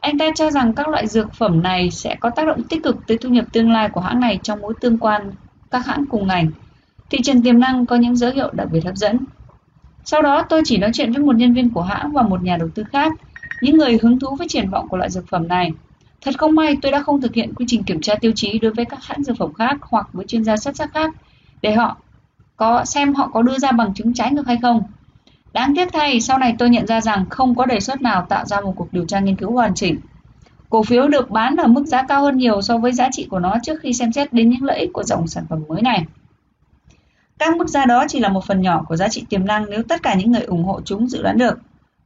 Anh 0.00 0.18
ta 0.18 0.26
cho 0.34 0.50
rằng 0.50 0.72
các 0.72 0.88
loại 0.88 1.06
dược 1.06 1.34
phẩm 1.34 1.62
này 1.62 1.90
sẽ 1.90 2.16
có 2.20 2.30
tác 2.30 2.46
động 2.46 2.62
tích 2.62 2.82
cực 2.82 2.96
tới 3.06 3.18
thu 3.18 3.28
nhập 3.28 3.44
tương 3.52 3.72
lai 3.72 3.88
của 3.88 4.00
hãng 4.00 4.20
này 4.20 4.38
trong 4.42 4.60
mối 4.60 4.74
tương 4.80 4.98
quan 4.98 5.32
các 5.70 5.86
hãng 5.86 6.04
cùng 6.10 6.26
ngành. 6.26 6.50
Thị 7.10 7.18
trường 7.24 7.42
tiềm 7.42 7.60
năng 7.60 7.86
có 7.86 7.96
những 7.96 8.16
dấu 8.16 8.30
hiệu 8.30 8.50
đặc 8.52 8.68
biệt 8.72 8.84
hấp 8.84 8.96
dẫn. 8.96 9.18
Sau 10.04 10.22
đó 10.22 10.42
tôi 10.48 10.62
chỉ 10.64 10.78
nói 10.78 10.90
chuyện 10.94 11.12
với 11.12 11.22
một 11.22 11.36
nhân 11.36 11.54
viên 11.54 11.70
của 11.70 11.82
hãng 11.82 12.12
và 12.12 12.22
một 12.22 12.42
nhà 12.42 12.56
đầu 12.56 12.68
tư 12.74 12.84
khác, 12.92 13.12
những 13.60 13.76
người 13.76 13.98
hứng 14.02 14.18
thú 14.18 14.36
với 14.36 14.48
triển 14.48 14.70
vọng 14.70 14.88
của 14.88 14.96
loại 14.96 15.10
dược 15.10 15.28
phẩm 15.28 15.48
này. 15.48 15.72
Thật 16.20 16.38
không 16.38 16.54
may 16.54 16.76
tôi 16.82 16.92
đã 16.92 17.02
không 17.02 17.20
thực 17.20 17.34
hiện 17.34 17.54
quy 17.54 17.64
trình 17.68 17.82
kiểm 17.82 18.00
tra 18.00 18.14
tiêu 18.14 18.32
chí 18.34 18.58
đối 18.58 18.72
với 18.72 18.84
các 18.84 19.04
hãng 19.04 19.24
dược 19.24 19.36
phẩm 19.36 19.52
khác 19.54 19.76
hoặc 19.80 20.08
với 20.12 20.26
chuyên 20.26 20.44
gia 20.44 20.56
xuất 20.56 20.76
sắc 20.76 20.92
khác 20.92 21.14
để 21.62 21.72
họ 21.72 21.96
có 22.56 22.84
xem 22.84 23.14
họ 23.14 23.30
có 23.32 23.42
đưa 23.42 23.58
ra 23.58 23.72
bằng 23.72 23.94
chứng 23.94 24.14
trái 24.14 24.32
ngược 24.32 24.46
hay 24.46 24.58
không. 24.62 24.82
Đáng 25.52 25.74
tiếc 25.76 25.88
thay, 25.92 26.20
sau 26.20 26.38
này 26.38 26.54
tôi 26.58 26.70
nhận 26.70 26.86
ra 26.86 27.00
rằng 27.00 27.24
không 27.30 27.54
có 27.54 27.66
đề 27.66 27.80
xuất 27.80 28.02
nào 28.02 28.26
tạo 28.28 28.44
ra 28.44 28.60
một 28.60 28.72
cuộc 28.76 28.92
điều 28.92 29.04
tra 29.04 29.20
nghiên 29.20 29.36
cứu 29.36 29.52
hoàn 29.52 29.74
chỉnh. 29.74 29.98
Cổ 30.70 30.82
phiếu 30.82 31.08
được 31.08 31.30
bán 31.30 31.56
ở 31.56 31.66
mức 31.66 31.86
giá 31.86 32.02
cao 32.02 32.22
hơn 32.22 32.36
nhiều 32.36 32.62
so 32.62 32.78
với 32.78 32.92
giá 32.92 33.08
trị 33.12 33.26
của 33.30 33.38
nó 33.38 33.56
trước 33.62 33.80
khi 33.80 33.92
xem 33.92 34.12
xét 34.12 34.32
đến 34.32 34.50
những 34.50 34.64
lợi 34.64 34.78
ích 34.78 34.90
của 34.92 35.02
dòng 35.02 35.26
sản 35.26 35.44
phẩm 35.48 35.62
mới 35.68 35.82
này. 35.82 36.04
Các 37.40 37.56
mức 37.56 37.68
giá 37.68 37.86
đó 37.86 38.04
chỉ 38.08 38.20
là 38.20 38.28
một 38.28 38.44
phần 38.44 38.60
nhỏ 38.60 38.84
của 38.88 38.96
giá 38.96 39.08
trị 39.08 39.24
tiềm 39.28 39.46
năng 39.46 39.70
nếu 39.70 39.82
tất 39.82 40.02
cả 40.02 40.14
những 40.14 40.32
người 40.32 40.42
ủng 40.42 40.64
hộ 40.64 40.80
chúng 40.84 41.08
dự 41.08 41.22
đoán 41.22 41.38
được. 41.38 41.58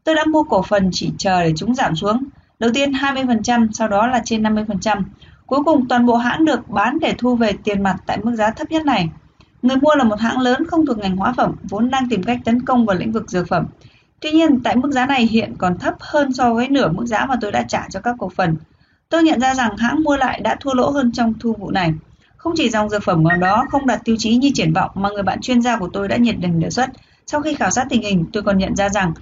Tôi 0.05 0.15
đã 0.15 0.25
mua 0.25 0.43
cổ 0.43 0.63
phần 0.63 0.91
chỉ 0.93 1.13
chờ 1.19 1.43
để 1.43 1.53
chúng 1.57 1.75
giảm 1.75 1.97
xuống, 1.97 2.25
Đầu 2.59 2.71
tiên 2.75 2.93
20%, 2.93 3.69
sau 3.73 3.89
đó 3.89 4.07
là 4.07 4.23
trên 4.25 4.43
50%. 4.43 5.03
Cuối 5.47 5.61
cùng 5.65 5.89
toàn 5.89 6.07
bộ 6.07 6.17
hãng 6.17 6.45
được 6.45 6.69
bán 6.69 6.99
để 7.01 7.15
thu 7.19 7.37
về 7.37 7.53
tiền 7.65 7.83
mặt 7.83 7.97
tại 8.07 8.19
mức 8.23 8.35
giá 8.35 8.51
thấp 8.51 8.71
nhất 8.71 8.85
này. 8.85 9.09
Người 9.63 9.77
mua 9.77 9.95
là 9.95 10.05
một 10.05 10.21
hãng 10.21 10.41
lớn 10.41 10.65
không 10.69 10.87
thuộc 10.87 10.99
ngành 10.99 11.17
hóa 11.17 11.33
phẩm, 11.37 11.55
vốn 11.63 11.91
đang 11.91 12.09
tìm 12.09 12.23
cách 12.23 12.39
tấn 12.45 12.63
công 12.63 12.87
vào 12.87 12.97
lĩnh 12.97 13.13
vực 13.13 13.31
dược 13.31 13.49
phẩm. 13.49 13.67
Tuy 14.21 14.31
nhiên, 14.31 14.61
tại 14.61 14.77
mức 14.77 14.93
giá 14.93 15.07
này 15.07 15.27
hiện 15.27 15.55
còn 15.59 15.79
thấp 15.79 15.95
hơn 16.01 16.33
so 16.33 16.55
với 16.55 16.69
nửa 16.69 16.89
mức 16.89 17.07
giá 17.07 17.27
mà 17.27 17.35
tôi 17.41 17.53
đã 17.53 17.63
trả 17.63 17.89
cho 17.91 18.01
các 18.01 18.15
cổ 18.19 18.29
phần. 18.37 18.57
Tôi 19.09 19.23
nhận 19.23 19.41
ra 19.41 19.55
rằng 19.55 19.77
hãng 19.77 20.03
mua 20.03 20.17
lại 20.17 20.41
đã 20.41 20.57
thua 20.61 20.75
lỗ 20.75 20.91
hơn 20.91 21.13
trong 21.13 21.35
thu 21.41 21.53
vụ 21.53 21.71
này. 21.71 21.93
Không 22.45 22.53
chỉ 22.57 22.71
dòng 22.71 22.89
dược 22.89 23.03
phẩm 23.03 23.25
ở 23.25 23.37
đó 23.37 23.67
không 23.71 23.87
đạt 23.87 24.01
tiêu 24.05 24.17
chí 24.19 24.37
như 24.37 24.51
triển 24.55 24.73
vọng 24.73 24.91
mà 24.95 25.09
người 25.11 25.23
bạn 25.23 25.41
chuyên 25.41 25.63
gia 25.63 25.79
của 25.79 25.89
tôi 25.93 26.09
đã 26.09 26.17
nhiệt 26.17 26.35
tình 26.43 26.61
đề 26.61 26.71
xuất. 26.71 26.91
Sau 27.27 27.41
khi 27.41 27.55
khảo 27.55 27.71
sát 27.71 27.87
tình 27.91 28.03
hình, 28.03 28.25
tôi 28.33 28.43
còn 28.43 28.59
nhận 28.59 28.77
ra 28.77 28.89
rằng 28.89 29.13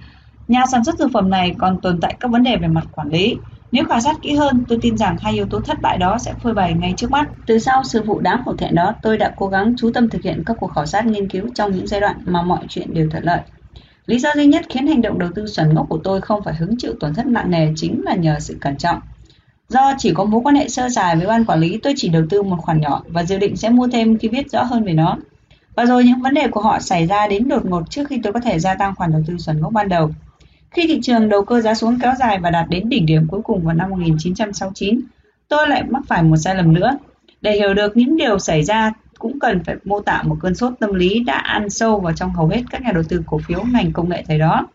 Nhà 0.47 0.63
sản 0.71 0.83
xuất 0.83 0.99
dược 0.99 1.11
phẩm 1.13 1.29
này 1.29 1.55
còn 1.57 1.81
tồn 1.81 1.99
tại 2.01 2.15
các 2.19 2.31
vấn 2.31 2.43
đề 2.43 2.57
về 2.57 2.67
mặt 2.67 2.83
quản 2.91 3.09
lý. 3.09 3.35
Nếu 3.71 3.85
khảo 3.85 3.99
sát 3.99 4.15
kỹ 4.21 4.35
hơn, 4.35 4.65
tôi 4.67 4.79
tin 4.81 4.97
rằng 4.97 5.15
hai 5.21 5.33
yếu 5.33 5.45
tố 5.45 5.59
thất 5.59 5.81
bại 5.81 5.97
đó 5.97 6.17
sẽ 6.17 6.33
phơi 6.43 6.53
bày 6.53 6.73
ngay 6.73 6.93
trước 6.97 7.11
mắt. 7.11 7.29
Từ 7.47 7.59
sau 7.59 7.83
sự 7.83 8.03
vụ 8.03 8.19
đáng 8.19 8.41
hổ 8.45 8.55
thẹn 8.55 8.75
đó, 8.75 8.93
tôi 9.01 9.17
đã 9.17 9.33
cố 9.37 9.47
gắng 9.47 9.73
chú 9.77 9.91
tâm 9.93 10.09
thực 10.09 10.23
hiện 10.23 10.43
các 10.45 10.57
cuộc 10.59 10.71
khảo 10.75 10.85
sát 10.85 11.05
nghiên 11.05 11.29
cứu 11.29 11.43
trong 11.55 11.71
những 11.71 11.87
giai 11.87 12.01
đoạn 12.01 12.15
mà 12.25 12.41
mọi 12.41 12.65
chuyện 12.69 12.93
đều 12.93 13.09
thuận 13.09 13.23
lợi. 13.23 13.39
Lý 14.05 14.19
do 14.19 14.29
duy 14.35 14.45
nhất 14.45 14.65
khiến 14.69 14.87
hành 14.87 15.01
động 15.01 15.19
đầu 15.19 15.29
tư 15.35 15.45
chuẩn 15.55 15.73
ngốc 15.73 15.85
của 15.89 15.99
tôi 16.03 16.21
không 16.21 16.43
phải 16.43 16.53
hứng 16.53 16.77
chịu 16.77 16.93
tổn 16.99 17.13
thất 17.13 17.25
nặng 17.25 17.51
nề 17.51 17.67
chính 17.75 18.01
là 18.05 18.15
nhờ 18.15 18.35
sự 18.39 18.57
cẩn 18.61 18.77
trọng. 18.77 18.99
Do 19.73 19.93
chỉ 19.97 20.13
có 20.13 20.23
mối 20.23 20.41
quan 20.43 20.55
hệ 20.55 20.67
sơ 20.67 20.89
sài 20.89 21.15
với 21.15 21.27
ban 21.27 21.45
quản 21.45 21.59
lý, 21.59 21.77
tôi 21.83 21.93
chỉ 21.97 22.09
đầu 22.09 22.23
tư 22.29 22.43
một 22.43 22.57
khoản 22.59 22.81
nhỏ 22.81 23.03
và 23.07 23.23
dự 23.23 23.37
định 23.37 23.55
sẽ 23.55 23.69
mua 23.69 23.87
thêm 23.87 24.17
khi 24.17 24.27
biết 24.27 24.51
rõ 24.51 24.63
hơn 24.63 24.83
về 24.83 24.93
nó. 24.93 25.17
Và 25.75 25.85
rồi 25.85 26.03
những 26.03 26.21
vấn 26.21 26.33
đề 26.33 26.47
của 26.47 26.61
họ 26.61 26.79
xảy 26.79 27.07
ra 27.07 27.27
đến 27.27 27.47
đột 27.47 27.65
ngột 27.65 27.89
trước 27.89 28.07
khi 28.09 28.19
tôi 28.23 28.33
có 28.33 28.39
thể 28.39 28.59
gia 28.59 28.75
tăng 28.75 28.95
khoản 28.95 29.11
đầu 29.11 29.21
tư 29.27 29.35
chuẩn 29.45 29.61
gốc 29.61 29.73
ban 29.73 29.89
đầu. 29.89 30.09
Khi 30.71 30.87
thị 30.87 30.99
trường 31.03 31.29
đầu 31.29 31.45
cơ 31.45 31.61
giá 31.61 31.73
xuống 31.73 31.99
kéo 32.01 32.13
dài 32.19 32.39
và 32.39 32.49
đạt 32.49 32.69
đến 32.69 32.89
đỉnh 32.89 33.05
điểm 33.05 33.27
cuối 33.27 33.41
cùng 33.43 33.61
vào 33.63 33.75
năm 33.75 33.89
1969, 33.89 34.99
tôi 35.47 35.67
lại 35.67 35.83
mắc 35.83 36.03
phải 36.07 36.23
một 36.23 36.37
sai 36.37 36.55
lầm 36.55 36.73
nữa. 36.73 36.97
Để 37.41 37.51
hiểu 37.51 37.73
được 37.73 37.97
những 37.97 38.17
điều 38.17 38.39
xảy 38.39 38.63
ra, 38.63 38.91
cũng 39.19 39.39
cần 39.39 39.63
phải 39.63 39.75
mô 39.83 39.99
tả 39.99 40.23
một 40.23 40.37
cơn 40.41 40.55
sốt 40.55 40.73
tâm 40.79 40.93
lý 40.93 41.19
đã 41.19 41.35
ăn 41.37 41.69
sâu 41.69 41.99
vào 41.99 42.13
trong 42.13 42.33
hầu 42.33 42.47
hết 42.47 42.61
các 42.69 42.81
nhà 42.81 42.91
đầu 42.91 43.03
tư 43.09 43.21
cổ 43.25 43.37
phiếu 43.47 43.63
ngành 43.73 43.91
công 43.91 44.09
nghệ 44.09 44.23
thời 44.27 44.39
đó. 44.39 44.67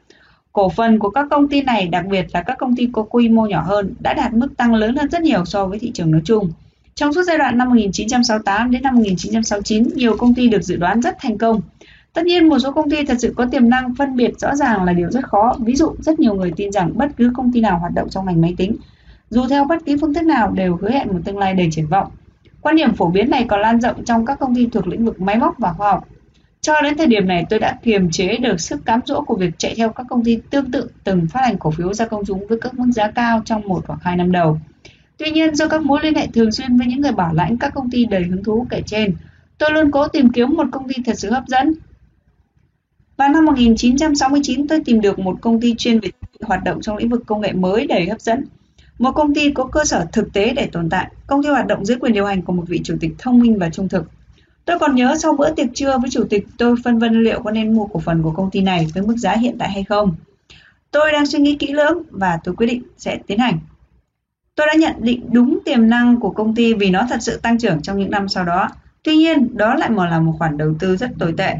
Cổ 0.58 0.68
phần 0.68 0.98
của 0.98 1.10
các 1.10 1.26
công 1.30 1.48
ty 1.48 1.62
này, 1.62 1.88
đặc 1.88 2.06
biệt 2.06 2.26
là 2.32 2.42
các 2.42 2.58
công 2.58 2.76
ty 2.76 2.88
có 2.92 3.02
quy 3.02 3.28
mô 3.28 3.46
nhỏ 3.46 3.62
hơn, 3.66 3.94
đã 4.00 4.14
đạt 4.14 4.32
mức 4.32 4.48
tăng 4.56 4.74
lớn 4.74 4.96
hơn 4.96 5.10
rất 5.10 5.22
nhiều 5.22 5.44
so 5.44 5.66
với 5.66 5.78
thị 5.78 5.90
trường 5.94 6.10
nói 6.10 6.20
chung. 6.24 6.50
Trong 6.94 7.12
suốt 7.12 7.22
giai 7.22 7.38
đoạn 7.38 7.58
năm 7.58 7.68
1968 7.68 8.70
đến 8.70 8.82
năm 8.82 8.94
1969, 8.96 9.88
nhiều 9.94 10.16
công 10.16 10.34
ty 10.34 10.48
được 10.48 10.62
dự 10.62 10.76
đoán 10.76 11.02
rất 11.02 11.16
thành 11.20 11.38
công. 11.38 11.60
Tất 12.12 12.24
nhiên 12.24 12.48
một 12.48 12.58
số 12.58 12.72
công 12.72 12.90
ty 12.90 13.04
thật 13.04 13.16
sự 13.18 13.34
có 13.36 13.46
tiềm 13.46 13.70
năng 13.70 13.94
phân 13.94 14.16
biệt 14.16 14.38
rõ 14.38 14.56
ràng 14.56 14.84
là 14.84 14.92
điều 14.92 15.10
rất 15.10 15.24
khó. 15.24 15.56
Ví 15.60 15.76
dụ, 15.76 15.94
rất 15.98 16.20
nhiều 16.20 16.34
người 16.34 16.52
tin 16.56 16.72
rằng 16.72 16.90
bất 16.94 17.08
cứ 17.16 17.30
công 17.36 17.52
ty 17.52 17.60
nào 17.60 17.78
hoạt 17.78 17.94
động 17.94 18.08
trong 18.10 18.26
ngành 18.26 18.40
máy 18.40 18.54
tính, 18.58 18.76
dù 19.30 19.46
theo 19.48 19.64
bất 19.64 19.84
kỳ 19.84 19.96
phương 20.00 20.14
thức 20.14 20.24
nào 20.24 20.50
đều 20.50 20.76
hứa 20.76 20.90
hẹn 20.90 21.08
một 21.08 21.18
tương 21.24 21.38
lai 21.38 21.54
đầy 21.54 21.68
triển 21.70 21.86
vọng. 21.86 22.06
Quan 22.60 22.76
điểm 22.76 22.94
phổ 22.94 23.10
biến 23.10 23.30
này 23.30 23.44
còn 23.48 23.60
lan 23.60 23.80
rộng 23.80 24.04
trong 24.04 24.26
các 24.26 24.38
công 24.38 24.54
ty 24.54 24.66
thuộc 24.66 24.86
lĩnh 24.86 25.04
vực 25.04 25.20
máy 25.20 25.38
móc 25.38 25.58
và 25.58 25.72
khoa 25.72 25.90
học. 25.90 26.08
Cho 26.60 26.80
đến 26.82 26.96
thời 26.98 27.06
điểm 27.06 27.26
này, 27.26 27.46
tôi 27.50 27.58
đã 27.58 27.78
kiềm 27.82 28.10
chế 28.10 28.36
được 28.36 28.60
sức 28.60 28.84
cám 28.84 29.00
dỗ 29.06 29.20
của 29.22 29.36
việc 29.36 29.58
chạy 29.58 29.74
theo 29.76 29.88
các 29.88 30.06
công 30.10 30.24
ty 30.24 30.38
tương 30.50 30.70
tự 30.70 30.90
từng 31.04 31.26
phát 31.26 31.40
hành 31.40 31.58
cổ 31.58 31.70
phiếu 31.70 31.94
ra 31.94 32.06
công 32.06 32.24
chúng 32.26 32.46
với 32.46 32.58
các 32.60 32.74
mức 32.74 32.86
giá 32.94 33.10
cao 33.10 33.42
trong 33.44 33.68
một 33.68 33.84
hoặc 33.86 34.00
hai 34.02 34.16
năm 34.16 34.32
đầu. 34.32 34.58
Tuy 35.16 35.30
nhiên, 35.30 35.54
do 35.54 35.68
các 35.68 35.82
mối 35.82 36.00
liên 36.02 36.14
hệ 36.14 36.26
thường 36.26 36.52
xuyên 36.52 36.78
với 36.78 36.86
những 36.86 37.00
người 37.00 37.12
bảo 37.12 37.34
lãnh 37.34 37.58
các 37.58 37.74
công 37.74 37.90
ty 37.90 38.04
đầy 38.04 38.22
hứng 38.22 38.44
thú 38.44 38.66
kể 38.70 38.82
trên, 38.86 39.14
tôi 39.58 39.70
luôn 39.72 39.90
cố 39.90 40.08
tìm 40.08 40.32
kiếm 40.32 40.54
một 40.54 40.66
công 40.72 40.88
ty 40.88 40.94
thật 41.06 41.18
sự 41.18 41.30
hấp 41.30 41.46
dẫn, 41.46 41.74
vào 43.18 43.28
năm 43.28 43.44
1969, 43.44 44.66
tôi 44.68 44.82
tìm 44.84 45.00
được 45.00 45.18
một 45.18 45.38
công 45.40 45.60
ty 45.60 45.74
chuyên 45.74 46.00
về 46.00 46.08
hoạt 46.40 46.64
động 46.64 46.80
trong 46.80 46.96
lĩnh 46.96 47.08
vực 47.08 47.22
công 47.26 47.40
nghệ 47.40 47.52
mới 47.52 47.86
đầy 47.86 48.08
hấp 48.08 48.20
dẫn. 48.20 48.44
Một 48.98 49.12
công 49.12 49.34
ty 49.34 49.52
có 49.52 49.64
cơ 49.64 49.84
sở 49.84 50.06
thực 50.12 50.32
tế 50.32 50.52
để 50.54 50.68
tồn 50.72 50.90
tại. 50.90 51.10
Công 51.26 51.42
ty 51.42 51.48
hoạt 51.48 51.66
động 51.66 51.84
dưới 51.84 51.96
quyền 52.00 52.12
điều 52.12 52.26
hành 52.26 52.42
của 52.42 52.52
một 52.52 52.64
vị 52.68 52.80
chủ 52.84 52.96
tịch 53.00 53.10
thông 53.18 53.38
minh 53.38 53.58
và 53.58 53.70
trung 53.70 53.88
thực. 53.88 54.04
Tôi 54.68 54.78
còn 54.78 54.94
nhớ 54.94 55.16
sau 55.18 55.32
bữa 55.32 55.50
tiệc 55.50 55.66
trưa 55.74 55.98
với 55.98 56.10
chủ 56.10 56.24
tịch, 56.30 56.46
tôi 56.58 56.76
phân 56.84 56.98
vân 56.98 57.22
liệu 57.22 57.42
có 57.42 57.50
nên 57.50 57.74
mua 57.74 57.86
cổ 57.86 58.00
phần 58.00 58.22
của 58.22 58.30
công 58.30 58.50
ty 58.50 58.60
này 58.60 58.86
với 58.94 59.02
mức 59.02 59.16
giá 59.16 59.32
hiện 59.32 59.56
tại 59.58 59.70
hay 59.70 59.84
không. 59.84 60.14
Tôi 60.90 61.12
đang 61.12 61.26
suy 61.26 61.38
nghĩ 61.38 61.56
kỹ 61.56 61.72
lưỡng 61.72 62.02
và 62.10 62.38
tôi 62.44 62.54
quyết 62.56 62.66
định 62.66 62.82
sẽ 62.96 63.18
tiến 63.26 63.38
hành. 63.38 63.58
Tôi 64.54 64.66
đã 64.66 64.74
nhận 64.74 64.92
định 64.98 65.28
đúng 65.32 65.58
tiềm 65.64 65.88
năng 65.88 66.20
của 66.20 66.30
công 66.30 66.54
ty 66.54 66.74
vì 66.74 66.90
nó 66.90 67.06
thật 67.08 67.16
sự 67.20 67.36
tăng 67.36 67.58
trưởng 67.58 67.82
trong 67.82 67.98
những 67.98 68.10
năm 68.10 68.28
sau 68.28 68.44
đó. 68.44 68.68
Tuy 69.02 69.16
nhiên, 69.16 69.56
đó 69.56 69.74
lại 69.74 69.90
mà 69.90 70.08
là 70.08 70.20
một 70.20 70.34
khoản 70.38 70.56
đầu 70.56 70.74
tư 70.78 70.96
rất 70.96 71.10
tồi 71.18 71.34
tệ 71.36 71.54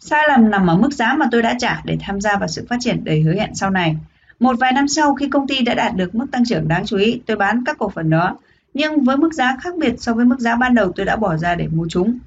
Sai 0.00 0.22
lầm 0.28 0.50
nằm 0.50 0.66
ở 0.66 0.76
mức 0.76 0.92
giá 0.92 1.14
mà 1.14 1.26
tôi 1.30 1.42
đã 1.42 1.54
trả 1.58 1.82
để 1.84 1.96
tham 2.00 2.20
gia 2.20 2.36
vào 2.36 2.48
sự 2.48 2.66
phát 2.68 2.76
triển 2.80 3.04
đầy 3.04 3.20
hứa 3.20 3.34
hẹn 3.34 3.54
sau 3.54 3.70
này. 3.70 3.96
Một 4.40 4.56
vài 4.60 4.72
năm 4.72 4.88
sau 4.88 5.14
khi 5.14 5.28
công 5.28 5.46
ty 5.46 5.62
đã 5.62 5.74
đạt 5.74 5.96
được 5.96 6.14
mức 6.14 6.26
tăng 6.32 6.44
trưởng 6.44 6.68
đáng 6.68 6.86
chú 6.86 6.96
ý, 6.96 7.20
tôi 7.26 7.36
bán 7.36 7.64
các 7.66 7.78
cổ 7.78 7.88
phần 7.88 8.10
đó, 8.10 8.36
nhưng 8.76 9.04
với 9.04 9.16
mức 9.16 9.32
giá 9.32 9.56
khác 9.60 9.74
biệt 9.78 9.94
so 9.98 10.14
với 10.14 10.24
mức 10.24 10.40
giá 10.40 10.56
ban 10.56 10.74
đầu 10.74 10.92
tôi 10.92 11.06
đã 11.06 11.16
bỏ 11.16 11.36
ra 11.36 11.54
để 11.54 11.68
mua 11.68 11.86
chúng. 11.90 12.18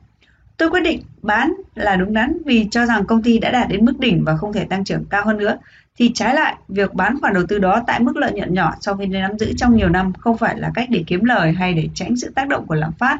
Tôi 0.57 0.69
quyết 0.69 0.83
định 0.83 1.01
bán 1.21 1.53
là 1.75 1.95
đúng 1.95 2.13
đắn 2.13 2.37
vì 2.45 2.67
cho 2.71 2.85
rằng 2.85 3.05
công 3.05 3.23
ty 3.23 3.39
đã 3.39 3.51
đạt 3.51 3.69
đến 3.69 3.85
mức 3.85 3.99
đỉnh 3.99 4.23
và 4.23 4.37
không 4.37 4.53
thể 4.53 4.65
tăng 4.65 4.83
trưởng 4.83 5.05
cao 5.05 5.25
hơn 5.25 5.37
nữa. 5.37 5.57
Thì 5.97 6.11
trái 6.13 6.35
lại, 6.35 6.55
việc 6.67 6.93
bán 6.93 7.19
khoản 7.21 7.33
đầu 7.33 7.43
tư 7.47 7.59
đó 7.59 7.83
tại 7.87 7.99
mức 7.99 8.17
lợi 8.17 8.31
nhuận 8.31 8.53
nhỏ 8.53 8.73
sau 8.81 8.97
khi 8.97 9.05
nắm 9.05 9.37
giữ 9.37 9.53
trong 9.57 9.75
nhiều 9.75 9.89
năm 9.89 10.13
không 10.13 10.37
phải 10.37 10.59
là 10.59 10.71
cách 10.73 10.89
để 10.89 11.03
kiếm 11.07 11.23
lời 11.23 11.51
hay 11.51 11.73
để 11.73 11.89
tránh 11.93 12.15
sự 12.15 12.31
tác 12.35 12.47
động 12.47 12.67
của 12.67 12.75
lạm 12.75 12.91
phát 12.91 13.19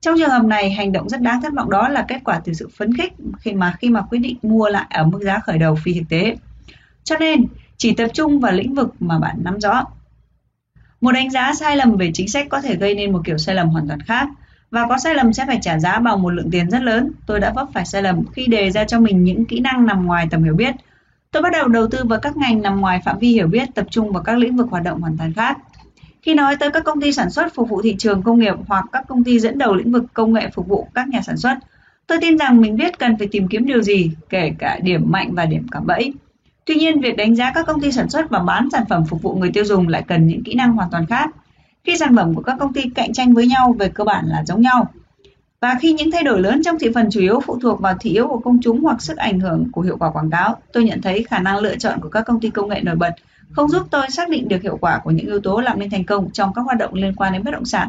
trong 0.00 0.18
trường 0.18 0.30
hợp 0.30 0.44
này, 0.44 0.70
hành 0.70 0.92
động 0.92 1.08
rất 1.08 1.20
đáng 1.20 1.42
thất 1.42 1.52
vọng 1.56 1.70
đó 1.70 1.88
là 1.88 2.04
kết 2.08 2.20
quả 2.24 2.40
từ 2.44 2.52
sự 2.52 2.68
phấn 2.76 2.96
khích 2.96 3.12
khi 3.38 3.52
mà 3.52 3.74
khi 3.80 3.90
mà 3.90 4.02
quyết 4.02 4.18
định 4.18 4.36
mua 4.42 4.68
lại 4.68 4.86
ở 4.90 5.04
mức 5.04 5.18
giá 5.22 5.38
khởi 5.38 5.58
đầu 5.58 5.76
phi 5.84 5.94
thực 5.94 6.08
tế. 6.08 6.36
Cho 7.04 7.16
nên, 7.18 7.46
chỉ 7.76 7.94
tập 7.94 8.08
trung 8.14 8.40
vào 8.40 8.52
lĩnh 8.52 8.74
vực 8.74 8.94
mà 9.00 9.18
bạn 9.18 9.36
nắm 9.42 9.60
rõ. 9.60 9.84
Một 11.00 11.12
đánh 11.12 11.30
giá 11.30 11.52
sai 11.54 11.76
lầm 11.76 11.96
về 11.96 12.10
chính 12.14 12.28
sách 12.28 12.46
có 12.48 12.60
thể 12.60 12.76
gây 12.76 12.94
nên 12.94 13.12
một 13.12 13.20
kiểu 13.24 13.38
sai 13.38 13.54
lầm 13.54 13.68
hoàn 13.68 13.88
toàn 13.88 14.00
khác 14.00 14.28
và 14.70 14.86
có 14.88 14.98
sai 14.98 15.14
lầm 15.14 15.32
sẽ 15.32 15.44
phải 15.46 15.58
trả 15.62 15.78
giá 15.78 15.98
bằng 15.98 16.22
một 16.22 16.30
lượng 16.30 16.50
tiền 16.50 16.70
rất 16.70 16.82
lớn. 16.82 17.12
Tôi 17.26 17.40
đã 17.40 17.52
vấp 17.54 17.68
phải 17.74 17.86
sai 17.86 18.02
lầm 18.02 18.26
khi 18.32 18.46
đề 18.46 18.70
ra 18.70 18.84
cho 18.84 19.00
mình 19.00 19.24
những 19.24 19.44
kỹ 19.44 19.60
năng 19.60 19.86
nằm 19.86 20.06
ngoài 20.06 20.26
tầm 20.30 20.44
hiểu 20.44 20.54
biết. 20.54 20.74
Tôi 21.30 21.42
bắt 21.42 21.52
đầu 21.52 21.68
đầu 21.68 21.86
tư 21.86 21.98
vào 22.04 22.20
các 22.20 22.36
ngành 22.36 22.62
nằm 22.62 22.80
ngoài 22.80 23.00
phạm 23.04 23.18
vi 23.18 23.28
hiểu 23.28 23.46
biết, 23.46 23.68
tập 23.74 23.86
trung 23.90 24.12
vào 24.12 24.22
các 24.22 24.38
lĩnh 24.38 24.56
vực 24.56 24.66
hoạt 24.70 24.82
động 24.82 25.00
hoàn 25.00 25.18
toàn 25.18 25.32
khác. 25.32 25.58
Khi 26.22 26.34
nói 26.34 26.56
tới 26.56 26.70
các 26.70 26.84
công 26.84 27.00
ty 27.00 27.12
sản 27.12 27.30
xuất 27.30 27.54
phục 27.54 27.68
vụ 27.68 27.82
thị 27.82 27.96
trường 27.98 28.22
công 28.22 28.38
nghiệp 28.38 28.54
hoặc 28.66 28.84
các 28.92 29.04
công 29.08 29.24
ty 29.24 29.38
dẫn 29.38 29.58
đầu 29.58 29.74
lĩnh 29.74 29.92
vực 29.92 30.04
công 30.14 30.32
nghệ 30.32 30.50
phục 30.54 30.68
vụ 30.68 30.88
các 30.94 31.08
nhà 31.08 31.20
sản 31.22 31.36
xuất, 31.36 31.58
tôi 32.06 32.18
tin 32.20 32.38
rằng 32.38 32.60
mình 32.60 32.76
biết 32.76 32.98
cần 32.98 33.16
phải 33.18 33.28
tìm 33.30 33.48
kiếm 33.48 33.66
điều 33.66 33.82
gì, 33.82 34.10
kể 34.28 34.52
cả 34.58 34.78
điểm 34.82 35.10
mạnh 35.10 35.30
và 35.32 35.46
điểm 35.46 35.66
cạm 35.70 35.86
bẫy. 35.86 36.12
Tuy 36.70 36.76
nhiên, 36.76 37.00
việc 37.00 37.16
đánh 37.16 37.36
giá 37.36 37.52
các 37.54 37.66
công 37.66 37.80
ty 37.80 37.92
sản 37.92 38.10
xuất 38.10 38.30
và 38.30 38.38
bán 38.38 38.68
sản 38.72 38.84
phẩm 38.88 39.04
phục 39.06 39.22
vụ 39.22 39.34
người 39.34 39.50
tiêu 39.54 39.64
dùng 39.64 39.88
lại 39.88 40.04
cần 40.08 40.26
những 40.26 40.44
kỹ 40.44 40.54
năng 40.54 40.72
hoàn 40.72 40.90
toàn 40.90 41.06
khác. 41.06 41.30
Khi 41.84 41.96
sản 41.96 42.16
phẩm 42.16 42.34
của 42.34 42.42
các 42.42 42.56
công 42.60 42.72
ty 42.72 42.82
cạnh 42.94 43.12
tranh 43.12 43.34
với 43.34 43.46
nhau 43.46 43.74
về 43.78 43.88
cơ 43.88 44.04
bản 44.04 44.24
là 44.26 44.44
giống 44.46 44.60
nhau, 44.60 44.88
và 45.60 45.74
khi 45.80 45.92
những 45.92 46.10
thay 46.10 46.22
đổi 46.22 46.40
lớn 46.40 46.62
trong 46.64 46.78
thị 46.78 46.88
phần 46.94 47.10
chủ 47.10 47.20
yếu 47.20 47.40
phụ 47.40 47.58
thuộc 47.62 47.80
vào 47.80 47.94
thị 48.00 48.10
yếu 48.10 48.26
của 48.28 48.38
công 48.38 48.58
chúng 48.62 48.82
hoặc 48.82 49.02
sức 49.02 49.16
ảnh 49.16 49.40
hưởng 49.40 49.66
của 49.72 49.82
hiệu 49.82 49.96
quả 49.96 50.10
quảng 50.10 50.30
cáo, 50.30 50.56
tôi 50.72 50.84
nhận 50.84 51.02
thấy 51.02 51.22
khả 51.22 51.38
năng 51.38 51.58
lựa 51.58 51.76
chọn 51.76 52.00
của 52.00 52.08
các 52.08 52.22
công 52.22 52.40
ty 52.40 52.50
công 52.50 52.68
nghệ 52.68 52.80
nổi 52.82 52.96
bật 52.96 53.14
không 53.52 53.68
giúp 53.68 53.86
tôi 53.90 54.06
xác 54.08 54.28
định 54.28 54.48
được 54.48 54.62
hiệu 54.62 54.78
quả 54.80 55.00
của 55.04 55.10
những 55.10 55.26
yếu 55.26 55.40
tố 55.40 55.60
làm 55.60 55.78
nên 55.78 55.90
thành 55.90 56.04
công 56.04 56.30
trong 56.30 56.52
các 56.54 56.62
hoạt 56.62 56.78
động 56.78 56.94
liên 56.94 57.14
quan 57.14 57.32
đến 57.32 57.44
bất 57.44 57.50
động 57.50 57.64
sản. 57.64 57.88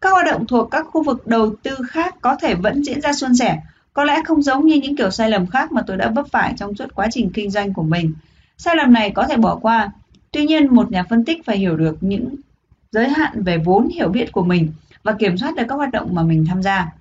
Các 0.00 0.12
hoạt 0.12 0.26
động 0.26 0.46
thuộc 0.46 0.70
các 0.70 0.86
khu 0.90 1.02
vực 1.02 1.26
đầu 1.26 1.54
tư 1.62 1.76
khác 1.88 2.14
có 2.20 2.36
thể 2.40 2.54
vẫn 2.54 2.84
diễn 2.84 3.00
ra 3.00 3.12
suôn 3.12 3.34
sẻ, 3.34 3.58
có 3.92 4.04
lẽ 4.04 4.22
không 4.24 4.42
giống 4.42 4.66
như 4.66 4.74
những 4.74 4.96
kiểu 4.96 5.10
sai 5.10 5.30
lầm 5.30 5.46
khác 5.46 5.72
mà 5.72 5.82
tôi 5.86 5.96
đã 5.96 6.10
vấp 6.10 6.26
phải 6.32 6.54
trong 6.56 6.74
suốt 6.74 6.94
quá 6.94 7.08
trình 7.10 7.30
kinh 7.34 7.50
doanh 7.50 7.72
của 7.72 7.82
mình. 7.82 8.12
Sai 8.56 8.76
lầm 8.76 8.92
này 8.92 9.10
có 9.10 9.26
thể 9.26 9.36
bỏ 9.36 9.56
qua, 9.56 9.92
tuy 10.32 10.46
nhiên 10.46 10.74
một 10.74 10.90
nhà 10.90 11.02
phân 11.10 11.24
tích 11.24 11.44
phải 11.44 11.58
hiểu 11.58 11.76
được 11.76 11.96
những 12.00 12.34
giới 12.92 13.08
hạn 13.08 13.42
về 13.42 13.58
vốn 13.58 13.88
hiểu 13.88 14.08
biết 14.08 14.32
của 14.32 14.44
mình 14.44 14.72
và 15.02 15.12
kiểm 15.12 15.38
soát 15.38 15.54
được 15.56 15.64
các 15.68 15.74
hoạt 15.74 15.92
động 15.92 16.14
mà 16.14 16.22
mình 16.22 16.44
tham 16.48 16.62
gia. 16.62 16.92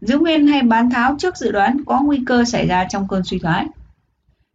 Giữ 0.00 0.18
nguyên 0.18 0.46
hay 0.46 0.62
bán 0.62 0.90
tháo 0.90 1.16
trước 1.18 1.36
dự 1.36 1.52
đoán 1.52 1.80
có 1.86 2.00
nguy 2.00 2.22
cơ 2.26 2.44
xảy 2.44 2.66
ra 2.66 2.86
trong 2.88 3.08
cơn 3.08 3.24
suy 3.24 3.38
thoái. 3.38 3.66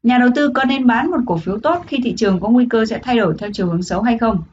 Nhà 0.03 0.17
đầu 0.17 0.29
tư 0.35 0.51
có 0.53 0.63
nên 0.63 0.87
bán 0.87 1.11
một 1.11 1.17
cổ 1.25 1.37
phiếu 1.37 1.59
tốt 1.59 1.83
khi 1.87 1.99
thị 2.03 2.13
trường 2.17 2.39
có 2.39 2.49
nguy 2.49 2.65
cơ 2.69 2.85
sẽ 2.85 2.99
thay 3.03 3.17
đổi 3.17 3.35
theo 3.39 3.49
chiều 3.53 3.67
hướng 3.67 3.83
xấu 3.83 4.01
hay 4.01 4.17
không? 4.17 4.43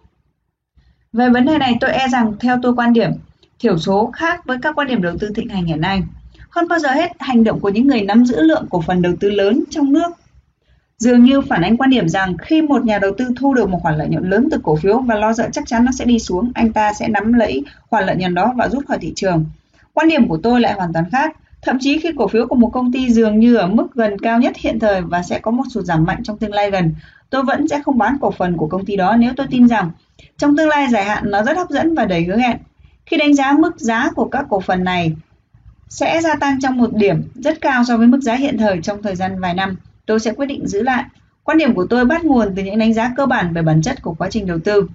Về 1.12 1.30
vấn 1.30 1.46
đề 1.46 1.58
này 1.58 1.76
tôi 1.80 1.90
e 1.90 2.08
rằng 2.08 2.32
theo 2.40 2.58
tôi 2.62 2.74
quan 2.74 2.92
điểm, 2.92 3.10
thiểu 3.58 3.78
số 3.78 4.10
khác 4.14 4.46
với 4.46 4.58
các 4.62 4.78
quan 4.78 4.88
điểm 4.88 5.02
đầu 5.02 5.14
tư 5.20 5.30
thịnh 5.34 5.48
hành 5.48 5.64
hiện 5.64 5.80
nay. 5.80 6.02
Hơn 6.50 6.68
bao 6.68 6.78
giờ 6.78 6.88
hết, 6.88 7.12
hành 7.18 7.44
động 7.44 7.60
của 7.60 7.68
những 7.68 7.86
người 7.86 8.02
nắm 8.02 8.24
giữ 8.24 8.42
lượng 8.42 8.66
cổ 8.70 8.80
phần 8.80 9.02
đầu 9.02 9.12
tư 9.20 9.30
lớn 9.30 9.64
trong 9.70 9.92
nước 9.92 10.12
dường 10.98 11.24
như 11.24 11.40
phản 11.40 11.62
ánh 11.62 11.76
quan 11.76 11.90
điểm 11.90 12.08
rằng 12.08 12.36
khi 12.38 12.62
một 12.62 12.84
nhà 12.84 12.98
đầu 12.98 13.12
tư 13.18 13.28
thu 13.36 13.54
được 13.54 13.68
một 13.68 13.78
khoản 13.82 13.98
lợi 13.98 14.08
nhuận 14.08 14.30
lớn 14.30 14.48
từ 14.50 14.58
cổ 14.62 14.76
phiếu 14.76 14.98
và 14.98 15.14
lo 15.14 15.32
sợ 15.32 15.48
chắc 15.52 15.66
chắn 15.66 15.84
nó 15.84 15.92
sẽ 15.92 16.04
đi 16.04 16.18
xuống, 16.18 16.50
anh 16.54 16.72
ta 16.72 16.92
sẽ 16.92 17.08
nắm 17.08 17.32
lấy 17.32 17.64
khoản 17.90 18.06
lợi 18.06 18.16
nhuận 18.16 18.34
đó 18.34 18.52
và 18.56 18.68
rút 18.68 18.86
khỏi 18.86 18.98
thị 19.00 19.12
trường. 19.16 19.44
Quan 19.92 20.08
điểm 20.08 20.28
của 20.28 20.38
tôi 20.42 20.60
lại 20.60 20.72
hoàn 20.72 20.92
toàn 20.92 21.04
khác. 21.12 21.36
Thậm 21.62 21.78
chí 21.80 21.98
khi 21.98 22.10
cổ 22.16 22.28
phiếu 22.28 22.46
của 22.46 22.56
một 22.56 22.70
công 22.72 22.92
ty 22.92 23.10
dường 23.10 23.38
như 23.38 23.56
ở 23.56 23.66
mức 23.66 23.94
gần 23.94 24.18
cao 24.18 24.38
nhất 24.38 24.56
hiện 24.56 24.78
thời 24.78 25.00
và 25.00 25.22
sẽ 25.22 25.38
có 25.38 25.50
một 25.50 25.64
sụt 25.70 25.84
giảm 25.84 26.04
mạnh 26.04 26.22
trong 26.22 26.38
tương 26.38 26.52
lai 26.52 26.70
gần, 26.70 26.94
tôi 27.30 27.42
vẫn 27.42 27.68
sẽ 27.68 27.82
không 27.84 27.98
bán 27.98 28.16
cổ 28.20 28.30
phần 28.30 28.56
của 28.56 28.66
công 28.66 28.84
ty 28.84 28.96
đó 28.96 29.16
nếu 29.16 29.32
tôi 29.36 29.46
tin 29.50 29.68
rằng 29.68 29.90
trong 30.36 30.56
tương 30.56 30.68
lai 30.68 30.86
dài 30.90 31.04
hạn 31.04 31.22
nó 31.26 31.42
rất 31.42 31.56
hấp 31.56 31.70
dẫn 31.70 31.94
và 31.94 32.04
đầy 32.04 32.24
hứa 32.24 32.36
hẹn. 32.36 32.56
Khi 33.06 33.16
đánh 33.16 33.34
giá 33.34 33.52
mức 33.52 33.80
giá 33.80 34.10
của 34.16 34.24
các 34.24 34.46
cổ 34.50 34.60
phần 34.60 34.84
này 34.84 35.12
sẽ 35.88 36.20
gia 36.22 36.34
tăng 36.34 36.60
trong 36.60 36.76
một 36.76 36.94
điểm 36.94 37.22
rất 37.34 37.60
cao 37.60 37.84
so 37.84 37.96
với 37.96 38.06
mức 38.06 38.20
giá 38.20 38.34
hiện 38.34 38.58
thời 38.58 38.80
trong 38.82 39.02
thời 39.02 39.16
gian 39.16 39.40
vài 39.40 39.54
năm, 39.54 39.76
tôi 40.06 40.20
sẽ 40.20 40.32
quyết 40.32 40.46
định 40.46 40.66
giữ 40.66 40.82
lại. 40.82 41.04
Quan 41.44 41.58
điểm 41.58 41.74
của 41.74 41.86
tôi 41.90 42.04
bắt 42.04 42.24
nguồn 42.24 42.52
từ 42.56 42.62
những 42.62 42.78
đánh 42.78 42.94
giá 42.94 43.12
cơ 43.16 43.26
bản 43.26 43.54
về 43.54 43.62
bản 43.62 43.82
chất 43.82 44.02
của 44.02 44.14
quá 44.14 44.28
trình 44.30 44.46
đầu 44.46 44.58
tư. 44.58 44.88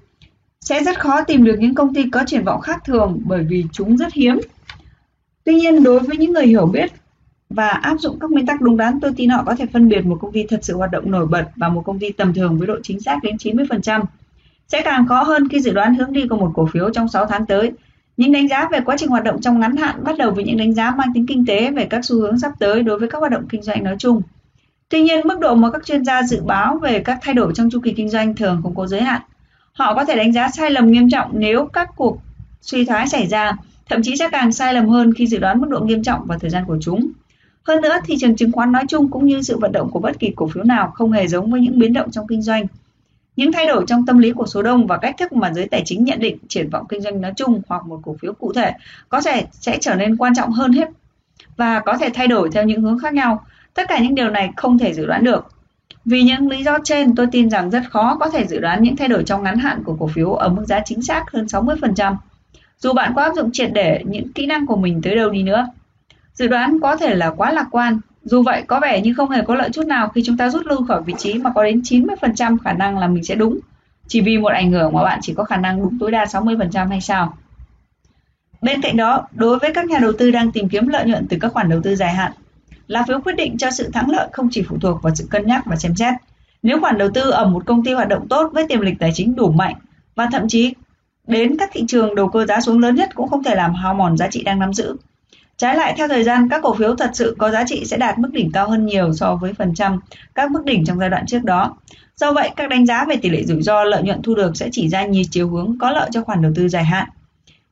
Sẽ 0.62 0.84
rất 0.84 1.00
khó 1.00 1.24
tìm 1.24 1.44
được 1.44 1.56
những 1.60 1.76
công 1.76 1.94
ty 1.94 2.10
có 2.10 2.24
triển 2.28 2.44
vọng 2.44 2.62
khác 2.62 2.84
thường 2.86 3.22
bởi 3.26 3.44
vì 3.44 3.66
chúng 3.72 3.98
rất 3.98 4.14
hiếm. 4.14 4.40
Tuy 5.44 5.54
nhiên, 5.54 5.84
đối 5.84 6.00
với 6.00 6.18
những 6.18 6.34
người 6.34 6.46
hiểu 6.46 6.66
biết 6.66 6.92
và 7.50 7.68
áp 7.68 8.00
dụng 8.00 8.20
các 8.20 8.32
nguyên 8.32 8.46
tắc 8.46 8.62
đúng 8.62 8.78
đắn, 8.78 9.00
tôi 9.00 9.12
tin 9.16 9.30
họ 9.30 9.44
có 9.46 9.56
thể 9.56 9.66
phân 9.74 9.90
biệt 9.90 10.06
một 10.06 10.18
công 10.22 10.32
ty 10.32 10.46
thật 10.50 10.60
sự 10.62 10.78
hoạt 10.78 10.92
động 10.92 11.12
nổi 11.12 11.26
bật 11.26 11.46
và 11.56 11.70
một 11.70 11.82
công 11.86 12.00
ty 12.00 12.12
tầm 12.12 12.34
thường 12.34 12.58
với 12.58 12.68
độ 12.68 12.76
chính 12.84 13.00
xác 13.00 13.24
đến 13.24 13.36
90%. 13.36 14.04
Sẽ 14.68 14.82
càng 14.82 15.08
khó 15.08 15.24
hơn 15.24 15.48
khi 15.50 15.60
dự 15.60 15.72
đoán 15.72 15.96
hướng 15.96 16.14
đi 16.14 16.28
của 16.28 16.36
một 16.36 16.52
cổ 16.56 16.66
phiếu 16.66 16.90
trong 16.90 17.08
6 17.08 17.26
tháng 17.26 17.46
tới. 17.46 17.72
Những 18.18 18.32
đánh 18.32 18.48
giá 18.48 18.70
về 18.72 18.80
quá 18.86 18.96
trình 19.00 19.10
hoạt 19.10 19.24
động 19.24 19.42
trong 19.42 19.60
ngắn 19.60 19.76
hạn 19.76 20.04
bắt 20.04 20.18
đầu 20.18 20.32
với 20.32 20.44
những 20.44 20.58
đánh 20.58 20.74
giá 20.74 20.92
mang 20.92 21.14
tính 21.14 21.26
kinh 21.28 21.46
tế 21.46 21.72
về 21.72 21.86
các 21.86 22.06
xu 22.06 22.16
hướng 22.16 22.40
sắp 22.40 22.52
tới 22.60 22.84
đối 22.84 23.00
với 23.00 23.10
các 23.10 23.18
hoạt 23.18 23.32
động 23.32 23.48
kinh 23.50 23.62
doanh 23.62 23.84
nói 23.84 23.96
chung. 24.00 24.22
Tuy 24.90 25.02
nhiên, 25.02 25.28
mức 25.28 25.40
độ 25.40 25.56
mà 25.56 25.72
các 25.72 25.86
chuyên 25.86 26.06
gia 26.06 26.24
dự 26.24 26.42
báo 26.42 26.78
về 26.78 27.00
các 27.00 27.20
thay 27.22 27.34
đổi 27.34 27.52
trong 27.56 27.70
chu 27.70 27.80
kỳ 27.80 27.94
kinh 27.94 28.10
doanh 28.10 28.36
thường 28.36 28.60
không 28.64 28.76
có 28.76 28.88
giới 28.88 29.02
hạn. 29.02 29.22
Họ 29.74 29.94
có 29.94 30.06
thể 30.06 30.16
đánh 30.16 30.34
giá 30.34 30.50
sai 30.50 30.72
lầm 30.72 30.92
nghiêm 30.92 31.10
trọng 31.10 31.32
nếu 31.34 31.66
các 31.66 31.90
cuộc 31.96 32.18
suy 32.62 32.86
thoái 32.86 33.08
xảy 33.08 33.28
ra, 33.28 33.52
thậm 33.90 34.02
chí 34.04 34.16
sẽ 34.16 34.30
càng 34.32 34.52
sai 34.52 34.74
lầm 34.74 34.90
hơn 34.90 35.14
khi 35.14 35.28
dự 35.28 35.40
đoán 35.40 35.62
mức 35.62 35.68
độ 35.70 35.80
nghiêm 35.80 36.04
trọng 36.04 36.26
và 36.26 36.38
thời 36.38 36.50
gian 36.50 36.64
của 36.68 36.78
chúng. 36.82 37.12
Hơn 37.64 37.82
nữa, 37.82 37.96
thị 38.06 38.16
trường 38.20 38.36
chứng 38.36 38.52
khoán 38.52 38.72
nói 38.72 38.84
chung 38.88 39.12
cũng 39.12 39.26
như 39.26 39.42
sự 39.42 39.58
vận 39.58 39.72
động 39.72 39.92
của 39.92 40.00
bất 40.00 40.20
kỳ 40.20 40.32
cổ 40.36 40.48
phiếu 40.48 40.64
nào 40.64 40.92
không 40.96 41.12
hề 41.12 41.28
giống 41.28 41.52
với 41.52 41.62
những 41.62 41.80
biến 41.80 41.94
động 41.94 42.12
trong 42.12 42.28
kinh 42.28 42.42
doanh. 42.42 42.66
Những 43.36 43.52
thay 43.52 43.68
đổi 43.68 43.84
trong 43.88 44.06
tâm 44.06 44.18
lý 44.18 44.32
của 44.32 44.46
số 44.46 44.62
đông 44.62 44.88
và 44.88 44.98
cách 44.98 45.16
thức 45.20 45.34
mà 45.34 45.54
giới 45.54 45.68
tài 45.68 45.82
chính 45.86 46.04
nhận 46.04 46.20
định 46.20 46.38
triển 46.48 46.70
vọng 46.70 46.86
kinh 46.90 47.02
doanh 47.02 47.22
nói 47.22 47.34
chung 47.36 47.62
hoặc 47.68 47.86
một 47.86 48.00
cổ 48.04 48.16
phiếu 48.22 48.34
cụ 48.34 48.54
thể 48.54 48.74
có 49.10 49.22
thể 49.22 49.46
sẽ 49.52 49.78
trở 49.82 49.96
nên 49.96 50.18
quan 50.18 50.36
trọng 50.36 50.52
hơn 50.52 50.72
hết 50.72 50.90
và 51.58 51.80
có 51.80 51.98
thể 51.98 52.10
thay 52.14 52.28
đổi 52.28 52.50
theo 52.54 52.64
những 52.64 52.82
hướng 52.82 53.00
khác 53.00 53.14
nhau. 53.14 53.46
Tất 53.74 53.84
cả 53.88 54.00
những 54.00 54.16
điều 54.16 54.30
này 54.30 54.52
không 54.58 54.78
thể 54.78 54.94
dự 54.94 55.06
đoán 55.06 55.24
được. 55.24 55.48
Vì 56.06 56.24
những 56.24 56.50
lý 56.50 56.64
do 56.64 56.78
trên, 56.84 57.16
tôi 57.16 57.28
tin 57.32 57.50
rằng 57.50 57.70
rất 57.70 57.84
khó 57.90 58.18
có 58.20 58.30
thể 58.30 58.48
dự 58.48 58.60
đoán 58.60 58.84
những 58.84 58.96
thay 58.96 59.08
đổi 59.08 59.24
trong 59.24 59.44
ngắn 59.44 59.58
hạn 59.58 59.84
của 59.84 59.96
cổ 60.00 60.08
phiếu 60.08 60.34
ở 60.34 60.50
mức 60.50 60.66
giá 60.68 60.80
chính 60.86 61.02
xác 61.02 61.32
hơn 61.32 61.46
60%. 61.46 62.16
Dù 62.78 62.94
bạn 62.94 63.14
có 63.16 63.22
áp 63.22 63.36
dụng 63.36 63.50
triệt 63.54 63.70
để 63.74 64.02
những 64.06 64.34
kỹ 64.34 64.46
năng 64.46 64.66
của 64.66 64.76
mình 64.76 65.02
tới 65.02 65.16
đâu 65.16 65.30
đi 65.30 65.44
nữa. 65.44 65.68
Dự 66.34 66.48
đoán 66.48 66.80
có 66.82 66.96
thể 66.96 67.16
là 67.16 67.30
quá 67.30 67.52
lạc 67.52 67.68
quan. 67.72 68.00
Dù 68.24 68.44
vậy, 68.44 68.64
có 68.68 68.80
vẻ 68.80 69.02
như 69.02 69.14
không 69.14 69.30
hề 69.30 69.42
có 69.42 69.56
lợi 69.56 69.70
chút 69.74 69.86
nào 69.86 70.10
khi 70.10 70.24
chúng 70.26 70.38
ta 70.38 70.50
rút 70.50 70.66
lui 70.66 70.78
khỏi 70.88 71.02
vị 71.02 71.14
trí 71.18 71.34
mà 71.34 71.52
có 71.56 71.64
đến 71.64 71.82
90% 71.82 72.58
khả 72.58 72.74
năng 72.74 72.98
là 72.98 73.08
mình 73.08 73.24
sẽ 73.24 73.36
đúng. 73.36 73.60
Chỉ 74.08 74.22
vì 74.22 74.38
một 74.38 74.52
ảnh 74.52 74.72
hưởng 74.72 74.94
mà 74.94 75.04
bạn 75.04 75.20
chỉ 75.22 75.34
có 75.34 75.44
khả 75.44 75.58
năng 75.58 75.82
đúng 75.82 76.00
tối 76.00 76.12
đa 76.12 76.26
60% 76.26 76.88
hay 76.88 77.02
sao? 77.02 77.38
Bên 78.62 78.82
cạnh 78.82 78.98
đó, 78.98 79.28
đối 79.32 79.60
với 79.60 79.74
các 79.74 79.86
nhà 79.86 80.00
đầu 80.00 80.12
tư 80.18 80.32
đang 80.32 80.52
tìm 80.52 80.70
kiếm 80.70 80.88
lợi 80.88 81.06
nhuận 81.06 81.28
từ 81.28 81.38
các 81.42 81.54
khoản 81.54 81.70
đầu 81.70 81.82
tư 81.84 81.96
dài 81.96 82.14
hạn, 82.14 82.32
Lá 82.88 83.04
phiếu 83.08 83.22
quyết 83.22 83.34
định 83.34 83.58
cho 83.58 83.72
sự 83.72 83.90
thắng 83.94 84.10
lợi 84.10 84.28
không 84.32 84.48
chỉ 84.52 84.64
phụ 84.68 84.78
thuộc 84.82 85.02
vào 85.02 85.16
sự 85.16 85.28
cân 85.30 85.48
nhắc 85.48 85.66
và 85.66 85.76
xem 85.76 85.96
xét. 85.96 86.14
Nếu 86.64 86.80
khoản 86.82 86.98
đầu 86.98 87.10
tư 87.14 87.30
ở 87.32 87.48
một 87.48 87.66
công 87.66 87.84
ty 87.84 87.94
hoạt 87.94 88.08
động 88.08 88.28
tốt 88.28 88.50
với 88.54 88.68
tiềm 88.68 88.82
lực 88.82 88.94
tài 89.00 89.12
chính 89.14 89.36
đủ 89.36 89.52
mạnh 89.52 89.76
và 90.16 90.28
thậm 90.32 90.48
chí 90.48 90.74
đến 91.28 91.58
các 91.60 91.70
thị 91.74 91.84
trường 91.88 92.16
đầu 92.16 92.28
cơ 92.28 92.46
giá 92.46 92.62
xuống 92.62 92.80
lớn 92.80 92.96
nhất 92.96 93.10
cũng 93.16 93.30
không 93.30 93.44
thể 93.44 93.56
làm 93.56 93.74
hao 93.74 93.94
mòn 93.94 94.18
giá 94.18 94.28
trị 94.28 94.44
đang 94.44 94.60
nắm 94.60 94.74
giữ. 94.74 94.96
Trái 95.58 95.76
lại, 95.76 95.94
theo 95.98 96.08
thời 96.08 96.24
gian, 96.24 96.50
các 96.50 96.62
cổ 96.64 96.74
phiếu 96.74 96.96
thật 96.96 97.12
sự 97.14 97.36
có 97.40 97.52
giá 97.52 97.64
trị 97.68 97.86
sẽ 97.86 97.98
đạt 97.98 98.20
mức 98.20 98.30
đỉnh 98.34 98.52
cao 98.52 98.70
hơn 98.70 98.86
nhiều 98.86 99.14
so 99.14 99.36
với 99.36 99.54
phần 99.54 99.74
trăm 99.74 100.00
các 100.36 100.52
mức 100.52 100.66
đỉnh 100.66 100.86
trong 100.86 101.00
giai 101.00 101.10
đoạn 101.10 101.26
trước 101.26 101.44
đó. 101.44 101.78
Do 102.16 102.34
vậy, 102.34 102.50
các 102.56 102.70
đánh 102.70 102.86
giá 102.86 103.06
về 103.06 103.16
tỷ 103.16 103.30
lệ 103.30 103.44
rủi 103.44 103.62
ro 103.62 103.84
lợi 103.84 104.04
nhuận 104.04 104.22
thu 104.22 104.36
được 104.36 104.58
sẽ 104.58 104.70
chỉ 104.72 104.90
ra 104.90 105.06
nhiều 105.06 105.24
chiều 105.32 105.50
hướng 105.50 105.78
có 105.80 105.92
lợi 105.92 106.10
cho 106.14 106.24
khoản 106.24 106.42
đầu 106.42 106.52
tư 106.56 106.70
dài 106.70 106.84
hạn. 106.84 107.10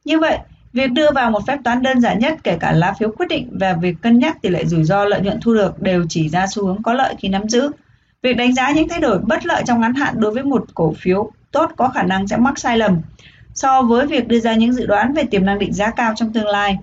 Như 0.06 0.20
vậy, 0.20 0.38
Việc 0.74 0.92
đưa 0.92 1.12
vào 1.12 1.32
một 1.32 1.48
phép 1.48 1.58
toán 1.64 1.82
đơn 1.82 2.02
giản 2.02 2.20
nhất 2.20 2.38
kể 2.44 2.58
cả 2.60 2.72
lá 2.72 2.94
phiếu 2.94 3.12
quyết 3.18 3.26
định 3.30 3.50
và 3.60 3.74
việc 3.74 3.96
cân 4.02 4.20
nhắc 4.20 4.42
tỷ 4.42 4.50
lệ 4.50 4.66
rủi 4.66 4.84
ro 4.84 5.06
lợi 5.06 5.22
nhuận 5.22 5.40
thu 5.42 5.54
được 5.54 5.82
đều 5.82 6.06
chỉ 6.10 6.30
ra 6.30 6.48
xu 6.48 6.66
hướng 6.66 6.84
có 6.84 6.94
lợi 6.94 7.16
khi 7.20 7.30
nắm 7.30 7.50
giữ. 7.50 7.72
Việc 8.22 8.38
đánh 8.38 8.54
giá 8.54 8.72
những 8.72 8.90
thay 8.90 9.00
đổi 9.00 9.20
bất 9.20 9.46
lợi 9.46 9.64
trong 9.68 9.82
ngắn 9.82 9.94
hạn 9.94 10.14
đối 10.18 10.32
với 10.32 10.44
một 10.44 10.66
cổ 10.74 10.94
phiếu 10.98 11.32
tốt 11.52 11.72
có 11.78 11.90
khả 11.90 12.04
năng 12.04 12.28
sẽ 12.28 12.38
mắc 12.38 12.60
sai 12.60 12.78
lầm 12.78 13.02
so 13.54 13.82
với 13.82 14.08
việc 14.08 14.28
đưa 14.28 14.40
ra 14.40 14.56
những 14.56 14.74
dự 14.74 14.86
đoán 14.86 15.14
về 15.14 15.24
tiềm 15.24 15.46
năng 15.46 15.60
định 15.60 15.74
giá 15.74 15.92
cao 15.92 16.14
trong 16.16 16.34
tương 16.34 16.48
lai. 16.48 16.78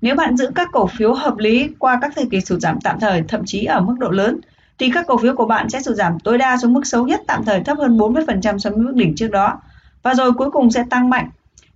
Nếu 0.00 0.14
bạn 0.14 0.36
giữ 0.36 0.50
các 0.54 0.68
cổ 0.72 0.86
phiếu 0.86 1.14
hợp 1.14 1.38
lý 1.38 1.68
qua 1.78 1.98
các 2.02 2.12
thời 2.16 2.26
kỳ 2.30 2.40
sụt 2.40 2.60
giảm 2.60 2.80
tạm 2.80 3.00
thời, 3.00 3.22
thậm 3.28 3.42
chí 3.46 3.64
ở 3.64 3.80
mức 3.80 3.94
độ 3.98 4.10
lớn, 4.10 4.40
thì 4.78 4.90
các 4.94 5.06
cổ 5.06 5.16
phiếu 5.16 5.34
của 5.34 5.46
bạn 5.46 5.68
sẽ 5.68 5.82
sụt 5.82 5.96
giảm 5.96 6.18
tối 6.18 6.38
đa 6.38 6.56
xuống 6.56 6.72
mức 6.72 6.86
xấu 6.86 7.06
nhất 7.06 7.20
tạm 7.26 7.44
thời 7.44 7.60
thấp 7.60 7.78
hơn 7.78 7.98
40% 7.98 8.58
so 8.58 8.70
với 8.70 8.78
mức 8.78 8.92
đỉnh 8.94 9.14
trước 9.16 9.30
đó. 9.30 9.60
Và 10.02 10.14
rồi 10.14 10.32
cuối 10.32 10.50
cùng 10.50 10.70
sẽ 10.70 10.84
tăng 10.90 11.10
mạnh 11.10 11.30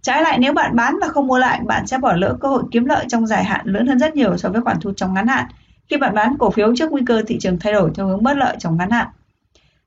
Trái 0.05 0.23
lại 0.23 0.39
nếu 0.39 0.53
bạn 0.53 0.77
bán 0.77 0.99
và 1.01 1.09
không 1.09 1.27
mua 1.27 1.39
lại, 1.39 1.61
bạn 1.67 1.87
sẽ 1.87 1.99
bỏ 1.99 2.13
lỡ 2.13 2.37
cơ 2.41 2.49
hội 2.49 2.63
kiếm 2.71 2.85
lợi 2.85 3.07
trong 3.09 3.27
dài 3.27 3.45
hạn 3.45 3.67
lớn 3.67 3.87
hơn 3.87 3.99
rất 3.99 4.17
nhiều 4.17 4.37
so 4.37 4.49
với 4.49 4.61
khoản 4.61 4.81
thu 4.81 4.93
trong 4.97 5.15
ngắn 5.15 5.27
hạn 5.27 5.47
khi 5.89 5.97
bạn 5.97 6.15
bán 6.15 6.39
cổ 6.39 6.51
phiếu 6.51 6.77
trước 6.77 6.93
nguy 6.93 7.03
cơ 7.07 7.23
thị 7.27 7.39
trường 7.41 7.59
thay 7.59 7.73
đổi 7.73 7.91
theo 7.95 8.07
hướng 8.07 8.23
bất 8.23 8.37
lợi 8.37 8.57
trong 8.59 8.77
ngắn 8.77 8.91
hạn. 8.91 9.07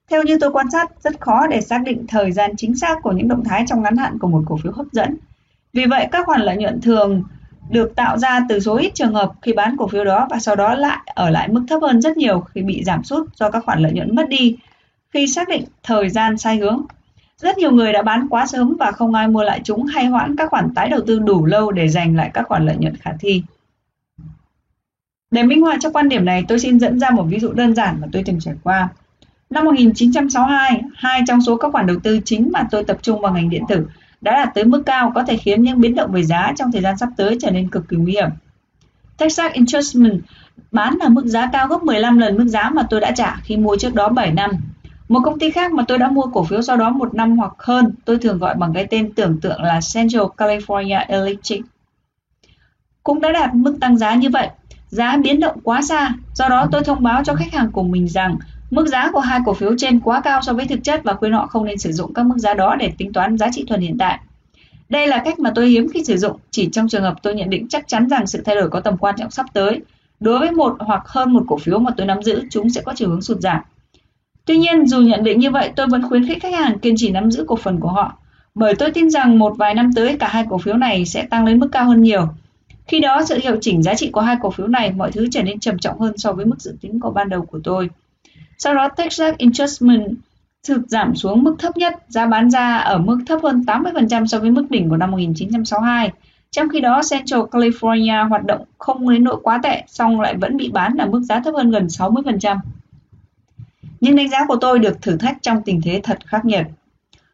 Theo 0.10 0.24
như 0.24 0.38
tôi 0.42 0.52
quan 0.52 0.72
sát, 0.72 0.92
rất 1.04 1.22
khó 1.22 1.48
để 1.48 1.62
xác 1.62 1.82
định 1.86 2.06
thời 2.08 2.32
gian 2.32 2.52
chính 2.58 2.76
xác 2.76 2.98
của 3.04 3.12
những 3.12 3.28
động 3.28 3.44
thái 3.44 3.66
trong 3.68 3.82
ngắn 3.82 3.98
hạn 3.98 4.20
của 4.20 4.28
một 4.28 4.44
cổ 4.48 4.58
phiếu 4.64 4.72
hấp 4.72 4.86
dẫn. 4.92 5.18
Vì 5.74 5.86
vậy, 5.86 6.08
các 6.12 6.26
khoản 6.26 6.42
lợi 6.42 6.58
nhuận 6.58 6.82
thường 6.82 7.24
được 7.70 7.95
tạo 7.95 8.18
ra 8.18 8.39
từ 8.49 8.59
số 8.59 8.78
ít 8.78 8.91
trường 8.95 9.13
hợp 9.13 9.32
khi 9.41 9.53
bán 9.53 9.76
cổ 9.78 9.88
phiếu 9.88 10.03
đó 10.03 10.28
và 10.30 10.39
sau 10.39 10.55
đó 10.55 10.76
lại 10.76 10.97
ở 11.05 11.30
lại 11.30 11.47
mức 11.47 11.63
thấp 11.68 11.82
hơn 11.82 12.01
rất 12.01 12.18
nhiều 12.18 12.39
khi 12.39 12.61
bị 12.61 12.84
giảm 12.84 13.03
sút 13.03 13.36
do 13.36 13.49
các 13.49 13.63
khoản 13.65 13.80
lợi 13.80 13.91
nhuận 13.91 14.15
mất 14.15 14.30
đi 14.30 14.57
khi 15.13 15.28
xác 15.28 15.49
định 15.49 15.63
thời 15.84 16.09
gian 16.09 16.38
sai 16.38 16.57
hướng. 16.57 16.86
Rất 17.38 17.57
nhiều 17.57 17.72
người 17.72 17.93
đã 17.93 18.01
bán 18.01 18.28
quá 18.30 18.47
sớm 18.47 18.76
và 18.80 18.91
không 18.91 19.13
ai 19.13 19.28
mua 19.28 19.43
lại 19.43 19.61
chúng 19.63 19.86
hay 19.86 20.05
hoãn 20.05 20.36
các 20.36 20.49
khoản 20.49 20.74
tái 20.76 20.89
đầu 20.89 20.99
tư 21.07 21.20
đủ 21.20 21.45
lâu 21.45 21.72
để 21.72 21.88
giành 21.88 22.15
lại 22.15 22.32
các 22.34 22.47
khoản 22.47 22.65
lợi 22.65 22.76
nhuận 22.80 22.95
khả 22.95 23.11
thi. 23.20 23.43
Để 25.32 25.43
minh 25.43 25.61
họa 25.61 25.78
cho 25.80 25.89
quan 25.89 26.09
điểm 26.09 26.26
này, 26.26 26.43
tôi 26.47 26.59
xin 26.59 26.80
dẫn 26.80 26.99
ra 26.99 27.09
một 27.09 27.24
ví 27.24 27.39
dụ 27.39 27.53
đơn 27.53 27.76
giản 27.76 27.97
mà 28.01 28.07
tôi 28.11 28.24
từng 28.26 28.39
trải 28.39 28.53
qua. 28.63 28.89
Năm 29.49 29.65
1962, 29.65 30.82
hai 30.95 31.22
trong 31.28 31.41
số 31.41 31.57
các 31.57 31.72
khoản 31.72 31.88
đầu 31.88 31.97
tư 32.03 32.20
chính 32.26 32.49
mà 32.51 32.63
tôi 32.72 32.84
tập 32.84 32.97
trung 33.01 33.22
vào 33.22 33.34
ngành 33.34 33.49
điện 33.49 33.63
tử 33.68 33.88
đã 34.28 34.45
đạt 34.45 34.53
tới 34.55 34.63
mức 34.63 34.84
cao 34.86 35.11
có 35.15 35.23
thể 35.23 35.38
khiến 35.38 35.61
những 35.61 35.82
biến 35.82 35.95
động 35.95 36.11
về 36.11 36.23
giá 36.23 36.53
trong 36.57 36.71
thời 36.71 36.82
gian 36.82 36.97
sắp 36.97 37.09
tới 37.17 37.38
trở 37.41 37.51
nên 37.51 37.69
cực 37.69 37.89
kỳ 37.89 37.97
nguy 37.97 38.11
hiểm. 38.11 38.30
Texas 39.17 39.51
Instruments 39.53 40.23
bán 40.71 40.97
ở 41.01 41.09
mức 41.09 41.25
giá 41.25 41.49
cao 41.53 41.67
gấp 41.67 41.84
15 41.84 42.17
lần 42.17 42.38
mức 42.38 42.45
giá 42.47 42.69
mà 42.69 42.84
tôi 42.89 43.01
đã 43.01 43.11
trả 43.11 43.36
khi 43.43 43.57
mua 43.57 43.78
trước 43.78 43.93
đó 43.93 44.09
7 44.09 44.32
năm 44.32 44.51
Một 45.09 45.19
công 45.23 45.39
ty 45.39 45.51
khác 45.51 45.73
mà 45.73 45.84
tôi 45.88 45.97
đã 45.97 46.09
mua 46.09 46.23
cổ 46.34 46.43
phiếu 46.43 46.61
sau 46.61 46.78
đó 46.78 46.89
một 46.89 47.13
năm 47.13 47.38
hoặc 47.38 47.53
hơn, 47.57 47.93
tôi 48.05 48.17
thường 48.17 48.38
gọi 48.38 48.55
bằng 48.55 48.73
cái 48.73 48.88
tên 48.89 49.13
tưởng 49.13 49.39
tượng 49.41 49.61
là 49.61 49.80
Central 49.93 50.23
California 50.38 51.05
Electric. 51.07 51.61
Cũng 53.03 53.21
đã 53.21 53.32
đạt 53.32 53.55
mức 53.55 53.78
tăng 53.82 53.97
giá 53.97 54.15
như 54.15 54.30
vậy, 54.30 54.49
giá 54.89 55.17
biến 55.17 55.39
động 55.39 55.59
quá 55.63 55.82
xa, 55.82 56.13
do 56.34 56.49
đó 56.49 56.67
tôi 56.71 56.84
thông 56.84 57.03
báo 57.03 57.23
cho 57.23 57.36
khách 57.36 57.53
hàng 57.53 57.71
của 57.71 57.84
mình 57.84 58.07
rằng 58.07 58.38
mức 58.72 58.88
giá 58.88 59.11
của 59.11 59.20
hai 59.20 59.39
cổ 59.45 59.53
phiếu 59.53 59.76
trên 59.78 59.99
quá 59.99 60.22
cao 60.22 60.41
so 60.41 60.53
với 60.53 60.65
thực 60.65 60.84
chất 60.84 61.01
và 61.03 61.13
khuyên 61.13 61.34
họ 61.34 61.47
không 61.47 61.65
nên 61.65 61.78
sử 61.78 61.91
dụng 61.91 62.13
các 62.13 62.26
mức 62.26 62.38
giá 62.38 62.53
đó 62.53 62.76
để 62.76 62.91
tính 62.97 63.13
toán 63.13 63.38
giá 63.38 63.47
trị 63.51 63.65
thuần 63.68 63.82
hiện 63.82 63.97
tại. 63.97 64.20
Đây 64.89 65.07
là 65.07 65.22
cách 65.26 65.39
mà 65.39 65.51
tôi 65.55 65.68
hiếm 65.68 65.88
khi 65.93 66.03
sử 66.03 66.18
dụng, 66.18 66.38
chỉ 66.51 66.70
trong 66.72 66.88
trường 66.88 67.03
hợp 67.03 67.15
tôi 67.24 67.36
nhận 67.36 67.49
định 67.49 67.68
chắc 67.68 67.88
chắn 67.88 68.09
rằng 68.09 68.28
sự 68.28 68.41
thay 68.45 68.55
đổi 68.55 68.70
có 68.70 68.80
tầm 68.80 68.97
quan 68.97 69.15
trọng 69.18 69.32
sắp 69.32 69.45
tới. 69.53 69.82
Đối 70.20 70.39
với 70.39 70.51
một 70.51 70.76
hoặc 70.80 71.01
hơn 71.05 71.34
một 71.34 71.43
cổ 71.47 71.57
phiếu 71.57 71.80
mà 71.80 71.91
tôi 71.97 72.07
nắm 72.07 72.24
giữ, 72.24 72.43
chúng 72.51 72.70
sẽ 72.70 72.82
có 72.82 72.93
chiều 72.95 73.09
hướng 73.09 73.22
sụt 73.22 73.39
giảm. 73.39 73.61
Tuy 74.45 74.57
nhiên, 74.57 74.88
dù 74.88 75.01
nhận 75.01 75.24
định 75.24 75.39
như 75.39 75.51
vậy, 75.51 75.72
tôi 75.76 75.88
vẫn 75.88 76.09
khuyến 76.09 76.28
khích 76.28 76.41
khách 76.41 76.53
hàng 76.53 76.80
kiên 76.80 76.93
trì 76.97 77.11
nắm 77.11 77.32
giữ 77.32 77.43
cổ 77.47 77.55
phần 77.55 77.80
của 77.80 77.88
họ, 77.88 78.18
bởi 78.55 78.76
tôi 78.76 78.91
tin 78.91 79.09
rằng 79.09 79.39
một 79.39 79.53
vài 79.57 79.74
năm 79.74 79.93
tới 79.93 80.18
cả 80.20 80.28
hai 80.28 80.45
cổ 80.49 80.57
phiếu 80.57 80.78
này 80.78 81.05
sẽ 81.05 81.26
tăng 81.26 81.45
lên 81.45 81.59
mức 81.59 81.70
cao 81.72 81.86
hơn 81.86 82.01
nhiều. 82.01 82.28
Khi 82.88 82.99
đó, 82.99 83.24
sự 83.26 83.39
hiệu 83.43 83.57
chỉnh 83.61 83.84
giá 83.84 83.93
trị 83.93 84.09
của 84.09 84.22
hai 84.22 84.36
cổ 84.41 84.51
phiếu 84.51 84.68
này, 84.68 84.91
mọi 84.91 85.11
thứ 85.11 85.28
trở 85.32 85.43
nên 85.43 85.59
trầm 85.59 85.78
trọng 85.78 85.99
hơn 85.99 86.18
so 86.18 86.32
với 86.32 86.45
mức 86.45 86.61
dự 86.61 86.76
tính 86.82 86.99
của 86.99 87.11
ban 87.11 87.30
đầu 87.30 87.41
của 87.41 87.59
tôi. 87.63 87.89
Sau 88.58 88.76
đó, 88.76 88.89
Texas 88.89 89.36
Instruments 89.38 90.14
sụt 90.64 90.88
giảm 90.88 91.16
xuống 91.16 91.43
mức 91.43 91.55
thấp 91.60 91.78
nhất, 91.78 91.95
giá 92.08 92.26
bán 92.26 92.51
ra 92.51 92.78
ở 92.78 92.97
mức 92.97 93.20
thấp 93.28 93.39
hơn 93.43 93.64
80% 93.68 94.26
so 94.26 94.39
với 94.39 94.51
mức 94.51 94.66
đỉnh 94.70 94.89
của 94.89 94.97
năm 94.97 95.12
1962. 95.12 96.12
Trong 96.51 96.70
khi 96.70 96.80
đó, 96.80 97.01
Central 97.12 97.41
California 97.41 98.30
hoạt 98.30 98.45
động 98.45 98.62
không 98.78 99.10
đến 99.10 99.24
nỗi 99.24 99.38
quá 99.43 99.60
tệ, 99.64 99.84
song 99.88 100.22
lại 100.22 100.36
vẫn 100.38 100.58
bị 100.58 100.70
bán 100.70 100.97
ở 100.97 101.05
mức 101.05 101.22
giá 101.22 101.39
thấp 101.39 101.53
hơn 101.53 101.72
gần 101.72 101.88
60%. 101.88 102.58
Nhưng 103.99 104.16
đánh 104.16 104.30
giá 104.30 104.45
của 104.47 104.55
tôi 104.62 104.80
được 104.80 105.01
thử 105.01 105.18
thách 105.18 105.38
trong 105.41 105.62
tình 105.66 105.82
thế 105.82 106.01
thật 106.03 106.18
khắc 106.26 106.45
nghiệt. 106.45 106.66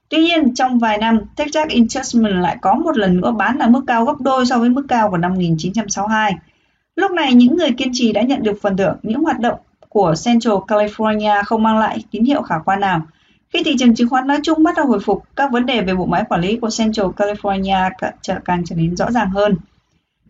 Tuy 0.10 0.22
nhiên, 0.22 0.54
trong 0.56 0.80
vài 0.80 0.98
năm, 0.98 1.20
Texas 1.36 1.68
Instruments 1.68 2.42
lại 2.42 2.58
có 2.62 2.74
một 2.76 2.98
lần 2.98 3.22
nữa 3.22 3.32
bán 3.32 3.60
ở 3.60 3.70
mức 3.70 3.82
cao 3.88 4.06
gấp 4.06 4.22
đôi 4.22 4.46
so 4.46 4.58
với 4.58 4.70
mức 4.70 4.86
cao 4.88 5.10
của 5.10 5.18
năm 5.18 5.34
1962. 5.34 6.36
Lúc 6.96 7.12
này, 7.12 7.34
những 7.34 7.58
người 7.58 7.72
kiên 7.72 7.90
trì 7.94 8.12
đã 8.12 8.22
nhận 8.22 8.44
được 8.44 8.58
phần 8.62 8.78
thưởng 8.78 8.98
những 9.04 9.24
hoạt 9.24 9.40
động 9.40 9.60
của 9.94 10.14
Central 10.26 10.54
California 10.54 11.44
không 11.44 11.64
mang 11.64 11.80
lại 11.80 12.04
tín 12.12 12.24
hiệu 12.24 12.42
khả 12.42 12.56
quan 12.66 12.80
nào. 12.80 13.02
Khi 13.50 13.64
thị 13.64 13.76
trường 13.80 13.96
chứng 13.96 14.10
khoán 14.10 14.28
nói 14.28 14.40
chung 14.44 14.64
bắt 14.64 14.76
đầu 14.78 14.86
hồi 14.86 15.00
phục, 15.00 15.24
các 15.36 15.52
vấn 15.52 15.66
đề 15.66 15.82
về 15.82 15.96
bộ 15.96 16.06
máy 16.06 16.24
quản 16.30 16.42
lý 16.42 16.58
của 16.58 16.70
Central 16.78 17.08
California 17.08 17.92
càng 18.46 18.64
trở 18.66 18.76
nên 18.76 18.96
rõ 18.96 19.12
ràng 19.12 19.30
hơn. 19.30 19.58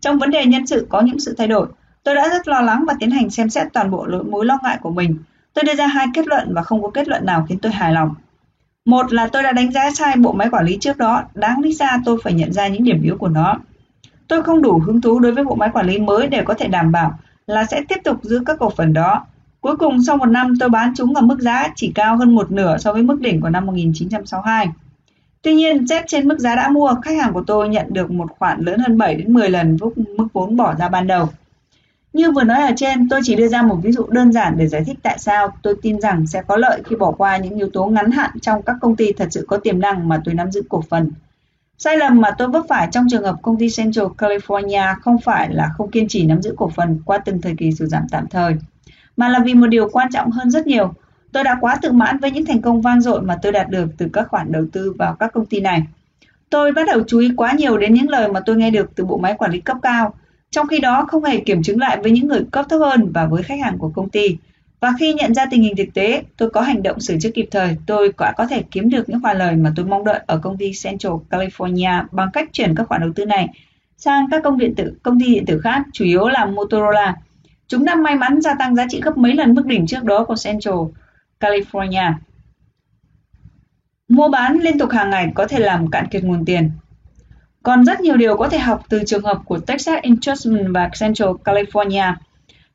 Trong 0.00 0.18
vấn 0.18 0.30
đề 0.30 0.46
nhân 0.46 0.66
sự 0.66 0.86
có 0.90 1.00
những 1.00 1.20
sự 1.20 1.34
thay 1.38 1.46
đổi, 1.46 1.66
tôi 2.02 2.14
đã 2.14 2.28
rất 2.28 2.48
lo 2.48 2.60
lắng 2.60 2.84
và 2.86 2.94
tiến 3.00 3.10
hành 3.10 3.30
xem 3.30 3.50
xét 3.50 3.72
toàn 3.72 3.90
bộ 3.90 4.06
mối 4.30 4.46
lo 4.46 4.58
ngại 4.62 4.78
của 4.82 4.90
mình. 4.90 5.16
Tôi 5.54 5.64
đưa 5.64 5.74
ra 5.74 5.86
hai 5.86 6.06
kết 6.14 6.26
luận 6.26 6.54
và 6.54 6.62
không 6.62 6.82
có 6.82 6.90
kết 6.90 7.08
luận 7.08 7.26
nào 7.26 7.46
khiến 7.48 7.58
tôi 7.58 7.72
hài 7.72 7.92
lòng. 7.92 8.14
Một 8.84 9.12
là 9.12 9.28
tôi 9.32 9.42
đã 9.42 9.52
đánh 9.52 9.72
giá 9.72 9.90
sai 9.94 10.16
bộ 10.16 10.32
máy 10.32 10.48
quản 10.50 10.64
lý 10.64 10.78
trước 10.80 10.96
đó, 10.96 11.22
đáng 11.34 11.60
lý 11.60 11.72
ra 11.72 11.98
tôi 12.04 12.18
phải 12.22 12.32
nhận 12.32 12.52
ra 12.52 12.68
những 12.68 12.84
điểm 12.84 13.02
yếu 13.02 13.16
của 13.16 13.28
nó. 13.28 13.58
Tôi 14.28 14.42
không 14.42 14.62
đủ 14.62 14.78
hứng 14.78 15.00
thú 15.00 15.18
đối 15.18 15.32
với 15.32 15.44
bộ 15.44 15.54
máy 15.54 15.70
quản 15.72 15.86
lý 15.86 15.98
mới 15.98 16.26
để 16.26 16.42
có 16.44 16.54
thể 16.54 16.68
đảm 16.68 16.92
bảo 16.92 17.18
là 17.46 17.64
sẽ 17.64 17.82
tiếp 17.88 18.00
tục 18.04 18.16
giữ 18.22 18.42
các 18.46 18.56
cổ 18.60 18.70
phần 18.70 18.92
đó. 18.92 19.26
Cuối 19.64 19.76
cùng 19.76 20.02
sau 20.02 20.16
một 20.16 20.26
năm 20.26 20.54
tôi 20.60 20.68
bán 20.68 20.92
chúng 20.96 21.14
ở 21.14 21.22
mức 21.22 21.40
giá 21.40 21.72
chỉ 21.76 21.92
cao 21.94 22.16
hơn 22.16 22.34
một 22.34 22.50
nửa 22.50 22.78
so 22.78 22.92
với 22.92 23.02
mức 23.02 23.20
đỉnh 23.20 23.40
của 23.40 23.48
năm 23.48 23.66
1962. 23.66 24.68
Tuy 25.42 25.54
nhiên, 25.54 25.86
xét 25.88 26.04
trên 26.06 26.28
mức 26.28 26.38
giá 26.38 26.56
đã 26.56 26.68
mua, 26.68 26.94
khách 27.02 27.16
hàng 27.16 27.32
của 27.32 27.42
tôi 27.46 27.68
nhận 27.68 27.86
được 27.90 28.10
một 28.10 28.26
khoản 28.38 28.60
lớn 28.60 28.78
hơn 28.78 28.98
7 28.98 29.14
đến 29.14 29.32
10 29.32 29.50
lần 29.50 29.76
mức 30.16 30.26
vốn 30.32 30.56
bỏ 30.56 30.74
ra 30.74 30.88
ban 30.88 31.06
đầu. 31.06 31.28
Như 32.12 32.30
vừa 32.32 32.42
nói 32.42 32.62
ở 32.62 32.72
trên, 32.76 33.08
tôi 33.08 33.20
chỉ 33.24 33.34
đưa 33.34 33.48
ra 33.48 33.62
một 33.62 33.76
ví 33.82 33.92
dụ 33.92 34.06
đơn 34.08 34.32
giản 34.32 34.54
để 34.56 34.66
giải 34.68 34.84
thích 34.86 34.98
tại 35.02 35.18
sao 35.18 35.48
tôi 35.62 35.74
tin 35.82 36.00
rằng 36.00 36.26
sẽ 36.26 36.42
có 36.42 36.56
lợi 36.56 36.82
khi 36.84 36.96
bỏ 36.96 37.12
qua 37.12 37.36
những 37.36 37.54
yếu 37.54 37.70
tố 37.72 37.86
ngắn 37.86 38.10
hạn 38.10 38.30
trong 38.40 38.62
các 38.62 38.76
công 38.80 38.96
ty 38.96 39.12
thật 39.12 39.28
sự 39.30 39.44
có 39.48 39.56
tiềm 39.56 39.80
năng 39.80 40.08
mà 40.08 40.20
tôi 40.24 40.34
nắm 40.34 40.50
giữ 40.50 40.62
cổ 40.68 40.82
phần. 40.90 41.10
Sai 41.78 41.96
lầm 41.96 42.20
mà 42.20 42.30
tôi 42.38 42.48
vấp 42.48 42.62
phải 42.68 42.88
trong 42.92 43.06
trường 43.10 43.24
hợp 43.24 43.36
công 43.42 43.58
ty 43.58 43.68
Central 43.76 44.06
California 44.18 44.94
không 45.00 45.18
phải 45.18 45.54
là 45.54 45.70
không 45.76 45.90
kiên 45.90 46.08
trì 46.08 46.26
nắm 46.26 46.42
giữ 46.42 46.54
cổ 46.56 46.68
phần 46.68 47.00
qua 47.04 47.18
từng 47.18 47.40
thời 47.40 47.54
kỳ 47.58 47.72
sụt 47.72 47.88
giảm 47.88 48.06
tạm 48.10 48.26
thời, 48.26 48.56
mà 49.16 49.28
là 49.28 49.40
vì 49.44 49.54
một 49.54 49.66
điều 49.66 49.88
quan 49.88 50.08
trọng 50.12 50.30
hơn 50.30 50.50
rất 50.50 50.66
nhiều. 50.66 50.94
Tôi 51.32 51.44
đã 51.44 51.58
quá 51.60 51.76
tự 51.82 51.92
mãn 51.92 52.18
với 52.18 52.30
những 52.30 52.46
thành 52.46 52.62
công 52.62 52.82
vang 52.82 53.00
dội 53.00 53.22
mà 53.22 53.38
tôi 53.42 53.52
đạt 53.52 53.70
được 53.70 53.88
từ 53.98 54.08
các 54.12 54.28
khoản 54.28 54.52
đầu 54.52 54.64
tư 54.72 54.94
vào 54.98 55.14
các 55.14 55.32
công 55.32 55.46
ty 55.46 55.60
này. 55.60 55.82
Tôi 56.50 56.72
bắt 56.72 56.86
đầu 56.86 57.02
chú 57.06 57.18
ý 57.18 57.30
quá 57.36 57.52
nhiều 57.52 57.78
đến 57.78 57.94
những 57.94 58.08
lời 58.08 58.28
mà 58.28 58.40
tôi 58.40 58.56
nghe 58.56 58.70
được 58.70 58.90
từ 58.94 59.04
bộ 59.04 59.16
máy 59.16 59.34
quản 59.38 59.50
lý 59.50 59.60
cấp 59.60 59.76
cao, 59.82 60.14
trong 60.50 60.66
khi 60.66 60.78
đó 60.78 61.04
không 61.08 61.24
hề 61.24 61.40
kiểm 61.40 61.62
chứng 61.62 61.80
lại 61.80 61.98
với 62.02 62.10
những 62.10 62.28
người 62.28 62.44
cấp 62.50 62.66
thấp 62.68 62.78
hơn 62.78 63.12
và 63.12 63.26
với 63.26 63.42
khách 63.42 63.60
hàng 63.60 63.78
của 63.78 63.88
công 63.88 64.10
ty. 64.10 64.36
Và 64.80 64.92
khi 64.98 65.14
nhận 65.14 65.34
ra 65.34 65.46
tình 65.50 65.62
hình 65.62 65.76
thực 65.76 65.94
tế, 65.94 66.22
tôi 66.36 66.50
có 66.50 66.60
hành 66.60 66.82
động 66.82 67.00
xử 67.00 67.16
trước 67.20 67.30
kịp 67.34 67.48
thời, 67.50 67.76
tôi 67.86 68.12
quả 68.12 68.32
có 68.36 68.46
thể 68.46 68.62
kiếm 68.70 68.90
được 68.90 69.08
những 69.08 69.22
khoản 69.22 69.38
lời 69.38 69.56
mà 69.56 69.72
tôi 69.76 69.86
mong 69.86 70.04
đợi 70.04 70.20
ở 70.26 70.38
công 70.38 70.56
ty 70.56 70.72
Central 70.84 71.12
California 71.30 72.04
bằng 72.12 72.28
cách 72.32 72.48
chuyển 72.52 72.74
các 72.74 72.88
khoản 72.88 73.00
đầu 73.00 73.10
tư 73.14 73.24
này 73.24 73.48
sang 73.96 74.26
các 74.30 74.42
công 74.44 74.58
điện 74.58 74.74
tử, 74.74 74.92
công 75.02 75.20
ty 75.20 75.34
điện 75.34 75.46
tử 75.46 75.60
khác, 75.60 75.82
chủ 75.92 76.04
yếu 76.04 76.28
là 76.28 76.44
Motorola. 76.44 77.16
Chúng 77.74 77.84
đã 77.84 77.94
may 77.94 78.16
mắn 78.16 78.40
gia 78.40 78.54
tăng 78.54 78.74
giá 78.74 78.86
trị 78.88 79.00
gấp 79.00 79.16
mấy 79.16 79.34
lần 79.34 79.54
mức 79.54 79.66
đỉnh 79.66 79.86
trước 79.86 80.04
đó 80.04 80.24
của 80.24 80.34
Central 80.44 80.74
California. 81.40 82.12
Mua 84.08 84.28
bán 84.28 84.58
liên 84.60 84.78
tục 84.78 84.90
hàng 84.90 85.10
ngày 85.10 85.32
có 85.34 85.46
thể 85.46 85.58
làm 85.58 85.90
cạn 85.90 86.06
kiệt 86.08 86.24
nguồn 86.24 86.44
tiền. 86.44 86.70
Còn 87.62 87.84
rất 87.84 88.00
nhiều 88.00 88.16
điều 88.16 88.36
có 88.36 88.48
thể 88.48 88.58
học 88.58 88.82
từ 88.88 89.02
trường 89.06 89.24
hợp 89.24 89.38
của 89.44 89.58
Texas 89.58 90.02
Instruments 90.02 90.70
và 90.74 90.90
Central 91.00 91.28
California. 91.44 92.14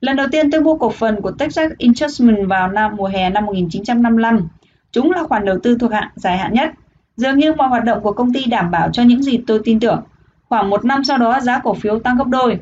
Lần 0.01 0.15
đầu 0.15 0.27
tiên 0.31 0.51
tôi 0.51 0.61
mua 0.61 0.77
cổ 0.77 0.89
phần 0.89 1.21
của 1.21 1.31
Texas 1.31 1.71
Instruments 1.77 2.49
vào 2.49 2.67
năm, 2.67 2.95
mùa 2.95 3.07
hè 3.07 3.29
năm 3.29 3.45
1955. 3.45 4.47
Chúng 4.91 5.11
là 5.11 5.23
khoản 5.23 5.45
đầu 5.45 5.57
tư 5.63 5.77
thuộc 5.79 5.91
hạng 5.91 6.09
dài 6.15 6.37
hạn 6.37 6.53
nhất. 6.53 6.71
Dường 7.17 7.37
như 7.37 7.53
mọi 7.53 7.69
hoạt 7.69 7.83
động 7.83 8.03
của 8.03 8.11
công 8.11 8.33
ty 8.33 8.45
đảm 8.45 8.71
bảo 8.71 8.89
cho 8.93 9.03
những 9.03 9.23
gì 9.23 9.39
tôi 9.47 9.61
tin 9.63 9.79
tưởng. 9.79 10.03
Khoảng 10.49 10.69
một 10.69 10.85
năm 10.85 11.03
sau 11.03 11.17
đó, 11.17 11.39
giá 11.39 11.59
cổ 11.63 11.73
phiếu 11.73 11.99
tăng 11.99 12.17
gấp 12.17 12.27
đôi. 12.27 12.59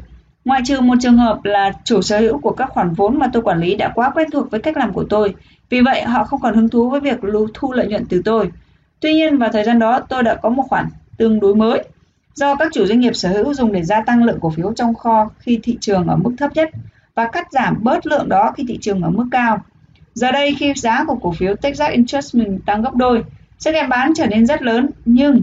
Ngoại 0.47 0.61
trừ 0.65 0.81
một 0.81 0.95
trường 1.01 1.17
hợp 1.17 1.39
là 1.43 1.71
chủ 1.83 2.01
sở 2.01 2.19
hữu 2.19 2.37
của 2.37 2.51
các 2.51 2.69
khoản 2.69 2.93
vốn 2.93 3.19
mà 3.19 3.29
tôi 3.33 3.43
quản 3.43 3.59
lý 3.59 3.75
đã 3.75 3.91
quá 3.95 4.09
quen 4.09 4.31
thuộc 4.31 4.51
với 4.51 4.61
cách 4.61 4.77
làm 4.77 4.93
của 4.93 5.03
tôi, 5.09 5.35
vì 5.69 5.81
vậy 5.81 6.01
họ 6.01 6.23
không 6.23 6.41
còn 6.41 6.55
hứng 6.55 6.69
thú 6.69 6.89
với 6.89 6.99
việc 6.99 7.19
thu 7.53 7.73
lợi 7.73 7.87
nhuận 7.87 8.05
từ 8.09 8.21
tôi. 8.25 8.51
Tuy 8.99 9.13
nhiên 9.13 9.37
vào 9.37 9.49
thời 9.53 9.63
gian 9.63 9.79
đó 9.79 9.99
tôi 9.99 10.23
đã 10.23 10.35
có 10.35 10.49
một 10.49 10.63
khoản 10.69 10.85
tương 11.17 11.39
đối 11.39 11.55
mới 11.55 11.83
do 12.33 12.55
các 12.55 12.67
chủ 12.73 12.85
doanh 12.85 12.99
nghiệp 12.99 13.15
sở 13.15 13.29
hữu 13.29 13.53
dùng 13.53 13.71
để 13.71 13.83
gia 13.83 14.01
tăng 14.01 14.23
lượng 14.23 14.39
cổ 14.41 14.49
phiếu 14.49 14.73
trong 14.73 14.95
kho 14.95 15.29
khi 15.39 15.59
thị 15.63 15.77
trường 15.81 16.07
ở 16.07 16.15
mức 16.15 16.31
thấp 16.37 16.51
nhất 16.55 16.69
và 17.15 17.27
cắt 17.27 17.51
giảm 17.51 17.83
bớt 17.83 18.07
lượng 18.07 18.29
đó 18.29 18.51
khi 18.57 18.63
thị 18.67 18.77
trường 18.81 19.01
ở 19.01 19.09
mức 19.09 19.25
cao. 19.31 19.59
Giờ 20.13 20.31
đây 20.31 20.55
khi 20.59 20.73
giá 20.75 21.03
của 21.07 21.15
cổ 21.15 21.31
phiếu 21.31 21.55
Texas 21.55 21.91
Instruments 21.91 22.65
tăng 22.65 22.81
gấp 22.81 22.95
đôi, 22.95 23.23
sức 23.59 23.73
ép 23.73 23.89
bán 23.89 24.13
trở 24.15 24.25
nên 24.25 24.45
rất 24.45 24.61
lớn 24.61 24.89
nhưng 25.05 25.41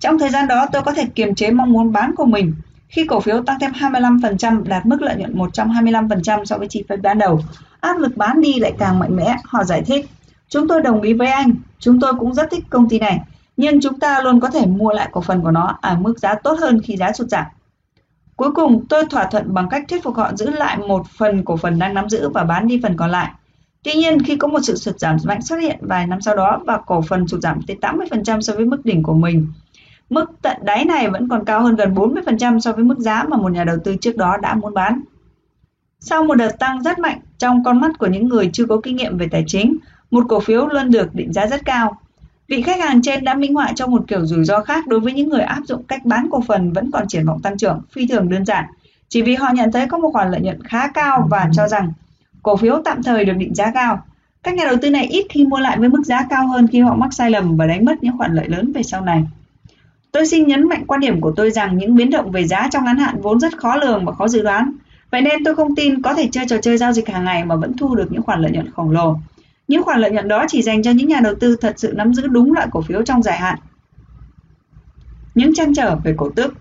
trong 0.00 0.18
thời 0.18 0.30
gian 0.30 0.48
đó 0.48 0.66
tôi 0.72 0.82
có 0.82 0.92
thể 0.92 1.04
kiềm 1.14 1.34
chế 1.34 1.50
mong 1.50 1.72
muốn 1.72 1.92
bán 1.92 2.14
của 2.16 2.24
mình 2.24 2.54
khi 2.88 3.04
cổ 3.06 3.20
phiếu 3.20 3.42
tăng 3.42 3.58
thêm 3.60 3.70
25% 3.72 4.64
đạt 4.64 4.86
mức 4.86 5.02
lợi 5.02 5.16
nhuận 5.16 5.38
125% 5.38 6.44
so 6.44 6.58
với 6.58 6.68
chi 6.68 6.84
phí 6.88 6.96
ban 6.96 7.18
đầu. 7.18 7.40
Áp 7.80 7.98
lực 7.98 8.16
bán 8.16 8.40
đi 8.40 8.54
lại 8.58 8.72
càng 8.78 8.98
mạnh 8.98 9.16
mẽ, 9.16 9.36
họ 9.44 9.64
giải 9.64 9.82
thích. 9.82 10.06
Chúng 10.48 10.68
tôi 10.68 10.82
đồng 10.82 11.02
ý 11.02 11.12
với 11.12 11.28
anh, 11.28 11.52
chúng 11.78 12.00
tôi 12.00 12.12
cũng 12.18 12.34
rất 12.34 12.50
thích 12.50 12.64
công 12.70 12.88
ty 12.88 12.98
này, 12.98 13.20
nhưng 13.56 13.80
chúng 13.80 13.98
ta 13.98 14.20
luôn 14.22 14.40
có 14.40 14.50
thể 14.50 14.66
mua 14.66 14.90
lại 14.90 15.08
cổ 15.12 15.20
phần 15.20 15.42
của 15.42 15.50
nó 15.50 15.78
ở 15.82 15.96
mức 15.96 16.18
giá 16.18 16.34
tốt 16.34 16.58
hơn 16.60 16.80
khi 16.84 16.96
giá 16.96 17.12
sụt 17.12 17.28
giảm. 17.28 17.44
Cuối 18.36 18.52
cùng, 18.52 18.86
tôi 18.88 19.04
thỏa 19.10 19.24
thuận 19.24 19.54
bằng 19.54 19.68
cách 19.68 19.84
thuyết 19.88 20.02
phục 20.02 20.16
họ 20.16 20.32
giữ 20.34 20.50
lại 20.50 20.78
một 20.78 21.06
phần 21.18 21.44
cổ 21.44 21.56
phần 21.56 21.78
đang 21.78 21.94
nắm 21.94 22.08
giữ 22.08 22.28
và 22.28 22.44
bán 22.44 22.68
đi 22.68 22.80
phần 22.82 22.96
còn 22.96 23.10
lại. 23.10 23.30
Tuy 23.82 23.92
nhiên, 23.92 24.22
khi 24.22 24.36
có 24.36 24.48
một 24.48 24.60
sự 24.62 24.76
sụt 24.76 24.98
giảm 24.98 25.16
mạnh 25.24 25.42
xuất 25.42 25.56
hiện 25.56 25.78
vài 25.80 26.06
năm 26.06 26.20
sau 26.20 26.36
đó 26.36 26.60
và 26.66 26.78
cổ 26.86 27.02
phần 27.02 27.28
sụt 27.28 27.40
giảm 27.40 27.62
tới 27.62 27.76
80% 27.80 28.40
so 28.40 28.54
với 28.54 28.64
mức 28.64 28.84
đỉnh 28.84 29.02
của 29.02 29.14
mình, 29.14 29.46
mức 30.10 30.30
tận 30.42 30.56
đáy 30.62 30.84
này 30.84 31.10
vẫn 31.10 31.28
còn 31.28 31.44
cao 31.44 31.62
hơn 31.62 31.76
gần 31.76 31.94
40% 31.94 32.58
so 32.58 32.72
với 32.72 32.84
mức 32.84 32.98
giá 32.98 33.24
mà 33.28 33.36
một 33.36 33.52
nhà 33.52 33.64
đầu 33.64 33.76
tư 33.84 33.96
trước 34.00 34.16
đó 34.16 34.36
đã 34.42 34.54
muốn 34.54 34.74
bán. 34.74 35.00
Sau 36.00 36.24
một 36.24 36.34
đợt 36.34 36.58
tăng 36.58 36.82
rất 36.82 36.98
mạnh 36.98 37.20
trong 37.38 37.64
con 37.64 37.80
mắt 37.80 37.98
của 37.98 38.06
những 38.06 38.28
người 38.28 38.50
chưa 38.52 38.66
có 38.66 38.80
kinh 38.82 38.96
nghiệm 38.96 39.18
về 39.18 39.28
tài 39.30 39.44
chính, 39.46 39.76
một 40.10 40.24
cổ 40.28 40.40
phiếu 40.40 40.66
luôn 40.66 40.90
được 40.90 41.14
định 41.14 41.32
giá 41.32 41.46
rất 41.46 41.64
cao 41.64 41.96
Vị 42.48 42.62
khách 42.62 42.80
hàng 42.80 43.02
trên 43.02 43.24
đã 43.24 43.34
minh 43.34 43.54
họa 43.54 43.72
cho 43.74 43.86
một 43.86 44.04
kiểu 44.08 44.26
rủi 44.26 44.44
ro 44.44 44.60
khác 44.60 44.86
đối 44.86 45.00
với 45.00 45.12
những 45.12 45.28
người 45.28 45.40
áp 45.40 45.60
dụng 45.64 45.82
cách 45.82 46.04
bán 46.04 46.28
cổ 46.30 46.40
phần 46.40 46.72
vẫn 46.72 46.90
còn 46.90 47.08
triển 47.08 47.26
vọng 47.26 47.42
tăng 47.42 47.58
trưởng 47.58 47.80
phi 47.92 48.06
thường 48.06 48.28
đơn 48.28 48.44
giản, 48.44 48.64
chỉ 49.08 49.22
vì 49.22 49.34
họ 49.34 49.52
nhận 49.54 49.72
thấy 49.72 49.86
có 49.86 49.98
một 49.98 50.10
khoản 50.12 50.30
lợi 50.30 50.40
nhuận 50.40 50.62
khá 50.62 50.88
cao 50.88 51.28
và 51.30 51.48
cho 51.52 51.68
rằng 51.68 51.92
cổ 52.42 52.56
phiếu 52.56 52.82
tạm 52.84 53.02
thời 53.02 53.24
được 53.24 53.32
định 53.32 53.54
giá 53.54 53.70
cao. 53.70 54.02
Các 54.42 54.54
nhà 54.54 54.64
đầu 54.64 54.76
tư 54.82 54.90
này 54.90 55.06
ít 55.06 55.26
khi 55.30 55.46
mua 55.46 55.58
lại 55.58 55.78
với 55.78 55.88
mức 55.88 56.02
giá 56.04 56.26
cao 56.30 56.48
hơn 56.48 56.66
khi 56.66 56.80
họ 56.80 56.94
mắc 56.94 57.12
sai 57.12 57.30
lầm 57.30 57.56
và 57.56 57.66
đánh 57.66 57.84
mất 57.84 58.02
những 58.02 58.18
khoản 58.18 58.34
lợi 58.34 58.48
lớn 58.48 58.72
về 58.72 58.82
sau 58.82 59.00
này. 59.00 59.24
Tôi 60.12 60.26
xin 60.26 60.46
nhấn 60.46 60.68
mạnh 60.68 60.84
quan 60.86 61.00
điểm 61.00 61.20
của 61.20 61.32
tôi 61.36 61.50
rằng 61.50 61.78
những 61.78 61.94
biến 61.94 62.10
động 62.10 62.30
về 62.30 62.46
giá 62.46 62.68
trong 62.70 62.84
ngắn 62.84 62.98
hạn 62.98 63.20
vốn 63.20 63.40
rất 63.40 63.58
khó 63.58 63.76
lường 63.76 64.04
và 64.04 64.12
khó 64.12 64.28
dự 64.28 64.42
đoán. 64.42 64.72
Vậy 65.10 65.20
nên 65.20 65.44
tôi 65.44 65.54
không 65.54 65.74
tin 65.76 66.02
có 66.02 66.14
thể 66.14 66.28
chơi 66.32 66.46
trò 66.48 66.56
chơi 66.62 66.78
giao 66.78 66.92
dịch 66.92 67.08
hàng 67.08 67.24
ngày 67.24 67.44
mà 67.44 67.56
vẫn 67.56 67.76
thu 67.76 67.94
được 67.94 68.12
những 68.12 68.22
khoản 68.22 68.40
lợi 68.40 68.50
nhuận 68.50 68.70
khổng 68.70 68.90
lồ. 68.90 69.18
Những 69.68 69.82
khoản 69.82 70.00
lợi 70.00 70.10
nhuận 70.10 70.28
đó 70.28 70.44
chỉ 70.48 70.62
dành 70.62 70.82
cho 70.82 70.90
những 70.90 71.08
nhà 71.08 71.20
đầu 71.20 71.34
tư 71.40 71.56
thật 71.60 71.74
sự 71.76 71.92
nắm 71.96 72.14
giữ 72.14 72.26
đúng 72.26 72.52
loại 72.52 72.66
cổ 72.70 72.80
phiếu 72.80 73.02
trong 73.02 73.22
dài 73.22 73.38
hạn. 73.38 73.58
Những 75.34 75.54
trăn 75.54 75.74
trở 75.74 75.96
về 75.96 76.14
cổ 76.16 76.30
tức 76.36 76.54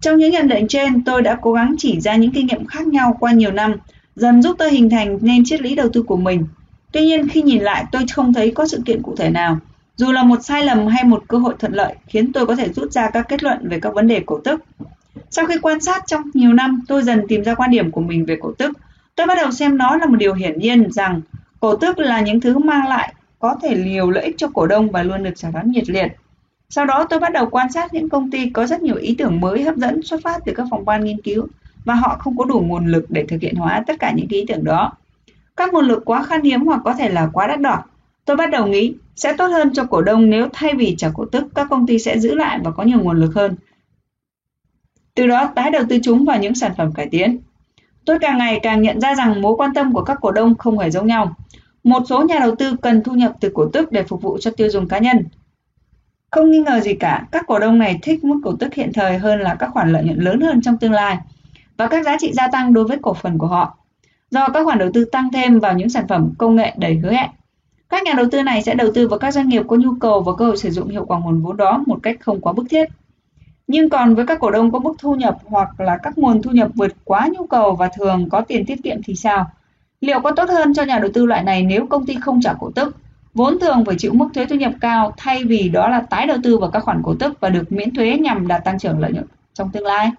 Trong 0.00 0.16
những 0.16 0.30
nhận 0.30 0.48
định 0.48 0.68
trên, 0.68 1.04
tôi 1.04 1.22
đã 1.22 1.38
cố 1.42 1.52
gắng 1.52 1.74
chỉ 1.78 2.00
ra 2.00 2.16
những 2.16 2.32
kinh 2.32 2.46
nghiệm 2.46 2.66
khác 2.66 2.86
nhau 2.86 3.16
qua 3.20 3.32
nhiều 3.32 3.52
năm, 3.52 3.74
dần 4.16 4.42
giúp 4.42 4.56
tôi 4.58 4.70
hình 4.70 4.90
thành 4.90 5.18
nên 5.20 5.44
triết 5.44 5.60
lý 5.60 5.74
đầu 5.74 5.88
tư 5.92 6.02
của 6.02 6.16
mình. 6.16 6.44
Tuy 6.92 7.00
nhiên 7.00 7.28
khi 7.28 7.42
nhìn 7.42 7.62
lại 7.62 7.84
tôi 7.92 8.02
không 8.12 8.34
thấy 8.34 8.50
có 8.50 8.68
sự 8.68 8.82
kiện 8.84 9.02
cụ 9.02 9.14
thể 9.16 9.30
nào, 9.30 9.58
dù 9.96 10.12
là 10.12 10.22
một 10.22 10.44
sai 10.44 10.64
lầm 10.64 10.86
hay 10.86 11.04
một 11.04 11.24
cơ 11.28 11.38
hội 11.38 11.54
thuận 11.58 11.72
lợi 11.72 11.94
khiến 12.06 12.32
tôi 12.32 12.46
có 12.46 12.56
thể 12.56 12.68
rút 12.72 12.92
ra 12.92 13.10
các 13.10 13.28
kết 13.28 13.42
luận 13.42 13.68
về 13.68 13.80
các 13.80 13.94
vấn 13.94 14.06
đề 14.06 14.22
cổ 14.26 14.40
tức. 14.44 14.64
Sau 15.30 15.46
khi 15.46 15.58
quan 15.62 15.80
sát 15.80 16.02
trong 16.06 16.22
nhiều 16.34 16.52
năm, 16.52 16.82
tôi 16.88 17.02
dần 17.02 17.22
tìm 17.28 17.44
ra 17.44 17.54
quan 17.54 17.70
điểm 17.70 17.90
của 17.90 18.00
mình 18.00 18.24
về 18.24 18.36
cổ 18.40 18.52
tức. 18.58 18.72
Tôi 19.14 19.26
bắt 19.26 19.34
đầu 19.34 19.50
xem 19.50 19.78
nó 19.78 19.96
là 19.96 20.06
một 20.06 20.16
điều 20.16 20.34
hiển 20.34 20.58
nhiên 20.58 20.92
rằng 20.92 21.20
cổ 21.60 21.76
tức 21.76 21.98
là 21.98 22.20
những 22.20 22.40
thứ 22.40 22.58
mang 22.58 22.88
lại 22.88 23.14
có 23.38 23.56
thể 23.62 23.76
nhiều 23.76 24.10
lợi 24.10 24.24
ích 24.24 24.34
cho 24.38 24.48
cổ 24.54 24.66
đông 24.66 24.90
và 24.90 25.02
luôn 25.02 25.22
được 25.22 25.30
chào 25.36 25.50
đón 25.50 25.70
nhiệt 25.70 25.90
liệt. 25.90 26.06
Sau 26.70 26.86
đó 26.86 27.06
tôi 27.10 27.20
bắt 27.20 27.32
đầu 27.32 27.46
quan 27.50 27.72
sát 27.72 27.94
những 27.94 28.08
công 28.08 28.30
ty 28.30 28.50
có 28.50 28.66
rất 28.66 28.82
nhiều 28.82 28.96
ý 28.96 29.14
tưởng 29.18 29.40
mới 29.40 29.62
hấp 29.62 29.76
dẫn 29.76 30.02
xuất 30.02 30.20
phát 30.22 30.40
từ 30.44 30.52
các 30.56 30.66
phòng 30.70 30.84
ban 30.84 31.04
nghiên 31.04 31.20
cứu 31.22 31.46
và 31.84 31.94
họ 31.94 32.16
không 32.18 32.36
có 32.36 32.44
đủ 32.44 32.60
nguồn 32.60 32.86
lực 32.86 33.06
để 33.08 33.24
thực 33.28 33.40
hiện 33.40 33.54
hóa 33.54 33.84
tất 33.86 33.96
cả 33.98 34.12
những 34.16 34.26
ý 34.28 34.44
tưởng 34.48 34.64
đó. 34.64 34.92
Các 35.56 35.72
nguồn 35.72 35.84
lực 35.84 36.02
quá 36.04 36.22
khan 36.22 36.42
hiếm 36.42 36.66
hoặc 36.66 36.80
có 36.84 36.94
thể 36.94 37.08
là 37.08 37.30
quá 37.32 37.46
đắt 37.46 37.60
đỏ. 37.60 37.82
Tôi 38.24 38.36
bắt 38.36 38.50
đầu 38.50 38.66
nghĩ 38.66 38.94
sẽ 39.16 39.32
tốt 39.32 39.46
hơn 39.46 39.72
cho 39.72 39.84
cổ 39.84 40.02
đông 40.02 40.30
nếu 40.30 40.48
thay 40.52 40.74
vì 40.74 40.94
trả 40.98 41.10
cổ 41.14 41.24
tức, 41.24 41.44
các 41.54 41.66
công 41.70 41.86
ty 41.86 41.98
sẽ 41.98 42.18
giữ 42.18 42.34
lại 42.34 42.58
và 42.64 42.70
có 42.70 42.82
nhiều 42.82 43.00
nguồn 43.00 43.20
lực 43.20 43.34
hơn. 43.34 43.56
Từ 45.14 45.26
đó 45.26 45.52
tái 45.54 45.70
đầu 45.70 45.82
tư 45.88 45.98
chúng 46.02 46.24
vào 46.24 46.38
những 46.38 46.54
sản 46.54 46.72
phẩm 46.76 46.92
cải 46.92 47.06
tiến. 47.10 47.38
Tôi 48.04 48.18
càng 48.18 48.38
ngày 48.38 48.60
càng 48.62 48.82
nhận 48.82 49.00
ra 49.00 49.14
rằng 49.14 49.42
mối 49.42 49.54
quan 49.56 49.74
tâm 49.74 49.92
của 49.92 50.02
các 50.02 50.18
cổ 50.20 50.30
đông 50.30 50.54
không 50.54 50.78
hề 50.78 50.90
giống 50.90 51.06
nhau. 51.06 51.36
Một 51.84 52.02
số 52.08 52.22
nhà 52.22 52.38
đầu 52.38 52.54
tư 52.54 52.76
cần 52.82 53.02
thu 53.02 53.12
nhập 53.12 53.32
từ 53.40 53.50
cổ 53.54 53.68
tức 53.72 53.92
để 53.92 54.02
phục 54.02 54.22
vụ 54.22 54.38
cho 54.40 54.50
tiêu 54.50 54.68
dùng 54.68 54.88
cá 54.88 54.98
nhân. 54.98 55.24
Không 56.30 56.50
nghi 56.50 56.58
ngờ 56.58 56.80
gì 56.80 56.94
cả, 56.94 57.26
các 57.32 57.44
cổ 57.46 57.58
đông 57.58 57.78
này 57.78 57.98
thích 58.02 58.24
mức 58.24 58.40
cổ 58.44 58.52
tức 58.60 58.74
hiện 58.74 58.90
thời 58.94 59.18
hơn 59.18 59.40
là 59.40 59.54
các 59.54 59.70
khoản 59.72 59.92
lợi 59.92 60.04
nhuận 60.04 60.18
lớn 60.18 60.40
hơn 60.40 60.60
trong 60.62 60.78
tương 60.78 60.92
lai 60.92 61.18
và 61.76 61.86
các 61.86 62.04
giá 62.04 62.16
trị 62.20 62.32
gia 62.32 62.48
tăng 62.48 62.72
đối 62.72 62.84
với 62.84 62.98
cổ 63.02 63.14
phần 63.14 63.38
của 63.38 63.46
họ. 63.46 63.78
Do 64.30 64.48
các 64.48 64.64
khoản 64.64 64.78
đầu 64.78 64.90
tư 64.94 65.04
tăng 65.04 65.28
thêm 65.32 65.58
vào 65.58 65.74
những 65.74 65.88
sản 65.88 66.08
phẩm 66.08 66.32
công 66.38 66.56
nghệ 66.56 66.74
đầy 66.76 66.94
hứa 66.94 67.12
hẹn. 67.12 67.30
Các 67.88 68.02
nhà 68.02 68.12
đầu 68.16 68.26
tư 68.32 68.42
này 68.42 68.62
sẽ 68.62 68.74
đầu 68.74 68.88
tư 68.94 69.08
vào 69.08 69.18
các 69.18 69.34
doanh 69.34 69.48
nghiệp 69.48 69.62
có 69.68 69.76
nhu 69.76 69.94
cầu 70.00 70.22
và 70.22 70.32
cơ 70.38 70.46
hội 70.46 70.56
sử 70.56 70.70
dụng 70.70 70.88
hiệu 70.88 71.04
quả 71.04 71.18
nguồn 71.18 71.42
vốn 71.42 71.56
đó 71.56 71.82
một 71.86 71.98
cách 72.02 72.16
không 72.20 72.40
quá 72.40 72.52
bức 72.52 72.66
thiết. 72.70 72.84
Nhưng 73.66 73.88
còn 73.88 74.14
với 74.14 74.26
các 74.26 74.40
cổ 74.40 74.50
đông 74.50 74.70
có 74.70 74.78
mức 74.78 74.94
thu 74.98 75.14
nhập 75.14 75.38
hoặc 75.44 75.80
là 75.80 75.96
các 75.96 76.18
nguồn 76.18 76.42
thu 76.42 76.50
nhập 76.50 76.68
vượt 76.74 76.92
quá 77.04 77.28
nhu 77.32 77.46
cầu 77.46 77.74
và 77.74 77.88
thường 77.88 78.28
có 78.28 78.40
tiền 78.40 78.66
tiết 78.66 78.82
kiệm 78.82 79.02
thì 79.04 79.14
sao? 79.14 79.46
Liệu 80.00 80.20
có 80.20 80.30
tốt 80.30 80.48
hơn 80.48 80.74
cho 80.74 80.82
nhà 80.82 80.98
đầu 80.98 81.10
tư 81.14 81.26
loại 81.26 81.42
này 81.42 81.62
nếu 81.62 81.86
công 81.86 82.06
ty 82.06 82.14
không 82.14 82.40
trả 82.40 82.54
cổ 82.60 82.70
tức? 82.74 82.96
Vốn 83.34 83.58
thường 83.58 83.84
phải 83.84 83.94
chịu 83.98 84.12
mức 84.12 84.28
thuế 84.34 84.46
thu 84.46 84.56
nhập 84.56 84.72
cao 84.80 85.14
thay 85.16 85.44
vì 85.44 85.68
đó 85.68 85.88
là 85.88 86.00
tái 86.00 86.26
đầu 86.26 86.38
tư 86.42 86.58
vào 86.58 86.70
các 86.70 86.84
khoản 86.84 87.02
cổ 87.02 87.14
tức 87.18 87.40
và 87.40 87.48
được 87.48 87.72
miễn 87.72 87.94
thuế 87.94 88.18
nhằm 88.18 88.48
đạt 88.48 88.64
tăng 88.64 88.78
trưởng 88.78 88.98
lợi 88.98 89.12
nhuận 89.12 89.26
trong 89.54 89.70
tương 89.72 89.86
lai. 89.86 90.10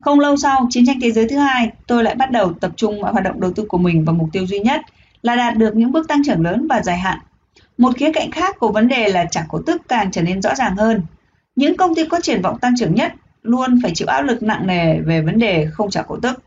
Không 0.00 0.20
lâu 0.20 0.36
sau 0.36 0.66
chiến 0.70 0.86
tranh 0.86 1.00
thế 1.02 1.10
giới 1.10 1.28
thứ 1.28 1.38
hai, 1.38 1.70
tôi 1.86 2.04
lại 2.04 2.14
bắt 2.14 2.30
đầu 2.30 2.52
tập 2.52 2.70
trung 2.76 3.00
mọi 3.00 3.12
hoạt 3.12 3.24
động 3.24 3.40
đầu 3.40 3.52
tư 3.52 3.64
của 3.68 3.78
mình 3.78 4.04
vào 4.04 4.14
mục 4.14 4.28
tiêu 4.32 4.46
duy 4.46 4.58
nhất 4.58 4.80
là 5.26 5.36
đạt 5.36 5.56
được 5.56 5.76
những 5.76 5.92
bước 5.92 6.08
tăng 6.08 6.22
trưởng 6.24 6.40
lớn 6.40 6.66
và 6.68 6.82
dài 6.82 6.98
hạn. 6.98 7.18
Một 7.78 7.96
khía 7.96 8.12
cạnh 8.12 8.30
khác 8.30 8.56
của 8.58 8.72
vấn 8.72 8.88
đề 8.88 9.08
là 9.08 9.24
trả 9.24 9.44
cổ 9.48 9.60
tức 9.66 9.82
càng 9.88 10.10
trở 10.10 10.22
nên 10.22 10.42
rõ 10.42 10.54
ràng 10.54 10.76
hơn. 10.76 11.02
Những 11.56 11.76
công 11.76 11.94
ty 11.94 12.04
có 12.04 12.20
triển 12.20 12.42
vọng 12.42 12.58
tăng 12.58 12.74
trưởng 12.78 12.94
nhất 12.94 13.12
luôn 13.42 13.80
phải 13.82 13.92
chịu 13.94 14.08
áp 14.08 14.22
lực 14.22 14.42
nặng 14.42 14.66
nề 14.66 15.00
về 15.00 15.20
vấn 15.20 15.38
đề 15.38 15.66
không 15.72 15.90
trả 15.90 16.02
cổ 16.02 16.18
tức. 16.22 16.42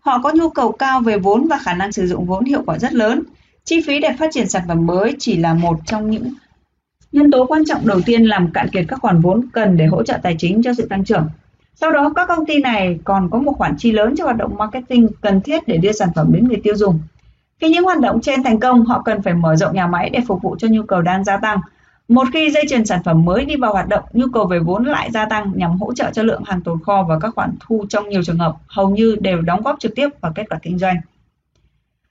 Họ 0.00 0.20
có 0.22 0.32
nhu 0.34 0.50
cầu 0.50 0.72
cao 0.72 1.00
về 1.00 1.18
vốn 1.18 1.46
và 1.48 1.58
khả 1.58 1.74
năng 1.74 1.92
sử 1.92 2.06
dụng 2.06 2.26
vốn 2.26 2.44
hiệu 2.44 2.62
quả 2.66 2.78
rất 2.78 2.92
lớn. 2.92 3.22
Chi 3.64 3.82
phí 3.86 4.00
để 4.00 4.08
phát 4.18 4.30
triển 4.32 4.48
sản 4.48 4.62
phẩm 4.68 4.86
mới 4.86 5.16
chỉ 5.18 5.36
là 5.36 5.54
một 5.54 5.80
trong 5.86 6.10
những 6.10 6.34
nhân 7.12 7.30
tố 7.30 7.46
quan 7.46 7.64
trọng 7.64 7.86
đầu 7.86 8.00
tiên 8.06 8.24
làm 8.24 8.52
cạn 8.52 8.68
kiệt 8.68 8.84
các 8.88 8.98
khoản 9.02 9.20
vốn 9.20 9.46
cần 9.52 9.76
để 9.76 9.86
hỗ 9.86 10.02
trợ 10.02 10.18
tài 10.22 10.36
chính 10.38 10.62
cho 10.62 10.74
sự 10.74 10.86
tăng 10.86 11.04
trưởng. 11.04 11.28
Sau 11.74 11.90
đó, 11.90 12.12
các 12.16 12.28
công 12.28 12.46
ty 12.46 12.60
này 12.60 12.98
còn 13.04 13.30
có 13.30 13.38
một 13.38 13.52
khoản 13.52 13.76
chi 13.78 13.92
lớn 13.92 14.14
cho 14.18 14.24
hoạt 14.24 14.36
động 14.36 14.56
marketing 14.56 15.08
cần 15.20 15.40
thiết 15.40 15.68
để 15.68 15.76
đưa 15.76 15.92
sản 15.92 16.08
phẩm 16.14 16.32
đến 16.32 16.48
người 16.48 16.60
tiêu 16.64 16.76
dùng. 16.76 16.98
Khi 17.60 17.68
những 17.68 17.84
hoạt 17.84 18.00
động 18.00 18.20
trên 18.20 18.42
thành 18.42 18.60
công, 18.60 18.84
họ 18.84 19.02
cần 19.04 19.22
phải 19.22 19.34
mở 19.34 19.56
rộng 19.56 19.74
nhà 19.74 19.86
máy 19.86 20.10
để 20.10 20.20
phục 20.28 20.42
vụ 20.42 20.56
cho 20.58 20.68
nhu 20.70 20.82
cầu 20.82 21.02
đang 21.02 21.24
gia 21.24 21.36
tăng. 21.36 21.58
Một 22.08 22.28
khi 22.32 22.50
dây 22.50 22.64
chuyền 22.68 22.86
sản 22.86 23.02
phẩm 23.04 23.24
mới 23.24 23.44
đi 23.44 23.56
vào 23.56 23.72
hoạt 23.72 23.88
động, 23.88 24.04
nhu 24.12 24.26
cầu 24.32 24.46
về 24.46 24.58
vốn 24.58 24.84
lại 24.84 25.10
gia 25.10 25.26
tăng 25.26 25.52
nhằm 25.54 25.70
hỗ 25.70 25.94
trợ 25.94 26.10
cho 26.12 26.22
lượng 26.22 26.42
hàng 26.44 26.60
tồn 26.60 26.78
kho 26.82 27.02
và 27.08 27.18
các 27.18 27.34
khoản 27.34 27.50
thu 27.60 27.86
trong 27.88 28.08
nhiều 28.08 28.22
trường 28.22 28.38
hợp 28.38 28.56
hầu 28.66 28.90
như 28.90 29.16
đều 29.20 29.40
đóng 29.40 29.62
góp 29.62 29.80
trực 29.80 29.94
tiếp 29.94 30.08
vào 30.20 30.32
kết 30.34 30.44
quả 30.50 30.58
kinh 30.62 30.78
doanh. 30.78 30.96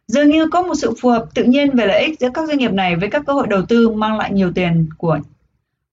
Dường 0.07 0.29
như 0.29 0.47
có 0.47 0.61
một 0.61 0.75
sự 0.75 0.93
phù 1.01 1.09
hợp 1.09 1.25
tự 1.33 1.43
nhiên 1.43 1.75
về 1.75 1.85
lợi 1.85 2.01
ích 2.05 2.19
giữa 2.19 2.29
các 2.33 2.47
doanh 2.47 2.57
nghiệp 2.57 2.71
này 2.71 2.95
với 2.95 3.09
các 3.09 3.23
cơ 3.27 3.33
hội 3.33 3.47
đầu 3.47 3.61
tư 3.61 3.89
mang 3.89 4.17
lại 4.17 4.31
nhiều 4.33 4.51
tiền 4.55 4.89
của 4.97 5.19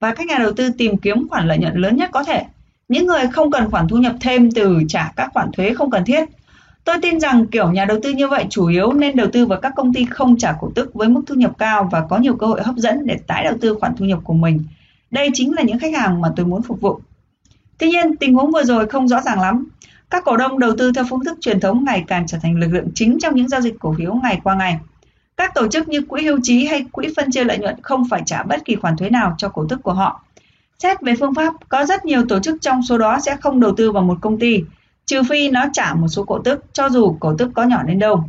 và 0.01 0.15
các 0.15 0.27
nhà 0.27 0.39
đầu 0.39 0.53
tư 0.53 0.71
tìm 0.79 0.97
kiếm 0.97 1.29
khoản 1.31 1.47
lợi 1.49 1.59
nhuận 1.59 1.77
lớn 1.77 1.97
nhất 1.97 2.11
có 2.13 2.25
thể. 2.25 2.45
Những 2.89 3.07
người 3.07 3.23
không 3.33 3.51
cần 3.51 3.71
khoản 3.71 3.89
thu 3.89 3.97
nhập 3.97 4.15
thêm 4.21 4.51
từ 4.51 4.79
trả 4.89 5.13
các 5.17 5.31
khoản 5.35 5.53
thuế 5.53 5.75
không 5.75 5.91
cần 5.91 6.05
thiết. 6.05 6.25
Tôi 6.87 6.97
tin 7.03 7.21
rằng 7.21 7.47
kiểu 7.47 7.71
nhà 7.71 7.85
đầu 7.85 7.99
tư 8.03 8.11
như 8.11 8.29
vậy 8.29 8.47
chủ 8.51 8.67
yếu 8.67 8.93
nên 8.93 9.17
đầu 9.17 9.29
tư 9.33 9.47
vào 9.47 9.61
các 9.61 9.73
công 9.77 9.95
ty 9.95 10.05
không 10.05 10.39
trả 10.39 10.55
cổ 10.61 10.71
tức 10.75 10.95
với 10.95 11.09
mức 11.09 11.23
thu 11.27 11.35
nhập 11.35 11.53
cao 11.59 11.89
và 11.93 12.07
có 12.11 12.19
nhiều 12.19 12.37
cơ 12.37 12.47
hội 12.47 12.63
hấp 12.63 12.77
dẫn 12.77 13.07
để 13.07 13.17
tái 13.27 13.45
đầu 13.45 13.55
tư 13.61 13.77
khoản 13.81 13.97
thu 13.97 14.05
nhập 14.05 14.19
của 14.25 14.35
mình. 14.35 14.65
Đây 15.11 15.31
chính 15.35 15.55
là 15.55 15.63
những 15.63 15.79
khách 15.79 15.95
hàng 15.95 16.21
mà 16.21 16.29
tôi 16.37 16.47
muốn 16.47 16.63
phục 16.63 16.81
vụ. 16.81 17.01
Tuy 17.79 17.89
nhiên, 17.89 18.17
tình 18.17 18.35
huống 18.35 18.51
vừa 18.51 18.65
rồi 18.65 18.87
không 18.87 19.09
rõ 19.09 19.21
ràng 19.21 19.41
lắm. 19.41 19.69
Các 20.11 20.25
cổ 20.25 20.37
đông 20.37 20.59
đầu 20.59 20.73
tư 20.79 20.93
theo 20.95 21.05
phương 21.11 21.25
thức 21.25 21.39
truyền 21.41 21.61
thống 21.61 21.85
ngày 21.85 22.05
càng 22.07 22.27
trở 22.27 22.39
thành 22.43 22.57
lực 22.57 22.73
lượng 22.73 22.89
chính 22.95 23.19
trong 23.21 23.35
những 23.35 23.49
giao 23.49 23.61
dịch 23.61 23.75
cổ 23.79 23.95
phiếu 23.99 24.15
ngày 24.15 24.41
qua 24.45 24.55
ngày. 24.55 24.79
Các 25.37 25.55
tổ 25.55 25.69
chức 25.69 25.89
như 25.89 26.03
quỹ 26.03 26.23
hưu 26.23 26.39
trí 26.43 26.67
hay 26.67 26.85
quỹ 26.93 27.09
phân 27.17 27.31
chia 27.31 27.45
lợi 27.45 27.59
nhuận 27.59 27.75
không 27.83 28.09
phải 28.11 28.23
trả 28.27 28.43
bất 28.43 28.65
kỳ 28.65 28.77
khoản 28.77 28.97
thuế 28.97 29.11
nào 29.11 29.35
cho 29.39 29.49
cổ 29.49 29.67
tức 29.69 29.83
của 29.83 29.93
họ 29.93 30.23
Xét 30.79 31.03
về 31.03 31.15
phương 31.21 31.35
pháp, 31.35 31.55
có 31.69 31.87
rất 31.87 32.05
nhiều 32.05 32.23
tổ 32.29 32.41
chức 32.41 32.57
trong 32.61 32.83
số 32.83 32.99
đó 32.99 33.19
sẽ 33.21 33.37
không 33.37 33.61
đầu 33.61 33.75
tư 33.77 33.93
vào 33.93 34.03
một 34.03 34.19
công 34.21 34.39
ty, 34.39 34.63
trừ 35.07 35.23
phi 35.23 35.51
nó 35.51 35.65
trả 35.73 35.95
một 35.95 36.09
số 36.09 36.25
cổ 36.25 36.39
tức, 36.39 36.65
cho 36.73 36.89
dù 36.89 37.17
cổ 37.21 37.35
tức 37.39 37.51
có 37.55 37.63
nhỏ 37.63 37.83
đến 37.83 37.99
đâu. 37.99 38.25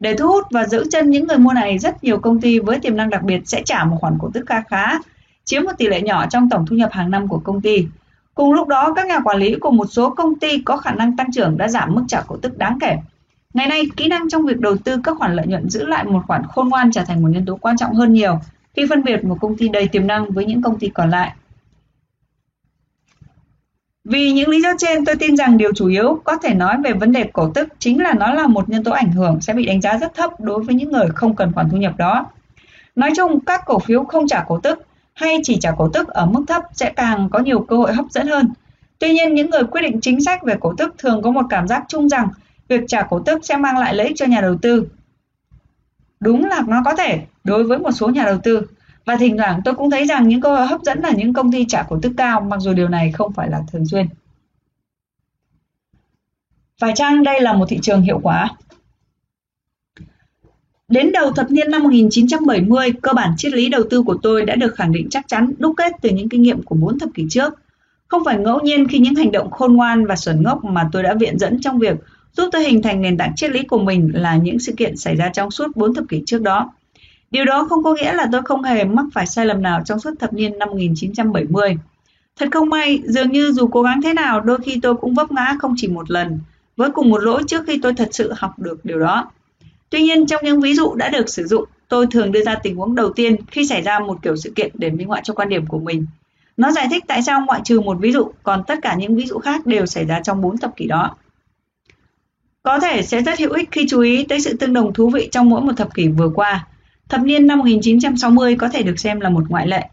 Để 0.00 0.16
thu 0.16 0.28
hút 0.28 0.44
và 0.50 0.66
giữ 0.66 0.84
chân 0.90 1.10
những 1.10 1.26
người 1.26 1.38
mua 1.38 1.52
này, 1.52 1.78
rất 1.78 2.04
nhiều 2.04 2.18
công 2.18 2.40
ty 2.40 2.58
với 2.58 2.78
tiềm 2.78 2.96
năng 2.96 3.10
đặc 3.10 3.22
biệt 3.22 3.40
sẽ 3.44 3.62
trả 3.64 3.84
một 3.84 3.96
khoản 4.00 4.18
cổ 4.18 4.30
tức 4.34 4.44
khá 4.46 4.62
khá, 4.68 4.98
chiếm 5.44 5.62
một 5.64 5.72
tỷ 5.78 5.86
lệ 5.86 6.00
nhỏ 6.00 6.26
trong 6.26 6.48
tổng 6.48 6.66
thu 6.66 6.76
nhập 6.76 6.92
hàng 6.92 7.10
năm 7.10 7.28
của 7.28 7.38
công 7.44 7.60
ty. 7.60 7.86
Cùng 8.34 8.52
lúc 8.52 8.68
đó, 8.68 8.92
các 8.96 9.06
nhà 9.06 9.20
quản 9.24 9.38
lý 9.38 9.54
của 9.60 9.70
một 9.70 9.86
số 9.90 10.10
công 10.10 10.38
ty 10.38 10.58
có 10.58 10.76
khả 10.76 10.92
năng 10.92 11.16
tăng 11.16 11.32
trưởng 11.32 11.58
đã 11.58 11.68
giảm 11.68 11.94
mức 11.94 12.02
trả 12.08 12.20
cổ 12.20 12.36
tức 12.36 12.58
đáng 12.58 12.78
kể. 12.80 12.96
Ngày 13.54 13.66
nay, 13.66 13.82
kỹ 13.96 14.08
năng 14.08 14.28
trong 14.28 14.46
việc 14.46 14.60
đầu 14.60 14.76
tư 14.76 14.96
các 15.04 15.16
khoản 15.18 15.34
lợi 15.34 15.46
nhuận 15.46 15.70
giữ 15.70 15.86
lại 15.86 16.04
một 16.04 16.22
khoản 16.26 16.42
khôn 16.48 16.68
ngoan 16.68 16.92
trở 16.92 17.04
thành 17.04 17.22
một 17.22 17.28
nhân 17.28 17.44
tố 17.46 17.56
quan 17.56 17.76
trọng 17.76 17.94
hơn 17.94 18.12
nhiều 18.12 18.38
khi 18.76 18.86
phân 18.88 19.04
biệt 19.04 19.24
một 19.24 19.36
công 19.40 19.56
ty 19.56 19.68
đầy 19.68 19.88
tiềm 19.88 20.06
năng 20.06 20.30
với 20.30 20.46
những 20.46 20.62
công 20.62 20.78
ty 20.78 20.88
còn 20.88 21.10
lại. 21.10 21.32
Vì 24.04 24.32
những 24.32 24.48
lý 24.48 24.62
do 24.62 24.72
trên, 24.78 25.04
tôi 25.04 25.14
tin 25.14 25.36
rằng 25.36 25.58
điều 25.58 25.72
chủ 25.74 25.86
yếu 25.86 26.20
có 26.24 26.36
thể 26.36 26.54
nói 26.54 26.76
về 26.84 26.92
vấn 26.92 27.12
đề 27.12 27.30
cổ 27.32 27.50
tức 27.54 27.68
chính 27.78 28.02
là 28.02 28.14
nó 28.14 28.34
là 28.34 28.46
một 28.46 28.68
nhân 28.68 28.84
tố 28.84 28.92
ảnh 28.92 29.12
hưởng 29.12 29.40
sẽ 29.40 29.52
bị 29.52 29.66
đánh 29.66 29.80
giá 29.80 29.98
rất 29.98 30.14
thấp 30.14 30.40
đối 30.40 30.62
với 30.62 30.74
những 30.74 30.92
người 30.92 31.06
không 31.14 31.36
cần 31.36 31.52
khoản 31.52 31.68
thu 31.70 31.76
nhập 31.76 31.92
đó. 31.98 32.26
Nói 32.96 33.10
chung, 33.16 33.40
các 33.40 33.62
cổ 33.66 33.78
phiếu 33.78 34.04
không 34.04 34.28
trả 34.28 34.44
cổ 34.48 34.60
tức 34.60 34.86
hay 35.14 35.38
chỉ 35.42 35.58
trả 35.60 35.70
cổ 35.70 35.88
tức 35.88 36.08
ở 36.08 36.26
mức 36.26 36.44
thấp 36.48 36.62
sẽ 36.72 36.90
càng 36.90 37.28
có 37.30 37.38
nhiều 37.38 37.60
cơ 37.60 37.76
hội 37.76 37.94
hấp 37.94 38.04
dẫn 38.10 38.26
hơn. 38.26 38.48
Tuy 38.98 39.12
nhiên, 39.12 39.34
những 39.34 39.50
người 39.50 39.64
quyết 39.64 39.82
định 39.82 40.00
chính 40.00 40.20
sách 40.20 40.42
về 40.42 40.54
cổ 40.60 40.74
tức 40.78 40.94
thường 40.98 41.22
có 41.22 41.30
một 41.30 41.46
cảm 41.50 41.68
giác 41.68 41.84
chung 41.88 42.08
rằng 42.08 42.28
việc 42.68 42.80
trả 42.88 43.02
cổ 43.02 43.20
tức 43.20 43.44
sẽ 43.44 43.56
mang 43.56 43.78
lại 43.78 43.94
lợi 43.94 44.06
ích 44.06 44.16
cho 44.16 44.26
nhà 44.26 44.40
đầu 44.40 44.56
tư. 44.62 44.86
Đúng 46.20 46.44
là 46.44 46.62
nó 46.66 46.82
có 46.84 46.94
thể 46.94 47.20
đối 47.44 47.64
với 47.64 47.78
một 47.78 47.92
số 47.92 48.08
nhà 48.08 48.24
đầu 48.24 48.38
tư, 48.42 48.66
và 49.04 49.16
thỉnh 49.16 49.36
thoảng 49.36 49.60
tôi 49.64 49.74
cũng 49.74 49.90
thấy 49.90 50.04
rằng 50.04 50.28
những 50.28 50.40
cơ 50.40 50.56
hội 50.56 50.66
hấp 50.66 50.82
dẫn 50.82 51.00
là 51.00 51.10
những 51.10 51.32
công 51.32 51.52
ty 51.52 51.64
trả 51.68 51.82
cổ 51.82 51.98
tức 52.02 52.12
cao 52.16 52.40
mặc 52.40 52.60
dù 52.60 52.72
điều 52.72 52.88
này 52.88 53.12
không 53.12 53.32
phải 53.32 53.48
là 53.50 53.60
thường 53.72 53.86
xuyên. 53.86 54.06
Phải 56.78 56.92
chăng 56.94 57.22
đây 57.22 57.40
là 57.40 57.52
một 57.52 57.66
thị 57.68 57.78
trường 57.82 58.02
hiệu 58.02 58.20
quả? 58.22 58.48
Đến 60.88 61.12
đầu 61.12 61.32
thập 61.32 61.50
niên 61.50 61.70
năm 61.70 61.82
1970, 61.82 62.92
cơ 63.02 63.12
bản 63.12 63.34
triết 63.36 63.52
lý 63.52 63.68
đầu 63.68 63.82
tư 63.90 64.02
của 64.02 64.16
tôi 64.22 64.44
đã 64.44 64.56
được 64.56 64.74
khẳng 64.74 64.92
định 64.92 65.08
chắc 65.10 65.28
chắn 65.28 65.52
đúc 65.58 65.74
kết 65.76 65.92
từ 66.02 66.10
những 66.10 66.28
kinh 66.28 66.42
nghiệm 66.42 66.62
của 66.62 66.74
4 66.74 66.98
thập 66.98 67.08
kỷ 67.14 67.26
trước. 67.30 67.54
Không 68.08 68.22
phải 68.24 68.38
ngẫu 68.38 68.60
nhiên 68.60 68.88
khi 68.88 68.98
những 68.98 69.14
hành 69.14 69.32
động 69.32 69.50
khôn 69.50 69.76
ngoan 69.76 70.06
và 70.06 70.16
xuẩn 70.16 70.42
ngốc 70.42 70.64
mà 70.64 70.88
tôi 70.92 71.02
đã 71.02 71.14
viện 71.14 71.38
dẫn 71.38 71.60
trong 71.60 71.78
việc 71.78 71.96
giúp 72.32 72.48
tôi 72.52 72.64
hình 72.64 72.82
thành 72.82 73.02
nền 73.02 73.16
tảng 73.16 73.32
triết 73.36 73.50
lý 73.50 73.62
của 73.62 73.78
mình 73.78 74.10
là 74.14 74.36
những 74.36 74.58
sự 74.58 74.72
kiện 74.76 74.96
xảy 74.96 75.16
ra 75.16 75.30
trong 75.32 75.50
suốt 75.50 75.76
4 75.76 75.94
thập 75.94 76.04
kỷ 76.08 76.22
trước 76.26 76.42
đó. 76.42 76.72
Điều 77.30 77.44
đó 77.44 77.66
không 77.68 77.82
có 77.82 77.94
nghĩa 77.94 78.12
là 78.12 78.28
tôi 78.32 78.42
không 78.42 78.62
hề 78.62 78.84
mắc 78.84 79.06
phải 79.12 79.26
sai 79.26 79.46
lầm 79.46 79.62
nào 79.62 79.82
trong 79.84 80.00
suốt 80.00 80.10
thập 80.18 80.32
niên 80.32 80.58
năm 80.58 80.68
1970. 80.68 81.76
Thật 82.36 82.48
không 82.52 82.68
may, 82.68 83.02
dường 83.04 83.32
như 83.32 83.52
dù 83.52 83.68
cố 83.68 83.82
gắng 83.82 84.02
thế 84.02 84.14
nào, 84.14 84.40
đôi 84.40 84.58
khi 84.64 84.78
tôi 84.82 84.94
cũng 84.94 85.14
vấp 85.14 85.32
ngã 85.32 85.56
không 85.60 85.74
chỉ 85.76 85.88
một 85.88 86.10
lần, 86.10 86.40
với 86.76 86.90
cùng 86.90 87.10
một 87.10 87.22
lỗi 87.22 87.42
trước 87.46 87.64
khi 87.66 87.78
tôi 87.82 87.94
thật 87.94 88.08
sự 88.12 88.32
học 88.36 88.58
được 88.58 88.84
điều 88.84 88.98
đó. 88.98 89.30
Tuy 89.90 90.02
nhiên, 90.02 90.26
trong 90.26 90.44
những 90.44 90.60
ví 90.60 90.74
dụ 90.74 90.94
đã 90.94 91.08
được 91.08 91.28
sử 91.28 91.46
dụng, 91.46 91.64
tôi 91.88 92.06
thường 92.10 92.32
đưa 92.32 92.44
ra 92.44 92.54
tình 92.54 92.76
huống 92.76 92.94
đầu 92.94 93.12
tiên 93.12 93.36
khi 93.50 93.66
xảy 93.66 93.82
ra 93.82 93.98
một 93.98 94.18
kiểu 94.22 94.36
sự 94.36 94.52
kiện 94.54 94.70
để 94.74 94.90
minh 94.90 95.08
họa 95.08 95.20
cho 95.24 95.34
quan 95.34 95.48
điểm 95.48 95.66
của 95.66 95.78
mình. 95.78 96.06
Nó 96.56 96.70
giải 96.70 96.88
thích 96.90 97.04
tại 97.08 97.22
sao 97.22 97.40
ngoại 97.46 97.60
trừ 97.64 97.80
một 97.80 97.96
ví 98.00 98.12
dụ, 98.12 98.30
còn 98.42 98.64
tất 98.66 98.78
cả 98.82 98.94
những 98.94 99.16
ví 99.16 99.26
dụ 99.26 99.38
khác 99.38 99.66
đều 99.66 99.86
xảy 99.86 100.04
ra 100.04 100.20
trong 100.20 100.40
4 100.40 100.58
thập 100.58 100.76
kỷ 100.76 100.86
đó. 100.86 101.16
Có 102.62 102.78
thể 102.78 103.02
sẽ 103.02 103.22
rất 103.22 103.38
hữu 103.38 103.52
ích 103.52 103.68
khi 103.72 103.86
chú 103.88 104.00
ý 104.00 104.24
tới 104.24 104.40
sự 104.40 104.56
tương 104.56 104.72
đồng 104.72 104.92
thú 104.92 105.10
vị 105.10 105.28
trong 105.32 105.48
mỗi 105.48 105.60
một 105.60 105.72
thập 105.76 105.94
kỷ 105.94 106.08
vừa 106.08 106.30
qua. 106.34 106.66
Thập 107.10 107.20
niên 107.20 107.46
năm 107.46 107.58
1960 107.58 108.56
có 108.56 108.68
thể 108.68 108.82
được 108.82 108.98
xem 108.98 109.20
là 109.20 109.28
một 109.28 109.44
ngoại 109.48 109.66
lệ. 109.66 109.88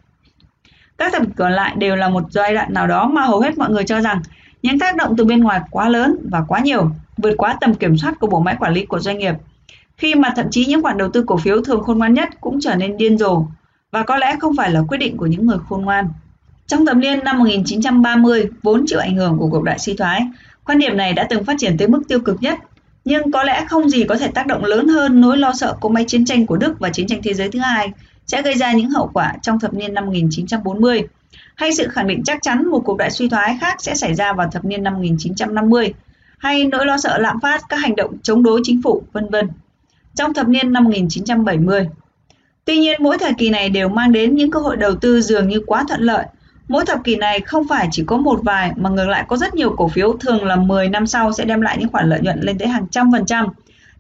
Các 0.98 1.14
thập 1.14 1.22
kỷ 1.22 1.32
còn 1.36 1.52
lại 1.52 1.74
đều 1.78 1.96
là 1.96 2.10
một 2.10 2.24
giai 2.32 2.54
đoạn 2.54 2.74
nào 2.74 2.88
đó 2.88 3.08
mà 3.08 3.22
hầu 3.22 3.40
hết 3.40 3.58
mọi 3.58 3.70
người 3.70 3.84
cho 3.84 4.02
rằng 4.02 4.22
những 4.64 4.80
tác 4.80 4.96
động 4.96 5.16
từ 5.18 5.26
bên 5.26 5.40
ngoài 5.40 5.62
quá 5.72 5.90
lớn 5.90 6.18
và 6.32 6.44
quá 6.48 6.60
nhiều, 6.60 6.92
vượt 7.18 7.34
quá 7.38 7.58
tầm 7.62 7.74
kiểm 7.74 7.98
soát 7.98 8.20
của 8.20 8.28
bộ 8.28 8.40
máy 8.40 8.56
quản 8.60 8.74
lý 8.74 8.86
của 8.86 9.00
doanh 9.00 9.18
nghiệp. 9.18 9.34
khi 9.98 10.16
mà 10.16 10.34
thậm 10.36 10.46
chí 10.52 10.66
những 10.66 10.82
khoản 10.82 10.98
đầu 10.98 11.10
tư 11.10 11.24
cổ 11.28 11.38
phiếu 11.38 11.62
thường 11.62 11.84
khôn 11.84 11.98
ngoan 11.98 12.14
nhất 12.14 12.30
cũng 12.42 12.60
trở 12.60 12.76
nên 12.76 12.98
điên 12.98 13.18
rồ 13.18 13.46
và 13.92 14.04
có 14.04 14.18
lẽ 14.18 14.36
không 14.40 14.56
phải 14.58 14.72
là 14.72 14.82
quyết 14.88 14.98
định 14.98 15.18
của 15.18 15.26
những 15.26 15.46
người 15.48 15.58
khôn 15.70 15.82
ngoan. 15.82 16.08
Trong 16.68 16.86
thập 16.86 16.98
niên 16.98 17.24
năm 17.24 17.40
1930, 17.40 18.46
vốn 18.64 18.84
chịu 18.88 19.00
ảnh 19.00 19.16
hưởng 19.16 19.38
của 19.38 19.50
cuộc 19.50 19.64
đại 19.64 19.80
suy 19.80 19.94
thoái, 19.94 20.28
quan 20.66 20.80
điểm 20.80 20.98
này 20.98 21.14
đã 21.14 21.28
từng 21.30 21.44
phát 21.44 21.56
triển 21.60 21.78
tới 21.78 21.88
mức 21.88 22.04
tiêu 22.08 22.20
cực 22.20 22.42
nhất, 22.42 22.60
nhưng 23.08 23.32
có 23.32 23.44
lẽ 23.44 23.66
không 23.70 23.90
gì 23.90 24.04
có 24.04 24.18
thể 24.18 24.28
tác 24.28 24.48
động 24.48 24.66
lớn 24.66 24.88
hơn 24.88 25.22
nỗi 25.22 25.38
lo 25.38 25.54
sợ 25.54 25.76
cỗ 25.82 25.90
máy 25.90 26.06
chiến 26.08 26.26
tranh 26.26 26.46
của 26.46 26.58
Đức 26.58 26.80
và 26.80 26.90
chiến 26.90 27.08
tranh 27.08 27.22
thế 27.24 27.34
giới 27.34 27.50
thứ 27.50 27.60
hai 27.60 27.92
sẽ 28.26 28.42
gây 28.42 28.54
ra 28.54 28.74
những 28.74 28.90
hậu 28.90 29.10
quả 29.14 29.34
trong 29.42 29.60
thập 29.60 29.74
niên 29.74 29.94
năm 29.94 30.06
1940, 30.06 31.02
hay 31.56 31.74
sự 31.74 31.88
khẳng 31.88 32.08
định 32.08 32.24
chắc 32.24 32.38
chắn 32.42 32.68
một 32.68 32.80
cuộc 32.86 32.98
đại 32.98 33.12
suy 33.12 33.30
thoái 33.30 33.58
khác 33.62 33.76
sẽ 33.80 33.96
xảy 33.96 34.16
ra 34.16 34.34
vào 34.34 34.50
thập 34.52 34.66
niên 34.66 34.84
năm 34.84 34.94
1950, 34.94 35.94
hay 36.38 36.66
nỗi 36.66 36.86
lo 36.86 36.98
sợ 36.98 37.18
lạm 37.18 37.40
phát 37.40 37.62
các 37.70 37.78
hành 37.78 37.96
động 37.96 38.18
chống 38.24 38.44
đối 38.44 38.62
chính 38.64 38.82
phủ, 38.82 39.04
vân 39.14 39.30
vân. 39.30 39.48
Trong 40.16 40.34
thập 40.34 40.48
niên 40.48 40.74
năm 40.74 40.84
1970, 40.84 41.88
Tuy 42.66 42.78
nhiên 42.78 43.04
mỗi 43.04 43.18
thời 43.18 43.34
kỳ 43.38 43.50
này 43.50 43.70
đều 43.70 43.90
mang 43.90 44.12
đến 44.12 44.36
những 44.36 44.52
cơ 44.52 44.60
hội 44.60 44.78
đầu 44.78 44.96
tư 44.96 45.22
dường 45.22 45.48
như 45.48 45.62
quá 45.66 45.86
thuận 45.88 46.02
lợi. 46.02 46.26
Mỗi 46.68 46.86
thập 46.86 47.04
kỷ 47.04 47.16
này 47.16 47.40
không 47.40 47.68
phải 47.68 47.88
chỉ 47.92 48.04
có 48.06 48.18
một 48.18 48.40
vài 48.44 48.72
mà 48.76 48.90
ngược 48.90 49.08
lại 49.08 49.26
có 49.28 49.38
rất 49.38 49.56
nhiều 49.56 49.76
cổ 49.78 49.88
phiếu 49.88 50.18
thường 50.18 50.46
là 50.46 50.56
10 50.56 50.90
năm 50.90 51.08
sau 51.08 51.32
sẽ 51.34 51.46
đem 51.46 51.62
lại 51.62 51.78
những 51.80 51.90
khoản 51.90 52.10
lợi 52.10 52.20
nhuận 52.22 52.40
lên 52.42 52.58
tới 52.58 52.68
hàng 52.68 52.88
trăm 52.92 53.12
phần 53.12 53.26
trăm 53.26 53.48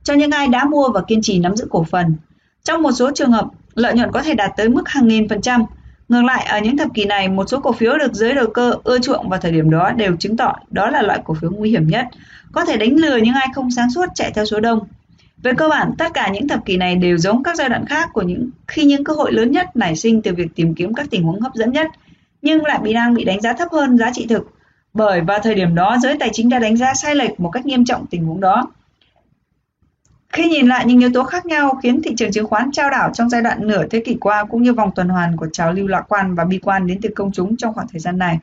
cho 0.04 0.14
những 0.14 0.32
ai 0.32 0.48
đã 0.48 0.66
mua 0.66 0.90
và 0.90 1.02
kiên 1.08 1.22
trì 1.22 1.40
nắm 1.40 1.56
giữ 1.56 1.68
cổ 1.70 1.84
phần. 1.84 2.16
Trong 2.64 2.82
một 2.82 2.92
số 2.92 3.12
trường 3.16 3.32
hợp, 3.32 3.46
lợi 3.76 3.94
nhuận 3.94 4.12
có 4.12 4.22
thể 4.22 4.34
đạt 4.34 4.52
tới 4.58 4.70
mức 4.70 4.90
hàng 4.90 5.08
nghìn 5.08 5.30
phần 5.30 5.42
trăm. 5.42 5.66
Ngược 6.10 6.22
lại, 6.24 6.46
ở 6.46 6.60
những 6.60 6.78
thập 6.78 6.94
kỷ 6.94 7.06
này, 7.06 7.28
một 7.28 7.50
số 7.50 7.60
cổ 7.60 7.72
phiếu 7.72 7.98
được 7.98 8.14
giới 8.14 8.34
đầu 8.34 8.48
cơ 8.48 8.74
ưa 8.84 9.00
chuộng 9.00 9.30
vào 9.30 9.40
thời 9.40 9.52
điểm 9.52 9.70
đó 9.70 9.92
đều 9.92 10.16
chứng 10.16 10.38
tỏ 10.38 10.56
đó 10.70 10.90
là 10.90 11.02
loại 11.02 11.20
cổ 11.26 11.34
phiếu 11.34 11.52
nguy 11.52 11.70
hiểm 11.70 11.88
nhất, 11.88 12.06
có 12.52 12.66
thể 12.66 12.78
đánh 12.78 12.96
lừa 12.96 13.18
những 13.18 13.34
ai 13.34 13.48
không 13.56 13.72
sáng 13.72 13.92
suốt 13.92 14.06
chạy 14.16 14.32
theo 14.36 14.46
số 14.46 14.60
đông. 14.60 14.80
Về 15.44 15.52
cơ 15.58 15.70
bản, 15.70 15.92
tất 15.98 16.14
cả 16.14 16.30
những 16.34 16.48
thập 16.48 16.66
kỷ 16.66 16.78
này 16.78 16.96
đều 16.96 17.18
giống 17.18 17.44
các 17.44 17.56
giai 17.56 17.70
đoạn 17.70 17.86
khác 17.86 18.10
của 18.14 18.22
những 18.22 18.50
khi 18.68 18.84
những 18.84 19.04
cơ 19.04 19.14
hội 19.14 19.32
lớn 19.32 19.52
nhất 19.52 19.76
nảy 19.76 19.96
sinh 19.96 20.22
từ 20.22 20.34
việc 20.34 20.48
tìm 20.56 20.76
kiếm 20.76 20.94
các 20.94 21.08
tình 21.10 21.24
huống 21.24 21.42
hấp 21.42 21.54
dẫn 21.54 21.72
nhất, 21.72 21.88
nhưng 22.42 22.66
lại 22.66 22.80
bị 22.84 22.94
đang 22.94 23.14
bị 23.14 23.24
đánh 23.24 23.42
giá 23.42 23.54
thấp 23.54 23.68
hơn 23.72 23.98
giá 23.98 24.12
trị 24.14 24.26
thực. 24.30 24.52
Bởi 24.94 25.22
vào 25.22 25.40
thời 25.40 25.56
điểm 25.56 25.76
đó, 25.76 25.98
giới 26.02 26.18
tài 26.20 26.30
chính 26.34 26.50
đã 26.50 26.60
đánh 26.60 26.78
giá 26.78 26.94
sai 26.94 27.16
lệch 27.16 27.40
một 27.40 27.50
cách 27.50 27.66
nghiêm 27.66 27.86
trọng 27.86 28.06
tình 28.08 28.26
huống 28.26 28.40
đó. 28.40 28.68
Khi 30.30 30.50
nhìn 30.50 30.68
lại 30.68 30.86
những 30.86 31.00
yếu 31.00 31.10
tố 31.14 31.24
khác 31.24 31.46
nhau 31.46 31.80
khiến 31.84 32.02
thị 32.02 32.16
trường 32.18 32.32
chứng 32.32 32.48
khoán 32.48 32.72
trao 32.72 32.90
đảo 32.90 33.10
trong 33.14 33.30
giai 33.30 33.42
đoạn 33.42 33.68
nửa 33.68 33.88
thế 33.88 34.00
kỷ 34.00 34.18
qua 34.22 34.44
cũng 34.44 34.64
như 34.64 34.74
vòng 34.74 34.92
tuần 34.96 35.10
hoàn 35.10 35.38
của 35.38 35.48
trào 35.54 35.74
lưu 35.74 35.88
lạc 35.88 36.06
quan 36.10 36.36
và 36.36 36.46
bi 36.46 36.60
quan 36.60 36.88
đến 36.88 37.00
từ 37.02 37.10
công 37.16 37.32
chúng 37.32 37.58
trong 37.58 37.74
khoảng 37.74 37.88
thời 37.88 38.00
gian 38.00 38.18
này. 38.18 38.40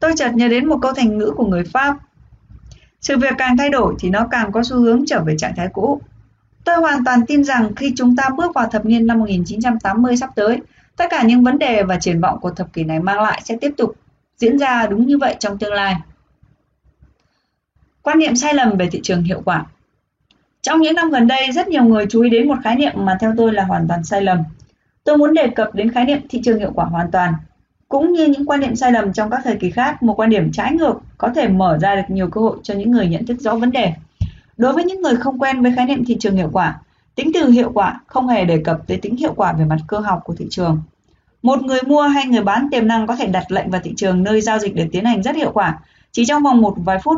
Tôi 0.00 0.12
chợt 0.16 0.30
nhớ 0.34 0.48
đến 0.48 0.66
một 0.66 0.78
câu 0.82 0.92
thành 0.92 1.18
ngữ 1.18 1.32
của 1.36 1.46
người 1.46 1.64
Pháp. 1.64 1.96
Sự 3.00 3.18
việc 3.18 3.34
càng 3.38 3.56
thay 3.56 3.70
đổi 3.70 3.94
thì 3.98 4.10
nó 4.10 4.26
càng 4.30 4.52
có 4.52 4.62
xu 4.62 4.76
hướng 4.76 5.06
trở 5.06 5.22
về 5.24 5.36
trạng 5.38 5.56
thái 5.56 5.68
cũ. 5.72 6.00
Tôi 6.64 6.76
hoàn 6.76 7.04
toàn 7.04 7.26
tin 7.26 7.44
rằng 7.44 7.74
khi 7.74 7.92
chúng 7.96 8.16
ta 8.16 8.28
bước 8.36 8.54
vào 8.54 8.68
thập 8.68 8.86
niên 8.86 9.06
năm 9.06 9.18
1980 9.18 10.16
sắp 10.16 10.30
tới, 10.34 10.60
tất 10.96 11.06
cả 11.10 11.22
những 11.22 11.42
vấn 11.42 11.58
đề 11.58 11.82
và 11.82 11.98
triển 11.98 12.20
vọng 12.20 12.38
của 12.40 12.50
thập 12.50 12.72
kỷ 12.72 12.84
này 12.84 13.00
mang 13.00 13.20
lại 13.20 13.40
sẽ 13.44 13.56
tiếp 13.60 13.70
tục 13.76 13.94
diễn 14.36 14.58
ra 14.58 14.86
đúng 14.86 15.06
như 15.06 15.18
vậy 15.18 15.36
trong 15.38 15.58
tương 15.58 15.72
lai. 15.72 15.96
Quan 18.02 18.18
niệm 18.18 18.36
sai 18.36 18.54
lầm 18.54 18.76
về 18.76 18.88
thị 18.92 19.00
trường 19.02 19.22
hiệu 19.22 19.42
quả 19.44 19.64
Trong 20.62 20.80
những 20.80 20.94
năm 20.94 21.10
gần 21.10 21.26
đây, 21.26 21.52
rất 21.52 21.68
nhiều 21.68 21.84
người 21.84 22.06
chú 22.10 22.22
ý 22.22 22.30
đến 22.30 22.48
một 22.48 22.56
khái 22.64 22.76
niệm 22.76 22.92
mà 22.96 23.16
theo 23.20 23.34
tôi 23.36 23.52
là 23.52 23.64
hoàn 23.64 23.88
toàn 23.88 24.04
sai 24.04 24.22
lầm. 24.22 24.38
Tôi 25.04 25.16
muốn 25.16 25.34
đề 25.34 25.48
cập 25.48 25.74
đến 25.74 25.92
khái 25.92 26.04
niệm 26.04 26.18
thị 26.28 26.40
trường 26.44 26.58
hiệu 26.58 26.72
quả 26.74 26.84
hoàn 26.84 27.10
toàn. 27.10 27.34
Cũng 27.88 28.12
như 28.12 28.26
những 28.26 28.46
quan 28.46 28.60
niệm 28.60 28.76
sai 28.76 28.92
lầm 28.92 29.12
trong 29.12 29.30
các 29.30 29.40
thời 29.44 29.56
kỳ 29.56 29.70
khác, 29.70 30.02
một 30.02 30.20
quan 30.20 30.30
điểm 30.30 30.52
trái 30.52 30.72
ngược 30.72 30.94
có 31.18 31.28
thể 31.34 31.48
mở 31.48 31.78
ra 31.78 31.94
được 31.94 32.02
nhiều 32.08 32.28
cơ 32.28 32.40
hội 32.40 32.56
cho 32.62 32.74
những 32.74 32.90
người 32.90 33.08
nhận 33.08 33.26
thức 33.26 33.40
rõ 33.40 33.54
vấn 33.54 33.70
đề. 33.70 33.92
Đối 34.56 34.72
với 34.72 34.84
những 34.84 35.02
người 35.02 35.16
không 35.16 35.38
quen 35.38 35.62
với 35.62 35.72
khái 35.76 35.86
niệm 35.86 36.04
thị 36.04 36.16
trường 36.20 36.36
hiệu 36.36 36.50
quả, 36.52 36.80
tính 37.16 37.30
từ 37.34 37.50
hiệu 37.50 37.70
quả 37.74 38.00
không 38.06 38.28
hề 38.28 38.44
đề 38.44 38.58
cập 38.58 38.86
tới 38.86 38.96
tính 38.96 39.16
hiệu 39.16 39.32
quả 39.36 39.52
về 39.52 39.64
mặt 39.64 39.78
cơ 39.86 39.98
học 39.98 40.20
của 40.24 40.34
thị 40.34 40.46
trường. 40.50 40.82
Một 41.42 41.62
người 41.62 41.80
mua 41.86 42.02
hay 42.02 42.26
người 42.26 42.42
bán 42.42 42.68
tiềm 42.70 42.86
năng 42.86 43.06
có 43.06 43.16
thể 43.16 43.26
đặt 43.26 43.52
lệnh 43.52 43.70
vào 43.70 43.80
thị 43.84 43.94
trường 43.96 44.22
nơi 44.22 44.40
giao 44.40 44.58
dịch 44.58 44.74
để 44.74 44.88
tiến 44.92 45.04
hành 45.04 45.22
rất 45.22 45.36
hiệu 45.36 45.50
quả, 45.54 45.78
chỉ 46.12 46.24
trong 46.26 46.42
vòng 46.42 46.60
một 46.60 46.74
vài 46.76 46.98
phút. 47.04 47.16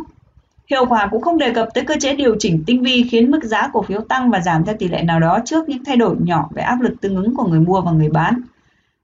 Hiệu 0.71 0.87
quả 0.87 1.09
cũng 1.11 1.23
không 1.23 1.39
đề 1.39 1.53
cập 1.55 1.69
tới 1.75 1.85
cơ 1.85 1.95
chế 2.01 2.17
điều 2.17 2.37
chỉnh 2.39 2.63
tinh 2.67 2.83
vi 2.83 3.03
khiến 3.11 3.31
mức 3.31 3.45
giá 3.45 3.69
cổ 3.73 3.83
phiếu 3.83 4.01
tăng 4.01 4.31
và 4.31 4.41
giảm 4.41 4.65
theo 4.65 4.75
tỷ 4.79 4.89
lệ 4.89 5.03
nào 5.03 5.21
đó 5.21 5.39
trước 5.45 5.69
những 5.69 5.85
thay 5.85 5.97
đổi 5.97 6.17
nhỏ 6.21 6.49
về 6.55 6.63
áp 6.63 6.81
lực 6.81 7.01
tương 7.01 7.17
ứng 7.17 7.35
của 7.37 7.47
người 7.47 7.61
mua 7.61 7.81
và 7.81 7.93
người 7.93 8.09
bán. 8.09 8.41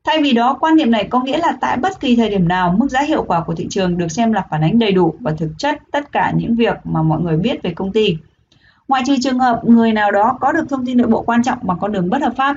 Thay 0.04 0.22
vì 0.22 0.32
đó, 0.32 0.56
quan 0.60 0.76
niệm 0.76 0.90
này 0.90 1.04
có 1.04 1.20
nghĩa 1.20 1.38
là 1.38 1.56
tại 1.60 1.76
bất 1.76 2.00
kỳ 2.00 2.16
thời 2.16 2.30
điểm 2.30 2.48
nào, 2.48 2.74
mức 2.78 2.90
giá 2.90 3.02
hiệu 3.02 3.24
quả 3.28 3.40
của 3.40 3.54
thị 3.54 3.66
trường 3.70 3.98
được 3.98 4.08
xem 4.08 4.32
là 4.32 4.44
phản 4.50 4.60
ánh 4.60 4.78
đầy 4.78 4.92
đủ 4.92 5.14
và 5.20 5.32
thực 5.38 5.50
chất 5.58 5.82
tất 5.92 6.12
cả 6.12 6.32
những 6.36 6.54
việc 6.54 6.76
mà 6.84 7.02
mọi 7.02 7.20
người 7.20 7.36
biết 7.36 7.62
về 7.62 7.70
công 7.74 7.92
ty. 7.92 8.16
Ngoại 8.88 9.02
trừ 9.06 9.16
trường 9.22 9.38
hợp 9.38 9.60
người 9.64 9.92
nào 9.92 10.10
đó 10.10 10.38
có 10.40 10.52
được 10.52 10.64
thông 10.68 10.86
tin 10.86 10.96
nội 10.96 11.06
bộ 11.06 11.22
quan 11.22 11.42
trọng 11.42 11.58
bằng 11.62 11.78
con 11.80 11.92
đường 11.92 12.10
bất 12.10 12.22
hợp 12.22 12.32
pháp, 12.36 12.56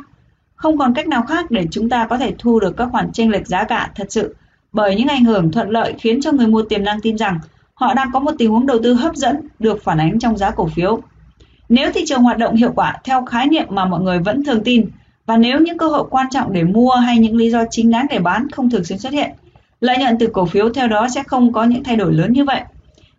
không 0.56 0.78
còn 0.78 0.94
cách 0.94 1.08
nào 1.08 1.22
khác 1.22 1.52
để 1.52 1.68
chúng 1.72 1.90
ta 1.90 2.08
có 2.08 2.18
thể 2.18 2.34
thu 2.40 2.60
được 2.60 2.78
các 2.78 2.90
khoản 2.92 3.12
chênh 3.12 3.32
lệch 3.32 3.48
giá 3.48 3.64
cả 3.64 3.92
thật 3.96 4.08
sự 4.10 4.36
bởi 4.72 4.96
những 4.96 5.08
ảnh 5.08 5.24
hưởng 5.24 5.52
thuận 5.52 5.70
lợi 5.70 5.94
khiến 6.00 6.22
cho 6.22 6.32
người 6.32 6.48
mua 6.48 6.62
tiềm 6.62 6.84
năng 6.84 7.02
tin 7.02 7.18
rằng 7.18 7.40
họ 7.74 7.94
đang 7.94 8.12
có 8.14 8.20
một 8.20 8.32
tình 8.38 8.52
huống 8.52 8.66
đầu 8.66 8.80
tư 8.84 8.94
hấp 8.94 9.16
dẫn 9.16 9.48
được 9.60 9.84
phản 9.84 9.98
ánh 9.98 10.20
trong 10.20 10.38
giá 10.38 10.52
cổ 10.52 10.68
phiếu. 10.68 11.00
Nếu 11.70 11.92
thị 11.92 12.04
trường 12.06 12.24
hoạt 12.24 12.38
động 12.38 12.56
hiệu 12.56 12.72
quả 12.76 12.98
theo 13.04 13.26
khái 13.26 13.48
niệm 13.48 13.66
mà 13.70 13.86
mọi 13.86 14.02
người 14.02 14.20
vẫn 14.20 14.44
thường 14.44 14.64
tin, 14.64 14.90
và 15.26 15.38
nếu 15.38 15.60
những 15.60 15.78
cơ 15.78 15.88
hội 15.88 16.08
quan 16.10 16.28
trọng 16.30 16.54
để 16.54 16.64
mua 16.64 16.92
hay 16.92 17.18
những 17.18 17.36
lý 17.36 17.50
do 17.50 17.64
chính 17.72 17.92
đáng 17.92 18.06
để 18.10 18.20
bán 18.20 18.50
không 18.52 18.70
thường 18.70 18.84
xuyên 18.84 19.00
xuất 19.00 19.14
hiện, 19.14 19.32
lợi 19.82 19.98
nhuận 19.98 20.18
từ 20.20 20.28
cổ 20.28 20.46
phiếu 20.46 20.70
theo 20.70 20.88
đó 20.88 21.08
sẽ 21.10 21.24
không 21.24 21.54
có 21.54 21.64
những 21.64 21.84
thay 21.84 21.96
đổi 21.96 22.14
lớn 22.14 22.34
như 22.34 22.44
vậy. 22.44 22.62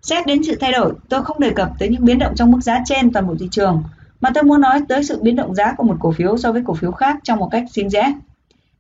Xét 0.02 0.26
đến 0.26 0.42
sự 0.44 0.56
thay 0.60 0.72
đổi, 0.72 0.92
tôi 1.08 1.24
không 1.24 1.40
đề 1.40 1.50
cập 1.50 1.70
tới 1.78 1.88
những 1.88 2.04
biến 2.04 2.18
động 2.18 2.32
trong 2.36 2.50
mức 2.50 2.60
giá 2.60 2.82
trên 2.84 3.12
toàn 3.12 3.26
bộ 3.26 3.34
thị 3.40 3.48
trường, 3.50 3.82
mà 4.20 4.30
tôi 4.34 4.44
muốn 4.44 4.60
nói 4.60 4.80
tới 4.88 5.04
sự 5.04 5.22
biến 5.22 5.36
động 5.36 5.54
giá 5.54 5.72
của 5.72 5.84
một 5.84 5.96
cổ 6.00 6.12
phiếu 6.12 6.38
so 6.38 6.52
với 6.52 6.62
cổ 6.66 6.74
phiếu 6.74 6.92
khác 6.92 7.16
trong 7.24 7.38
một 7.38 7.48
cách 7.52 7.64
riêng 7.70 7.90
rẽ. 7.90 8.12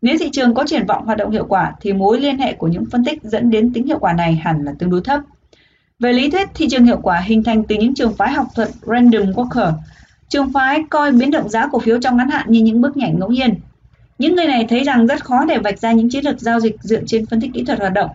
Nếu 0.02 0.16
thị 0.20 0.30
trường 0.32 0.54
có 0.54 0.64
triển 0.66 0.86
vọng 0.86 1.04
hoạt 1.04 1.18
động 1.18 1.30
hiệu 1.30 1.46
quả 1.48 1.74
thì 1.80 1.92
mối 1.92 2.20
liên 2.20 2.38
hệ 2.38 2.52
của 2.52 2.68
những 2.68 2.84
phân 2.92 3.04
tích 3.04 3.22
dẫn 3.22 3.50
đến 3.50 3.72
tính 3.72 3.86
hiệu 3.86 3.98
quả 3.98 4.12
này 4.12 4.34
hẳn 4.34 4.64
là 4.64 4.72
tương 4.78 4.90
đối 4.90 5.00
thấp. 5.00 5.20
Về 5.98 6.12
lý 6.12 6.30
thuyết, 6.30 6.48
thị 6.54 6.68
trường 6.70 6.84
hiệu 6.84 6.98
quả 7.02 7.20
hình 7.20 7.44
thành 7.44 7.64
từ 7.64 7.76
những 7.76 7.94
trường 7.94 8.14
phái 8.14 8.32
học 8.32 8.46
thuật 8.54 8.68
Random 8.82 9.30
Walker 9.30 9.72
Trường 10.28 10.52
phái 10.52 10.84
coi 10.90 11.12
biến 11.12 11.30
động 11.30 11.48
giá 11.48 11.68
cổ 11.72 11.78
phiếu 11.78 12.00
trong 12.00 12.16
ngắn 12.16 12.28
hạn 12.28 12.46
như 12.48 12.60
những 12.60 12.80
bước 12.80 12.96
nhảy 12.96 13.14
ngẫu 13.18 13.30
nhiên. 13.30 13.54
Những 14.18 14.36
người 14.36 14.46
này 14.46 14.66
thấy 14.68 14.84
rằng 14.84 15.06
rất 15.06 15.24
khó 15.24 15.44
để 15.44 15.58
vạch 15.58 15.78
ra 15.78 15.92
những 15.92 16.10
chiến 16.10 16.24
lược 16.24 16.40
giao 16.40 16.60
dịch 16.60 16.76
dựa 16.80 17.00
trên 17.06 17.26
phân 17.26 17.40
tích 17.40 17.50
kỹ 17.54 17.64
thuật 17.64 17.78
hoạt 17.78 17.92
động, 17.92 18.10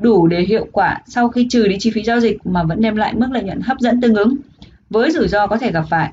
đủ 0.00 0.26
để 0.26 0.40
hiệu 0.40 0.66
quả 0.72 1.02
sau 1.06 1.28
khi 1.28 1.46
trừ 1.50 1.68
đi 1.68 1.76
chi 1.80 1.90
phí 1.90 2.02
giao 2.02 2.20
dịch 2.20 2.46
mà 2.46 2.62
vẫn 2.62 2.80
đem 2.80 2.96
lại 2.96 3.14
mức 3.14 3.26
lợi 3.32 3.42
nhuận 3.42 3.60
hấp 3.60 3.78
dẫn 3.80 4.00
tương 4.00 4.14
ứng, 4.14 4.36
với 4.90 5.10
rủi 5.10 5.28
ro 5.28 5.46
có 5.46 5.56
thể 5.56 5.72
gặp 5.72 5.84
phải. 5.90 6.12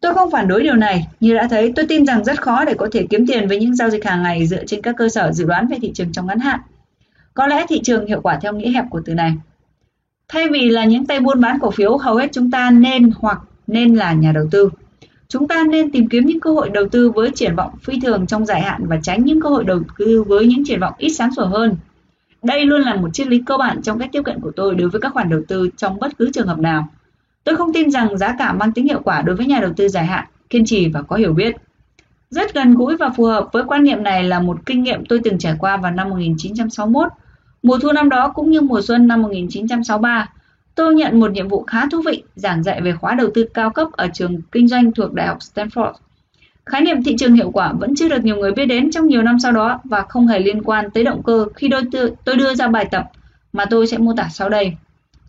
Tôi 0.00 0.14
không 0.14 0.30
phản 0.30 0.48
đối 0.48 0.62
điều 0.62 0.74
này, 0.74 1.06
như 1.20 1.34
đã 1.34 1.48
thấy 1.50 1.72
tôi 1.76 1.86
tin 1.86 2.06
rằng 2.06 2.24
rất 2.24 2.42
khó 2.42 2.64
để 2.64 2.74
có 2.74 2.88
thể 2.92 3.06
kiếm 3.10 3.26
tiền 3.26 3.48
với 3.48 3.60
những 3.60 3.74
giao 3.74 3.90
dịch 3.90 4.04
hàng 4.04 4.22
ngày 4.22 4.46
dựa 4.46 4.64
trên 4.64 4.82
các 4.82 4.94
cơ 4.98 5.08
sở 5.08 5.32
dự 5.32 5.44
đoán 5.44 5.66
về 5.66 5.76
thị 5.82 5.92
trường 5.94 6.12
trong 6.12 6.26
ngắn 6.26 6.38
hạn. 6.38 6.60
Có 7.34 7.46
lẽ 7.46 7.66
thị 7.68 7.80
trường 7.84 8.06
hiệu 8.06 8.20
quả 8.20 8.38
theo 8.42 8.52
nghĩa 8.52 8.70
hẹp 8.70 8.84
của 8.90 9.00
từ 9.04 9.14
này. 9.14 9.32
Thay 10.28 10.48
vì 10.48 10.68
là 10.68 10.84
những 10.84 11.06
tay 11.06 11.20
buôn 11.20 11.40
bán 11.40 11.58
cổ 11.60 11.70
phiếu, 11.70 11.96
hầu 11.96 12.16
hết 12.16 12.28
chúng 12.32 12.50
ta 12.50 12.70
nên 12.70 13.10
hoặc 13.18 13.40
nên 13.66 13.94
là 13.94 14.12
nhà 14.12 14.32
đầu 14.32 14.48
tư. 14.50 14.70
Chúng 15.28 15.48
ta 15.48 15.64
nên 15.70 15.90
tìm 15.90 16.08
kiếm 16.08 16.26
những 16.26 16.40
cơ 16.40 16.50
hội 16.50 16.70
đầu 16.70 16.88
tư 16.88 17.10
với 17.10 17.30
triển 17.34 17.56
vọng 17.56 17.72
phi 17.82 18.00
thường 18.00 18.26
trong 18.26 18.46
dài 18.46 18.60
hạn 18.60 18.86
và 18.86 18.98
tránh 19.02 19.24
những 19.24 19.40
cơ 19.40 19.48
hội 19.48 19.64
đầu 19.64 19.80
tư 19.98 20.22
với 20.22 20.46
những 20.46 20.64
triển 20.64 20.80
vọng 20.80 20.94
ít 20.98 21.08
sáng 21.08 21.34
sủa 21.34 21.46
hơn. 21.46 21.76
Đây 22.42 22.66
luôn 22.66 22.80
là 22.80 22.96
một 22.96 23.08
triết 23.12 23.26
lý 23.26 23.42
cơ 23.46 23.56
bản 23.56 23.82
trong 23.82 23.98
cách 23.98 24.08
tiếp 24.12 24.22
cận 24.24 24.40
của 24.40 24.52
tôi 24.56 24.74
đối 24.74 24.88
với 24.88 25.00
các 25.00 25.12
khoản 25.12 25.28
đầu 25.28 25.40
tư 25.48 25.70
trong 25.76 25.98
bất 26.00 26.18
cứ 26.18 26.30
trường 26.34 26.46
hợp 26.46 26.58
nào. 26.58 26.88
Tôi 27.44 27.56
không 27.56 27.72
tin 27.72 27.90
rằng 27.90 28.18
giá 28.18 28.34
cả 28.38 28.52
mang 28.52 28.72
tính 28.72 28.86
hiệu 28.86 29.00
quả 29.04 29.22
đối 29.22 29.36
với 29.36 29.46
nhà 29.46 29.60
đầu 29.60 29.72
tư 29.76 29.88
dài 29.88 30.06
hạn, 30.06 30.24
kiên 30.50 30.64
trì 30.64 30.88
và 30.88 31.02
có 31.02 31.16
hiểu 31.16 31.32
biết. 31.32 31.56
Rất 32.30 32.54
gần 32.54 32.74
gũi 32.74 32.96
và 32.96 33.10
phù 33.16 33.24
hợp 33.24 33.48
với 33.52 33.64
quan 33.64 33.82
niệm 33.82 34.02
này 34.02 34.24
là 34.24 34.40
một 34.40 34.66
kinh 34.66 34.82
nghiệm 34.82 35.04
tôi 35.04 35.20
từng 35.24 35.38
trải 35.38 35.54
qua 35.58 35.76
vào 35.76 35.92
năm 35.92 36.10
1961. 36.10 37.08
Mùa 37.62 37.78
thu 37.78 37.92
năm 37.92 38.08
đó 38.08 38.32
cũng 38.34 38.50
như 38.50 38.60
mùa 38.60 38.80
xuân 38.82 39.06
năm 39.06 39.22
1963, 39.22 40.28
Tôi 40.78 40.94
nhận 40.94 41.20
một 41.20 41.32
nhiệm 41.32 41.48
vụ 41.48 41.64
khá 41.66 41.86
thú 41.88 42.02
vị 42.06 42.22
giảng 42.34 42.62
dạy 42.62 42.80
về 42.80 42.92
khóa 42.92 43.14
đầu 43.14 43.28
tư 43.34 43.46
cao 43.54 43.70
cấp 43.70 43.88
ở 43.92 44.08
trường 44.14 44.40
kinh 44.52 44.68
doanh 44.68 44.92
thuộc 44.92 45.12
Đại 45.12 45.26
học 45.26 45.38
Stanford. 45.38 45.92
Khái 46.68 46.80
niệm 46.80 47.02
thị 47.02 47.16
trường 47.18 47.34
hiệu 47.34 47.50
quả 47.50 47.72
vẫn 47.72 47.94
chưa 47.94 48.08
được 48.08 48.24
nhiều 48.24 48.36
người 48.36 48.52
biết 48.52 48.66
đến 48.66 48.90
trong 48.90 49.06
nhiều 49.06 49.22
năm 49.22 49.38
sau 49.38 49.52
đó 49.52 49.80
và 49.84 50.04
không 50.08 50.26
hề 50.26 50.38
liên 50.38 50.62
quan 50.62 50.90
tới 50.90 51.04
động 51.04 51.22
cơ 51.22 51.46
khi 51.54 51.68
đôi 51.68 51.82
tư, 51.92 52.10
tôi 52.24 52.36
đưa 52.36 52.54
ra 52.54 52.68
bài 52.68 52.88
tập 52.90 53.10
mà 53.52 53.64
tôi 53.64 53.86
sẽ 53.86 53.98
mô 53.98 54.12
tả 54.16 54.28
sau 54.30 54.48
đây. 54.48 54.72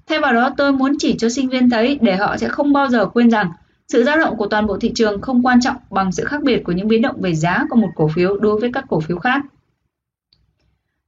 Thay 0.08 0.20
vào 0.20 0.34
đó 0.34 0.54
tôi 0.58 0.72
muốn 0.72 0.96
chỉ 1.00 1.16
cho 1.18 1.30
sinh 1.30 1.50
viên 1.50 1.70
thấy 1.70 1.98
để 2.02 2.16
họ 2.16 2.38
sẽ 2.38 2.48
không 2.48 2.74
bao 2.74 2.88
giờ 2.88 3.06
quên 3.06 3.30
rằng 3.30 3.52
sự 3.88 4.04
dao 4.04 4.18
động 4.18 4.38
của 4.38 4.48
toàn 4.48 4.68
bộ 4.68 4.78
thị 4.78 4.92
trường 4.96 5.22
không 5.22 5.46
quan 5.46 5.62
trọng 5.62 5.76
bằng 5.90 6.12
sự 6.12 6.26
khác 6.26 6.44
biệt 6.44 6.64
của 6.64 6.72
những 6.72 6.88
biến 6.88 7.02
động 7.02 7.22
về 7.22 7.36
giá 7.36 7.66
của 7.70 7.76
một 7.76 7.90
cổ 7.96 8.08
phiếu 8.16 8.38
đối 8.38 8.60
với 8.60 8.72
các 8.74 8.86
cổ 8.90 9.00
phiếu 9.00 9.18
khác. 9.18 9.42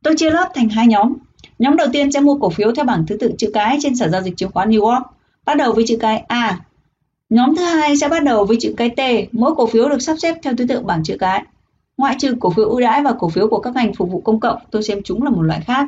Tôi 0.04 0.16
chia 0.18 0.30
lớp 0.30 0.50
thành 0.56 0.70
hai 0.70 0.88
nhóm. 0.88 1.14
Nhóm 1.60 1.76
đầu 1.76 1.88
tiên 1.94 2.12
sẽ 2.12 2.20
mua 2.20 2.38
cổ 2.38 2.50
phiếu 2.50 2.72
theo 2.72 2.86
bảng 2.86 3.06
thứ 3.08 3.18
tự 3.18 3.32
chữ 3.38 3.52
cái 3.54 3.78
trên 3.82 3.96
sở 3.96 4.10
giao 4.10 4.22
dịch 4.22 4.38
chứng 4.38 4.52
khoán 4.52 4.70
New 4.70 4.82
York, 4.82 5.04
bắt 5.46 5.58
đầu 5.58 5.74
với 5.74 5.84
chữ 5.88 5.98
cái 6.00 6.24
A. 6.28 6.60
Nhóm 7.32 7.56
thứ 7.56 7.64
hai 7.64 7.98
sẽ 7.98 8.10
bắt 8.10 8.24
đầu 8.24 8.46
với 8.46 8.58
chữ 8.60 8.74
cái 8.78 8.90
T, 8.90 9.00
mỗi 9.32 9.56
cổ 9.56 9.68
phiếu 9.68 9.90
được 9.90 10.02
sắp 10.02 10.16
xếp 10.20 10.36
theo 10.44 10.54
thứ 10.58 10.66
tự 10.70 10.82
bảng 10.82 11.04
chữ 11.04 11.18
cái. 11.20 11.44
Ngoại 11.98 12.16
trừ 12.20 12.36
cổ 12.40 12.50
phiếu 12.50 12.70
ưu 12.70 12.80
đãi 12.80 13.04
và 13.04 13.14
cổ 13.20 13.30
phiếu 13.30 13.48
của 13.48 13.60
các 13.60 13.76
ngành 13.76 13.94
phục 13.94 14.12
vụ 14.12 14.22
công 14.22 14.40
cộng, 14.40 14.58
tôi 14.72 14.84
xem 14.84 15.02
chúng 15.04 15.24
là 15.24 15.30
một 15.30 15.42
loại 15.42 15.62
khác. 15.62 15.88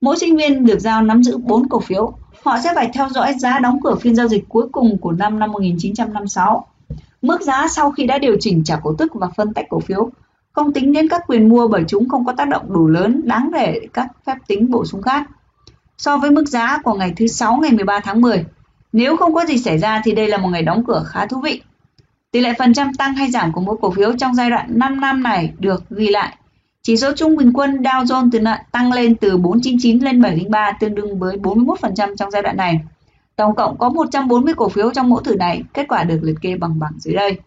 Mỗi 0.00 0.18
sinh 0.18 0.36
viên 0.36 0.66
được 0.66 0.78
giao 0.78 1.02
nắm 1.02 1.22
giữ 1.22 1.38
4 1.38 1.68
cổ 1.68 1.80
phiếu. 1.80 2.12
Họ 2.44 2.58
sẽ 2.64 2.72
phải 2.74 2.90
theo 2.94 3.08
dõi 3.08 3.34
giá 3.38 3.58
đóng 3.58 3.78
cửa 3.82 3.94
phiên 3.94 4.16
giao 4.16 4.28
dịch 4.28 4.44
cuối 4.48 4.68
cùng 4.72 4.98
của 4.98 5.12
năm 5.12 5.38
năm 5.38 5.52
1956. 5.52 6.66
Mức 7.22 7.42
giá 7.42 7.68
sau 7.68 7.90
khi 7.90 8.06
đã 8.06 8.18
điều 8.18 8.36
chỉnh 8.40 8.64
trả 8.64 8.76
cổ 8.76 8.94
tức 8.98 9.14
và 9.14 9.28
phân 9.36 9.54
tách 9.54 9.66
cổ 9.68 9.80
phiếu, 9.80 10.10
không 10.52 10.72
tính 10.72 10.92
đến 10.92 11.08
các 11.08 11.22
quyền 11.26 11.48
mua 11.48 11.68
bởi 11.68 11.84
chúng 11.88 12.08
không 12.08 12.24
có 12.24 12.32
tác 12.32 12.48
động 12.48 12.72
đủ 12.72 12.86
lớn 12.86 13.20
đáng 13.24 13.50
để 13.52 13.80
các 13.92 14.08
phép 14.26 14.36
tính 14.46 14.70
bổ 14.70 14.84
sung 14.84 15.02
khác. 15.02 15.30
So 15.98 16.16
với 16.16 16.30
mức 16.30 16.48
giá 16.48 16.78
của 16.84 16.94
ngày 16.94 17.12
thứ 17.16 17.26
6 17.26 17.56
ngày 17.56 17.72
13 17.72 18.00
tháng 18.00 18.20
10, 18.20 18.44
nếu 18.96 19.16
không 19.16 19.34
có 19.34 19.44
gì 19.44 19.58
xảy 19.58 19.78
ra 19.78 20.00
thì 20.04 20.12
đây 20.12 20.28
là 20.28 20.36
một 20.36 20.48
ngày 20.48 20.62
đóng 20.62 20.84
cửa 20.86 21.04
khá 21.06 21.26
thú 21.26 21.40
vị. 21.40 21.62
Tỷ 22.30 22.40
lệ 22.40 22.52
phần 22.58 22.74
trăm 22.74 22.94
tăng 22.94 23.14
hay 23.14 23.30
giảm 23.30 23.52
của 23.52 23.60
mỗi 23.60 23.76
cổ 23.80 23.90
phiếu 23.90 24.16
trong 24.16 24.34
giai 24.34 24.50
đoạn 24.50 24.66
5 24.78 25.00
năm 25.00 25.22
này 25.22 25.52
được 25.58 25.84
ghi 25.90 26.08
lại. 26.08 26.36
Chỉ 26.82 26.96
số 26.96 27.12
trung 27.12 27.36
bình 27.36 27.52
quân 27.52 27.76
Dow 27.76 28.04
Jones 28.04 28.28
từ 28.32 28.38
tăng 28.72 28.92
lên 28.92 29.16
từ 29.16 29.36
499 29.36 29.98
lên 29.98 30.22
703 30.22 30.72
tương 30.80 30.94
đương 30.94 31.18
với 31.18 31.36
41% 31.36 32.16
trong 32.16 32.30
giai 32.30 32.42
đoạn 32.42 32.56
này. 32.56 32.80
Tổng 33.36 33.54
cộng 33.54 33.78
có 33.78 33.88
140 33.88 34.54
cổ 34.54 34.68
phiếu 34.68 34.90
trong 34.90 35.10
mẫu 35.10 35.20
thử 35.20 35.34
này, 35.34 35.62
kết 35.74 35.88
quả 35.88 36.04
được 36.04 36.18
liệt 36.22 36.36
kê 36.40 36.56
bằng 36.56 36.78
bảng 36.78 36.92
dưới 36.98 37.14
đây. 37.14 37.38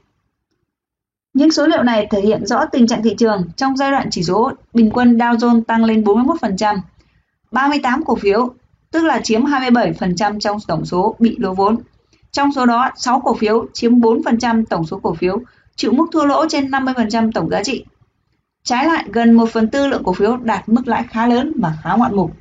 Những 1.34 1.52
số 1.52 1.68
liệu 1.68 1.84
này 1.84 2.08
thể 2.12 2.22
hiện 2.22 2.46
rõ 2.46 2.66
tình 2.66 2.88
trạng 2.88 3.04
thị 3.04 3.16
trường 3.18 3.44
trong 3.56 3.78
giai 3.78 3.92
đoạn 3.92 4.08
chỉ 4.12 4.24
số 4.24 4.52
bình 4.74 4.90
quân 4.94 5.18
Dow 5.18 5.38
Jones 5.38 5.64
tăng 5.64 5.86
lên 5.86 6.04
41%. 6.04 6.78
38 7.52 8.04
cổ 8.06 8.16
phiếu, 8.16 8.54
tức 8.92 9.04
là 9.04 9.20
chiếm 9.24 9.44
27% 9.44 10.40
trong 10.40 10.58
tổng 10.68 10.86
số 10.86 11.16
bị 11.20 11.36
lỗ 11.40 11.54
vốn. 11.54 11.78
Trong 12.32 12.52
số 12.52 12.66
đó, 12.66 12.92
6 12.96 13.20
cổ 13.20 13.34
phiếu 13.34 13.66
chiếm 13.74 14.00
4% 14.00 14.64
tổng 14.70 14.86
số 14.86 15.00
cổ 15.04 15.14
phiếu, 15.14 15.40
chịu 15.76 15.92
mức 15.92 16.06
thua 16.12 16.26
lỗ 16.26 16.46
trên 16.50 16.68
50% 16.68 17.32
tổng 17.32 17.50
giá 17.50 17.64
trị. 17.64 17.86
Trái 18.64 18.86
lại, 18.86 19.04
gần 19.12 19.34
1 19.34 19.50
phần 19.50 19.68
tư 19.68 19.88
lượng 19.88 20.04
cổ 20.04 20.14
phiếu 20.14 20.38
đạt 20.38 20.70
mức 20.70 20.88
lãi 20.88 21.04
khá 21.10 21.28
lớn 21.28 21.54
và 21.56 21.78
khá 21.84 21.94
ngoạn 21.96 22.16
mục. 22.16 22.32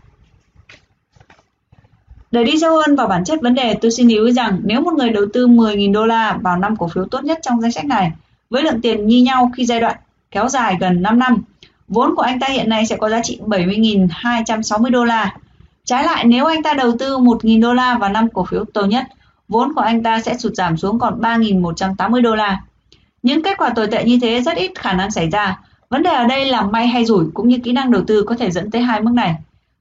Để 2.30 2.44
đi 2.44 2.60
sâu 2.60 2.76
hơn 2.76 2.96
vào 2.96 3.08
bản 3.08 3.24
chất 3.24 3.42
vấn 3.42 3.54
đề, 3.54 3.74
tôi 3.80 3.90
xin 3.90 4.08
lưu 4.08 4.26
ý 4.26 4.32
rằng 4.32 4.60
nếu 4.64 4.80
một 4.80 4.94
người 4.94 5.10
đầu 5.10 5.24
tư 5.32 5.46
10.000 5.46 5.92
đô 5.92 6.06
la 6.06 6.38
vào 6.42 6.56
năm 6.56 6.76
cổ 6.76 6.88
phiếu 6.88 7.04
tốt 7.04 7.24
nhất 7.24 7.38
trong 7.42 7.60
danh 7.60 7.72
sách 7.72 7.84
này, 7.84 8.12
với 8.50 8.62
lượng 8.62 8.80
tiền 8.80 9.06
như 9.06 9.22
nhau 9.22 9.50
khi 9.56 9.64
giai 9.64 9.80
đoạn 9.80 9.96
kéo 10.30 10.48
dài 10.48 10.76
gần 10.80 11.02
5 11.02 11.18
năm, 11.18 11.42
vốn 11.88 12.14
của 12.16 12.22
anh 12.22 12.40
ta 12.40 12.46
hiện 12.46 12.68
nay 12.68 12.86
sẽ 12.86 12.96
có 12.96 13.10
giá 13.10 13.20
trị 13.22 13.40
70.260 13.46 14.90
đô 14.90 15.04
la. 15.04 15.36
Trái 15.88 16.04
lại, 16.04 16.24
nếu 16.24 16.46
anh 16.46 16.62
ta 16.62 16.74
đầu 16.74 16.92
tư 16.98 17.18
1.000 17.18 17.60
đô 17.60 17.74
la 17.74 17.98
vào 17.98 18.10
năm 18.10 18.28
cổ 18.30 18.44
phiếu 18.44 18.64
tồi 18.64 18.88
nhất, 18.88 19.04
vốn 19.48 19.74
của 19.74 19.80
anh 19.80 20.02
ta 20.02 20.20
sẽ 20.20 20.38
sụt 20.38 20.54
giảm 20.54 20.76
xuống 20.76 20.98
còn 20.98 21.20
3.180 21.20 22.22
đô 22.22 22.34
la. 22.34 22.62
Những 23.22 23.42
kết 23.42 23.58
quả 23.58 23.70
tồi 23.70 23.86
tệ 23.86 24.04
như 24.04 24.18
thế 24.22 24.42
rất 24.42 24.56
ít 24.56 24.72
khả 24.74 24.92
năng 24.92 25.10
xảy 25.10 25.30
ra. 25.30 25.60
Vấn 25.90 26.02
đề 26.02 26.10
ở 26.10 26.24
đây 26.26 26.44
là 26.44 26.62
may 26.62 26.86
hay 26.86 27.04
rủi 27.04 27.24
cũng 27.34 27.48
như 27.48 27.58
kỹ 27.64 27.72
năng 27.72 27.90
đầu 27.90 28.02
tư 28.06 28.22
có 28.22 28.34
thể 28.34 28.50
dẫn 28.50 28.70
tới 28.70 28.82
hai 28.82 29.00
mức 29.00 29.10
này. 29.14 29.34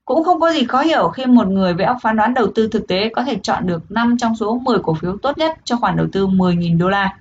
Cũng 0.05 0.23
không 0.23 0.39
có 0.39 0.51
gì 0.51 0.63
khó 0.65 0.81
hiểu 0.81 1.07
khi 1.07 1.25
một 1.25 1.47
người 1.47 1.73
với 1.73 1.85
óc 1.85 1.97
phán 2.01 2.15
đoán 2.15 2.34
đầu 2.34 2.47
tư 2.55 2.69
thực 2.71 2.88
tế 2.88 3.09
có 3.09 3.23
thể 3.23 3.38
chọn 3.43 3.67
được 3.67 3.91
5 3.91 4.17
trong 4.17 4.35
số 4.35 4.61
10 4.63 4.79
cổ 4.79 4.93
phiếu 4.93 5.17
tốt 5.17 5.38
nhất 5.38 5.57
cho 5.63 5.75
khoản 5.75 5.97
đầu 5.97 6.07
tư 6.11 6.27
10.000 6.27 6.77
đô 6.77 6.89
la. 6.89 7.15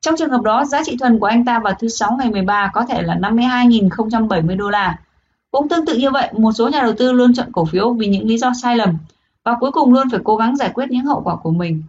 Trong 0.00 0.14
trường 0.18 0.30
hợp 0.30 0.42
đó, 0.42 0.64
giá 0.64 0.84
trị 0.84 0.96
thuần 1.00 1.18
của 1.18 1.26
anh 1.26 1.44
ta 1.44 1.58
vào 1.58 1.74
thứ 1.80 1.88
sáu 1.88 2.16
ngày 2.18 2.30
13 2.30 2.70
có 2.74 2.86
thể 2.86 3.02
là 3.02 3.14
52.070 3.14 4.56
đô 4.56 4.70
la. 4.70 4.98
Cũng 5.54 5.68
tương 5.68 5.86
tự 5.86 5.96
như 5.96 6.10
vậy, 6.10 6.30
một 6.32 6.52
số 6.52 6.68
nhà 6.68 6.82
đầu 6.82 6.92
tư 6.98 7.12
luôn 7.12 7.34
chọn 7.34 7.52
cổ 7.52 7.64
phiếu 7.64 7.92
vì 7.92 8.06
những 8.06 8.26
lý 8.26 8.38
do 8.38 8.52
sai 8.62 8.76
lầm 8.76 8.96
và 9.44 9.56
cuối 9.60 9.70
cùng 9.70 9.92
luôn 9.92 10.10
phải 10.10 10.20
cố 10.24 10.36
gắng 10.36 10.56
giải 10.56 10.70
quyết 10.74 10.90
những 10.90 11.04
hậu 11.04 11.22
quả 11.24 11.36
của 11.36 11.50
mình. 11.50 11.82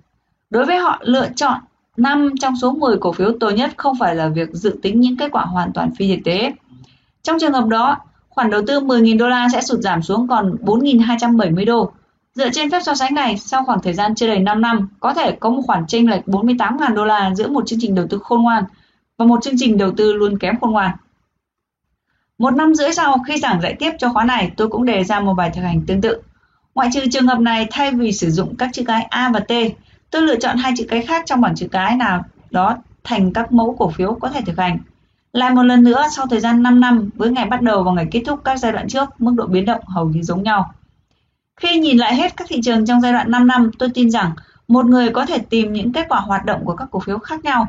Đối 0.49 0.65
với 0.65 0.77
họ, 0.77 0.99
lựa 1.01 1.27
chọn 1.35 1.59
5 1.97 2.33
trong 2.41 2.55
số 2.61 2.71
10 2.71 2.97
cổ 2.97 3.11
phiếu 3.11 3.31
tồi 3.39 3.53
nhất 3.53 3.71
không 3.77 3.95
phải 3.99 4.15
là 4.15 4.27
việc 4.27 4.49
dự 4.53 4.79
tính 4.81 4.99
những 4.99 5.17
kết 5.17 5.31
quả 5.31 5.45
hoàn 5.45 5.73
toàn 5.73 5.91
phi 5.95 6.15
thực 6.15 6.21
tế. 6.25 6.53
Trong 7.23 7.37
trường 7.39 7.53
hợp 7.53 7.67
đó, 7.67 7.97
khoản 8.29 8.49
đầu 8.49 8.61
tư 8.67 8.79
10.000 8.79 9.17
đô 9.17 9.27
la 9.27 9.47
sẽ 9.53 9.61
sụt 9.61 9.79
giảm 9.79 10.01
xuống 10.01 10.27
còn 10.27 10.55
4.270 10.61 11.65
đô. 11.65 11.91
Dựa 12.35 12.49
trên 12.49 12.71
phép 12.71 12.79
so 12.85 12.95
sánh 12.95 13.13
này, 13.13 13.37
sau 13.37 13.63
khoảng 13.63 13.81
thời 13.81 13.93
gian 13.93 14.15
chưa 14.15 14.27
đầy 14.27 14.39
5 14.39 14.61
năm, 14.61 14.89
có 14.99 15.13
thể 15.13 15.31
có 15.31 15.49
một 15.49 15.61
khoản 15.65 15.87
chênh 15.87 16.09
lệch 16.09 16.25
48.000 16.25 16.93
đô 16.95 17.05
la 17.05 17.35
giữa 17.35 17.47
một 17.47 17.67
chương 17.67 17.79
trình 17.81 17.95
đầu 17.95 18.05
tư 18.09 18.19
khôn 18.23 18.41
ngoan 18.41 18.63
và 19.17 19.25
một 19.25 19.43
chương 19.43 19.55
trình 19.57 19.77
đầu 19.77 19.91
tư 19.97 20.13
luôn 20.13 20.37
kém 20.39 20.59
khôn 20.59 20.71
ngoan. 20.71 20.91
Một 22.37 22.53
năm 22.53 22.75
rưỡi 22.75 22.93
sau, 22.93 23.17
khi 23.27 23.37
giảng 23.37 23.61
dạy 23.61 23.75
tiếp 23.79 23.91
cho 23.97 24.09
khóa 24.09 24.23
này, 24.23 24.51
tôi 24.57 24.67
cũng 24.67 24.85
đề 24.85 25.03
ra 25.03 25.19
một 25.19 25.33
bài 25.33 25.51
thực 25.55 25.61
hành 25.61 25.81
tương 25.87 26.01
tự. 26.01 26.21
Ngoại 26.75 26.89
trừ 26.93 27.01
trường 27.11 27.27
hợp 27.27 27.39
này, 27.39 27.67
thay 27.71 27.91
vì 27.91 28.11
sử 28.11 28.31
dụng 28.31 28.55
các 28.55 28.69
chữ 28.73 28.83
cái 28.87 29.03
A 29.03 29.29
và 29.33 29.39
T, 29.39 29.51
tôi 30.11 30.21
lựa 30.21 30.35
chọn 30.35 30.57
hai 30.57 30.73
chữ 30.77 30.85
cái 30.89 31.01
khác 31.01 31.23
trong 31.25 31.41
bảng 31.41 31.55
chữ 31.55 31.67
cái 31.71 31.95
nào 31.95 32.23
đó 32.51 32.77
thành 33.03 33.33
các 33.33 33.51
mẫu 33.51 33.75
cổ 33.79 33.89
phiếu 33.89 34.13
có 34.13 34.29
thể 34.29 34.41
thực 34.41 34.57
hành. 34.57 34.79
Lại 35.33 35.51
một 35.51 35.63
lần 35.63 35.83
nữa, 35.83 36.03
sau 36.15 36.25
thời 36.29 36.39
gian 36.39 36.63
5 36.63 36.79
năm, 36.79 37.09
với 37.15 37.29
ngày 37.29 37.45
bắt 37.45 37.61
đầu 37.61 37.83
và 37.83 37.91
ngày 37.91 38.07
kết 38.11 38.21
thúc 38.25 38.39
các 38.43 38.59
giai 38.59 38.71
đoạn 38.71 38.87
trước, 38.87 39.09
mức 39.21 39.33
độ 39.35 39.45
biến 39.45 39.65
động 39.65 39.81
hầu 39.85 40.09
như 40.09 40.21
giống 40.21 40.43
nhau. 40.43 40.73
Khi 41.55 41.79
nhìn 41.79 41.97
lại 41.97 42.15
hết 42.15 42.37
các 42.37 42.47
thị 42.49 42.61
trường 42.63 42.85
trong 42.85 43.01
giai 43.01 43.13
đoạn 43.13 43.31
5 43.31 43.47
năm, 43.47 43.71
tôi 43.79 43.89
tin 43.93 44.11
rằng 44.11 44.31
một 44.67 44.85
người 44.85 45.09
có 45.09 45.25
thể 45.25 45.37
tìm 45.37 45.73
những 45.73 45.93
kết 45.93 46.05
quả 46.09 46.19
hoạt 46.19 46.45
động 46.45 46.65
của 46.65 46.75
các 46.75 46.87
cổ 46.91 46.99
phiếu 46.99 47.19
khác 47.19 47.43
nhau. 47.43 47.67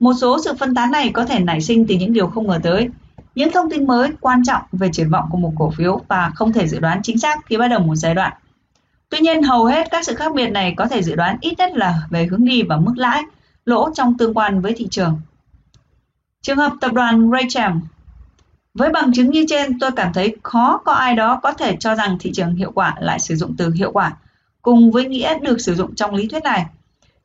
Một 0.00 0.12
số 0.20 0.38
sự 0.44 0.54
phân 0.54 0.74
tán 0.74 0.90
này 0.90 1.10
có 1.12 1.24
thể 1.24 1.38
nảy 1.40 1.60
sinh 1.60 1.86
từ 1.86 1.94
những 1.94 2.12
điều 2.12 2.26
không 2.26 2.46
ngờ 2.46 2.60
tới, 2.62 2.88
những 3.34 3.52
thông 3.52 3.70
tin 3.70 3.86
mới 3.86 4.10
quan 4.20 4.44
trọng 4.44 4.62
về 4.72 4.88
triển 4.92 5.10
vọng 5.10 5.24
của 5.30 5.38
một 5.38 5.52
cổ 5.58 5.70
phiếu 5.70 6.00
và 6.08 6.30
không 6.34 6.52
thể 6.52 6.68
dự 6.68 6.78
đoán 6.78 7.02
chính 7.02 7.18
xác 7.18 7.46
khi 7.46 7.56
bắt 7.56 7.68
đầu 7.68 7.80
một 7.80 7.94
giai 7.94 8.14
đoạn. 8.14 8.32
Tuy 9.08 9.18
nhiên, 9.18 9.42
hầu 9.42 9.64
hết 9.64 9.88
các 9.90 10.06
sự 10.06 10.14
khác 10.14 10.34
biệt 10.34 10.48
này 10.48 10.74
có 10.76 10.86
thể 10.88 11.02
dự 11.02 11.14
đoán 11.14 11.36
ít 11.40 11.58
nhất 11.58 11.72
là 11.74 11.94
về 12.10 12.26
hướng 12.26 12.44
đi 12.44 12.62
và 12.62 12.76
mức 12.76 12.92
lãi, 12.96 13.22
lỗ 13.64 13.90
trong 13.94 14.18
tương 14.18 14.34
quan 14.34 14.60
với 14.60 14.72
thị 14.76 14.88
trường. 14.90 15.20
Trường 16.42 16.56
hợp 16.56 16.72
tập 16.80 16.92
đoàn 16.92 17.30
Raychem 17.30 17.80
với 18.74 18.90
bằng 18.90 19.12
chứng 19.12 19.30
như 19.30 19.44
trên, 19.48 19.78
tôi 19.78 19.90
cảm 19.96 20.12
thấy 20.12 20.36
khó 20.42 20.80
có 20.84 20.92
ai 20.92 21.14
đó 21.14 21.40
có 21.42 21.52
thể 21.52 21.76
cho 21.80 21.94
rằng 21.94 22.16
thị 22.20 22.32
trường 22.34 22.54
hiệu 22.54 22.72
quả 22.74 22.94
lại 23.00 23.20
sử 23.20 23.36
dụng 23.36 23.54
từ 23.56 23.70
hiệu 23.70 23.92
quả, 23.92 24.12
cùng 24.62 24.90
với 24.90 25.08
nghĩa 25.08 25.38
được 25.38 25.60
sử 25.60 25.74
dụng 25.74 25.94
trong 25.94 26.14
lý 26.14 26.28
thuyết 26.28 26.42
này. 26.42 26.66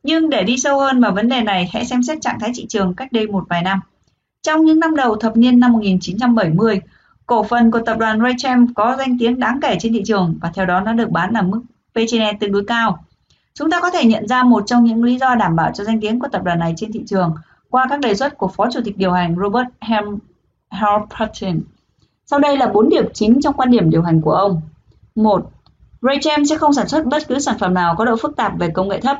Nhưng 0.02 0.30
để 0.30 0.42
đi 0.44 0.58
sâu 0.58 0.80
hơn 0.80 1.00
vào 1.00 1.12
vấn 1.12 1.28
đề 1.28 1.40
này, 1.40 1.70
hãy 1.72 1.84
xem 1.84 2.02
xét 2.02 2.18
trạng 2.20 2.40
thái 2.40 2.50
thị 2.54 2.66
trường 2.68 2.94
cách 2.94 3.12
đây 3.12 3.26
một 3.26 3.44
vài 3.48 3.62
năm. 3.62 3.80
Trong 4.42 4.64
những 4.64 4.80
năm 4.80 4.96
đầu 4.96 5.16
thập 5.16 5.36
niên 5.36 5.60
năm 5.60 5.72
1970, 5.72 6.80
cổ 7.26 7.42
phần 7.42 7.70
của 7.70 7.80
tập 7.86 7.98
đoàn 7.98 8.20
Raychem 8.20 8.74
có 8.74 8.96
danh 8.98 9.18
tiếng 9.18 9.40
đáng 9.40 9.58
kể 9.62 9.76
trên 9.80 9.92
thị 9.92 10.02
trường 10.06 10.38
và 10.40 10.50
theo 10.54 10.66
đó 10.66 10.80
nó 10.80 10.92
được 10.92 11.10
bán 11.10 11.32
ở 11.32 11.42
mức 11.42 11.60
P/E 11.94 12.32
tương 12.40 12.52
đối 12.52 12.64
cao. 12.64 13.04
Chúng 13.54 13.70
ta 13.70 13.80
có 13.80 13.90
thể 13.90 14.04
nhận 14.04 14.28
ra 14.28 14.42
một 14.42 14.62
trong 14.66 14.84
những 14.84 15.04
lý 15.04 15.18
do 15.18 15.34
đảm 15.34 15.56
bảo 15.56 15.70
cho 15.74 15.84
danh 15.84 16.00
tiếng 16.00 16.20
của 16.20 16.28
tập 16.32 16.42
đoàn 16.44 16.58
này 16.58 16.74
trên 16.76 16.92
thị 16.92 17.02
trường 17.06 17.34
qua 17.70 17.86
các 17.90 18.00
đề 18.00 18.14
xuất 18.14 18.38
của 18.38 18.48
Phó 18.48 18.70
Chủ 18.70 18.80
tịch 18.84 18.98
điều 18.98 19.12
hành 19.12 19.36
Robert 19.42 19.68
Ham 19.80 20.18
Halperton. 20.70 21.60
Sau 22.26 22.38
đây 22.38 22.56
là 22.56 22.66
bốn 22.66 22.88
điểm 22.88 23.04
chính 23.14 23.40
trong 23.40 23.54
quan 23.54 23.70
điểm 23.70 23.90
điều 23.90 24.02
hành 24.02 24.20
của 24.20 24.32
ông. 24.32 24.60
1. 25.14 25.50
Raychem 26.02 26.44
sẽ 26.44 26.56
không 26.56 26.72
sản 26.72 26.88
xuất 26.88 27.06
bất 27.06 27.28
cứ 27.28 27.38
sản 27.38 27.58
phẩm 27.58 27.74
nào 27.74 27.94
có 27.96 28.04
độ 28.04 28.16
phức 28.16 28.36
tạp 28.36 28.58
về 28.58 28.68
công 28.68 28.88
nghệ 28.88 29.00
thấp, 29.00 29.18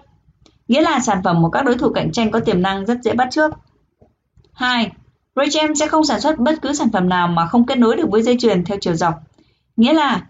nghĩa 0.69 0.83
là 0.83 1.01
sản 1.01 1.21
phẩm 1.25 1.43
của 1.43 1.51
các 1.51 1.65
đối 1.65 1.79
thủ 1.79 1.93
cạnh 1.95 2.13
tranh 2.13 2.31
có 2.31 2.41
tiềm 2.41 2.63
năng 2.63 2.87
rất 2.87 2.99
dễ 3.03 3.15
bắt 3.15 3.29
trước. 3.31 3.53
2. 4.53 4.93
Raychem 5.41 5.75
sẽ 5.75 5.89
không 5.89 6.05
sản 6.05 6.21
xuất 6.21 6.39
bất 6.39 6.63
cứ 6.63 6.73
sản 6.73 6.91
phẩm 6.93 7.09
nào 7.09 7.29
mà 7.29 7.47
không 7.47 7.67
kết 7.67 7.79
nối 7.79 7.97
được 7.97 8.11
với 8.11 8.23
dây 8.23 8.37
chuyền 8.41 8.65
theo 8.65 8.79
chiều 8.81 8.95
dọc, 8.95 9.15
nghĩa 9.77 9.93
là 9.93 10.23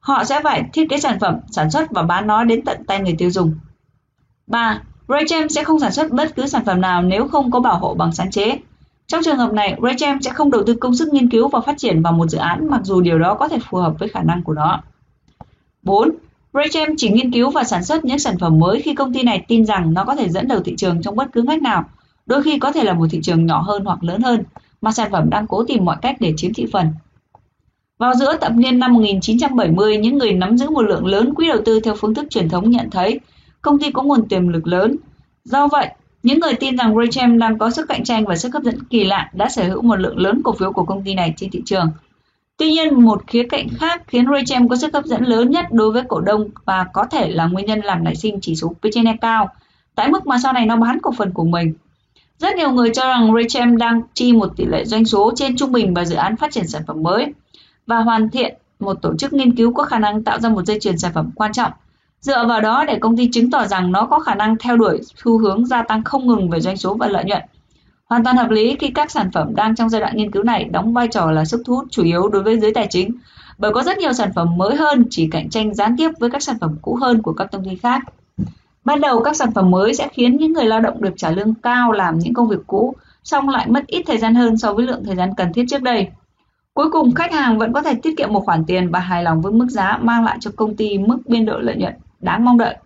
họ 0.00 0.24
sẽ 0.24 0.40
phải 0.44 0.62
thiết 0.72 0.88
kế 0.88 1.00
sản 1.00 1.18
phẩm, 1.20 1.38
sản 1.50 1.70
xuất 1.70 1.90
và 1.90 2.02
bán 2.02 2.26
nó 2.26 2.44
đến 2.44 2.64
tận 2.64 2.84
tay 2.86 3.00
người 3.00 3.14
tiêu 3.18 3.30
dùng. 3.30 3.54
3. 4.46 4.80
Raychem 5.08 5.48
sẽ 5.48 5.64
không 5.64 5.80
sản 5.80 5.92
xuất 5.92 6.10
bất 6.10 6.36
cứ 6.36 6.46
sản 6.46 6.64
phẩm 6.64 6.80
nào 6.80 7.02
nếu 7.02 7.28
không 7.28 7.50
có 7.50 7.60
bảo 7.60 7.78
hộ 7.78 7.94
bằng 7.94 8.12
sáng 8.12 8.30
chế, 8.30 8.58
trong 9.06 9.22
trường 9.24 9.36
hợp 9.36 9.52
này, 9.52 9.78
Raychem 9.82 10.22
sẽ 10.22 10.30
không 10.30 10.50
đầu 10.50 10.62
tư 10.66 10.74
công 10.74 10.94
sức 10.94 11.08
nghiên 11.12 11.30
cứu 11.30 11.48
và 11.48 11.60
phát 11.60 11.78
triển 11.78 12.02
vào 12.02 12.12
một 12.12 12.26
dự 12.26 12.38
án 12.38 12.68
mặc 12.70 12.80
dù 12.84 13.00
điều 13.00 13.18
đó 13.18 13.34
có 13.34 13.48
thể 13.48 13.58
phù 13.70 13.78
hợp 13.78 13.94
với 13.98 14.08
khả 14.08 14.22
năng 14.22 14.42
của 14.42 14.54
nó. 14.54 14.82
4. 15.82 16.10
Raychem 16.52 16.88
chỉ 16.96 17.10
nghiên 17.10 17.32
cứu 17.32 17.50
và 17.50 17.64
sản 17.64 17.84
xuất 17.84 18.04
những 18.04 18.18
sản 18.18 18.38
phẩm 18.38 18.58
mới 18.58 18.82
khi 18.82 18.94
công 18.94 19.14
ty 19.14 19.22
này 19.22 19.44
tin 19.48 19.66
rằng 19.66 19.94
nó 19.94 20.04
có 20.04 20.16
thể 20.16 20.28
dẫn 20.28 20.48
đầu 20.48 20.60
thị 20.64 20.74
trường 20.76 21.02
trong 21.02 21.16
bất 21.16 21.32
cứ 21.32 21.42
ngách 21.42 21.62
nào, 21.62 21.84
đôi 22.26 22.42
khi 22.42 22.58
có 22.58 22.72
thể 22.72 22.84
là 22.84 22.92
một 22.92 23.06
thị 23.10 23.20
trường 23.22 23.46
nhỏ 23.46 23.62
hơn 23.66 23.84
hoặc 23.84 24.04
lớn 24.04 24.22
hơn, 24.22 24.42
mà 24.80 24.92
sản 24.92 25.12
phẩm 25.12 25.30
đang 25.30 25.46
cố 25.46 25.64
tìm 25.64 25.84
mọi 25.84 25.96
cách 26.02 26.16
để 26.20 26.34
chiếm 26.36 26.54
thị 26.54 26.66
phần. 26.72 26.86
Vào 27.98 28.14
giữa 28.14 28.36
thập 28.36 28.52
niên 28.52 28.78
năm 28.78 28.94
1970, 28.94 29.96
những 29.96 30.18
người 30.18 30.32
nắm 30.32 30.58
giữ 30.58 30.70
một 30.70 30.82
lượng 30.82 31.06
lớn 31.06 31.34
quỹ 31.34 31.48
đầu 31.48 31.58
tư 31.64 31.80
theo 31.80 31.94
phương 31.94 32.14
thức 32.14 32.26
truyền 32.30 32.48
thống 32.48 32.70
nhận 32.70 32.90
thấy 32.90 33.20
công 33.62 33.78
ty 33.78 33.90
có 33.90 34.02
nguồn 34.02 34.28
tiềm 34.28 34.48
lực 34.48 34.66
lớn. 34.66 34.96
Do 35.44 35.68
vậy, 35.68 35.88
những 36.22 36.40
người 36.40 36.54
tin 36.54 36.76
rằng 36.76 36.94
Raychem 36.96 37.38
đang 37.38 37.58
có 37.58 37.70
sức 37.70 37.88
cạnh 37.88 38.04
tranh 38.04 38.24
và 38.24 38.36
sức 38.36 38.54
hấp 38.54 38.62
dẫn 38.62 38.84
kỳ 38.84 39.04
lạ 39.04 39.30
đã 39.32 39.48
sở 39.48 39.64
hữu 39.68 39.82
một 39.82 39.96
lượng 39.96 40.18
lớn 40.18 40.40
cổ 40.44 40.52
phiếu 40.52 40.72
của 40.72 40.84
công 40.84 41.04
ty 41.04 41.14
này 41.14 41.34
trên 41.36 41.50
thị 41.50 41.62
trường. 41.64 41.90
Tuy 42.56 42.72
nhiên, 42.72 43.04
một 43.04 43.26
khía 43.26 43.42
cạnh 43.48 43.68
khác 43.68 44.02
khiến 44.06 44.26
Raychem 44.32 44.68
có 44.68 44.76
sức 44.76 44.94
hấp 44.94 45.04
dẫn 45.04 45.22
lớn 45.24 45.50
nhất 45.50 45.66
đối 45.72 45.92
với 45.92 46.02
cổ 46.08 46.20
đông 46.20 46.48
và 46.64 46.86
có 46.92 47.04
thể 47.04 47.30
là 47.30 47.46
nguyên 47.46 47.66
nhân 47.66 47.80
làm 47.80 48.04
nảy 48.04 48.14
sinh 48.14 48.38
chỉ 48.42 48.56
số 48.56 48.68
P/E 48.68 49.16
cao, 49.20 49.48
tại 49.94 50.08
mức 50.08 50.26
mà 50.26 50.36
sau 50.42 50.52
này 50.52 50.66
nó 50.66 50.76
bán 50.76 50.98
cổ 51.02 51.12
phần 51.16 51.32
của 51.32 51.44
mình. 51.44 51.74
Rất 52.38 52.56
nhiều 52.56 52.70
người 52.70 52.90
cho 52.94 53.02
rằng 53.02 53.34
Raychem 53.34 53.76
đang 53.76 54.02
chi 54.14 54.32
một 54.32 54.56
tỷ 54.56 54.64
lệ 54.64 54.84
doanh 54.84 55.04
số 55.04 55.32
trên 55.36 55.56
trung 55.56 55.72
bình 55.72 55.94
vào 55.94 56.04
dự 56.04 56.16
án 56.16 56.36
phát 56.36 56.52
triển 56.52 56.68
sản 56.68 56.82
phẩm 56.86 57.02
mới 57.02 57.34
và 57.86 57.98
hoàn 57.98 58.30
thiện 58.30 58.54
một 58.80 59.02
tổ 59.02 59.16
chức 59.16 59.32
nghiên 59.32 59.56
cứu 59.56 59.72
có 59.72 59.82
khả 59.84 59.98
năng 59.98 60.24
tạo 60.24 60.40
ra 60.40 60.48
một 60.48 60.66
dây 60.66 60.80
chuyền 60.80 60.98
sản 60.98 61.12
phẩm 61.14 61.30
quan 61.34 61.52
trọng 61.52 61.72
Dựa 62.24 62.46
vào 62.46 62.60
đó 62.60 62.84
để 62.84 62.98
công 62.98 63.16
ty 63.16 63.28
chứng 63.32 63.50
tỏ 63.50 63.66
rằng 63.66 63.92
nó 63.92 64.06
có 64.06 64.18
khả 64.18 64.34
năng 64.34 64.56
theo 64.56 64.76
đuổi 64.76 65.00
xu 65.24 65.38
hướng 65.38 65.66
gia 65.66 65.82
tăng 65.82 66.04
không 66.04 66.26
ngừng 66.26 66.50
về 66.50 66.60
doanh 66.60 66.76
số 66.76 66.94
và 66.94 67.08
lợi 67.08 67.24
nhuận. 67.24 67.42
Hoàn 68.04 68.24
toàn 68.24 68.36
hợp 68.36 68.50
lý 68.50 68.76
khi 68.80 68.90
các 68.90 69.10
sản 69.10 69.30
phẩm 69.32 69.54
đang 69.54 69.74
trong 69.74 69.88
giai 69.88 70.00
đoạn 70.00 70.16
nghiên 70.16 70.30
cứu 70.30 70.42
này 70.42 70.64
đóng 70.64 70.92
vai 70.92 71.08
trò 71.08 71.30
là 71.30 71.44
sức 71.44 71.62
thu 71.66 71.76
hút 71.76 71.84
chủ 71.90 72.04
yếu 72.04 72.28
đối 72.28 72.42
với 72.42 72.60
giới 72.60 72.74
tài 72.74 72.86
chính, 72.90 73.10
bởi 73.58 73.72
có 73.72 73.82
rất 73.82 73.98
nhiều 73.98 74.12
sản 74.12 74.32
phẩm 74.34 74.56
mới 74.56 74.76
hơn 74.76 75.04
chỉ 75.10 75.28
cạnh 75.30 75.50
tranh 75.50 75.74
gián 75.74 75.96
tiếp 75.96 76.10
với 76.20 76.30
các 76.30 76.42
sản 76.42 76.56
phẩm 76.60 76.76
cũ 76.82 76.98
hơn 77.00 77.22
của 77.22 77.32
các 77.32 77.48
công 77.52 77.64
ty 77.64 77.76
khác. 77.76 78.02
Ban 78.84 79.00
đầu 79.00 79.22
các 79.22 79.36
sản 79.36 79.52
phẩm 79.52 79.70
mới 79.70 79.94
sẽ 79.94 80.08
khiến 80.12 80.36
những 80.36 80.52
người 80.52 80.64
lao 80.64 80.80
động 80.80 81.02
được 81.02 81.14
trả 81.16 81.30
lương 81.30 81.54
cao 81.54 81.92
làm 81.92 82.18
những 82.18 82.34
công 82.34 82.48
việc 82.48 82.60
cũ, 82.66 82.94
song 83.22 83.48
lại 83.48 83.68
mất 83.68 83.86
ít 83.86 84.02
thời 84.06 84.18
gian 84.18 84.34
hơn 84.34 84.56
so 84.56 84.72
với 84.72 84.86
lượng 84.86 85.04
thời 85.04 85.16
gian 85.16 85.34
cần 85.36 85.52
thiết 85.52 85.64
trước 85.68 85.82
đây. 85.82 86.08
Cuối 86.74 86.90
cùng, 86.90 87.14
khách 87.14 87.32
hàng 87.32 87.58
vẫn 87.58 87.72
có 87.72 87.82
thể 87.82 87.94
tiết 87.94 88.16
kiệm 88.16 88.32
một 88.32 88.44
khoản 88.44 88.64
tiền 88.64 88.90
và 88.90 88.98
hài 88.98 89.22
lòng 89.22 89.40
với 89.40 89.52
mức 89.52 89.66
giá 89.68 89.98
mang 90.02 90.24
lại 90.24 90.36
cho 90.40 90.50
công 90.56 90.76
ty 90.76 90.98
mức 90.98 91.18
biên 91.26 91.46
độ 91.46 91.58
lợi 91.58 91.76
nhuận 91.76 91.94
đáng 92.20 92.44
mong 92.44 92.58
đợi. 92.58 92.76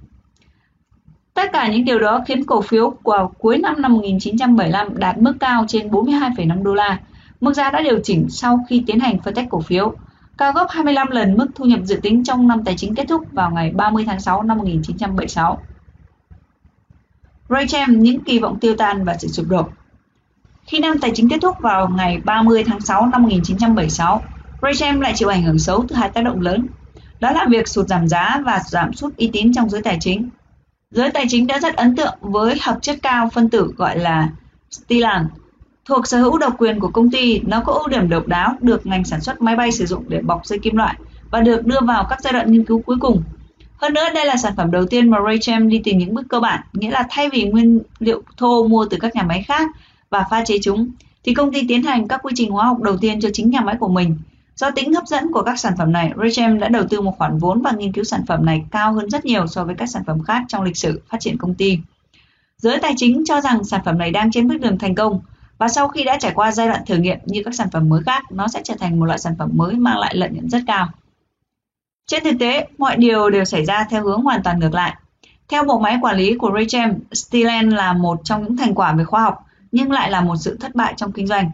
Tất 1.35 1.53
cả 1.53 1.69
những 1.69 1.85
điều 1.85 1.99
đó 1.99 2.21
khiến 2.27 2.45
cổ 2.45 2.61
phiếu 2.61 2.95
vào 3.05 3.33
cuối 3.39 3.59
năm 3.59 3.83
năm 3.83 3.93
1975 3.93 4.99
đạt 4.99 5.19
mức 5.19 5.33
cao 5.41 5.65
trên 5.69 5.89
42,5 5.89 6.63
đô 6.63 6.75
la. 6.75 6.99
Mức 7.41 7.55
giá 7.55 7.71
đã 7.71 7.81
điều 7.81 7.99
chỉnh 8.05 8.27
sau 8.31 8.65
khi 8.69 8.83
tiến 8.87 9.01
hành 9.01 9.19
phân 9.19 9.35
tách 9.35 9.47
cổ 9.51 9.61
phiếu, 9.61 9.93
cao 10.39 10.53
gấp 10.53 10.67
25 10.71 11.11
lần 11.11 11.37
mức 11.37 11.47
thu 11.55 11.65
nhập 11.65 11.81
dự 11.85 11.97
tính 12.03 12.25
trong 12.25 12.49
năm 12.49 12.65
tài 12.65 12.75
chính 12.77 12.95
kết 12.95 13.05
thúc 13.09 13.23
vào 13.33 13.51
ngày 13.51 13.71
30 13.71 14.05
tháng 14.07 14.21
6 14.21 14.43
năm 14.43 14.59
1976. 14.59 15.59
Raychem 17.49 18.03
những 18.03 18.21
kỳ 18.21 18.39
vọng 18.39 18.59
tiêu 18.61 18.75
tan 18.77 19.05
và 19.05 19.17
sự 19.19 19.29
sụp 19.29 19.47
đổ. 19.49 19.69
Khi 20.67 20.79
năm 20.79 20.99
tài 20.99 21.11
chính 21.15 21.29
kết 21.29 21.39
thúc 21.43 21.57
vào 21.61 21.89
ngày 21.89 22.21
30 22.25 22.65
tháng 22.65 22.81
6 22.81 23.07
năm 23.07 23.23
1976, 23.23 24.23
Raychem 24.63 25.01
lại 25.01 25.13
chịu 25.17 25.29
ảnh 25.29 25.43
hưởng 25.43 25.59
xấu 25.59 25.85
từ 25.89 25.97
hai 25.97 26.11
tác 26.11 26.25
động 26.25 26.41
lớn. 26.41 26.67
Đó 27.21 27.31
là 27.31 27.47
việc 27.51 27.69
sụt 27.69 27.89
giảm 27.89 28.09
giá 28.09 28.43
và 28.45 28.61
giảm 28.67 28.93
sút 28.93 29.17
uy 29.17 29.31
tín 29.33 29.53
trong 29.53 29.71
giới 29.71 29.83
tài 29.83 29.99
chính. 30.01 30.31
Giới 30.91 31.11
tài 31.11 31.25
chính 31.29 31.47
đã 31.47 31.59
rất 31.59 31.77
ấn 31.77 31.97
tượng 31.97 32.15
với 32.21 32.59
hợp 32.61 32.79
chất 32.83 32.99
cao 33.03 33.31
phân 33.35 33.49
tử 33.49 33.73
gọi 33.77 33.99
là 33.99 34.29
Stilan. 34.71 35.27
Thuộc 35.85 36.07
sở 36.07 36.19
hữu 36.19 36.39
độc 36.39 36.55
quyền 36.59 36.81
của 36.81 36.91
công 36.91 37.11
ty, 37.11 37.41
nó 37.41 37.61
có 37.61 37.73
ưu 37.73 37.89
điểm 37.89 38.09
độc 38.09 38.27
đáo 38.27 38.55
được 38.61 38.87
ngành 38.87 39.05
sản 39.05 39.21
xuất 39.21 39.43
máy 39.43 39.57
bay 39.57 39.73
sử 39.73 39.87
dụng 39.87 40.05
để 40.09 40.21
bọc 40.23 40.47
dây 40.47 40.59
kim 40.59 40.77
loại 40.77 40.97
và 41.31 41.41
được 41.41 41.67
đưa 41.67 41.81
vào 41.81 42.07
các 42.11 42.21
giai 42.21 42.33
đoạn 42.33 42.53
nghiên 42.53 42.65
cứu 42.65 42.83
cuối 42.87 42.97
cùng. 43.01 43.23
Hơn 43.79 43.95
nữa, 43.95 44.05
đây 44.15 44.27
là 44.27 44.37
sản 44.37 44.53
phẩm 44.57 44.71
đầu 44.71 44.87
tiên 44.87 45.11
mà 45.11 45.19
Raychem 45.27 45.69
đi 45.69 45.81
tìm 45.85 45.99
những 45.99 46.15
bước 46.15 46.23
cơ 46.29 46.41
bản, 46.41 46.61
nghĩa 46.73 46.91
là 46.91 47.05
thay 47.11 47.29
vì 47.29 47.45
nguyên 47.45 47.81
liệu 47.99 48.23
thô 48.37 48.69
mua 48.69 48.87
từ 48.91 48.97
các 49.01 49.15
nhà 49.15 49.23
máy 49.23 49.43
khác 49.43 49.71
và 50.11 50.25
pha 50.31 50.45
chế 50.45 50.59
chúng, 50.63 50.91
thì 51.25 51.35
công 51.35 51.53
ty 51.53 51.67
tiến 51.69 51.83
hành 51.83 52.09
các 52.09 52.21
quy 52.23 52.33
trình 52.37 52.51
hóa 52.51 52.65
học 52.65 52.83
đầu 52.83 52.97
tiên 52.97 53.21
cho 53.21 53.29
chính 53.33 53.51
nhà 53.51 53.61
máy 53.61 53.77
của 53.81 53.89
mình. 53.89 54.17
Do 54.57 54.71
tính 54.71 54.95
hấp 54.95 55.07
dẫn 55.07 55.33
của 55.33 55.43
các 55.43 55.59
sản 55.59 55.73
phẩm 55.79 55.93
này, 55.93 56.13
Raychem 56.17 56.59
đã 56.59 56.69
đầu 56.69 56.85
tư 56.91 57.01
một 57.01 57.15
khoản 57.19 57.39
vốn 57.39 57.63
và 57.63 57.73
nghiên 57.73 57.93
cứu 57.93 58.05
sản 58.05 58.27
phẩm 58.27 58.47
này 58.47 58.65
cao 58.71 58.93
hơn 58.93 59.11
rất 59.11 59.25
nhiều 59.25 59.47
so 59.47 59.65
với 59.65 59.75
các 59.75 59.87
sản 59.87 60.03
phẩm 60.07 60.23
khác 60.23 60.43
trong 60.49 60.63
lịch 60.63 60.77
sử 60.77 61.03
phát 61.09 61.21
triển 61.21 61.39
công 61.39 61.55
ty. 61.55 61.79
Giới 62.59 62.79
tài 62.79 62.95
chính 62.97 63.23
cho 63.27 63.41
rằng 63.41 63.65
sản 63.65 63.81
phẩm 63.85 63.99
này 63.99 64.11
đang 64.11 64.31
trên 64.31 64.49
bước 64.49 64.61
đường 64.61 64.79
thành 64.79 64.95
công 64.95 65.21
và 65.59 65.69
sau 65.69 65.89
khi 65.89 66.05
đã 66.05 66.19
trải 66.21 66.33
qua 66.35 66.53
giai 66.53 66.69
đoạn 66.69 66.81
thử 66.87 66.97
nghiệm 66.97 67.19
như 67.27 67.43
các 67.45 67.55
sản 67.55 67.69
phẩm 67.73 67.89
mới 67.89 68.03
khác, 68.03 68.33
nó 68.33 68.49
sẽ 68.49 68.61
trở 68.65 68.75
thành 68.81 69.01
một 69.01 69.07
loại 69.07 69.19
sản 69.19 69.35
phẩm 69.39 69.51
mới 69.55 69.75
mang 69.75 69.99
lại 69.99 70.17
lợi 70.17 70.31
nhuận 70.31 70.49
rất 70.51 70.63
cao. 70.67 70.89
Trên 72.09 72.25
thực 72.25 72.37
tế, 72.41 72.67
mọi 72.79 72.97
điều 72.97 73.31
đều 73.31 73.45
xảy 73.45 73.65
ra 73.65 73.87
theo 73.91 74.05
hướng 74.05 74.23
hoàn 74.23 74.43
toàn 74.43 74.59
ngược 74.59 74.75
lại. 74.75 74.95
Theo 75.49 75.65
bộ 75.65 75.79
máy 75.79 75.99
quản 76.03 76.17
lý 76.17 76.35
của 76.35 76.51
Raychem, 76.55 76.95
Stilen 77.13 77.71
là 77.71 77.93
một 77.93 78.21
trong 78.25 78.43
những 78.43 78.57
thành 78.57 78.75
quả 78.75 78.93
về 78.93 79.05
khoa 79.05 79.23
học, 79.23 79.47
nhưng 79.73 79.91
lại 79.91 80.11
là 80.11 80.21
một 80.21 80.37
sự 80.37 80.57
thất 80.61 80.75
bại 80.75 80.95
trong 80.97 81.13
kinh 81.13 81.27
doanh. 81.27 81.51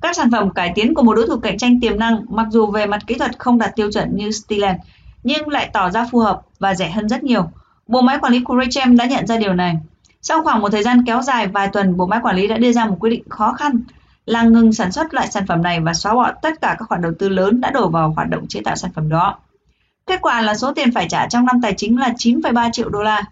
Các 0.00 0.16
sản 0.16 0.30
phẩm 0.30 0.50
cải 0.50 0.72
tiến 0.74 0.94
của 0.94 1.02
một 1.02 1.14
đối 1.14 1.26
thủ 1.26 1.36
cạnh 1.36 1.58
tranh 1.58 1.80
tiềm 1.80 1.98
năng, 1.98 2.24
mặc 2.28 2.46
dù 2.50 2.66
về 2.66 2.86
mặt 2.86 3.06
kỹ 3.06 3.14
thuật 3.14 3.38
không 3.38 3.58
đạt 3.58 3.76
tiêu 3.76 3.92
chuẩn 3.92 4.16
như 4.16 4.30
Stilen, 4.30 4.76
nhưng 5.22 5.48
lại 5.48 5.70
tỏ 5.72 5.90
ra 5.90 6.06
phù 6.12 6.18
hợp 6.18 6.40
và 6.58 6.74
rẻ 6.74 6.90
hơn 6.90 7.08
rất 7.08 7.24
nhiều. 7.24 7.50
Bộ 7.86 8.00
máy 8.00 8.18
quản 8.20 8.32
lý 8.32 8.40
của 8.40 8.56
Raychem 8.56 8.96
đã 8.96 9.06
nhận 9.06 9.26
ra 9.26 9.36
điều 9.36 9.54
này. 9.54 9.76
Sau 10.22 10.42
khoảng 10.42 10.60
một 10.60 10.68
thời 10.72 10.82
gian 10.82 11.04
kéo 11.06 11.22
dài 11.22 11.46
vài 11.46 11.68
tuần, 11.68 11.96
bộ 11.96 12.06
máy 12.06 12.20
quản 12.22 12.36
lý 12.36 12.46
đã 12.46 12.58
đưa 12.58 12.72
ra 12.72 12.84
một 12.84 12.96
quyết 13.00 13.10
định 13.10 13.28
khó 13.28 13.52
khăn 13.52 13.80
là 14.26 14.42
ngừng 14.42 14.72
sản 14.72 14.92
xuất 14.92 15.14
lại 15.14 15.28
sản 15.30 15.46
phẩm 15.46 15.62
này 15.62 15.80
và 15.80 15.94
xóa 15.94 16.14
bỏ 16.14 16.32
tất 16.42 16.60
cả 16.60 16.76
các 16.78 16.88
khoản 16.88 17.02
đầu 17.02 17.12
tư 17.18 17.28
lớn 17.28 17.60
đã 17.60 17.70
đổ 17.70 17.88
vào 17.88 18.12
hoạt 18.16 18.28
động 18.28 18.46
chế 18.48 18.60
tạo 18.64 18.76
sản 18.76 18.90
phẩm 18.94 19.08
đó. 19.08 19.38
Kết 20.06 20.22
quả 20.22 20.42
là 20.42 20.54
số 20.54 20.72
tiền 20.74 20.92
phải 20.92 21.06
trả 21.08 21.26
trong 21.26 21.46
năm 21.46 21.60
tài 21.62 21.74
chính 21.76 21.98
là 21.98 22.08
9,3 22.08 22.70
triệu 22.72 22.88
đô 22.88 23.02
la. 23.02 23.24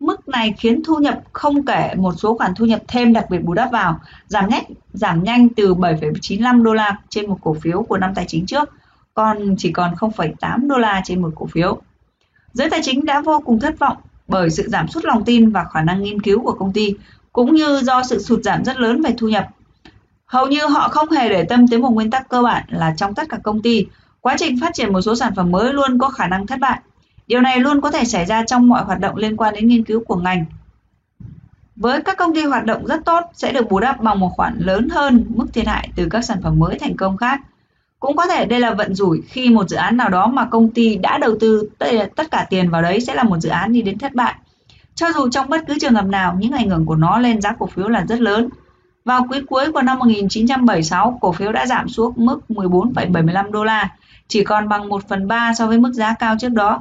Mức 0.00 0.28
này 0.28 0.54
khiến 0.58 0.82
thu 0.84 0.96
nhập 0.96 1.20
không 1.32 1.66
kể 1.66 1.94
một 1.96 2.12
số 2.18 2.38
khoản 2.38 2.54
thu 2.54 2.64
nhập 2.64 2.82
thêm 2.88 3.12
đặc 3.12 3.30
biệt 3.30 3.38
bù 3.38 3.54
đắp 3.54 3.72
vào, 3.72 4.00
giảm 4.28 4.48
nhanh, 4.48 4.64
giảm 4.92 5.24
nhanh 5.24 5.48
từ 5.48 5.74
7,95 5.74 6.62
đô 6.62 6.74
la 6.74 6.98
trên 7.08 7.28
một 7.28 7.38
cổ 7.42 7.56
phiếu 7.60 7.82
của 7.82 7.98
năm 7.98 8.14
tài 8.14 8.24
chính 8.28 8.46
trước, 8.46 8.68
còn 9.14 9.54
chỉ 9.58 9.72
còn 9.72 9.94
0,8 9.94 10.68
đô 10.68 10.78
la 10.78 11.00
trên 11.04 11.22
một 11.22 11.30
cổ 11.34 11.46
phiếu. 11.46 11.80
Giới 12.52 12.70
tài 12.70 12.80
chính 12.82 13.04
đã 13.04 13.20
vô 13.20 13.40
cùng 13.44 13.60
thất 13.60 13.78
vọng 13.78 13.96
bởi 14.28 14.50
sự 14.50 14.68
giảm 14.68 14.88
sút 14.88 15.04
lòng 15.04 15.24
tin 15.24 15.50
và 15.50 15.64
khả 15.64 15.82
năng 15.82 16.02
nghiên 16.02 16.22
cứu 16.22 16.42
của 16.42 16.52
công 16.52 16.72
ty, 16.72 16.94
cũng 17.32 17.54
như 17.54 17.80
do 17.82 18.02
sự 18.02 18.18
sụt 18.18 18.42
giảm 18.42 18.64
rất 18.64 18.78
lớn 18.78 19.02
về 19.02 19.14
thu 19.18 19.28
nhập. 19.28 19.48
Hầu 20.26 20.46
như 20.46 20.66
họ 20.66 20.88
không 20.88 21.10
hề 21.10 21.28
để 21.28 21.44
tâm 21.44 21.68
tới 21.68 21.78
một 21.78 21.90
nguyên 21.90 22.10
tắc 22.10 22.28
cơ 22.28 22.42
bản 22.42 22.64
là 22.68 22.94
trong 22.96 23.14
tất 23.14 23.28
cả 23.28 23.38
công 23.42 23.62
ty, 23.62 23.86
Quá 24.20 24.36
trình 24.38 24.60
phát 24.60 24.74
triển 24.74 24.92
một 24.92 25.00
số 25.00 25.16
sản 25.16 25.34
phẩm 25.36 25.50
mới 25.50 25.72
luôn 25.72 25.98
có 25.98 26.08
khả 26.08 26.26
năng 26.26 26.46
thất 26.46 26.58
bại. 26.60 26.80
Điều 27.26 27.40
này 27.40 27.60
luôn 27.60 27.80
có 27.80 27.90
thể 27.90 28.04
xảy 28.04 28.24
ra 28.24 28.44
trong 28.44 28.68
mọi 28.68 28.84
hoạt 28.84 29.00
động 29.00 29.16
liên 29.16 29.36
quan 29.36 29.54
đến 29.54 29.68
nghiên 29.68 29.84
cứu 29.84 30.04
của 30.04 30.16
ngành. 30.16 30.44
Với 31.76 32.02
các 32.02 32.16
công 32.16 32.34
ty 32.34 32.44
hoạt 32.44 32.64
động 32.64 32.86
rất 32.86 33.04
tốt 33.04 33.24
sẽ 33.34 33.52
được 33.52 33.70
bù 33.70 33.80
đắp 33.80 34.00
bằng 34.00 34.20
một 34.20 34.30
khoản 34.36 34.58
lớn 34.58 34.88
hơn 34.88 35.24
mức 35.28 35.46
thiệt 35.54 35.66
hại 35.66 35.88
từ 35.96 36.08
các 36.10 36.24
sản 36.24 36.38
phẩm 36.42 36.58
mới 36.58 36.78
thành 36.78 36.96
công 36.96 37.16
khác. 37.16 37.40
Cũng 38.00 38.16
có 38.16 38.26
thể 38.26 38.46
đây 38.46 38.60
là 38.60 38.74
vận 38.74 38.94
rủi 38.94 39.22
khi 39.28 39.50
một 39.50 39.68
dự 39.68 39.76
án 39.76 39.96
nào 39.96 40.08
đó 40.08 40.26
mà 40.26 40.44
công 40.44 40.70
ty 40.70 40.96
đã 40.96 41.18
đầu 41.18 41.36
tư 41.40 41.68
tất 42.16 42.30
cả 42.30 42.46
tiền 42.50 42.70
vào 42.70 42.82
đấy 42.82 43.00
sẽ 43.00 43.14
là 43.14 43.22
một 43.22 43.38
dự 43.38 43.48
án 43.48 43.72
đi 43.72 43.82
đến 43.82 43.98
thất 43.98 44.14
bại. 44.14 44.34
Cho 44.94 45.06
dù 45.14 45.28
trong 45.30 45.48
bất 45.48 45.64
cứ 45.66 45.74
trường 45.80 45.94
hợp 45.94 46.06
nào, 46.06 46.36
những 46.38 46.52
ảnh 46.52 46.70
hưởng 46.70 46.86
của 46.86 46.94
nó 46.94 47.18
lên 47.18 47.40
giá 47.40 47.52
cổ 47.58 47.66
phiếu 47.66 47.88
là 47.88 48.04
rất 48.08 48.20
lớn. 48.20 48.48
Vào 49.04 49.26
quý 49.30 49.40
cuối 49.48 49.72
của 49.72 49.82
năm 49.82 49.98
1976, 49.98 51.18
cổ 51.20 51.32
phiếu 51.32 51.52
đã 51.52 51.66
giảm 51.66 51.88
xuống 51.88 52.12
mức 52.16 52.40
14,75 52.48 53.50
đô 53.50 53.64
la, 53.64 53.96
chỉ 54.28 54.44
còn 54.44 54.68
bằng 54.68 54.88
1 54.88 55.08
phần 55.08 55.28
3 55.28 55.52
so 55.54 55.66
với 55.66 55.78
mức 55.78 55.92
giá 55.92 56.14
cao 56.18 56.36
trước 56.40 56.48
đó. 56.48 56.80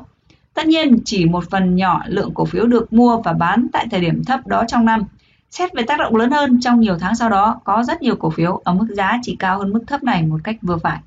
Tất 0.54 0.68
nhiên, 0.68 1.00
chỉ 1.06 1.26
một 1.26 1.50
phần 1.50 1.76
nhỏ 1.76 2.02
lượng 2.08 2.32
cổ 2.34 2.46
phiếu 2.46 2.66
được 2.66 2.94
mua 2.94 3.18
và 3.18 3.34
bán 3.34 3.68
tại 3.74 3.88
thời 3.92 4.02
điểm 4.02 4.24
thấp 4.24 4.48
đó 4.48 4.64
trong 4.68 4.86
năm. 4.86 5.04
Xét 5.52 5.74
về 5.74 5.84
tác 5.84 6.00
động 6.00 6.16
lớn 6.16 6.32
hơn, 6.32 6.60
trong 6.62 6.80
nhiều 6.80 6.98
tháng 7.00 7.16
sau 7.16 7.30
đó, 7.30 7.60
có 7.64 7.84
rất 7.84 8.02
nhiều 8.02 8.16
cổ 8.16 8.30
phiếu 8.30 8.62
ở 8.64 8.74
mức 8.74 8.88
giá 8.90 9.20
chỉ 9.22 9.36
cao 9.40 9.60
hơn 9.60 9.74
mức 9.74 9.84
thấp 9.88 10.04
này 10.04 10.24
một 10.24 10.38
cách 10.44 10.56
vừa 10.62 10.78
phải. 10.78 11.00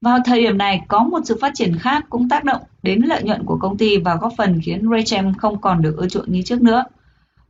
Vào 0.00 0.18
thời 0.24 0.40
điểm 0.40 0.58
này, 0.58 0.82
có 0.88 1.04
một 1.04 1.20
sự 1.24 1.38
phát 1.40 1.52
triển 1.54 1.78
khác 1.78 2.04
cũng 2.10 2.28
tác 2.28 2.44
động 2.44 2.62
đến 2.82 3.00
lợi 3.00 3.22
nhuận 3.22 3.44
của 3.44 3.58
công 3.60 3.76
ty 3.78 3.96
và 3.96 4.14
góp 4.14 4.32
phần 4.36 4.60
khiến 4.64 4.90
Raychem 4.90 5.34
không 5.34 5.60
còn 5.60 5.82
được 5.82 5.96
ưa 5.96 6.08
chuộng 6.08 6.32
như 6.32 6.42
trước 6.42 6.62
nữa. 6.62 6.84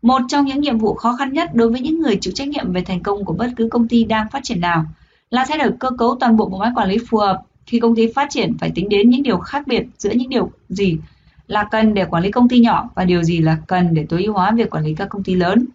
Một 0.02 0.22
trong 0.28 0.44
những 0.44 0.60
nhiệm 0.60 0.78
vụ 0.78 0.94
khó 0.94 1.16
khăn 1.16 1.32
nhất 1.32 1.50
đối 1.54 1.70
với 1.70 1.80
những 1.80 2.00
người 2.00 2.18
chịu 2.20 2.32
trách 2.36 2.48
nhiệm 2.48 2.72
về 2.72 2.82
thành 2.82 3.02
công 3.02 3.24
của 3.24 3.32
bất 3.32 3.50
cứ 3.56 3.68
công 3.70 3.88
ty 3.88 4.04
đang 4.04 4.28
phát 4.30 4.40
triển 4.42 4.60
nào 4.60 4.84
là 5.30 5.44
thay 5.48 5.58
đổi 5.58 5.72
cơ 5.80 5.90
cấu 5.98 6.16
toàn 6.20 6.36
bộ 6.36 6.46
bộ 6.48 6.58
máy 6.58 6.70
quản 6.76 6.88
lý 6.88 6.98
phù 7.08 7.18
hợp 7.18 7.42
khi 7.70 7.80
công 7.80 7.96
ty 7.96 8.12
phát 8.14 8.26
triển 8.30 8.58
phải 8.58 8.70
tính 8.74 8.88
đến 8.88 9.10
những 9.10 9.22
điều 9.22 9.38
khác 9.38 9.66
biệt 9.66 9.84
giữa 9.98 10.10
những 10.10 10.28
điều 10.28 10.50
gì 10.68 10.98
là 11.46 11.64
cần 11.70 11.94
để 11.94 12.04
quản 12.04 12.22
lý 12.22 12.30
công 12.30 12.48
ty 12.48 12.60
nhỏ 12.60 12.90
và 12.94 13.04
điều 13.04 13.22
gì 13.22 13.38
là 13.38 13.56
cần 13.66 13.94
để 13.94 14.06
tối 14.08 14.24
ưu 14.24 14.34
hóa 14.34 14.50
việc 14.50 14.70
quản 14.70 14.84
lý 14.84 14.94
các 14.94 15.08
công 15.08 15.22
ty 15.22 15.34
lớn. 15.34 15.66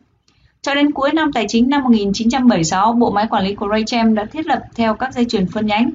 Cho 0.62 0.76
đến 0.76 0.92
cuối 0.92 1.12
năm 1.14 1.34
tài 1.34 1.46
chính 1.48 1.70
năm 1.70 1.84
1976, 1.84 2.94
bộ 2.94 3.12
máy 3.12 3.28
quản 3.30 3.44
lý 3.44 3.56
của 3.56 3.68
Raychem 3.70 4.16
đã 4.16 4.26
thiết 4.26 4.46
lập 4.46 4.64
theo 4.76 4.96
các 4.96 5.14
dây 5.14 5.26
chuyền 5.26 5.48
phân 5.48 5.66
nhánh, 5.66 5.92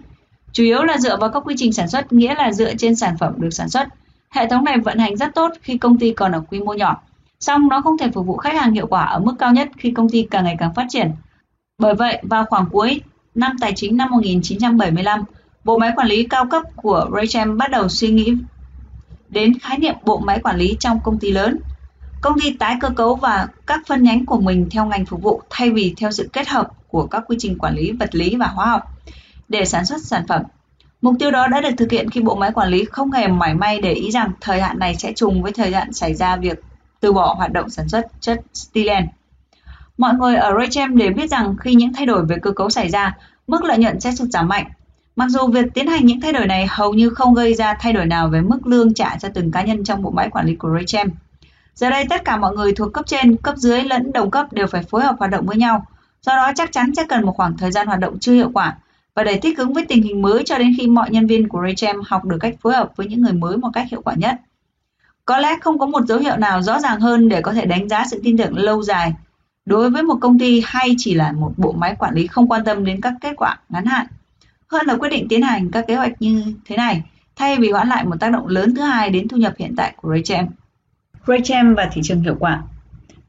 chủ 0.52 0.64
yếu 0.64 0.82
là 0.82 0.98
dựa 0.98 1.16
vào 1.16 1.30
các 1.30 1.42
quy 1.46 1.54
trình 1.58 1.72
sản 1.72 1.88
xuất, 1.88 2.12
nghĩa 2.12 2.34
là 2.34 2.52
dựa 2.52 2.74
trên 2.74 2.96
sản 2.96 3.16
phẩm 3.18 3.34
được 3.36 3.50
sản 3.50 3.68
xuất. 3.68 3.88
Hệ 4.30 4.48
thống 4.48 4.64
này 4.64 4.78
vận 4.78 4.98
hành 4.98 5.16
rất 5.16 5.34
tốt 5.34 5.52
khi 5.62 5.78
công 5.78 5.98
ty 5.98 6.12
còn 6.12 6.32
ở 6.32 6.40
quy 6.40 6.60
mô 6.60 6.74
nhỏ, 6.74 7.02
song 7.40 7.68
nó 7.68 7.80
không 7.80 7.98
thể 7.98 8.10
phục 8.14 8.26
vụ 8.26 8.36
khách 8.36 8.54
hàng 8.54 8.72
hiệu 8.72 8.86
quả 8.86 9.04
ở 9.04 9.18
mức 9.18 9.34
cao 9.38 9.52
nhất 9.52 9.68
khi 9.78 9.90
công 9.90 10.08
ty 10.08 10.26
càng 10.30 10.44
ngày 10.44 10.56
càng 10.58 10.74
phát 10.74 10.86
triển. 10.88 11.10
Bởi 11.78 11.94
vậy, 11.94 12.18
vào 12.22 12.44
khoảng 12.44 12.66
cuối 12.70 13.00
năm 13.34 13.56
tài 13.60 13.72
chính 13.76 13.96
năm 13.96 14.10
1975, 14.10 15.24
Bộ 15.64 15.78
máy 15.78 15.92
quản 15.96 16.08
lý 16.08 16.24
cao 16.24 16.46
cấp 16.46 16.62
của 16.76 17.10
Raychem 17.14 17.56
bắt 17.56 17.70
đầu 17.70 17.88
suy 17.88 18.08
nghĩ 18.08 18.34
đến 19.28 19.58
khái 19.58 19.78
niệm 19.78 19.94
bộ 20.04 20.18
máy 20.18 20.40
quản 20.42 20.56
lý 20.56 20.76
trong 20.80 21.00
công 21.04 21.18
ty 21.18 21.30
lớn. 21.30 21.58
Công 22.20 22.40
ty 22.40 22.52
tái 22.52 22.76
cơ 22.80 22.88
cấu 22.88 23.14
và 23.14 23.48
các 23.66 23.80
phân 23.86 24.02
nhánh 24.02 24.26
của 24.26 24.40
mình 24.40 24.68
theo 24.70 24.86
ngành 24.86 25.06
phục 25.06 25.22
vụ 25.22 25.42
thay 25.50 25.70
vì 25.70 25.94
theo 25.96 26.12
sự 26.12 26.28
kết 26.32 26.48
hợp 26.48 26.68
của 26.88 27.06
các 27.06 27.24
quy 27.26 27.36
trình 27.38 27.58
quản 27.58 27.74
lý 27.74 27.92
vật 27.92 28.14
lý 28.14 28.36
và 28.36 28.46
hóa 28.46 28.66
học 28.66 28.82
để 29.48 29.64
sản 29.64 29.86
xuất 29.86 30.02
sản 30.02 30.26
phẩm. 30.28 30.42
Mục 31.02 31.14
tiêu 31.18 31.30
đó 31.30 31.46
đã 31.46 31.60
được 31.60 31.70
thực 31.78 31.90
hiện 31.90 32.10
khi 32.10 32.20
bộ 32.20 32.34
máy 32.34 32.52
quản 32.52 32.68
lý 32.68 32.84
không 32.84 33.10
hề 33.10 33.28
mảy 33.28 33.54
may 33.54 33.80
để 33.80 33.92
ý 33.92 34.10
rằng 34.10 34.30
thời 34.40 34.60
hạn 34.60 34.78
này 34.78 34.94
sẽ 34.94 35.12
trùng 35.12 35.42
với 35.42 35.52
thời 35.52 35.72
hạn 35.72 35.92
xảy 35.92 36.14
ra 36.14 36.36
việc 36.36 36.62
từ 37.00 37.12
bỏ 37.12 37.34
hoạt 37.34 37.52
động 37.52 37.70
sản 37.70 37.88
xuất 37.88 38.06
chất 38.20 38.40
stylen. 38.54 39.06
Mọi 39.98 40.14
người 40.14 40.36
ở 40.36 40.52
Raychem 40.58 40.96
đều 40.96 41.10
biết 41.12 41.30
rằng 41.30 41.56
khi 41.56 41.74
những 41.74 41.92
thay 41.92 42.06
đổi 42.06 42.24
về 42.26 42.36
cơ 42.42 42.50
cấu 42.50 42.70
xảy 42.70 42.88
ra, 42.88 43.16
mức 43.46 43.64
lợi 43.64 43.78
nhuận 43.78 44.00
sẽ 44.00 44.12
sụt 44.12 44.28
giảm 44.28 44.48
mạnh 44.48 44.66
Mặc 45.20 45.28
dù 45.28 45.46
việc 45.46 45.66
tiến 45.74 45.86
hành 45.86 46.06
những 46.06 46.20
thay 46.20 46.32
đổi 46.32 46.46
này 46.46 46.66
hầu 46.70 46.94
như 46.94 47.10
không 47.10 47.34
gây 47.34 47.54
ra 47.54 47.74
thay 47.74 47.92
đổi 47.92 48.06
nào 48.06 48.28
về 48.28 48.40
mức 48.40 48.66
lương 48.66 48.94
trả 48.94 49.16
cho 49.16 49.28
từng 49.34 49.50
cá 49.50 49.62
nhân 49.62 49.84
trong 49.84 50.02
bộ 50.02 50.10
máy 50.10 50.28
quản 50.30 50.46
lý 50.46 50.54
của 50.54 50.68
Raychem. 50.74 51.10
Giờ 51.74 51.90
đây 51.90 52.04
tất 52.10 52.24
cả 52.24 52.36
mọi 52.36 52.56
người 52.56 52.72
thuộc 52.72 52.92
cấp 52.92 53.06
trên, 53.06 53.36
cấp 53.36 53.56
dưới 53.56 53.82
lẫn 53.82 54.12
đồng 54.12 54.30
cấp 54.30 54.52
đều 54.52 54.66
phải 54.66 54.82
phối 54.82 55.02
hợp 55.02 55.16
hoạt 55.18 55.30
động 55.30 55.46
với 55.46 55.56
nhau. 55.56 55.86
Do 56.22 56.36
đó 56.36 56.52
chắc 56.56 56.72
chắn 56.72 56.94
sẽ 56.96 57.04
cần 57.08 57.26
một 57.26 57.32
khoảng 57.36 57.56
thời 57.56 57.72
gian 57.72 57.86
hoạt 57.86 58.00
động 58.00 58.18
chưa 58.18 58.32
hiệu 58.32 58.50
quả 58.54 58.76
và 59.14 59.24
để 59.24 59.38
thích 59.42 59.58
ứng 59.58 59.72
với 59.72 59.84
tình 59.84 60.02
hình 60.02 60.22
mới 60.22 60.42
cho 60.44 60.58
đến 60.58 60.72
khi 60.78 60.86
mọi 60.86 61.10
nhân 61.10 61.26
viên 61.26 61.48
của 61.48 61.60
Raychem 61.62 61.96
học 62.06 62.24
được 62.24 62.38
cách 62.40 62.54
phối 62.60 62.72
hợp 62.74 62.96
với 62.96 63.06
những 63.06 63.22
người 63.22 63.32
mới 63.32 63.56
một 63.56 63.70
cách 63.72 63.86
hiệu 63.90 64.02
quả 64.02 64.14
nhất. 64.14 64.40
Có 65.24 65.38
lẽ 65.38 65.56
không 65.60 65.78
có 65.78 65.86
một 65.86 66.06
dấu 66.06 66.18
hiệu 66.18 66.36
nào 66.36 66.62
rõ 66.62 66.78
ràng 66.80 67.00
hơn 67.00 67.28
để 67.28 67.40
có 67.42 67.52
thể 67.52 67.64
đánh 67.64 67.88
giá 67.88 68.04
sự 68.10 68.20
tin 68.24 68.38
tưởng 68.38 68.58
lâu 68.58 68.82
dài 68.82 69.12
đối 69.64 69.90
với 69.90 70.02
một 70.02 70.18
công 70.20 70.38
ty 70.38 70.62
hay 70.64 70.94
chỉ 70.98 71.14
là 71.14 71.32
một 71.32 71.52
bộ 71.56 71.72
máy 71.72 71.96
quản 71.98 72.14
lý 72.14 72.26
không 72.26 72.48
quan 72.48 72.64
tâm 72.64 72.84
đến 72.84 73.00
các 73.00 73.14
kết 73.20 73.32
quả 73.36 73.58
ngắn 73.68 73.84
hạn 73.84 74.06
hơn 74.70 74.86
là 74.86 74.96
quyết 74.96 75.08
định 75.08 75.28
tiến 75.28 75.42
hành 75.42 75.70
các 75.70 75.84
kế 75.88 75.94
hoạch 75.94 76.22
như 76.22 76.42
thế 76.64 76.76
này 76.76 77.02
thay 77.36 77.56
vì 77.56 77.70
hoãn 77.70 77.88
lại 77.88 78.04
một 78.04 78.16
tác 78.20 78.32
động 78.32 78.46
lớn 78.46 78.74
thứ 78.74 78.82
hai 78.82 79.10
đến 79.10 79.28
thu 79.28 79.36
nhập 79.36 79.52
hiện 79.58 79.74
tại 79.76 79.94
của 79.96 80.10
Raychem. 80.10 80.46
Raychem 81.26 81.74
và 81.74 81.88
thị 81.92 82.00
trường 82.04 82.20
hiệu 82.20 82.36
quả 82.40 82.62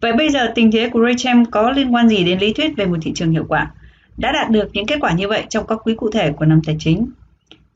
Vậy 0.02 0.14
bây 0.14 0.30
giờ 0.30 0.52
tình 0.56 0.72
thế 0.72 0.90
của 0.90 1.06
Raychem 1.06 1.46
có 1.46 1.72
liên 1.72 1.96
quan 1.96 2.10
gì 2.10 2.24
đến 2.24 2.40
lý 2.40 2.54
thuyết 2.54 2.72
về 2.78 2.86
một 2.86 2.98
thị 3.02 3.12
trường 3.16 3.32
hiệu 3.32 3.46
quả? 3.48 3.72
Đã 4.18 4.32
đạt 4.32 4.50
được 4.50 4.70
những 4.74 4.86
kết 4.86 4.98
quả 5.02 5.14
như 5.14 5.28
vậy 5.28 5.44
trong 5.50 5.68
các 5.68 5.80
quý 5.84 5.96
cụ 5.96 6.12
thể 6.12 6.32
của 6.32 6.46
năm 6.46 6.62
tài 6.66 6.76
chính. 6.80 7.08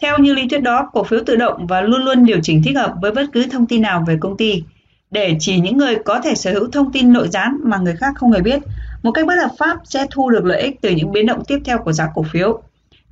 Theo 0.01 0.17
như 0.17 0.33
lý 0.33 0.47
thuyết 0.47 0.63
đó, 0.63 0.89
cổ 0.93 1.03
phiếu 1.03 1.19
tự 1.25 1.35
động 1.35 1.67
và 1.67 1.81
luôn 1.81 2.03
luôn 2.03 2.25
điều 2.25 2.39
chỉnh 2.43 2.61
thích 2.65 2.77
hợp 2.77 2.93
với 3.01 3.11
bất 3.11 3.25
cứ 3.33 3.47
thông 3.51 3.65
tin 3.65 3.81
nào 3.81 4.03
về 4.07 4.17
công 4.21 4.37
ty 4.37 4.63
để 5.11 5.35
chỉ 5.39 5.59
những 5.59 5.77
người 5.77 5.95
có 6.05 6.21
thể 6.23 6.35
sở 6.35 6.53
hữu 6.53 6.71
thông 6.71 6.91
tin 6.91 7.13
nội 7.13 7.27
gián 7.27 7.59
mà 7.63 7.77
người 7.77 7.95
khác 7.95 8.13
không 8.15 8.31
hề 8.31 8.41
biết 8.41 8.61
một 9.03 9.11
cách 9.11 9.27
bất 9.27 9.35
hợp 9.41 9.51
pháp 9.59 9.77
sẽ 9.83 10.05
thu 10.11 10.29
được 10.29 10.45
lợi 10.45 10.61
ích 10.61 10.81
từ 10.81 10.89
những 10.89 11.11
biến 11.11 11.25
động 11.25 11.43
tiếp 11.47 11.59
theo 11.65 11.77
của 11.77 11.91
giá 11.91 12.07
cổ 12.15 12.25
phiếu. 12.31 12.61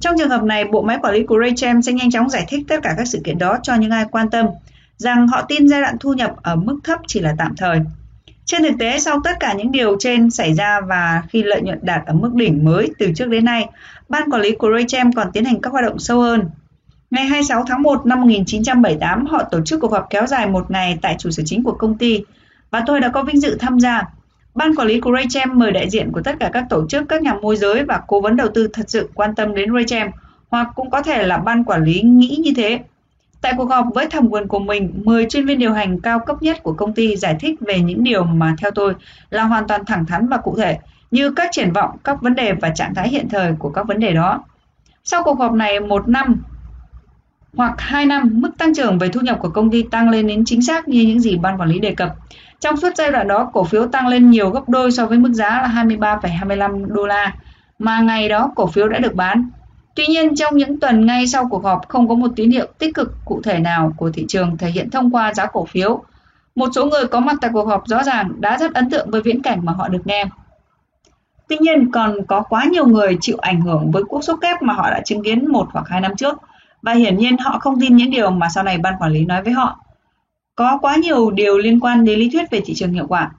Trong 0.04 0.16
trường 0.18 0.30
hợp 0.30 0.44
này, 0.44 0.66
bộ 0.66 0.82
máy 0.82 0.98
quản 1.02 1.14
lý 1.14 1.24
của 1.24 1.40
Raychem 1.42 1.82
sẽ 1.82 1.94
nhanh 1.94 2.12
chóng 2.12 2.30
giải 2.30 2.46
thích 2.50 2.66
tất 2.68 2.80
cả 2.84 2.94
các 2.98 3.08
sự 3.08 3.22
kiện 3.24 3.38
đó 3.38 3.58
cho 3.64 3.76
những 3.76 3.92
ai 3.92 4.06
quan 4.12 4.30
tâm 4.30 4.46
rằng 4.98 5.28
họ 5.28 5.42
tin 5.42 5.68
giai 5.68 5.82
đoạn 5.82 5.98
thu 6.00 6.14
nhập 6.14 6.36
ở 6.42 6.56
mức 6.56 6.80
thấp 6.84 7.00
chỉ 7.08 7.20
là 7.20 7.36
tạm 7.38 7.56
thời. 7.58 7.80
Trên 8.46 8.64
thực 8.64 8.74
tế, 8.80 9.00
sau 9.00 9.22
tất 9.24 9.32
cả 9.40 9.54
những 9.54 9.72
điều 9.72 9.98
trên 10.00 10.32
xảy 10.32 10.54
ra 10.54 10.82
và 10.82 11.24
khi 11.30 11.44
lợi 11.44 11.62
nhuận 11.62 11.80
đạt 11.82 12.02
ở 12.06 12.14
mức 12.14 12.34
đỉnh 12.34 12.66
mới 12.66 12.90
từ 13.00 13.12
trước 13.16 13.26
đến 13.26 13.46
nay, 13.46 13.70
ban 14.10 14.30
quản 14.32 14.42
lý 14.42 14.52
của 14.52 14.72
Raychem 14.74 15.14
còn 15.14 15.32
tiến 15.32 15.46
hành 15.46 15.62
các 15.62 15.74
hoạt 15.74 15.86
động 15.86 16.00
sâu 16.00 16.22
hơn. 16.22 16.50
Ngày 17.12 17.26
26 17.26 17.64
tháng 17.68 17.82
1 17.82 18.06
năm 18.06 18.22
1978, 18.22 19.26
họ 19.26 19.44
tổ 19.44 19.62
chức 19.62 19.82
cuộc 19.82 19.92
họp 19.92 20.08
kéo 20.10 20.28
dài 20.28 20.48
một 20.48 20.72
ngày 20.72 20.98
tại 21.02 21.16
trụ 21.20 21.32
sở 21.32 21.44
chính 21.46 21.64
của 21.64 21.76
công 21.80 21.98
ty 21.98 22.24
và 22.72 22.84
tôi 22.86 23.00
đã 23.00 23.10
có 23.10 23.24
vinh 23.24 23.42
dự 23.42 23.58
tham 23.60 23.80
gia. 23.80 24.04
Ban 24.56 24.76
quản 24.76 24.88
lý 24.88 25.00
của 25.00 25.12
Raychem 25.14 25.60
mời 25.60 25.72
đại 25.72 25.90
diện 25.90 26.12
của 26.12 26.22
tất 26.22 26.36
cả 26.40 26.50
các 26.54 26.66
tổ 26.70 26.88
chức, 26.88 27.04
các 27.10 27.22
nhà 27.22 27.34
môi 27.34 27.58
giới 27.58 27.84
và 27.84 28.02
cố 28.08 28.22
vấn 28.22 28.36
đầu 28.36 28.48
tư 28.54 28.68
thật 28.74 28.84
sự 28.88 29.10
quan 29.14 29.36
tâm 29.36 29.56
đến 29.56 29.74
Raychem, 29.74 30.08
hoặc 30.50 30.68
cũng 30.76 30.90
có 30.90 31.02
thể 31.02 31.24
là 31.24 31.38
ban 31.38 31.64
quản 31.64 31.84
lý 31.84 32.02
nghĩ 32.02 32.40
như 32.44 32.52
thế. 32.56 32.80
Tại 33.42 33.54
cuộc 33.58 33.70
họp 33.70 33.86
với 33.94 34.08
thẩm 34.08 34.30
quyền 34.30 34.48
của 34.48 34.60
mình, 34.60 35.02
10 35.04 35.26
chuyên 35.26 35.46
viên 35.46 35.60
điều 35.60 35.74
hành 35.74 36.00
cao 36.00 36.20
cấp 36.20 36.42
nhất 36.42 36.64
của 36.64 36.74
công 36.74 36.94
ty 36.94 37.16
giải 37.16 37.36
thích 37.40 37.60
về 37.62 37.80
những 37.80 38.04
điều 38.04 38.24
mà 38.24 38.56
theo 38.62 38.72
tôi 38.72 38.94
là 39.30 39.44
hoàn 39.44 39.68
toàn 39.68 39.86
thẳng 39.86 40.06
thắn 40.06 40.28
và 40.28 40.38
cụ 40.38 40.56
thể, 40.58 40.78
như 41.12 41.32
các 41.32 41.50
triển 41.52 41.72
vọng, 41.72 41.98
các 42.04 42.22
vấn 42.22 42.36
đề 42.36 42.54
và 42.54 42.70
trạng 42.70 42.96
thái 42.96 43.10
hiện 43.10 43.30
thời 43.30 43.54
của 43.60 43.70
các 43.70 43.88
vấn 43.88 44.00
đề 44.00 44.14
đó. 44.14 44.44
Sau 45.04 45.24
cuộc 45.24 45.40
họp 45.40 45.54
này, 45.54 45.80
một 45.80 46.08
năm 46.08 46.42
hoặc 47.56 47.74
2 47.78 48.06
năm, 48.06 48.30
mức 48.34 48.50
tăng 48.58 48.76
trưởng 48.76 49.00
về 49.00 49.10
thu 49.10 49.22
nhập 49.22 49.38
của 49.40 49.50
công 49.50 49.70
ty 49.70 49.84
tăng 49.84 50.10
lên 50.10 50.28
đến 50.28 50.46
chính 50.46 50.62
xác 50.62 50.88
như 50.88 51.02
những 51.02 51.20
gì 51.20 51.38
ban 51.38 51.58
quản 51.62 51.70
lý 51.70 51.80
đề 51.80 51.96
cập. 51.96 52.16
Trong 52.64 52.77
suốt 52.77 52.90
giai 52.95 53.11
đoạn 53.11 53.27
đó, 53.27 53.49
cổ 53.53 53.64
phiếu 53.64 53.88
tăng 53.88 54.07
lên 54.07 54.30
nhiều 54.30 54.49
gấp 54.49 54.69
đôi 54.69 54.91
so 54.91 55.06
với 55.06 55.18
mức 55.18 55.31
giá 55.34 55.49
là 55.61 55.84
23,25 55.84 56.85
đô 56.85 57.06
la 57.06 57.35
mà 57.80 57.99
ngày 57.99 58.30
đó 58.30 58.52
cổ 58.56 58.68
phiếu 58.68 58.88
đã 58.88 58.99
được 58.99 59.15
bán. 59.15 59.49
Tuy 59.95 60.07
nhiên, 60.07 60.35
trong 60.35 60.57
những 60.57 60.80
tuần 60.80 61.06
ngay 61.06 61.27
sau 61.27 61.48
cuộc 61.49 61.64
họp 61.64 61.90
không 61.90 62.07
có 62.07 62.15
một 62.15 62.27
tín 62.35 62.52
hiệu 62.52 62.65
tích 62.77 62.95
cực 62.95 63.11
cụ 63.26 63.41
thể 63.44 63.60
nào 63.60 63.94
của 63.98 64.11
thị 64.11 64.26
trường 64.27 64.57
thể 64.57 64.69
hiện 64.69 64.90
thông 64.90 65.11
qua 65.11 65.34
giá 65.34 65.45
cổ 65.45 65.65
phiếu. 65.65 66.03
Một 66.56 66.69
số 66.76 66.85
người 66.85 67.07
có 67.07 67.19
mặt 67.19 67.35
tại 67.41 67.52
cuộc 67.53 67.68
họp 67.68 67.88
rõ 67.88 68.03
ràng 68.03 68.41
đã 68.41 68.57
rất 68.57 68.73
ấn 68.73 68.90
tượng 68.90 69.11
với 69.11 69.22
viễn 69.22 69.41
cảnh 69.41 69.60
mà 69.64 69.73
họ 69.73 69.88
được 69.88 70.07
nghe. 70.07 70.26
Tuy 71.48 71.57
nhiên, 71.57 71.91
còn 71.91 72.26
có 72.27 72.41
quá 72.41 72.65
nhiều 72.72 72.88
người 72.88 73.18
chịu 73.22 73.38
ảnh 73.41 73.61
hưởng 73.61 73.91
với 73.91 74.03
cú 74.03 74.22
sốc 74.22 74.40
kép 74.41 74.61
mà 74.61 74.73
họ 74.73 74.90
đã 74.91 75.02
chứng 75.06 75.23
kiến 75.23 75.52
một 75.52 75.68
hoặc 75.72 75.85
hai 75.90 76.02
năm 76.02 76.15
trước 76.15 76.38
và 76.81 76.94
hiển 76.94 77.18
nhiên 77.18 77.38
họ 77.38 77.60
không 77.60 77.80
tin 77.81 77.95
những 77.95 78.11
điều 78.11 78.31
mà 78.31 78.48
sau 78.56 78.64
này 78.64 78.77
ban 78.77 78.94
quản 78.99 79.11
lý 79.11 79.26
nói 79.26 79.41
với 79.44 79.53
họ. 79.53 79.80
Có 80.56 80.78
quá 80.82 80.96
nhiều 80.96 81.32
điều 81.32 81.58
liên 81.58 81.80
quan 81.80 82.06
đến 82.06 82.20
lý 82.20 82.30
thuyết 82.30 82.52
về 82.52 82.62
thị 82.66 82.74
trường 82.74 82.94
hiệu 82.94 83.08
quả. 83.08 83.32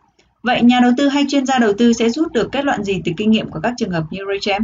Vậy 0.42 0.62
nhà 0.62 0.80
đầu 0.82 0.92
tư 0.96 1.08
hay 1.08 1.24
chuyên 1.28 1.46
gia 1.46 1.58
đầu 1.58 1.72
tư 1.78 1.92
sẽ 1.92 2.10
rút 2.10 2.32
được 2.32 2.48
kết 2.52 2.64
luận 2.64 2.84
gì 2.84 3.02
từ 3.04 3.12
kinh 3.16 3.30
nghiệm 3.30 3.48
của 3.48 3.60
các 3.60 3.74
trường 3.76 3.90
hợp 3.90 4.04
như 4.10 4.20
Raychem? 4.28 4.62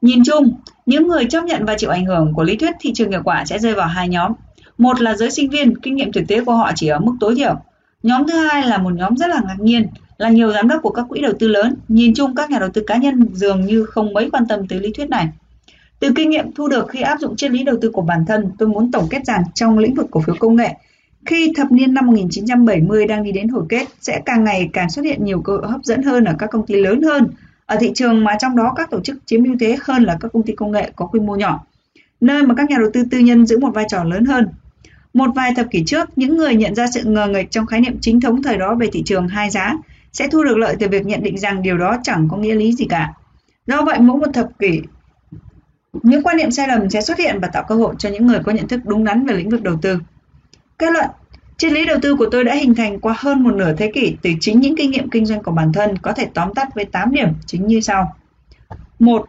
Nhìn 0.00 0.22
chung, 0.24 0.54
những 0.86 1.08
người 1.08 1.24
chấp 1.24 1.44
nhận 1.44 1.64
và 1.64 1.74
chịu 1.78 1.90
ảnh 1.90 2.04
hưởng 2.04 2.32
của 2.34 2.42
lý 2.42 2.56
thuyết 2.56 2.74
thị 2.80 2.92
trường 2.94 3.10
hiệu 3.10 3.20
quả 3.24 3.44
sẽ 3.44 3.58
rơi 3.58 3.74
vào 3.74 3.86
hai 3.86 4.08
nhóm. 4.08 4.32
Một 4.78 5.00
là 5.00 5.16
giới 5.16 5.30
sinh 5.30 5.50
viên, 5.50 5.80
kinh 5.80 5.94
nghiệm 5.94 6.12
thực 6.12 6.22
tế 6.28 6.44
của 6.44 6.54
họ 6.54 6.72
chỉ 6.74 6.88
ở 6.88 6.98
mức 6.98 7.12
tối 7.20 7.34
thiểu. 7.34 7.54
Nhóm 8.02 8.26
thứ 8.28 8.38
hai 8.38 8.66
là 8.66 8.78
một 8.78 8.92
nhóm 8.94 9.16
rất 9.16 9.26
là 9.28 9.40
ngạc 9.46 9.60
nhiên, 9.60 9.86
là 10.18 10.28
nhiều 10.28 10.52
giám 10.52 10.68
đốc 10.68 10.82
của 10.82 10.90
các 10.90 11.06
quỹ 11.08 11.20
đầu 11.20 11.32
tư 11.38 11.48
lớn. 11.48 11.76
Nhìn 11.88 12.14
chung 12.14 12.34
các 12.34 12.50
nhà 12.50 12.58
đầu 12.58 12.68
tư 12.74 12.82
cá 12.86 12.96
nhân 12.96 13.28
dường 13.32 13.66
như 13.66 13.84
không 13.84 14.12
mấy 14.12 14.30
quan 14.30 14.46
tâm 14.48 14.68
tới 14.68 14.80
lý 14.80 14.92
thuyết 14.92 15.10
này. 15.10 15.28
Từ 16.00 16.12
kinh 16.16 16.30
nghiệm 16.30 16.52
thu 16.52 16.68
được 16.68 16.88
khi 16.88 17.00
áp 17.02 17.20
dụng 17.20 17.36
triết 17.36 17.50
lý 17.50 17.64
đầu 17.64 17.76
tư 17.80 17.90
của 17.90 18.02
bản 18.02 18.24
thân, 18.28 18.50
tôi 18.58 18.68
muốn 18.68 18.92
tổng 18.92 19.06
kết 19.10 19.26
rằng 19.26 19.42
trong 19.54 19.78
lĩnh 19.78 19.94
vực 19.94 20.06
cổ 20.10 20.20
phiếu 20.20 20.36
công 20.38 20.56
nghệ, 20.56 20.74
khi 21.26 21.52
thập 21.56 21.72
niên 21.72 21.94
năm 21.94 22.06
1970 22.06 23.06
đang 23.06 23.22
đi 23.22 23.32
đến 23.32 23.48
hồi 23.48 23.64
kết, 23.68 23.86
sẽ 24.00 24.20
càng 24.24 24.44
ngày 24.44 24.70
càng 24.72 24.90
xuất 24.90 25.04
hiện 25.04 25.24
nhiều 25.24 25.40
cơ 25.40 25.52
hội 25.52 25.68
hấp 25.68 25.84
dẫn 25.84 26.02
hơn 26.02 26.24
ở 26.24 26.34
các 26.38 26.50
công 26.50 26.66
ty 26.66 26.74
lớn 26.74 27.02
hơn, 27.02 27.26
ở 27.66 27.76
thị 27.80 27.90
trường 27.94 28.24
mà 28.24 28.36
trong 28.40 28.56
đó 28.56 28.72
các 28.76 28.90
tổ 28.90 29.00
chức 29.00 29.16
chiếm 29.26 29.44
ưu 29.44 29.56
thế 29.60 29.76
hơn 29.82 30.04
là 30.04 30.16
các 30.20 30.32
công 30.32 30.42
ty 30.42 30.52
công 30.52 30.72
nghệ 30.72 30.90
có 30.96 31.06
quy 31.06 31.20
mô 31.20 31.36
nhỏ, 31.36 31.64
nơi 32.20 32.42
mà 32.42 32.54
các 32.54 32.70
nhà 32.70 32.76
đầu 32.78 32.90
tư 32.92 33.04
tư 33.10 33.18
nhân 33.18 33.46
giữ 33.46 33.58
một 33.58 33.70
vai 33.74 33.84
trò 33.88 34.04
lớn 34.04 34.24
hơn. 34.24 34.48
Một 35.14 35.30
vài 35.34 35.52
thập 35.56 35.70
kỷ 35.70 35.84
trước, 35.84 36.08
những 36.16 36.36
người 36.36 36.54
nhận 36.54 36.74
ra 36.74 36.86
sự 36.86 37.04
ngờ 37.04 37.26
nghệch 37.26 37.50
trong 37.50 37.66
khái 37.66 37.80
niệm 37.80 37.98
chính 38.00 38.20
thống 38.20 38.42
thời 38.42 38.56
đó 38.56 38.74
về 38.74 38.88
thị 38.92 39.02
trường 39.06 39.28
hai 39.28 39.50
giá 39.50 39.76
sẽ 40.12 40.28
thu 40.28 40.44
được 40.44 40.56
lợi 40.56 40.76
từ 40.80 40.88
việc 40.88 41.06
nhận 41.06 41.22
định 41.22 41.38
rằng 41.38 41.62
điều 41.62 41.78
đó 41.78 41.96
chẳng 42.02 42.28
có 42.30 42.36
nghĩa 42.36 42.54
lý 42.54 42.72
gì 42.72 42.86
cả. 42.88 43.12
Do 43.66 43.82
vậy, 43.82 43.98
mỗi 44.00 44.16
một 44.16 44.26
thập 44.34 44.58
kỷ 44.58 44.80
những 46.02 46.22
quan 46.22 46.36
niệm 46.36 46.50
sai 46.50 46.68
lầm 46.68 46.90
sẽ 46.90 47.00
xuất 47.00 47.18
hiện 47.18 47.38
và 47.40 47.48
tạo 47.48 47.64
cơ 47.68 47.74
hội 47.74 47.94
cho 47.98 48.08
những 48.08 48.26
người 48.26 48.40
có 48.44 48.52
nhận 48.52 48.68
thức 48.68 48.80
đúng 48.84 49.04
đắn 49.04 49.26
về 49.26 49.34
lĩnh 49.34 49.50
vực 49.50 49.62
đầu 49.62 49.76
tư. 49.82 49.98
Kết 50.78 50.92
luận, 50.92 51.06
triết 51.56 51.72
lý 51.72 51.86
đầu 51.86 51.98
tư 52.02 52.16
của 52.16 52.26
tôi 52.30 52.44
đã 52.44 52.54
hình 52.54 52.74
thành 52.74 53.00
qua 53.00 53.14
hơn 53.18 53.42
một 53.42 53.54
nửa 53.54 53.74
thế 53.76 53.90
kỷ 53.94 54.16
từ 54.22 54.30
chính 54.40 54.60
những 54.60 54.76
kinh 54.76 54.90
nghiệm 54.90 55.10
kinh 55.10 55.26
doanh 55.26 55.42
của 55.42 55.52
bản 55.52 55.72
thân 55.72 55.98
có 55.98 56.12
thể 56.12 56.26
tóm 56.34 56.54
tắt 56.54 56.68
với 56.74 56.84
8 56.84 57.12
điểm 57.12 57.28
chính 57.46 57.66
như 57.66 57.80
sau. 57.80 58.16
1. 58.98 59.26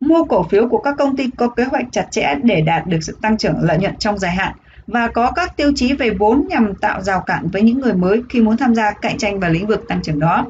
Mua 0.00 0.24
cổ 0.24 0.42
phiếu 0.42 0.68
của 0.68 0.78
các 0.78 0.94
công 0.98 1.16
ty 1.16 1.30
có 1.36 1.48
kế 1.48 1.64
hoạch 1.64 1.86
chặt 1.92 2.06
chẽ 2.10 2.34
để 2.42 2.60
đạt 2.60 2.86
được 2.86 2.98
sự 3.02 3.18
tăng 3.22 3.36
trưởng 3.36 3.56
lợi 3.60 3.78
nhuận 3.78 3.96
trong 3.96 4.18
dài 4.18 4.32
hạn 4.32 4.54
và 4.86 5.08
có 5.08 5.30
các 5.30 5.56
tiêu 5.56 5.72
chí 5.76 5.92
về 5.92 6.10
vốn 6.10 6.46
nhằm 6.48 6.74
tạo 6.74 7.02
rào 7.02 7.20
cản 7.20 7.48
với 7.52 7.62
những 7.62 7.80
người 7.80 7.94
mới 7.94 8.22
khi 8.28 8.40
muốn 8.40 8.56
tham 8.56 8.74
gia 8.74 8.92
cạnh 8.92 9.18
tranh 9.18 9.40
vào 9.40 9.50
lĩnh 9.50 9.66
vực 9.66 9.84
tăng 9.88 10.02
trưởng 10.02 10.18
đó. 10.18 10.46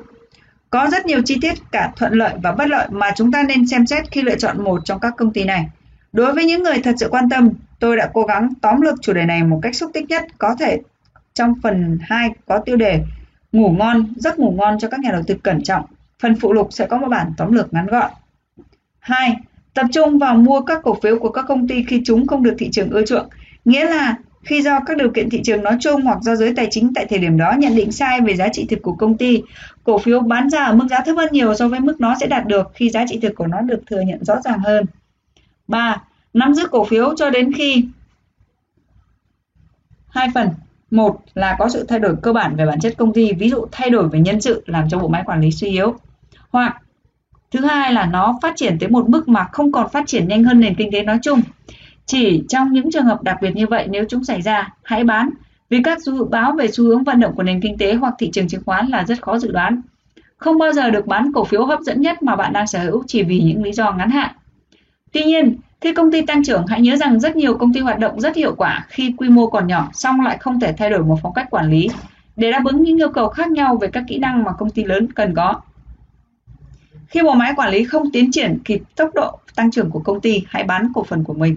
Có 0.70 0.89
rất 0.93 1.06
nhiều 1.06 1.23
chi 1.24 1.39
tiết 1.43 1.55
cả 1.73 1.93
thuận 1.97 2.12
lợi 2.12 2.35
và 2.43 2.52
bất 2.52 2.68
lợi 2.68 2.89
mà 2.90 3.10
chúng 3.16 3.32
ta 3.32 3.43
nên 3.43 3.66
xem 3.66 3.86
xét 3.86 4.10
khi 4.10 4.23
lựa 4.23 4.36
chọn 4.36 4.64
một 4.64 4.81
trong 4.85 5.01
các 5.01 5.14
công 5.16 5.32
ty 5.32 5.44
này. 5.44 5.66
Đối 6.16 6.32
với 6.32 6.44
những 6.44 6.62
người 6.62 6.80
thật 6.84 6.94
sự 6.98 7.09
quan 7.10 7.28
tâm, 7.28 7.51
tôi 7.78 7.97
đã 7.97 8.10
cố 8.12 8.22
gắng 8.22 8.52
tóm 8.60 8.80
lược 8.80 9.02
chủ 9.02 9.12
đề 9.12 9.24
này 9.24 9.44
một 9.44 9.59
cách 9.62 9.74
xúc 9.74 9.90
tích 9.94 10.09
nhất 10.09 10.24
có 10.38 10.56
thể 10.59 10.78
trong 11.34 11.55
phần 11.62 11.98
2 12.02 12.30
có 12.47 12.59
tiêu 12.59 12.76
đề 12.76 13.01
Ngủ 13.52 13.70
ngon, 13.70 14.12
giấc 14.16 14.38
ngủ 14.38 14.51
ngon 14.51 14.78
cho 14.78 14.88
các 14.88 15.01
nhà 15.01 15.10
đầu 15.12 15.22
tư 15.26 15.34
cẩn 15.43 15.62
trọng. 15.62 15.84
Phần 16.22 16.34
phụ 16.40 16.52
lục 16.52 16.68
sẽ 16.70 16.86
có 16.86 16.98
một 16.98 17.09
bản 17.09 17.32
tóm 17.36 17.52
lược 17.52 17.74
ngắn 17.74 17.86
gọn. 17.86 18.10
2. 18.98 19.36
Tập 19.74 19.86
trung 19.93 20.18
vào 20.18 20.34
mua 20.36 20.60
các 20.60 20.80
cổ 20.82 20.98
phiếu 21.02 21.18
của 21.18 21.30
các 21.30 21.44
công 21.48 21.68
ty 21.68 21.84
khi 21.88 22.02
chúng 22.05 22.26
không 22.26 22.43
được 22.43 22.55
thị 22.59 22.68
trường 22.72 22.90
ưa 22.90 23.05
chuộng. 23.05 23.28
Nghĩa 23.64 23.84
là 23.84 24.14
khi 24.43 24.62
do 24.62 24.80
các 24.86 24.97
điều 24.97 25.10
kiện 25.10 25.30
thị 25.30 25.40
trường 25.44 25.62
nói 25.62 25.76
chung 25.80 26.02
hoặc 26.02 26.18
do 26.22 26.36
giới 26.36 26.55
tài 26.56 26.66
chính 26.70 26.94
tại 26.94 27.06
thời 27.10 27.18
điểm 27.18 27.38
đó 27.38 27.55
nhận 27.59 27.76
định 27.76 27.93
sai 27.93 28.20
về 28.20 28.36
giá 28.36 28.48
trị 28.52 28.66
thực 28.70 28.82
của 28.82 28.93
công 28.93 29.16
ty, 29.16 29.43
cổ 29.84 29.98
phiếu 29.98 30.20
bán 30.20 30.51
ra 30.51 30.64
ở 30.64 30.74
mức 30.74 30.86
giá 30.90 31.01
thấp 31.06 31.16
hơn 31.16 31.28
nhiều 31.32 31.55
so 31.55 31.68
với 31.68 31.80
mức 31.80 32.01
nó 32.01 32.14
sẽ 32.20 32.26
đạt 32.26 32.47
được 32.47 32.70
khi 32.74 32.90
giá 32.90 33.05
trị 33.09 33.18
thực 33.22 33.34
của 33.34 33.47
nó 33.47 33.60
được 33.60 33.80
thừa 33.86 34.01
nhận 34.01 34.24
rõ 34.24 34.40
ràng 34.44 34.59
hơn. 34.59 34.86
3. 35.68 36.02
Nắm 36.34 36.55
giữ 36.55 36.66
cổ 36.70 36.84
phiếu 36.84 37.14
cho 37.16 37.30
đến 37.30 37.52
khi 37.52 37.84
hai 40.09 40.28
phần 40.34 40.48
một 40.90 41.20
là 41.34 41.56
có 41.59 41.68
sự 41.68 41.84
thay 41.88 41.98
đổi 41.98 42.16
cơ 42.22 42.32
bản 42.32 42.56
về 42.56 42.66
bản 42.66 42.80
chất 42.80 42.94
công 42.98 43.12
ty 43.12 43.32
ví 43.32 43.51
dụ 43.51 43.66
thay 43.72 43.90
đổi 43.90 44.09
về 44.09 44.18
nhân 44.18 44.40
sự 44.40 44.62
làm 44.66 44.88
cho 44.88 44.98
bộ 44.98 45.09
máy 45.09 45.22
quản 45.26 45.40
lý 45.40 45.51
suy 45.51 45.68
yếu 45.68 45.94
hoặc 46.51 46.82
thứ 47.51 47.60
hai 47.60 47.93
là 47.93 48.06
nó 48.06 48.38
phát 48.43 48.52
triển 48.56 48.78
tới 48.78 48.88
một 48.88 49.09
mức 49.09 49.28
mà 49.28 49.48
không 49.52 49.72
còn 49.72 49.88
phát 49.88 50.06
triển 50.06 50.28
nhanh 50.28 50.44
hơn 50.44 50.60
nền 50.60 50.74
kinh 50.74 50.90
tế 50.93 51.02
nói 51.02 51.18
chung 51.22 51.40
chỉ 52.06 52.44
trong 52.48 52.72
những 52.72 52.90
trường 52.90 53.05
hợp 53.05 53.22
đặc 53.22 53.36
biệt 53.43 53.56
như 53.56 53.66
vậy 53.66 53.86
nếu 53.90 54.05
chúng 54.09 54.24
xảy 54.24 54.43
ra, 54.43 54.74
hãy 54.82 55.05
bán 55.05 55.30
vì 55.70 55.82
các 55.82 56.01
dự 56.01 56.24
báo 56.24 56.52
về 56.52 56.68
xu 56.68 56.84
hướng 56.84 57.05
vận 57.05 57.20
động 57.20 57.34
của 57.36 57.43
nền 57.43 57.60
kinh 57.60 57.78
tế 57.78 57.94
hoặc 57.94 58.14
thị 58.18 58.30
trường 58.32 58.48
chứng 58.48 58.62
khoán 58.64 58.86
là 58.86 59.05
rất 59.05 59.22
khó 59.22 59.38
dự 59.38 59.52
đoán. 59.52 59.80
Không 60.36 60.59
bao 60.59 60.72
giờ 60.72 60.90
được 60.90 61.06
bán 61.06 61.32
cổ 61.32 61.44
phiếu 61.44 61.66
hấp 61.66 61.80
dẫn 61.80 62.01
nhất 62.01 62.22
mà 62.22 62.36
bạn 62.36 62.52
đang 62.52 62.66
sở 62.66 62.78
hữu 62.78 63.02
chỉ 63.06 63.22
vì 63.22 63.40
những 63.40 63.62
lý 63.62 63.72
do 63.72 63.93
ngắn 63.93 64.10
hạn. 64.10 64.34
Tuy 65.16 65.24
nhiên, 65.24 65.56
khi 65.80 65.93
công 65.93 66.12
ty 66.12 66.22
tăng 66.22 66.44
trưởng, 66.44 66.66
hãy 66.66 66.80
nhớ 66.80 66.97
rằng 66.97 67.20
rất 67.20 67.36
nhiều 67.36 67.59
công 67.59 67.72
ty 67.72 67.80
hoạt 67.80 67.98
động 67.98 68.20
rất 68.20 68.36
hiệu 68.36 68.55
quả 68.55 68.86
khi 68.88 69.14
quy 69.16 69.28
mô 69.28 69.47
còn 69.47 69.66
nhỏ, 69.66 69.90
song 69.94 70.20
lại 70.20 70.38
không 70.40 70.60
thể 70.60 70.72
thay 70.72 70.90
đổi 70.90 71.02
một 71.02 71.18
phong 71.22 71.34
cách 71.34 71.51
quản 71.51 71.70
lý 71.70 71.88
để 72.36 72.52
đáp 72.52 72.62
ứng 72.64 72.82
những 72.82 73.01
yêu 73.01 73.09
cầu 73.09 73.28
khác 73.28 73.51
nhau 73.51 73.76
về 73.76 73.88
các 73.88 74.05
kỹ 74.09 74.18
năng 74.18 74.44
mà 74.44 74.52
công 74.52 74.70
ty 74.70 74.84
lớn 74.84 75.12
cần 75.12 75.34
có. 75.34 75.60
Khi 77.06 77.22
bộ 77.22 77.34
máy 77.34 77.52
quản 77.56 77.70
lý 77.70 77.84
không 77.84 78.10
tiến 78.10 78.30
triển 78.32 78.59
kịp 78.64 78.82
tốc 78.97 79.10
độ 79.14 79.38
tăng 79.55 79.70
trưởng 79.70 79.90
của 79.90 79.98
công 79.98 80.20
ty, 80.20 80.43
hãy 80.48 80.64
bán 80.64 80.93
cổ 80.94 81.05
phần 81.05 81.24
của 81.24 81.34
mình. 81.34 81.56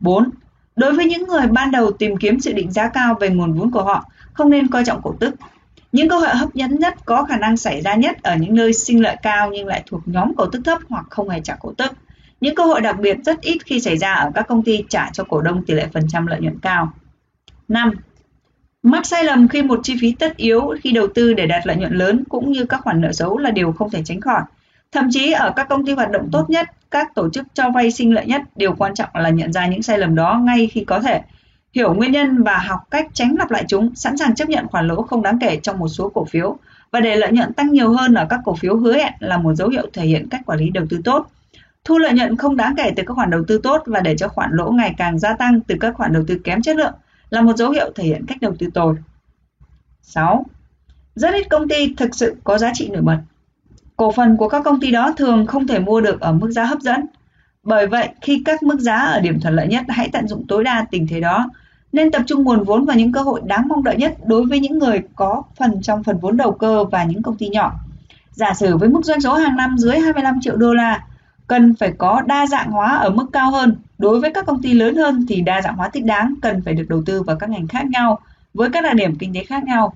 4. 0.00 0.30
Đối 0.76 0.92
với 0.92 1.04
những 1.04 1.26
người 1.26 1.46
ban 1.46 1.70
đầu 1.70 1.92
tìm 1.92 2.16
kiếm 2.16 2.40
sự 2.40 2.52
định 2.52 2.70
giá 2.70 2.88
cao 2.88 3.16
về 3.20 3.28
nguồn 3.28 3.52
vốn 3.52 3.70
của 3.70 3.82
họ, 3.82 4.06
không 4.32 4.50
nên 4.50 4.68
coi 4.68 4.84
trọng 4.84 5.02
cổ 5.02 5.14
tức. 5.20 5.34
Những 5.92 6.08
cơ 6.08 6.18
hội 6.18 6.28
hấp 6.28 6.54
dẫn 6.54 6.78
nhất 6.78 6.94
có 7.04 7.24
khả 7.24 7.36
năng 7.36 7.56
xảy 7.56 7.80
ra 7.80 7.94
nhất 7.94 8.22
ở 8.22 8.36
những 8.36 8.54
nơi 8.54 8.72
sinh 8.72 9.02
lợi 9.02 9.16
cao 9.22 9.50
nhưng 9.52 9.66
lại 9.66 9.82
thuộc 9.86 10.00
nhóm 10.06 10.34
cổ 10.34 10.46
tức 10.46 10.60
thấp 10.64 10.78
hoặc 10.88 11.06
không 11.10 11.28
hề 11.28 11.40
trả 11.40 11.54
cổ 11.54 11.72
tức. 11.76 11.92
Những 12.42 12.54
cơ 12.54 12.64
hội 12.64 12.80
đặc 12.80 12.96
biệt 13.00 13.16
rất 13.24 13.40
ít 13.40 13.58
khi 13.64 13.80
xảy 13.80 13.98
ra 13.98 14.12
ở 14.12 14.30
các 14.34 14.48
công 14.48 14.62
ty 14.62 14.84
trả 14.88 15.10
cho 15.12 15.24
cổ 15.24 15.40
đông 15.40 15.64
tỷ 15.64 15.74
lệ 15.74 15.86
phần 15.92 16.02
trăm 16.08 16.26
lợi 16.26 16.40
nhuận 16.40 16.58
cao. 16.58 16.92
5. 17.68 17.90
Mắc 18.82 19.06
sai 19.06 19.24
lầm 19.24 19.48
khi 19.48 19.62
một 19.62 19.80
chi 19.82 19.96
phí 20.00 20.12
tất 20.12 20.36
yếu 20.36 20.74
khi 20.82 20.92
đầu 20.92 21.06
tư 21.14 21.32
để 21.32 21.46
đạt 21.46 21.66
lợi 21.66 21.76
nhuận 21.76 21.92
lớn 21.92 22.24
cũng 22.28 22.52
như 22.52 22.64
các 22.64 22.80
khoản 22.80 23.00
nợ 23.00 23.12
xấu 23.12 23.38
là 23.38 23.50
điều 23.50 23.72
không 23.72 23.90
thể 23.90 24.02
tránh 24.04 24.20
khỏi. 24.20 24.40
Thậm 24.92 25.08
chí 25.10 25.32
ở 25.32 25.52
các 25.56 25.68
công 25.68 25.86
ty 25.86 25.92
hoạt 25.92 26.10
động 26.10 26.28
tốt 26.32 26.50
nhất, 26.50 26.70
các 26.90 27.14
tổ 27.14 27.30
chức 27.30 27.46
cho 27.54 27.70
vay 27.70 27.90
sinh 27.90 28.14
lợi 28.14 28.26
nhất, 28.26 28.42
điều 28.56 28.74
quan 28.74 28.94
trọng 28.94 29.08
là 29.14 29.30
nhận 29.30 29.52
ra 29.52 29.66
những 29.66 29.82
sai 29.82 29.98
lầm 29.98 30.14
đó 30.14 30.40
ngay 30.44 30.66
khi 30.72 30.84
có 30.84 31.00
thể. 31.00 31.20
hiểu 31.72 31.94
nguyên 31.94 32.12
nhân 32.12 32.42
và 32.42 32.58
học 32.58 32.80
cách 32.90 33.06
tránh 33.12 33.34
lặp 33.38 33.50
lại 33.50 33.64
chúng, 33.68 33.94
sẵn 33.94 34.16
sàng 34.16 34.34
chấp 34.34 34.48
nhận 34.48 34.68
khoản 34.68 34.88
lỗ 34.88 35.02
không 35.02 35.22
đáng 35.22 35.38
kể 35.38 35.60
trong 35.62 35.78
một 35.78 35.88
số 35.88 36.08
cổ 36.14 36.24
phiếu 36.24 36.56
và 36.90 37.00
để 37.00 37.16
lợi 37.16 37.32
nhuận 37.32 37.52
tăng 37.52 37.72
nhiều 37.72 37.92
hơn 37.92 38.14
ở 38.14 38.26
các 38.30 38.40
cổ 38.44 38.54
phiếu 38.54 38.76
hứa 38.76 38.96
hẹn 38.96 39.12
là 39.18 39.38
một 39.38 39.54
dấu 39.54 39.68
hiệu 39.68 39.86
thể 39.92 40.02
hiện 40.02 40.28
cách 40.28 40.40
quản 40.46 40.58
lý 40.58 40.70
đầu 40.70 40.84
tư 40.90 41.00
tốt. 41.04 41.26
Thu 41.84 41.98
lợi 41.98 42.12
nhuận 42.12 42.36
không 42.36 42.56
đáng 42.56 42.74
kể 42.76 42.92
từ 42.96 43.02
các 43.06 43.14
khoản 43.14 43.30
đầu 43.30 43.44
tư 43.48 43.60
tốt 43.62 43.82
và 43.86 44.00
để 44.00 44.16
cho 44.18 44.28
khoản 44.28 44.50
lỗ 44.52 44.70
ngày 44.70 44.94
càng 44.98 45.18
gia 45.18 45.34
tăng 45.34 45.60
từ 45.60 45.74
các 45.80 45.94
khoản 45.94 46.12
đầu 46.12 46.24
tư 46.28 46.38
kém 46.44 46.62
chất 46.62 46.76
lượng 46.76 46.94
là 47.30 47.40
một 47.40 47.56
dấu 47.56 47.70
hiệu 47.70 47.92
thể 47.94 48.04
hiện 48.04 48.26
cách 48.26 48.38
đầu 48.40 48.54
tư 48.58 48.66
tồi. 48.74 48.96
6. 50.02 50.46
Rất 51.14 51.34
ít 51.34 51.46
công 51.50 51.68
ty 51.68 51.94
thực 51.94 52.14
sự 52.14 52.36
có 52.44 52.58
giá 52.58 52.70
trị 52.74 52.88
nổi 52.88 53.02
bật. 53.02 53.18
Cổ 53.96 54.12
phần 54.12 54.36
của 54.36 54.48
các 54.48 54.62
công 54.64 54.80
ty 54.80 54.90
đó 54.90 55.12
thường 55.16 55.46
không 55.46 55.66
thể 55.66 55.78
mua 55.78 56.00
được 56.00 56.20
ở 56.20 56.32
mức 56.32 56.50
giá 56.50 56.64
hấp 56.64 56.80
dẫn. 56.80 57.06
Bởi 57.62 57.86
vậy, 57.86 58.08
khi 58.20 58.42
các 58.44 58.62
mức 58.62 58.80
giá 58.80 58.96
ở 58.96 59.20
điểm 59.20 59.40
thuận 59.40 59.54
lợi 59.54 59.66
nhất, 59.66 59.84
hãy 59.88 60.08
tận 60.12 60.28
dụng 60.28 60.46
tối 60.48 60.64
đa 60.64 60.86
tình 60.90 61.06
thế 61.06 61.20
đó. 61.20 61.50
Nên 61.92 62.10
tập 62.10 62.22
trung 62.26 62.42
nguồn 62.42 62.64
vốn 62.64 62.84
vào 62.84 62.96
những 62.96 63.12
cơ 63.12 63.20
hội 63.20 63.40
đáng 63.44 63.68
mong 63.68 63.84
đợi 63.84 63.96
nhất 63.96 64.14
đối 64.26 64.44
với 64.46 64.60
những 64.60 64.78
người 64.78 65.02
có 65.14 65.42
phần 65.58 65.82
trong 65.82 66.02
phần 66.02 66.18
vốn 66.18 66.36
đầu 66.36 66.52
cơ 66.52 66.84
và 66.84 67.04
những 67.04 67.22
công 67.22 67.36
ty 67.36 67.48
nhỏ. 67.48 67.72
Giả 68.30 68.54
sử 68.54 68.76
với 68.76 68.88
mức 68.88 69.04
doanh 69.04 69.20
số 69.20 69.34
hàng 69.34 69.56
năm 69.56 69.78
dưới 69.78 69.98
25 69.98 70.38
triệu 70.40 70.56
đô 70.56 70.74
la, 70.74 71.04
cần 71.52 71.74
phải 71.74 71.92
có 71.98 72.22
đa 72.26 72.46
dạng 72.46 72.70
hóa 72.70 72.96
ở 72.96 73.10
mức 73.10 73.26
cao 73.32 73.50
hơn. 73.50 73.76
Đối 73.98 74.20
với 74.20 74.30
các 74.34 74.46
công 74.46 74.62
ty 74.62 74.72
lớn 74.72 74.96
hơn 74.96 75.26
thì 75.28 75.40
đa 75.40 75.62
dạng 75.62 75.76
hóa 75.76 75.88
thích 75.88 76.04
đáng 76.04 76.34
cần 76.42 76.62
phải 76.64 76.74
được 76.74 76.86
đầu 76.88 77.02
tư 77.06 77.22
vào 77.22 77.36
các 77.36 77.50
ngành 77.50 77.68
khác 77.68 77.86
nhau 77.86 78.18
với 78.54 78.70
các 78.70 78.84
đặc 78.84 78.94
điểm 78.94 79.16
kinh 79.18 79.34
tế 79.34 79.44
khác 79.44 79.64
nhau. 79.64 79.92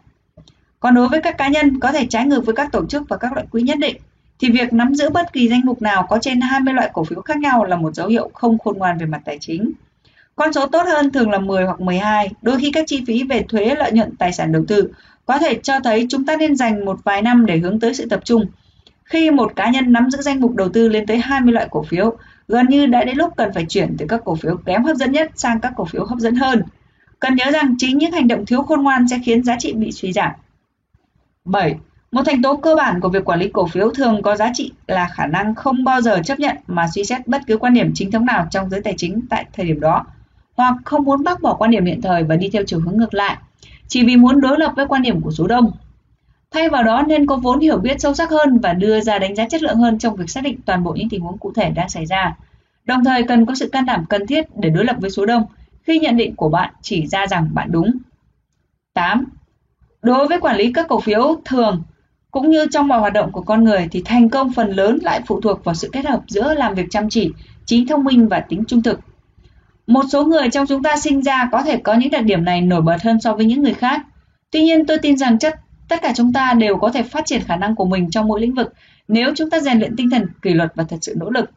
Còn 0.81 0.95
đối 0.95 1.09
với 1.09 1.21
các 1.23 1.39
cá 1.39 1.49
nhân 1.49 1.81
có 1.81 1.93
thể 1.93 2.07
trái 2.11 2.27
ngược 2.27 2.47
với 2.47 2.55
các 2.55 2.73
tổ 2.73 2.87
chức 2.87 3.09
và 3.09 3.17
các 3.17 3.33
loại 3.33 3.47
quỹ 3.51 3.63
nhất 3.63 3.79
định 3.79 3.97
thì 4.39 4.51
việc 4.51 4.73
nắm 4.73 4.95
giữ 4.95 5.11
bất 5.11 5.33
kỳ 5.33 5.49
danh 5.49 5.61
mục 5.65 5.83
nào 5.83 6.07
có 6.09 6.19
trên 6.21 6.41
20 6.41 6.75
loại 6.75 6.91
cổ 6.93 7.05
phiếu 7.05 7.21
khác 7.21 7.37
nhau 7.37 7.65
là 7.65 7.77
một 7.77 7.95
dấu 7.95 8.09
hiệu 8.09 8.31
không 8.35 8.59
khôn 8.59 8.79
ngoan 8.79 8.99
về 8.99 9.07
mặt 9.07 9.21
tài 9.25 9.39
chính. 9.41 9.73
Con 10.35 10.53
số 10.53 10.67
tốt 10.67 10.83
hơn 10.87 11.13
thường 11.13 11.31
là 11.31 11.39
10 11.39 11.65
hoặc 11.65 11.81
12, 11.81 12.31
đôi 12.43 12.61
khi 12.61 12.71
các 12.71 12.85
chi 12.87 13.05
phí 13.07 13.23
về 13.23 13.45
thuế 13.49 13.75
lợi 13.75 13.93
nhuận 13.93 14.17
tài 14.17 14.33
sản 14.33 14.53
đầu 14.53 14.65
tư 14.69 14.93
có 15.27 15.39
thể 15.39 15.55
cho 15.63 15.81
thấy 15.85 16.07
chúng 16.11 16.27
ta 16.27 16.37
nên 16.37 16.57
dành 16.57 16.85
một 16.85 17.05
vài 17.05 17.23
năm 17.23 17.47
để 17.47 17.59
hướng 17.59 17.81
tới 17.81 17.95
sự 17.95 18.07
tập 18.09 18.21
trung. 18.25 18.47
Khi 19.07 19.31
một 19.31 19.57
cá 19.57 19.71
nhân 19.71 19.93
nắm 19.93 20.11
giữ 20.11 20.23
danh 20.23 20.41
mục 20.41 20.55
đầu 20.55 20.69
tư 20.69 20.89
lên 20.89 21.07
tới 21.07 21.19
20 21.19 21.53
loại 21.55 21.69
cổ 21.71 21.83
phiếu, 21.83 22.17
gần 22.49 22.67
như 22.69 22.87
đã 22.87 23.05
đến 23.05 23.17
lúc 23.17 23.33
cần 23.37 23.53
phải 23.55 23.67
chuyển 23.69 23.97
từ 23.99 24.07
các 24.09 24.21
cổ 24.25 24.35
phiếu 24.35 24.57
kém 24.57 24.85
hấp 24.85 24.97
dẫn 24.97 25.13
nhất 25.13 25.31
sang 25.35 25.61
các 25.61 25.73
cổ 25.77 25.85
phiếu 25.85 26.05
hấp 26.05 26.19
dẫn 26.19 26.35
hơn. 26.35 26.63
Cần 27.21 27.35
nhớ 27.35 27.51
rằng 27.51 27.75
chính 27.79 27.99
những 27.99 28.13
hành 28.13 28.29
động 28.29 28.47
thiếu 28.47 28.63
khôn 28.63 28.83
ngoan 28.83 29.09
sẽ 29.09 29.19
khiến 29.25 29.45
giá 29.45 29.57
trị 29.59 29.73
bị 29.73 29.93
suy 29.93 30.13
giảm. 30.13 30.31
7. 31.45 31.77
Một 32.13 32.23
thành 32.27 32.43
tố 32.43 32.57
cơ 32.57 32.75
bản 32.75 33.01
của 33.01 33.09
việc 33.09 33.25
quản 33.25 33.41
lý 33.41 33.49
cổ 33.49 33.67
phiếu 33.67 33.91
thường 33.91 34.23
có 34.23 34.37
giá 34.37 34.51
trị 34.55 34.73
là 34.87 35.09
khả 35.15 35.27
năng 35.27 35.55
không 35.55 35.85
bao 35.85 36.01
giờ 36.01 36.21
chấp 36.25 36.41
nhận 36.41 36.57
mà 36.67 36.87
suy 36.95 37.05
xét 37.05 37.27
bất 37.27 37.43
cứ 37.47 37.59
quan 37.59 37.75
điểm 37.75 37.91
chính 37.95 38.11
thống 38.11 38.27
nào 38.27 38.47
trong 38.51 38.71
giới 38.71 38.81
tài 38.81 38.95
chính 38.97 39.21
tại 39.31 39.47
thời 39.53 39.67
điểm 39.67 39.81
đó, 39.81 40.05
hoặc 40.57 40.75
không 40.85 41.05
muốn 41.05 41.23
bác 41.23 41.43
bỏ 41.43 41.55
quan 41.55 41.71
điểm 41.71 41.85
hiện 41.85 42.03
thời 42.03 42.23
và 42.23 42.37
đi 42.37 42.49
theo 42.53 42.63
chiều 42.67 42.81
hướng 42.81 42.97
ngược 42.97 43.15
lại, 43.15 43.37
chỉ 43.89 44.05
vì 44.05 44.17
muốn 44.17 44.41
đối 44.41 44.59
lập 44.59 44.73
với 44.77 44.87
quan 44.87 45.03
điểm 45.03 45.21
của 45.21 45.31
số 45.31 45.47
đông. 45.47 45.73
Thay 46.51 46.69
vào 46.69 46.83
đó 46.83 47.03
nên 47.03 47.27
có 47.27 47.37
vốn 47.37 47.61
hiểu 47.61 47.79
biết 47.79 48.01
sâu 48.01 48.15
sắc 48.15 48.31
hơn 48.31 48.59
và 48.59 48.73
đưa 48.73 49.01
ra 49.01 49.19
đánh 49.19 49.35
giá 49.35 49.49
chất 49.49 49.63
lượng 49.63 49.77
hơn 49.77 49.99
trong 49.99 50.17
việc 50.17 50.31
xác 50.31 50.41
định 50.45 50.59
toàn 50.67 50.85
bộ 50.85 50.93
những 50.93 51.09
tình 51.09 51.21
huống 51.21 51.39
cụ 51.39 51.53
thể 51.57 51.71
đang 51.71 51.89
xảy 51.89 52.07
ra. 52.07 52.37
Đồng 52.85 53.05
thời 53.05 53.23
cần 53.23 53.47
có 53.47 53.55
sự 53.55 53.69
can 53.69 53.87
đảm 53.87 54.05
cần 54.09 54.27
thiết 54.27 54.45
để 54.57 54.71
đối 54.71 54.85
lập 54.85 54.97
với 55.01 55.11
số 55.11 55.27
đông 55.27 55.43
khi 55.83 55.99
nhận 55.99 56.17
định 56.17 56.37
của 56.37 56.49
bạn 56.49 56.73
chỉ 56.83 57.07
ra 57.07 57.27
rằng 57.27 57.49
bạn 57.53 57.69
đúng. 57.73 57.91
8. 58.95 59.25
Đối 60.03 60.29
với 60.29 60.41
quản 60.41 60.57
lý 60.57 60.73
các 60.73 60.87
cổ 60.89 61.01
phiếu 61.01 61.41
thường 61.45 61.83
cũng 62.31 62.51
như 62.51 62.67
trong 62.73 62.89
mọi 62.89 63.01
hoạt 63.01 63.13
động 63.13 63.33
của 63.33 63.43
con 63.43 63.65
người 63.65 63.89
thì 63.91 64.03
thành 64.05 64.29
công 64.29 64.53
phần 64.53 64.71
lớn 64.71 64.99
lại 65.03 65.21
phụ 65.27 65.41
thuộc 65.41 65.65
vào 65.65 65.75
sự 65.75 65.89
kết 65.93 66.07
hợp 66.07 66.21
giữa 66.27 66.55
làm 66.55 66.75
việc 66.75 66.87
chăm 66.91 67.09
chỉ, 67.09 67.31
trí 67.65 67.85
thông 67.85 68.05
minh 68.05 68.29
và 68.29 68.41
tính 68.41 68.65
trung 68.69 68.83
thực. 68.83 69.01
Một 69.87 70.03
số 70.11 70.25
người 70.25 70.49
trong 70.53 70.67
chúng 70.67 70.83
ta 70.83 70.97
sinh 70.97 71.23
ra 71.23 71.49
có 71.53 71.63
thể 71.63 71.77
có 71.77 71.95
những 71.95 72.11
đặc 72.11 72.25
điểm 72.25 72.45
này 72.45 72.61
nổi 72.61 72.83
bật 72.83 73.03
hơn 73.03 73.21
so 73.21 73.35
với 73.35 73.45
những 73.45 73.63
người 73.63 73.75
khác. 73.75 74.03
Tuy 74.51 74.63
nhiên 74.63 74.87
tôi 74.87 74.99
tin 74.99 75.17
rằng 75.17 75.39
chất 75.39 75.55
tất 75.89 76.03
cả 76.03 76.13
chúng 76.17 76.33
ta 76.33 76.55
đều 76.59 76.77
có 76.77 76.91
thể 76.91 77.03
phát 77.03 77.27
triển 77.27 77.43
khả 77.43 77.57
năng 77.57 77.75
của 77.75 77.85
mình 77.85 78.11
trong 78.11 78.29
mỗi 78.29 78.41
lĩnh 78.41 78.55
vực 78.55 78.73
nếu 79.09 79.33
chúng 79.37 79.51
ta 79.51 79.61
rèn 79.61 79.79
luyện 79.79 79.97
tinh 79.97 80.11
thần 80.11 80.27
kỷ 80.43 80.55
luật 80.55 80.73
và 80.75 80.85
thật 80.85 80.97
sự 81.01 81.15
nỗ 81.17 81.31
lực. 81.31 81.51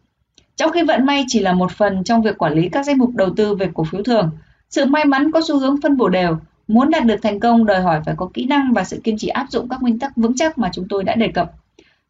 Trong 0.56 0.72
khi 0.72 0.84
vận 0.84 1.06
may 1.06 1.26
chỉ 1.28 1.40
là 1.40 1.54
một 1.54 1.72
phần 1.72 2.04
trong 2.04 2.22
việc 2.22 2.38
quản 2.38 2.54
lý 2.54 2.70
các 2.70 2.86
danh 2.86 2.98
mục 2.98 3.16
đầu 3.16 3.30
tư 3.36 3.56
về 3.56 3.70
cổ 3.74 3.84
phiếu 3.84 4.04
thường, 4.04 4.32
sự 4.70 4.86
may 4.86 5.06
mắn 5.06 5.32
có 5.32 5.42
xu 5.48 5.60
hướng 5.60 5.82
phân 5.82 5.98
bổ 5.98 6.10
đều 6.10 6.38
Muốn 6.70 6.90
đạt 6.90 7.06
được 7.06 7.16
thành 7.22 7.40
công 7.40 7.66
đòi 7.66 7.82
hỏi 7.82 8.02
phải 8.06 8.16
có 8.18 8.30
kỹ 8.34 8.46
năng 8.46 8.74
và 8.74 8.84
sự 8.84 9.02
kiên 9.04 9.18
trì 9.18 9.28
áp 9.28 9.48
dụng 9.50 9.70
các 9.70 9.82
nguyên 9.82 10.00
tắc 10.00 10.18
vững 10.18 10.36
chắc 10.36 10.58
mà 10.58 10.70
chúng 10.74 10.88
tôi 10.90 11.04
đã 11.04 11.16
đề 11.16 11.28
cập. 11.28 11.52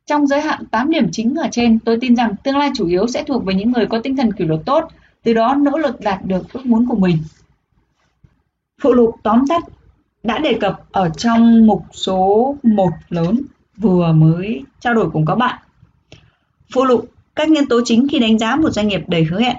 Trong 0.06 0.28
giới 0.28 0.42
hạn 0.42 0.66
8 0.72 0.90
điểm 0.90 1.08
chính 1.12 1.36
ở 1.36 1.48
trên, 1.52 1.80
tôi 1.80 1.98
tin 2.02 2.16
rằng 2.16 2.36
tương 2.44 2.58
lai 2.58 2.70
chủ 2.76 2.88
yếu 2.88 3.08
sẽ 3.08 3.24
thuộc 3.24 3.46
về 3.46 3.54
những 3.54 3.72
người 3.72 3.86
có 3.86 4.00
tinh 4.04 4.16
thần 4.16 4.34
kỷ 4.34 4.46
luật 4.46 4.62
tốt, 4.66 4.84
từ 5.24 5.34
đó 5.34 5.56
nỗ 5.56 5.78
lực 5.78 6.02
đạt 6.02 6.26
được 6.26 6.54
ước 6.54 6.66
muốn 6.66 6.86
của 6.88 6.96
mình. 6.96 7.18
Phụ 8.82 8.94
lục 8.94 9.16
tóm 9.24 9.44
tắt 9.50 9.64
đã 10.24 10.38
đề 10.40 10.58
cập 10.62 10.82
ở 10.92 11.10
trong 11.10 11.68
mục 11.68 11.84
số 11.92 12.56
1 12.64 12.90
lớn 13.10 13.42
vừa 13.78 14.12
mới 14.12 14.64
trao 14.80 14.94
đổi 14.94 15.10
cùng 15.10 15.26
các 15.26 15.36
bạn. 15.36 15.60
Phụ 16.74 16.86
lục 16.86 17.06
các 17.36 17.50
nhân 17.50 17.66
tố 17.66 17.82
chính 17.86 18.08
khi 18.12 18.20
đánh 18.20 18.40
giá 18.40 18.56
một 18.56 18.70
doanh 18.70 18.88
nghiệp 18.88 19.02
đầy 19.08 19.24
hứa 19.24 19.40
hẹn 19.40 19.58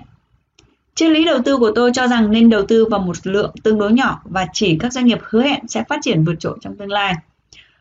Triết 0.95 1.11
lý 1.11 1.25
đầu 1.25 1.39
tư 1.45 1.57
của 1.57 1.73
tôi 1.75 1.91
cho 1.95 2.07
rằng 2.07 2.31
nên 2.31 2.51
đầu 2.51 2.67
tư 2.67 2.87
vào 2.91 3.01
một 3.01 3.17
lượng 3.23 3.55
tương 3.63 3.79
đối 3.79 3.93
nhỏ 3.93 4.21
và 4.25 4.47
chỉ 4.53 4.77
các 4.79 4.93
doanh 4.93 5.07
nghiệp 5.07 5.19
hứa 5.23 5.43
hẹn 5.43 5.69
sẽ 5.69 5.85
phát 5.89 5.99
triển 6.03 6.25
vượt 6.25 6.35
trội 6.39 6.59
trong 6.61 6.77
tương 6.77 6.91
lai. 6.91 7.15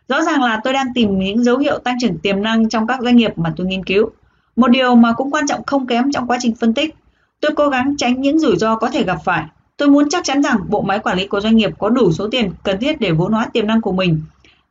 Rõ 0.08 0.22
ràng 0.22 0.44
là 0.44 0.60
tôi 0.64 0.74
đang 0.74 0.88
tìm 0.96 1.20
những 1.20 1.44
dấu 1.44 1.58
hiệu 1.58 1.80
tăng 1.80 1.98
trưởng 2.02 2.18
tiềm 2.18 2.42
năng 2.42 2.70
trong 2.70 2.88
các 2.88 3.02
doanh 3.02 3.16
nghiệp 3.16 3.32
mà 3.36 3.54
tôi 3.56 3.68
nghiên 3.68 3.84
cứu. 3.84 4.10
Một 4.56 4.68
điều 4.68 4.96
mà 4.96 5.14
cũng 5.14 5.32
quan 5.32 5.48
trọng 5.48 5.64
không 5.64 5.88
kém 5.88 6.12
trong 6.12 6.28
quá 6.28 6.38
trình 6.42 6.56
phân 6.56 6.74
tích, 6.74 6.96
tôi 7.40 7.52
cố 7.56 7.70
gắng 7.70 7.96
tránh 7.98 8.22
những 8.22 8.40
rủi 8.40 8.58
ro 8.58 8.76
có 8.76 8.90
thể 8.90 9.04
gặp 9.04 9.18
phải. 9.26 9.46
Tôi 9.80 9.90
muốn 9.90 10.10
chắc 10.10 10.24
chắn 10.24 10.44
rằng 10.44 10.58
bộ 10.68 10.82
máy 10.82 11.00
quản 11.00 11.18
lý 11.18 11.28
của 11.28 11.42
doanh 11.42 11.58
nghiệp 11.58 11.72
có 11.80 11.90
đủ 11.90 12.12
số 12.12 12.28
tiền 12.32 12.52
cần 12.64 12.80
thiết 12.80 13.00
để 13.00 13.12
vốn 13.12 13.34
hóa 13.34 13.46
tiềm 13.54 13.68
năng 13.68 13.82
của 13.82 13.92
mình 13.92 14.22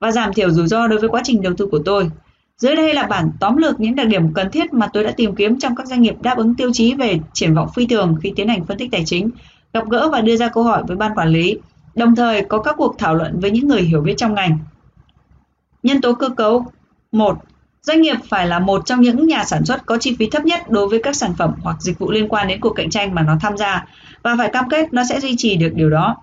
và 0.00 0.10
giảm 0.10 0.32
thiểu 0.32 0.50
rủi 0.50 0.66
ro 0.66 0.86
đối 0.86 0.98
với 0.98 1.08
quá 1.08 1.20
trình 1.24 1.42
đầu 1.42 1.52
tư 1.56 1.66
của 1.66 1.78
tôi. 1.84 2.10
Dưới 2.58 2.76
đây 2.76 2.94
là 2.94 3.02
bản 3.02 3.30
tóm 3.40 3.56
lược 3.56 3.80
những 3.80 3.94
đặc 3.94 4.06
điểm 4.06 4.34
cần 4.34 4.50
thiết 4.50 4.72
mà 4.72 4.88
tôi 4.92 5.04
đã 5.04 5.10
tìm 5.10 5.34
kiếm 5.34 5.58
trong 5.58 5.76
các 5.76 5.86
doanh 5.86 6.02
nghiệp 6.02 6.14
đáp 6.22 6.36
ứng 6.36 6.54
tiêu 6.54 6.70
chí 6.72 6.94
về 6.94 7.18
triển 7.32 7.54
vọng 7.54 7.68
phi 7.74 7.86
thường 7.86 8.16
khi 8.22 8.32
tiến 8.36 8.48
hành 8.48 8.64
phân 8.64 8.78
tích 8.78 8.90
tài 8.92 9.02
chính, 9.06 9.30
gặp 9.72 9.88
gỡ 9.88 10.08
và 10.12 10.20
đưa 10.20 10.36
ra 10.36 10.48
câu 10.48 10.64
hỏi 10.64 10.82
với 10.86 10.96
ban 10.96 11.14
quản 11.14 11.28
lý, 11.28 11.58
đồng 11.94 12.14
thời 12.14 12.44
có 12.44 12.62
các 12.62 12.74
cuộc 12.78 12.94
thảo 12.98 13.14
luận 13.14 13.40
với 13.40 13.50
những 13.50 13.68
người 13.68 13.82
hiểu 13.82 14.00
biết 14.00 14.14
trong 14.16 14.34
ngành. 14.34 14.58
Nhân 15.82 16.00
tố 16.00 16.12
cơ 16.12 16.28
cấu 16.28 16.66
1. 17.12 17.38
Doanh 17.82 18.00
nghiệp 18.00 18.16
phải 18.28 18.46
là 18.46 18.58
một 18.58 18.86
trong 18.86 19.00
những 19.00 19.26
nhà 19.26 19.44
sản 19.44 19.64
xuất 19.64 19.86
có 19.86 19.98
chi 19.98 20.16
phí 20.18 20.30
thấp 20.30 20.44
nhất 20.44 20.70
đối 20.70 20.88
với 20.88 21.00
các 21.02 21.16
sản 21.16 21.34
phẩm 21.38 21.54
hoặc 21.62 21.76
dịch 21.80 21.98
vụ 21.98 22.10
liên 22.10 22.28
quan 22.28 22.48
đến 22.48 22.60
cuộc 22.60 22.72
cạnh 22.72 22.90
tranh 22.90 23.14
mà 23.14 23.22
nó 23.22 23.36
tham 23.40 23.56
gia 23.56 23.86
và 24.22 24.34
phải 24.38 24.48
cam 24.52 24.68
kết 24.68 24.92
nó 24.92 25.02
sẽ 25.08 25.20
duy 25.20 25.34
trì 25.36 25.56
được 25.56 25.70
điều 25.74 25.90
đó. 25.90 26.16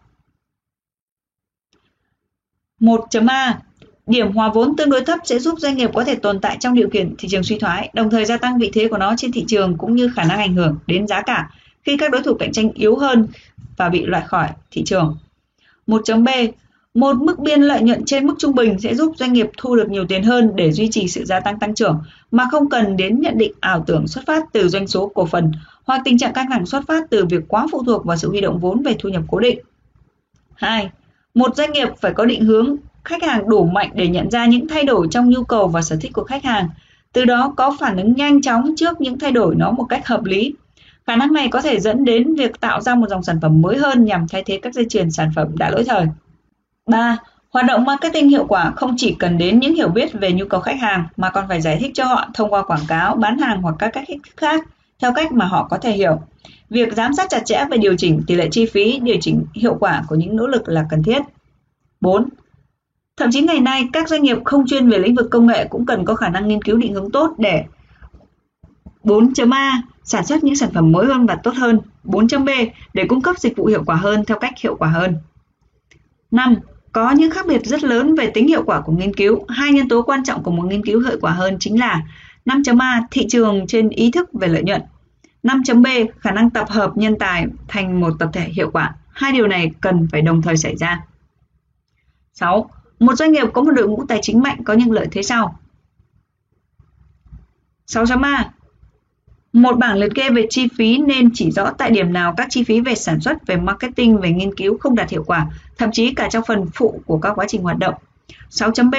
1.a 2.79 3.59
Điểm 4.07 4.31
hòa 4.31 4.49
vốn 4.53 4.75
tương 4.75 4.89
đối 4.89 5.05
thấp 5.05 5.19
sẽ 5.23 5.39
giúp 5.39 5.59
doanh 5.59 5.77
nghiệp 5.77 5.89
có 5.93 6.03
thể 6.03 6.15
tồn 6.15 6.39
tại 6.39 6.57
trong 6.59 6.73
điều 6.73 6.89
kiện 6.89 7.15
thị 7.17 7.27
trường 7.31 7.43
suy 7.43 7.59
thoái, 7.59 7.89
đồng 7.93 8.09
thời 8.09 8.25
gia 8.25 8.37
tăng 8.37 8.57
vị 8.57 8.71
thế 8.73 8.87
của 8.87 8.97
nó 8.97 9.13
trên 9.17 9.31
thị 9.31 9.45
trường 9.47 9.77
cũng 9.77 9.95
như 9.95 10.11
khả 10.15 10.23
năng 10.23 10.39
ảnh 10.39 10.53
hưởng 10.53 10.77
đến 10.87 11.07
giá 11.07 11.21
cả 11.21 11.49
khi 11.83 11.97
các 11.97 12.11
đối 12.11 12.23
thủ 12.23 12.33
cạnh 12.33 12.51
tranh 12.51 12.71
yếu 12.71 12.95
hơn 12.95 13.27
và 13.77 13.89
bị 13.89 14.05
loại 14.05 14.23
khỏi 14.27 14.49
thị 14.71 14.83
trường. 14.83 15.17
1.b 15.87 16.27
một 16.95 17.15
mức 17.15 17.39
biên 17.39 17.61
lợi 17.61 17.81
nhuận 17.81 18.05
trên 18.05 18.27
mức 18.27 18.35
trung 18.39 18.55
bình 18.55 18.79
sẽ 18.79 18.95
giúp 18.95 19.13
doanh 19.17 19.33
nghiệp 19.33 19.49
thu 19.57 19.75
được 19.75 19.89
nhiều 19.89 20.05
tiền 20.05 20.23
hơn 20.23 20.51
để 20.55 20.71
duy 20.71 20.89
trì 20.91 21.07
sự 21.07 21.25
gia 21.25 21.39
tăng 21.39 21.59
tăng 21.59 21.75
trưởng 21.75 21.99
mà 22.31 22.45
không 22.51 22.69
cần 22.69 22.97
đến 22.97 23.21
nhận 23.21 23.37
định 23.37 23.51
ảo 23.59 23.83
tưởng 23.87 24.07
xuất 24.07 24.25
phát 24.25 24.43
từ 24.53 24.69
doanh 24.69 24.87
số 24.87 25.11
cổ 25.15 25.25
phần 25.25 25.51
hoặc 25.85 26.01
tình 26.05 26.17
trạng 26.17 26.33
căng 26.33 26.49
thẳng 26.49 26.65
xuất 26.65 26.87
phát 26.87 27.03
từ 27.09 27.25
việc 27.25 27.43
quá 27.47 27.67
phụ 27.71 27.83
thuộc 27.83 28.05
vào 28.05 28.17
sự 28.17 28.29
huy 28.29 28.41
động 28.41 28.59
vốn 28.59 28.83
về 28.83 28.95
thu 28.99 29.09
nhập 29.09 29.23
cố 29.27 29.39
định. 29.39 29.59
2. 30.55 30.89
Một 31.33 31.55
doanh 31.55 31.71
nghiệp 31.71 31.87
phải 32.01 32.13
có 32.13 32.25
định 32.25 32.43
hướng 32.43 32.75
khách 33.03 33.23
hàng 33.23 33.49
đủ 33.49 33.65
mạnh 33.65 33.89
để 33.93 34.07
nhận 34.07 34.31
ra 34.31 34.45
những 34.45 34.67
thay 34.67 34.83
đổi 34.83 35.07
trong 35.11 35.29
nhu 35.29 35.43
cầu 35.43 35.67
và 35.67 35.81
sở 35.81 35.95
thích 36.01 36.13
của 36.13 36.23
khách 36.23 36.43
hàng, 36.43 36.69
từ 37.13 37.25
đó 37.25 37.53
có 37.57 37.75
phản 37.79 37.97
ứng 37.97 38.13
nhanh 38.13 38.41
chóng 38.41 38.73
trước 38.77 39.01
những 39.01 39.19
thay 39.19 39.31
đổi 39.31 39.55
nó 39.55 39.71
một 39.71 39.85
cách 39.89 40.07
hợp 40.07 40.23
lý. 40.23 40.53
Khả 41.07 41.15
năng 41.15 41.33
này 41.33 41.47
có 41.47 41.61
thể 41.61 41.79
dẫn 41.79 42.05
đến 42.05 42.35
việc 42.35 42.59
tạo 42.59 42.81
ra 42.81 42.95
một 42.95 43.09
dòng 43.09 43.23
sản 43.23 43.39
phẩm 43.41 43.61
mới 43.61 43.77
hơn 43.77 44.05
nhằm 44.05 44.27
thay 44.27 44.43
thế 44.45 44.59
các 44.61 44.73
dây 44.73 44.85
chuyền 44.89 45.11
sản 45.11 45.31
phẩm 45.35 45.47
đã 45.57 45.69
lỗi 45.71 45.83
thời. 45.83 46.05
3. 46.85 47.17
Hoạt 47.49 47.65
động 47.65 47.85
marketing 47.85 48.29
hiệu 48.29 48.45
quả 48.47 48.71
không 48.75 48.93
chỉ 48.97 49.15
cần 49.19 49.37
đến 49.37 49.59
những 49.59 49.75
hiểu 49.75 49.89
biết 49.89 50.13
về 50.13 50.31
nhu 50.31 50.45
cầu 50.45 50.61
khách 50.61 50.79
hàng 50.79 51.07
mà 51.17 51.29
còn 51.29 51.45
phải 51.47 51.61
giải 51.61 51.77
thích 51.79 51.91
cho 51.93 52.05
họ 52.05 52.27
thông 52.33 52.53
qua 52.53 52.63
quảng 52.63 52.85
cáo, 52.87 53.15
bán 53.15 53.37
hàng 53.37 53.61
hoặc 53.61 53.75
các 53.79 53.91
cách 53.93 54.07
khác 54.37 54.65
theo 54.99 55.13
cách 55.13 55.31
mà 55.31 55.45
họ 55.45 55.67
có 55.69 55.77
thể 55.77 55.91
hiểu. 55.91 56.21
Việc 56.69 56.93
giám 56.93 57.13
sát 57.13 57.29
chặt 57.29 57.45
chẽ 57.45 57.65
và 57.71 57.77
điều 57.77 57.95
chỉnh 57.97 58.21
tỷ 58.27 58.35
lệ 58.35 58.47
chi 58.51 58.65
phí, 58.65 58.99
điều 58.99 59.17
chỉnh 59.21 59.45
hiệu 59.53 59.77
quả 59.79 60.03
của 60.07 60.15
những 60.15 60.35
nỗ 60.35 60.47
lực 60.47 60.69
là 60.69 60.85
cần 60.89 61.03
thiết. 61.03 61.21
4. 62.01 62.29
Thậm 63.17 63.29
chí 63.31 63.41
ngày 63.41 63.59
nay, 63.59 63.87
các 63.93 64.09
doanh 64.09 64.23
nghiệp 64.23 64.37
không 64.45 64.67
chuyên 64.67 64.89
về 64.89 64.97
lĩnh 64.97 65.15
vực 65.15 65.27
công 65.31 65.47
nghệ 65.47 65.67
cũng 65.69 65.85
cần 65.85 66.05
có 66.05 66.15
khả 66.15 66.29
năng 66.29 66.47
nghiên 66.47 66.61
cứu 66.61 66.77
định 66.77 66.93
hướng 66.93 67.11
tốt 67.11 67.33
để 67.37 67.63
4.A 69.03 69.81
sản 70.03 70.25
xuất 70.25 70.43
những 70.43 70.55
sản 70.55 70.69
phẩm 70.73 70.91
mới 70.91 71.05
hơn 71.05 71.25
và 71.25 71.35
tốt 71.35 71.53
hơn. 71.55 71.79
4.B 72.03 72.49
để 72.93 73.05
cung 73.09 73.21
cấp 73.21 73.39
dịch 73.39 73.57
vụ 73.57 73.65
hiệu 73.65 73.83
quả 73.85 73.95
hơn 73.95 74.25
theo 74.25 74.39
cách 74.39 74.53
hiệu 74.57 74.75
quả 74.75 74.89
hơn. 74.89 75.17
5. 76.31 76.55
Có 76.95 77.11
những 77.11 77.31
khác 77.31 77.45
biệt 77.47 77.65
rất 77.65 77.83
lớn 77.83 78.15
về 78.15 78.29
tính 78.29 78.47
hiệu 78.47 78.63
quả 78.65 78.81
của 78.81 78.91
nghiên 78.91 79.13
cứu. 79.13 79.45
Hai 79.49 79.71
nhân 79.71 79.89
tố 79.89 80.01
quan 80.01 80.23
trọng 80.23 80.43
của 80.43 80.51
một 80.51 80.63
nghiên 80.63 80.85
cứu 80.85 80.99
hiệu 80.99 81.17
quả 81.21 81.31
hơn 81.31 81.57
chính 81.59 81.79
là 81.79 82.01
5.A 82.45 83.01
thị 83.11 83.25
trường 83.29 83.67
trên 83.67 83.89
ý 83.89 84.11
thức 84.11 84.29
về 84.33 84.47
lợi 84.47 84.63
nhuận. 84.63 84.81
5.B 85.43 85.87
khả 86.19 86.31
năng 86.31 86.49
tập 86.49 86.69
hợp 86.69 86.97
nhân 86.97 87.15
tài 87.19 87.45
thành 87.67 88.01
một 88.01 88.13
tập 88.19 88.29
thể 88.33 88.49
hiệu 88.49 88.71
quả. 88.71 88.95
Hai 89.11 89.31
điều 89.31 89.47
này 89.47 89.71
cần 89.81 90.07
phải 90.11 90.21
đồng 90.21 90.41
thời 90.41 90.57
xảy 90.57 90.75
ra. 90.75 91.01
6. 92.33 92.69
Một 92.99 93.15
doanh 93.15 93.31
nghiệp 93.31 93.47
có 93.53 93.61
một 93.63 93.71
đội 93.71 93.87
ngũ 93.87 94.05
tài 94.07 94.19
chính 94.21 94.41
mạnh 94.43 94.63
có 94.63 94.73
những 94.73 94.91
lợi 94.91 95.07
thế 95.11 95.23
sau. 95.23 95.59
6.A 97.87 98.51
một 99.55 99.77
bảng 99.77 99.97
liệt 99.97 100.15
kê 100.15 100.29
về 100.29 100.47
chi 100.49 100.67
phí 100.77 100.97
nên 100.97 101.29
chỉ 101.33 101.51
rõ 101.51 101.71
tại 101.77 101.91
điểm 101.91 102.13
nào 102.13 102.33
các 102.37 102.47
chi 102.49 102.63
phí 102.63 102.81
về 102.81 102.95
sản 102.95 103.19
xuất, 103.21 103.47
về 103.47 103.55
marketing, 103.55 104.17
về 104.17 104.31
nghiên 104.31 104.55
cứu 104.55 104.77
không 104.77 104.95
đạt 104.95 105.09
hiệu 105.09 105.23
quả, 105.23 105.47
thậm 105.77 105.89
chí 105.91 106.13
cả 106.13 106.29
trong 106.31 106.43
phần 106.47 106.65
phụ 106.73 107.01
của 107.05 107.17
các 107.17 107.31
quá 107.35 107.45
trình 107.47 107.61
hoạt 107.61 107.77
động. 107.77 107.93
6.B 108.49 108.95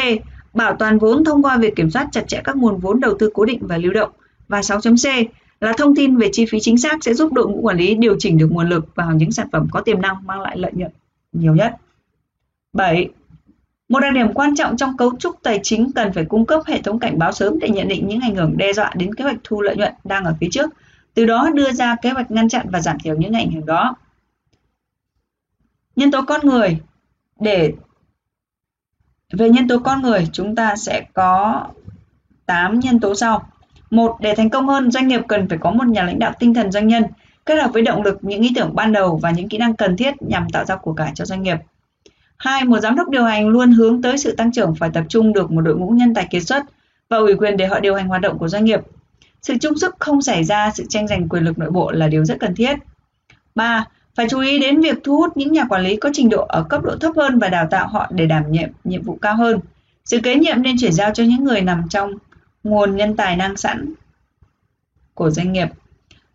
bảo 0.55 0.77
toàn 0.79 0.99
vốn 0.99 1.25
thông 1.25 1.43
qua 1.43 1.57
việc 1.57 1.77
kiểm 1.77 1.91
soát 1.91 2.09
chặt 2.13 2.29
chẽ 2.29 2.41
các 2.45 2.57
nguồn 2.57 2.79
vốn 2.79 3.01
đầu 3.01 3.17
tư 3.19 3.31
cố 3.35 3.45
định 3.45 3.59
và 3.67 3.77
lưu 3.77 3.93
động. 3.93 4.11
Và 4.49 4.61
6.C 4.61 5.29
là 5.61 5.73
thông 5.73 5.95
tin 5.95 6.17
về 6.17 6.29
chi 6.33 6.47
phí 6.47 6.61
chính 6.61 6.79
xác 6.79 7.05
sẽ 7.05 7.15
giúp 7.15 7.33
đội 7.33 7.49
ngũ 7.49 7.61
quản 7.61 7.77
lý 7.77 7.95
điều 7.95 8.17
chỉnh 8.19 8.39
được 8.39 8.49
nguồn 8.51 8.69
lực 8.69 8.95
vào 8.95 9.13
những 9.13 9.33
sản 9.33 9.49
phẩm 9.53 9.69
có 9.71 9.81
tiềm 9.81 10.03
năng 10.03 10.27
mang 10.27 10.41
lại 10.41 10.59
lợi 10.59 10.73
nhuận 10.75 10.91
nhiều 11.33 11.55
nhất. 11.55 11.77
7. 12.73 13.09
Một 13.89 14.01
đặc 14.01 14.13
điểm 14.15 14.33
quan 14.35 14.55
trọng 14.55 14.77
trong 14.77 14.97
cấu 14.97 15.17
trúc 15.19 15.43
tài 15.43 15.61
chính 15.63 15.93
cần 15.93 16.13
phải 16.13 16.25
cung 16.25 16.47
cấp 16.47 16.63
hệ 16.67 16.83
thống 16.83 16.99
cảnh 16.99 17.19
báo 17.19 17.33
sớm 17.33 17.59
để 17.59 17.69
nhận 17.69 17.89
định 17.89 18.09
những 18.09 18.21
ảnh 18.21 18.35
hưởng 18.35 18.57
đe 18.57 18.73
dọa 18.73 18.93
đến 18.97 19.15
kế 19.15 19.25
hoạch 19.25 19.37
thu 19.45 19.63
lợi 19.63 19.77
nhuận 19.77 19.93
đang 20.05 20.25
ở 20.25 20.35
phía 20.41 20.49
trước, 20.53 20.71
từ 21.15 21.27
đó 21.27 21.51
đưa 21.55 21.73
ra 21.73 21.97
kế 22.03 22.11
hoạch 22.11 22.31
ngăn 22.31 22.49
chặn 22.49 22.67
và 22.71 22.81
giảm 22.81 22.99
thiểu 22.99 23.17
những 23.17 23.33
ảnh 23.33 23.51
hưởng 23.51 23.67
đó. 23.67 23.97
Nhân 25.97 26.11
tố 26.11 26.23
con 26.23 26.47
người 26.47 26.81
để 27.41 27.73
về 29.33 29.49
nhân 29.49 29.69
tố 29.69 29.79
con 29.79 30.03
người 30.03 30.29
chúng 30.33 30.55
ta 30.55 30.77
sẽ 30.77 31.07
có 31.15 31.67
8 32.47 32.81
nhân 32.81 33.01
tố 33.01 33.15
sau. 33.15 33.49
Một, 33.91 34.17
để 34.21 34.35
thành 34.35 34.51
công 34.51 34.69
hơn, 34.69 34.91
doanh 34.91 35.09
nghiệp 35.09 35.21
cần 35.29 35.49
phải 35.49 35.59
có 35.59 35.71
một 35.71 35.87
nhà 35.87 36.03
lãnh 36.03 36.19
đạo 36.19 36.33
tinh 36.39 36.55
thần 36.55 36.73
doanh 36.73 36.89
nhân, 36.89 37.05
kết 37.45 37.55
hợp 37.55 37.71
với 37.73 37.83
động 37.83 38.03
lực, 38.03 38.19
những 38.23 38.43
ý 38.43 38.53
tưởng 38.55 38.75
ban 38.75 38.93
đầu 38.93 39.17
và 39.23 39.31
những 39.31 39.49
kỹ 39.49 39.59
năng 39.59 39.77
cần 39.77 39.97
thiết 39.97 40.15
nhằm 40.23 40.51
tạo 40.53 40.65
ra 40.65 40.77
của 40.77 40.93
cải 40.93 41.13
cho 41.15 41.25
doanh 41.25 41.43
nghiệp. 41.43 41.57
Hai, 42.39 42.65
một 42.65 42.81
giám 42.81 42.97
đốc 42.97 43.09
điều 43.09 43.25
hành 43.25 43.49
luôn 43.49 43.73
hướng 43.73 44.03
tới 44.03 44.19
sự 44.19 44.33
tăng 44.33 44.53
trưởng 44.53 44.75
phải 44.75 44.91
tập 44.95 45.05
trung 45.09 45.33
được 45.33 45.51
một 45.51 45.61
đội 45.61 45.77
ngũ 45.77 45.91
nhân 45.91 46.15
tài 46.15 46.27
kiệt 46.31 46.43
xuất 46.43 46.63
và 47.09 47.17
ủy 47.17 47.35
quyền 47.35 47.57
để 47.57 47.67
họ 47.67 47.81
điều 47.81 47.95
hành 47.95 48.09
hoạt 48.09 48.21
động 48.21 48.39
của 48.39 48.49
doanh 48.49 48.65
nghiệp. 48.65 48.81
Sự 49.43 49.55
chung 49.61 49.79
sức 49.79 49.95
không 49.99 50.23
xảy 50.23 50.45
ra 50.45 50.71
sự 50.75 50.85
tranh 50.89 51.07
giành 51.07 51.29
quyền 51.29 51.45
lực 51.45 51.59
nội 51.59 51.71
bộ 51.71 51.91
là 51.91 52.09
điều 52.09 52.25
rất 52.25 52.37
cần 52.41 52.55
thiết. 52.55 52.79
3. 53.55 53.85
Phải 54.15 54.27
chú 54.31 54.41
ý 54.41 54.59
đến 54.59 54.81
việc 54.81 54.97
thu 55.05 55.17
hút 55.17 55.37
những 55.37 55.53
nhà 55.53 55.65
quản 55.69 55.83
lý 55.83 55.97
có 55.97 56.11
trình 56.13 56.29
độ 56.29 56.47
ở 56.49 56.63
cấp 56.63 56.83
độ 56.83 56.97
thấp 57.01 57.13
hơn 57.17 57.39
và 57.39 57.49
đào 57.49 57.67
tạo 57.71 57.89
họ 57.89 58.07
để 58.11 58.27
đảm 58.27 58.53
nhiệm 58.53 58.69
nhiệm 58.85 59.03
vụ 59.03 59.19
cao 59.23 59.37
hơn. 59.37 59.61
Sự 60.05 60.21
kế 60.21 60.35
nhiệm 60.35 60.63
nên 60.63 60.77
chuyển 60.81 60.93
giao 60.93 61.11
cho 61.15 61.25
những 61.25 61.45
người 61.45 61.61
nằm 61.61 61.89
trong 61.89 62.13
nguồn 62.65 62.97
nhân 62.97 63.17
tài 63.17 63.37
năng 63.37 63.57
sẵn 63.57 63.95
của 65.15 65.31
doanh 65.31 65.53
nghiệp. 65.53 65.69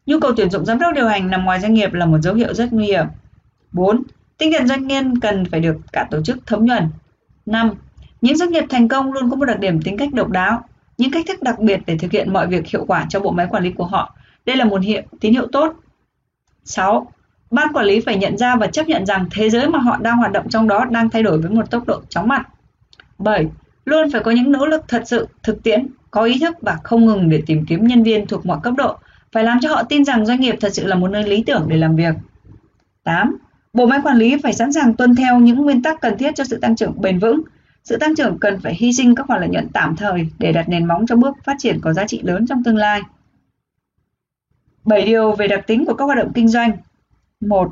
Nhu 0.05 0.19
cầu 0.19 0.31
tuyển 0.37 0.49
dụng 0.49 0.65
giám 0.65 0.79
đốc 0.79 0.93
điều 0.95 1.07
hành 1.07 1.29
nằm 1.29 1.45
ngoài 1.45 1.59
doanh 1.59 1.73
nghiệp 1.73 1.93
là 1.93 2.05
một 2.05 2.17
dấu 2.21 2.33
hiệu 2.33 2.53
rất 2.53 2.73
nguy 2.73 2.85
hiểm. 2.85 3.05
4. 3.71 4.03
Tinh 4.41 4.51
thần 4.57 4.67
doanh 4.67 4.87
nhân 4.87 5.19
cần 5.19 5.45
phải 5.45 5.59
được 5.59 5.75
cả 5.93 6.07
tổ 6.11 6.21
chức 6.21 6.37
thấm 6.45 6.65
nhuần. 6.65 6.89
5. 7.45 7.71
Những 8.21 8.37
doanh 8.37 8.51
nghiệp 8.51 8.63
thành 8.69 8.87
công 8.87 9.13
luôn 9.13 9.29
có 9.29 9.35
một 9.35 9.45
đặc 9.45 9.59
điểm 9.59 9.81
tính 9.81 9.97
cách 9.97 10.13
độc 10.13 10.29
đáo, 10.29 10.63
những 10.97 11.11
cách 11.11 11.25
thức 11.27 11.43
đặc 11.43 11.59
biệt 11.59 11.79
để 11.85 11.97
thực 11.97 12.11
hiện 12.11 12.33
mọi 12.33 12.47
việc 12.47 12.67
hiệu 12.67 12.85
quả 12.87 13.05
cho 13.09 13.19
bộ 13.19 13.31
máy 13.31 13.47
quản 13.49 13.63
lý 13.63 13.71
của 13.71 13.85
họ. 13.85 14.15
Đây 14.45 14.55
là 14.55 14.65
một 14.65 14.81
hiệu 14.81 15.01
tín 15.19 15.33
hiệu 15.33 15.47
tốt. 15.51 15.73
6. 16.63 17.11
Ban 17.51 17.73
quản 17.73 17.85
lý 17.85 17.99
phải 17.99 18.17
nhận 18.17 18.37
ra 18.37 18.55
và 18.55 18.67
chấp 18.67 18.87
nhận 18.87 19.05
rằng 19.05 19.25
thế 19.31 19.49
giới 19.49 19.69
mà 19.69 19.79
họ 19.79 19.97
đang 20.01 20.17
hoạt 20.17 20.31
động 20.31 20.49
trong 20.49 20.67
đó 20.67 20.85
đang 20.85 21.09
thay 21.09 21.23
đổi 21.23 21.37
với 21.37 21.51
một 21.51 21.71
tốc 21.71 21.87
độ 21.87 22.01
chóng 22.09 22.27
mặt. 22.27 22.49
7. 23.17 23.47
Luôn 23.85 24.11
phải 24.11 24.21
có 24.23 24.31
những 24.31 24.51
nỗ 24.51 24.65
lực 24.65 24.85
thật 24.87 25.03
sự, 25.05 25.27
thực 25.43 25.63
tiễn, 25.63 25.87
có 26.11 26.23
ý 26.23 26.39
thức 26.39 26.55
và 26.61 26.77
không 26.83 27.05
ngừng 27.05 27.29
để 27.29 27.43
tìm 27.45 27.65
kiếm 27.65 27.87
nhân 27.87 28.03
viên 28.03 28.27
thuộc 28.27 28.45
mọi 28.45 28.59
cấp 28.63 28.73
độ, 28.77 28.97
phải 29.31 29.43
làm 29.43 29.59
cho 29.61 29.69
họ 29.69 29.83
tin 29.83 30.05
rằng 30.05 30.25
doanh 30.25 30.39
nghiệp 30.39 30.55
thật 30.61 30.69
sự 30.73 30.85
là 30.85 30.95
một 30.95 31.07
nơi 31.07 31.23
lý 31.23 31.43
tưởng 31.43 31.65
để 31.69 31.77
làm 31.77 31.95
việc. 31.95 32.13
8. 33.03 33.37
Bộ 33.73 33.85
máy 33.85 33.99
quản 34.03 34.17
lý 34.17 34.37
phải 34.43 34.53
sẵn 34.53 34.71
sàng 34.71 34.93
tuân 34.93 35.15
theo 35.15 35.39
những 35.39 35.61
nguyên 35.61 35.81
tắc 35.81 36.01
cần 36.01 36.17
thiết 36.17 36.35
cho 36.35 36.43
sự 36.43 36.57
tăng 36.57 36.75
trưởng 36.75 37.01
bền 37.01 37.19
vững. 37.19 37.41
Sự 37.83 37.97
tăng 37.97 38.15
trưởng 38.15 38.39
cần 38.39 38.59
phải 38.59 38.75
hy 38.75 38.93
sinh 38.93 39.15
các 39.15 39.27
khoản 39.27 39.41
lợi 39.41 39.49
nhuận 39.49 39.67
tạm 39.73 39.95
thời 39.95 40.27
để 40.39 40.51
đặt 40.51 40.69
nền 40.69 40.85
móng 40.85 41.05
cho 41.07 41.15
bước 41.15 41.37
phát 41.43 41.55
triển 41.59 41.79
có 41.81 41.93
giá 41.93 42.07
trị 42.07 42.21
lớn 42.23 42.45
trong 42.47 42.63
tương 42.63 42.75
lai. 42.75 43.01
7 44.85 45.05
điều 45.05 45.35
về 45.35 45.47
đặc 45.47 45.67
tính 45.67 45.85
của 45.85 45.93
các 45.93 46.05
hoạt 46.05 46.17
động 46.17 46.31
kinh 46.33 46.47
doanh. 46.47 46.71
1. 47.39 47.71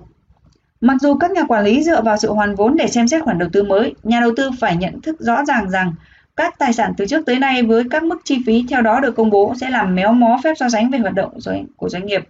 Mặc 0.82 0.98
dù 1.02 1.16
các 1.16 1.32
nhà 1.32 1.44
quản 1.44 1.64
lý 1.64 1.84
dựa 1.84 2.02
vào 2.02 2.18
sự 2.18 2.34
hoàn 2.34 2.56
vốn 2.56 2.76
để 2.76 2.88
xem 2.88 3.08
xét 3.08 3.24
khoản 3.24 3.40
đầu 3.40 3.50
tư 3.54 3.64
mới, 3.64 3.94
nhà 4.04 4.20
đầu 4.20 4.32
tư 4.38 4.50
phải 4.60 4.78
nhận 4.78 5.02
thức 5.02 5.20
rõ 5.20 5.46
ràng 5.46 5.70
rằng 5.70 5.94
các 6.36 6.60
tài 6.60 6.74
sản 6.74 6.94
từ 6.98 7.06
trước 7.06 7.26
tới 7.26 7.40
nay 7.40 7.64
với 7.64 7.84
các 7.92 8.04
mức 8.04 8.22
chi 8.24 8.44
phí 8.46 8.66
theo 8.70 8.82
đó 8.82 9.00
được 9.00 9.16
công 9.16 9.30
bố 9.30 9.54
sẽ 9.62 9.70
làm 9.70 9.96
méo 9.96 10.14
mó 10.14 10.40
phép 10.44 10.54
so 10.60 10.70
sánh 10.70 10.92
về 10.92 11.00
hoạt 11.00 11.14
động 11.14 11.40
của 11.78 11.90
doanh 11.90 12.06
nghiệp. 12.06 12.28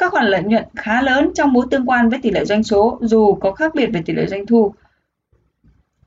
Các 0.00 0.12
khoản 0.12 0.26
lợi 0.26 0.42
nhuận 0.42 0.64
khá 0.76 1.02
lớn 1.02 1.30
trong 1.34 1.52
mối 1.52 1.66
tương 1.70 1.86
quan 1.86 2.08
với 2.08 2.18
tỷ 2.22 2.30
lệ 2.30 2.44
doanh 2.44 2.62
số 2.62 2.98
dù 3.00 3.34
có 3.34 3.52
khác 3.52 3.74
biệt 3.74 3.86
về 3.86 4.02
tỷ 4.06 4.12
lệ 4.12 4.26
doanh 4.26 4.46
thu. 4.46 4.74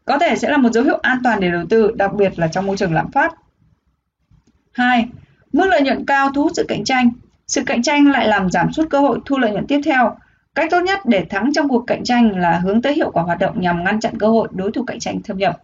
Có 0.06 0.20
thể 0.20 0.36
sẽ 0.36 0.50
là 0.50 0.58
một 0.58 0.72
dấu 0.72 0.84
hiệu 0.84 1.00
an 1.02 1.18
toàn 1.24 1.40
để 1.40 1.52
đầu 1.52 1.66
tư, 1.70 1.92
đặc 1.96 2.14
biệt 2.14 2.40
là 2.40 2.48
trong 2.48 2.66
môi 2.66 2.78
trường 2.78 2.94
lạm 2.94 3.12
phát. 3.12 3.34
2. 4.72 5.08
Mức 5.54 5.66
lợi 5.66 5.82
nhuận 5.82 6.06
cao 6.06 6.30
thu 6.36 6.44
hút 6.44 6.52
sự 6.56 6.66
cạnh 6.68 6.84
tranh. 6.84 7.12
Sự 7.48 7.64
cạnh 7.66 7.82
tranh 7.82 8.12
lại 8.12 8.28
làm 8.28 8.50
giảm 8.50 8.72
sút 8.74 8.90
cơ 8.90 9.00
hội 9.00 9.20
thu 9.26 9.38
lợi 9.38 9.52
nhuận 9.52 9.68
tiếp 9.68 9.82
theo. 9.86 10.16
Cách 10.56 10.68
tốt 10.72 10.80
nhất 10.80 11.00
để 11.06 11.26
thắng 11.30 11.54
trong 11.54 11.70
cuộc 11.70 11.84
cạnh 11.88 12.04
tranh 12.04 12.38
là 12.38 12.60
hướng 12.60 12.82
tới 12.82 12.94
hiệu 12.94 13.12
quả 13.12 13.24
hoạt 13.24 13.40
động 13.40 13.62
nhằm 13.62 13.84
ngăn 13.84 14.00
chặn 14.00 14.20
cơ 14.20 14.28
hội 14.28 14.48
đối 14.52 14.72
thủ 14.72 14.84
cạnh 14.84 15.00
tranh 15.00 15.22
thâm 15.22 15.38
nhập. 15.38 15.64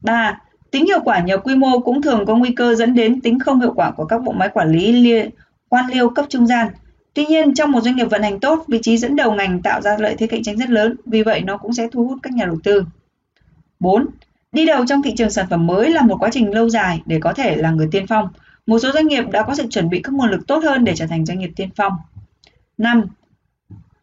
3. 0.00 0.40
Tính 0.70 0.86
hiệu 0.86 1.00
quả 1.04 1.20
nhờ 1.20 1.38
quy 1.38 1.56
mô 1.56 1.78
cũng 1.78 2.02
thường 2.02 2.26
có 2.26 2.36
nguy 2.36 2.52
cơ 2.52 2.74
dẫn 2.74 2.94
đến 2.94 3.20
tính 3.20 3.38
không 3.38 3.60
hiệu 3.60 3.72
quả 3.76 3.90
của 3.90 4.04
các 4.04 4.22
bộ 4.22 4.32
máy 4.32 4.48
quản 4.54 4.72
lý 4.72 4.92
liên 4.92 5.30
quan 5.68 5.84
liêu 5.90 6.10
cấp 6.10 6.26
trung 6.28 6.46
gian. 6.46 6.68
Tuy 7.14 7.26
nhiên, 7.26 7.54
trong 7.54 7.72
một 7.72 7.80
doanh 7.80 7.96
nghiệp 7.96 8.10
vận 8.10 8.22
hành 8.22 8.40
tốt, 8.40 8.64
vị 8.68 8.78
trí 8.82 8.96
dẫn 8.96 9.16
đầu 9.16 9.34
ngành 9.34 9.62
tạo 9.62 9.80
ra 9.80 9.96
lợi 9.98 10.14
thế 10.18 10.26
cạnh 10.26 10.42
tranh 10.42 10.56
rất 10.56 10.70
lớn, 10.70 10.96
vì 11.06 11.22
vậy 11.22 11.40
nó 11.40 11.56
cũng 11.56 11.72
sẽ 11.72 11.88
thu 11.92 12.08
hút 12.08 12.18
các 12.22 12.32
nhà 12.32 12.44
đầu 12.44 12.58
tư. 12.64 12.84
4. 13.80 14.06
Đi 14.52 14.66
đầu 14.66 14.86
trong 14.86 15.02
thị 15.02 15.14
trường 15.16 15.30
sản 15.30 15.46
phẩm 15.50 15.66
mới 15.66 15.90
là 15.90 16.02
một 16.02 16.16
quá 16.20 16.30
trình 16.32 16.54
lâu 16.54 16.68
dài 16.68 17.02
để 17.06 17.18
có 17.20 17.32
thể 17.32 17.56
là 17.56 17.70
người 17.70 17.88
tiên 17.90 18.06
phong. 18.06 18.28
Một 18.66 18.78
số 18.78 18.92
doanh 18.92 19.06
nghiệp 19.06 19.24
đã 19.32 19.42
có 19.42 19.54
sự 19.54 19.66
chuẩn 19.70 19.88
bị 19.88 20.00
các 20.02 20.14
nguồn 20.14 20.30
lực 20.30 20.46
tốt 20.46 20.64
hơn 20.64 20.84
để 20.84 20.96
trở 20.96 21.06
thành 21.06 21.26
doanh 21.26 21.38
nghiệp 21.38 21.50
tiên 21.56 21.68
phong. 21.76 21.92
5. 22.78 23.02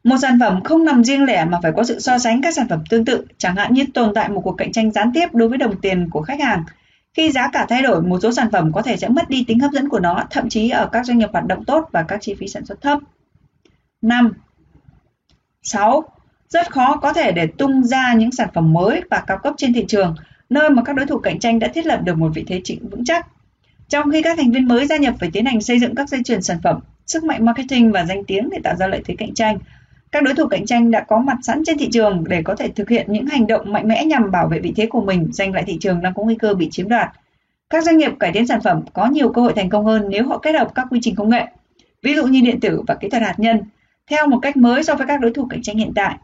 Một 0.04 0.16
sản 0.22 0.38
phẩm 0.40 0.64
không 0.64 0.86
nằm 0.86 1.04
riêng 1.04 1.26
lẻ 1.26 1.46
mà 1.46 1.60
phải 1.64 1.72
có 1.76 1.84
sự 1.84 2.00
so 2.00 2.18
sánh 2.18 2.42
các 2.42 2.56
sản 2.56 2.68
phẩm 2.70 2.84
tương 2.90 3.06
tự, 3.06 3.26
chẳng 3.38 3.56
hạn 3.56 3.74
như 3.74 3.86
tồn 3.94 4.14
tại 4.14 4.30
một 4.30 4.42
cuộc 4.42 4.58
cạnh 4.58 4.72
tranh 4.72 4.92
gián 4.92 5.12
tiếp 5.14 5.28
đối 5.34 5.50
với 5.50 5.58
đồng 5.58 5.82
tiền 5.82 6.10
của 6.10 6.22
khách 6.22 6.40
hàng. 6.40 6.64
Khi 7.14 7.32
giá 7.32 7.50
cả 7.54 7.66
thay 7.70 7.82
đổi, 7.82 8.02
một 8.02 8.20
số 8.22 8.32
sản 8.32 8.52
phẩm 8.52 8.72
có 8.74 8.82
thể 8.82 8.98
sẽ 8.98 9.08
mất 9.08 9.30
đi 9.30 9.44
tính 9.48 9.60
hấp 9.60 9.72
dẫn 9.72 9.90
của 9.90 10.00
nó, 10.00 10.24
thậm 10.30 10.50
chí 10.50 10.70
ở 10.70 10.90
các 10.92 11.06
doanh 11.06 11.18
nghiệp 11.18 11.30
hoạt 11.34 11.46
động 11.46 11.66
tốt 11.66 11.90
và 11.92 12.04
các 12.04 12.22
chi 12.22 12.36
phí 12.40 12.48
sản 12.48 12.66
xuất 12.66 12.82
thấp. 12.82 13.00
5. 14.02 14.34
6. 15.64 16.04
Rất 16.50 16.72
khó 16.72 16.98
có 16.98 17.14
thể 17.14 17.32
để 17.32 17.48
tung 17.48 17.84
ra 17.84 18.14
những 18.14 18.32
sản 18.32 18.50
phẩm 18.54 18.74
mới 18.74 19.02
và 19.10 19.24
cao 19.28 19.38
cấp 19.44 19.54
trên 19.58 19.74
thị 19.74 19.86
trường, 19.88 20.16
nơi 20.50 20.70
mà 20.70 20.84
các 20.84 20.96
đối 20.96 21.06
thủ 21.06 21.18
cạnh 21.18 21.40
tranh 21.40 21.60
đã 21.60 21.68
thiết 21.68 21.86
lập 21.86 22.02
được 22.04 22.18
một 22.18 22.32
vị 22.36 22.44
thế 22.48 22.62
chính 22.64 22.90
vững 22.90 23.06
chắc. 23.06 23.28
Trong 23.90 24.12
khi 24.12 24.22
các 24.22 24.38
thành 24.38 24.52
viên 24.52 24.68
mới 24.68 24.88
gia 24.88 24.98
nhập 24.98 25.16
phải 25.20 25.30
tiến 25.34 25.46
hành 25.46 25.62
xây 25.62 25.80
dựng 25.80 25.96
các 25.96 26.10
dây 26.10 26.24
chuyền 26.24 26.42
sản 26.42 26.58
phẩm, 26.64 26.80
sức 27.08 27.24
mạnh 27.24 27.46
marketing 27.46 27.92
và 27.92 28.06
danh 28.06 28.24
tiếng 28.26 28.50
để 28.50 28.58
tạo 28.64 28.76
ra 28.76 28.88
lợi 28.88 29.02
thế 29.06 29.16
cạnh 29.18 29.34
tranh, 29.34 29.58
các 30.12 30.24
đối 30.24 30.34
thủ 30.34 30.48
cạnh 30.48 30.66
tranh 30.66 30.92
đã 30.92 31.00
có 31.08 31.20
mặt 31.20 31.38
sẵn 31.44 31.64
trên 31.66 31.78
thị 31.78 31.90
trường 31.92 32.24
để 32.28 32.42
có 32.44 32.56
thể 32.56 32.68
thực 32.68 32.90
hiện 32.90 33.06
những 33.10 33.26
hành 33.26 33.48
động 33.48 33.74
mạnh 33.74 33.88
mẽ 33.88 34.06
nhằm 34.06 34.32
bảo 34.32 34.48
vệ 34.48 34.60
vị 34.60 34.74
thế 34.76 34.86
của 34.86 35.02
mình, 35.02 35.30
giành 35.32 35.54
lại 35.54 35.64
thị 35.68 35.78
trường 35.80 36.02
đang 36.02 36.14
có 36.14 36.24
nguy 36.24 36.36
cơ 36.36 36.54
bị 36.54 36.70
chiếm 36.72 36.90
đoạt. 36.90 37.10
Các 37.70 37.84
doanh 37.84 37.98
nghiệp 37.98 38.12
cải 38.20 38.32
tiến 38.32 38.48
sản 38.48 38.62
phẩm 38.62 38.82
có 38.94 39.08
nhiều 39.08 39.30
cơ 39.30 39.42
hội 39.42 39.54
thành 39.56 39.70
công 39.70 39.86
hơn 39.86 40.10
nếu 40.10 40.28
họ 40.28 40.38
kết 40.38 40.52
hợp 40.52 40.72
các 40.76 40.88
quy 40.92 41.00
trình 41.02 41.16
công 41.16 41.30
nghệ, 41.30 41.46
ví 42.04 42.16
dụ 42.16 42.26
như 42.26 42.42
điện 42.42 42.60
tử 42.60 42.82
và 42.88 42.96
kỹ 42.96 43.10
thuật 43.10 43.24
hạt 43.24 43.36
nhân, 43.38 43.62
theo 44.10 44.28
một 44.28 44.40
cách 44.42 44.58
mới 44.58 44.84
so 44.84 44.96
với 44.96 45.08
các 45.08 45.22
đối 45.22 45.34
thủ 45.34 45.48
cạnh 45.50 45.62
tranh 45.62 45.78
hiện 45.78 45.92
tại. 45.96 46.16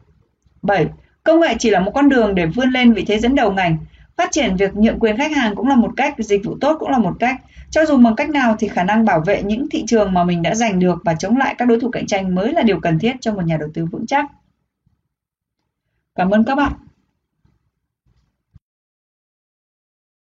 7. 0.62 0.86
Công 1.24 1.40
nghệ 1.40 1.56
chỉ 1.60 1.70
là 1.70 1.80
một 1.80 1.92
con 1.96 2.10
đường 2.10 2.36
để 2.36 2.46
vươn 2.46 2.70
lên 2.70 2.94
vị 2.94 3.06
thế 3.08 3.20
dẫn 3.20 3.36
đầu 3.36 3.52
ngành. 3.52 3.78
Phát 4.18 4.32
triển 4.32 4.56
việc 4.56 4.76
nhượng 4.76 5.00
quyền 5.00 5.18
khách 5.18 5.32
hàng 5.32 5.56
cũng 5.56 5.68
là 5.68 5.76
một 5.76 5.92
cách, 5.98 6.16
dịch 6.18 6.46
vụ 6.46 6.58
tốt 6.62 6.78
cũng 6.80 6.90
là 6.90 6.98
một 6.98 7.14
cách. 7.20 7.42
Cho 7.72 7.86
dù 7.86 7.98
bằng 7.98 8.16
cách 8.16 8.30
nào 8.30 8.56
thì 8.60 8.68
khả 8.68 8.84
năng 8.84 9.06
bảo 9.06 9.20
vệ 9.26 9.44
những 9.44 9.70
thị 9.70 9.84
trường 9.88 10.14
mà 10.14 10.24
mình 10.24 10.42
đã 10.42 10.56
giành 10.56 10.80
được 10.80 10.98
và 11.06 11.14
chống 11.14 11.38
lại 11.38 11.56
các 11.58 11.66
đối 11.66 11.80
thủ 11.80 11.90
cạnh 11.90 12.06
tranh 12.08 12.36
mới 12.36 12.54
là 12.54 12.62
điều 12.62 12.80
cần 12.80 13.00
thiết 13.00 13.14
cho 13.22 13.34
một 13.34 13.46
nhà 13.46 13.58
đầu 13.58 13.70
tư 13.74 13.86
vững 13.86 14.06
chắc. 14.06 14.26
Cảm 16.16 16.32
ơn 16.32 16.44
các 16.46 16.56
bạn. 16.56 16.72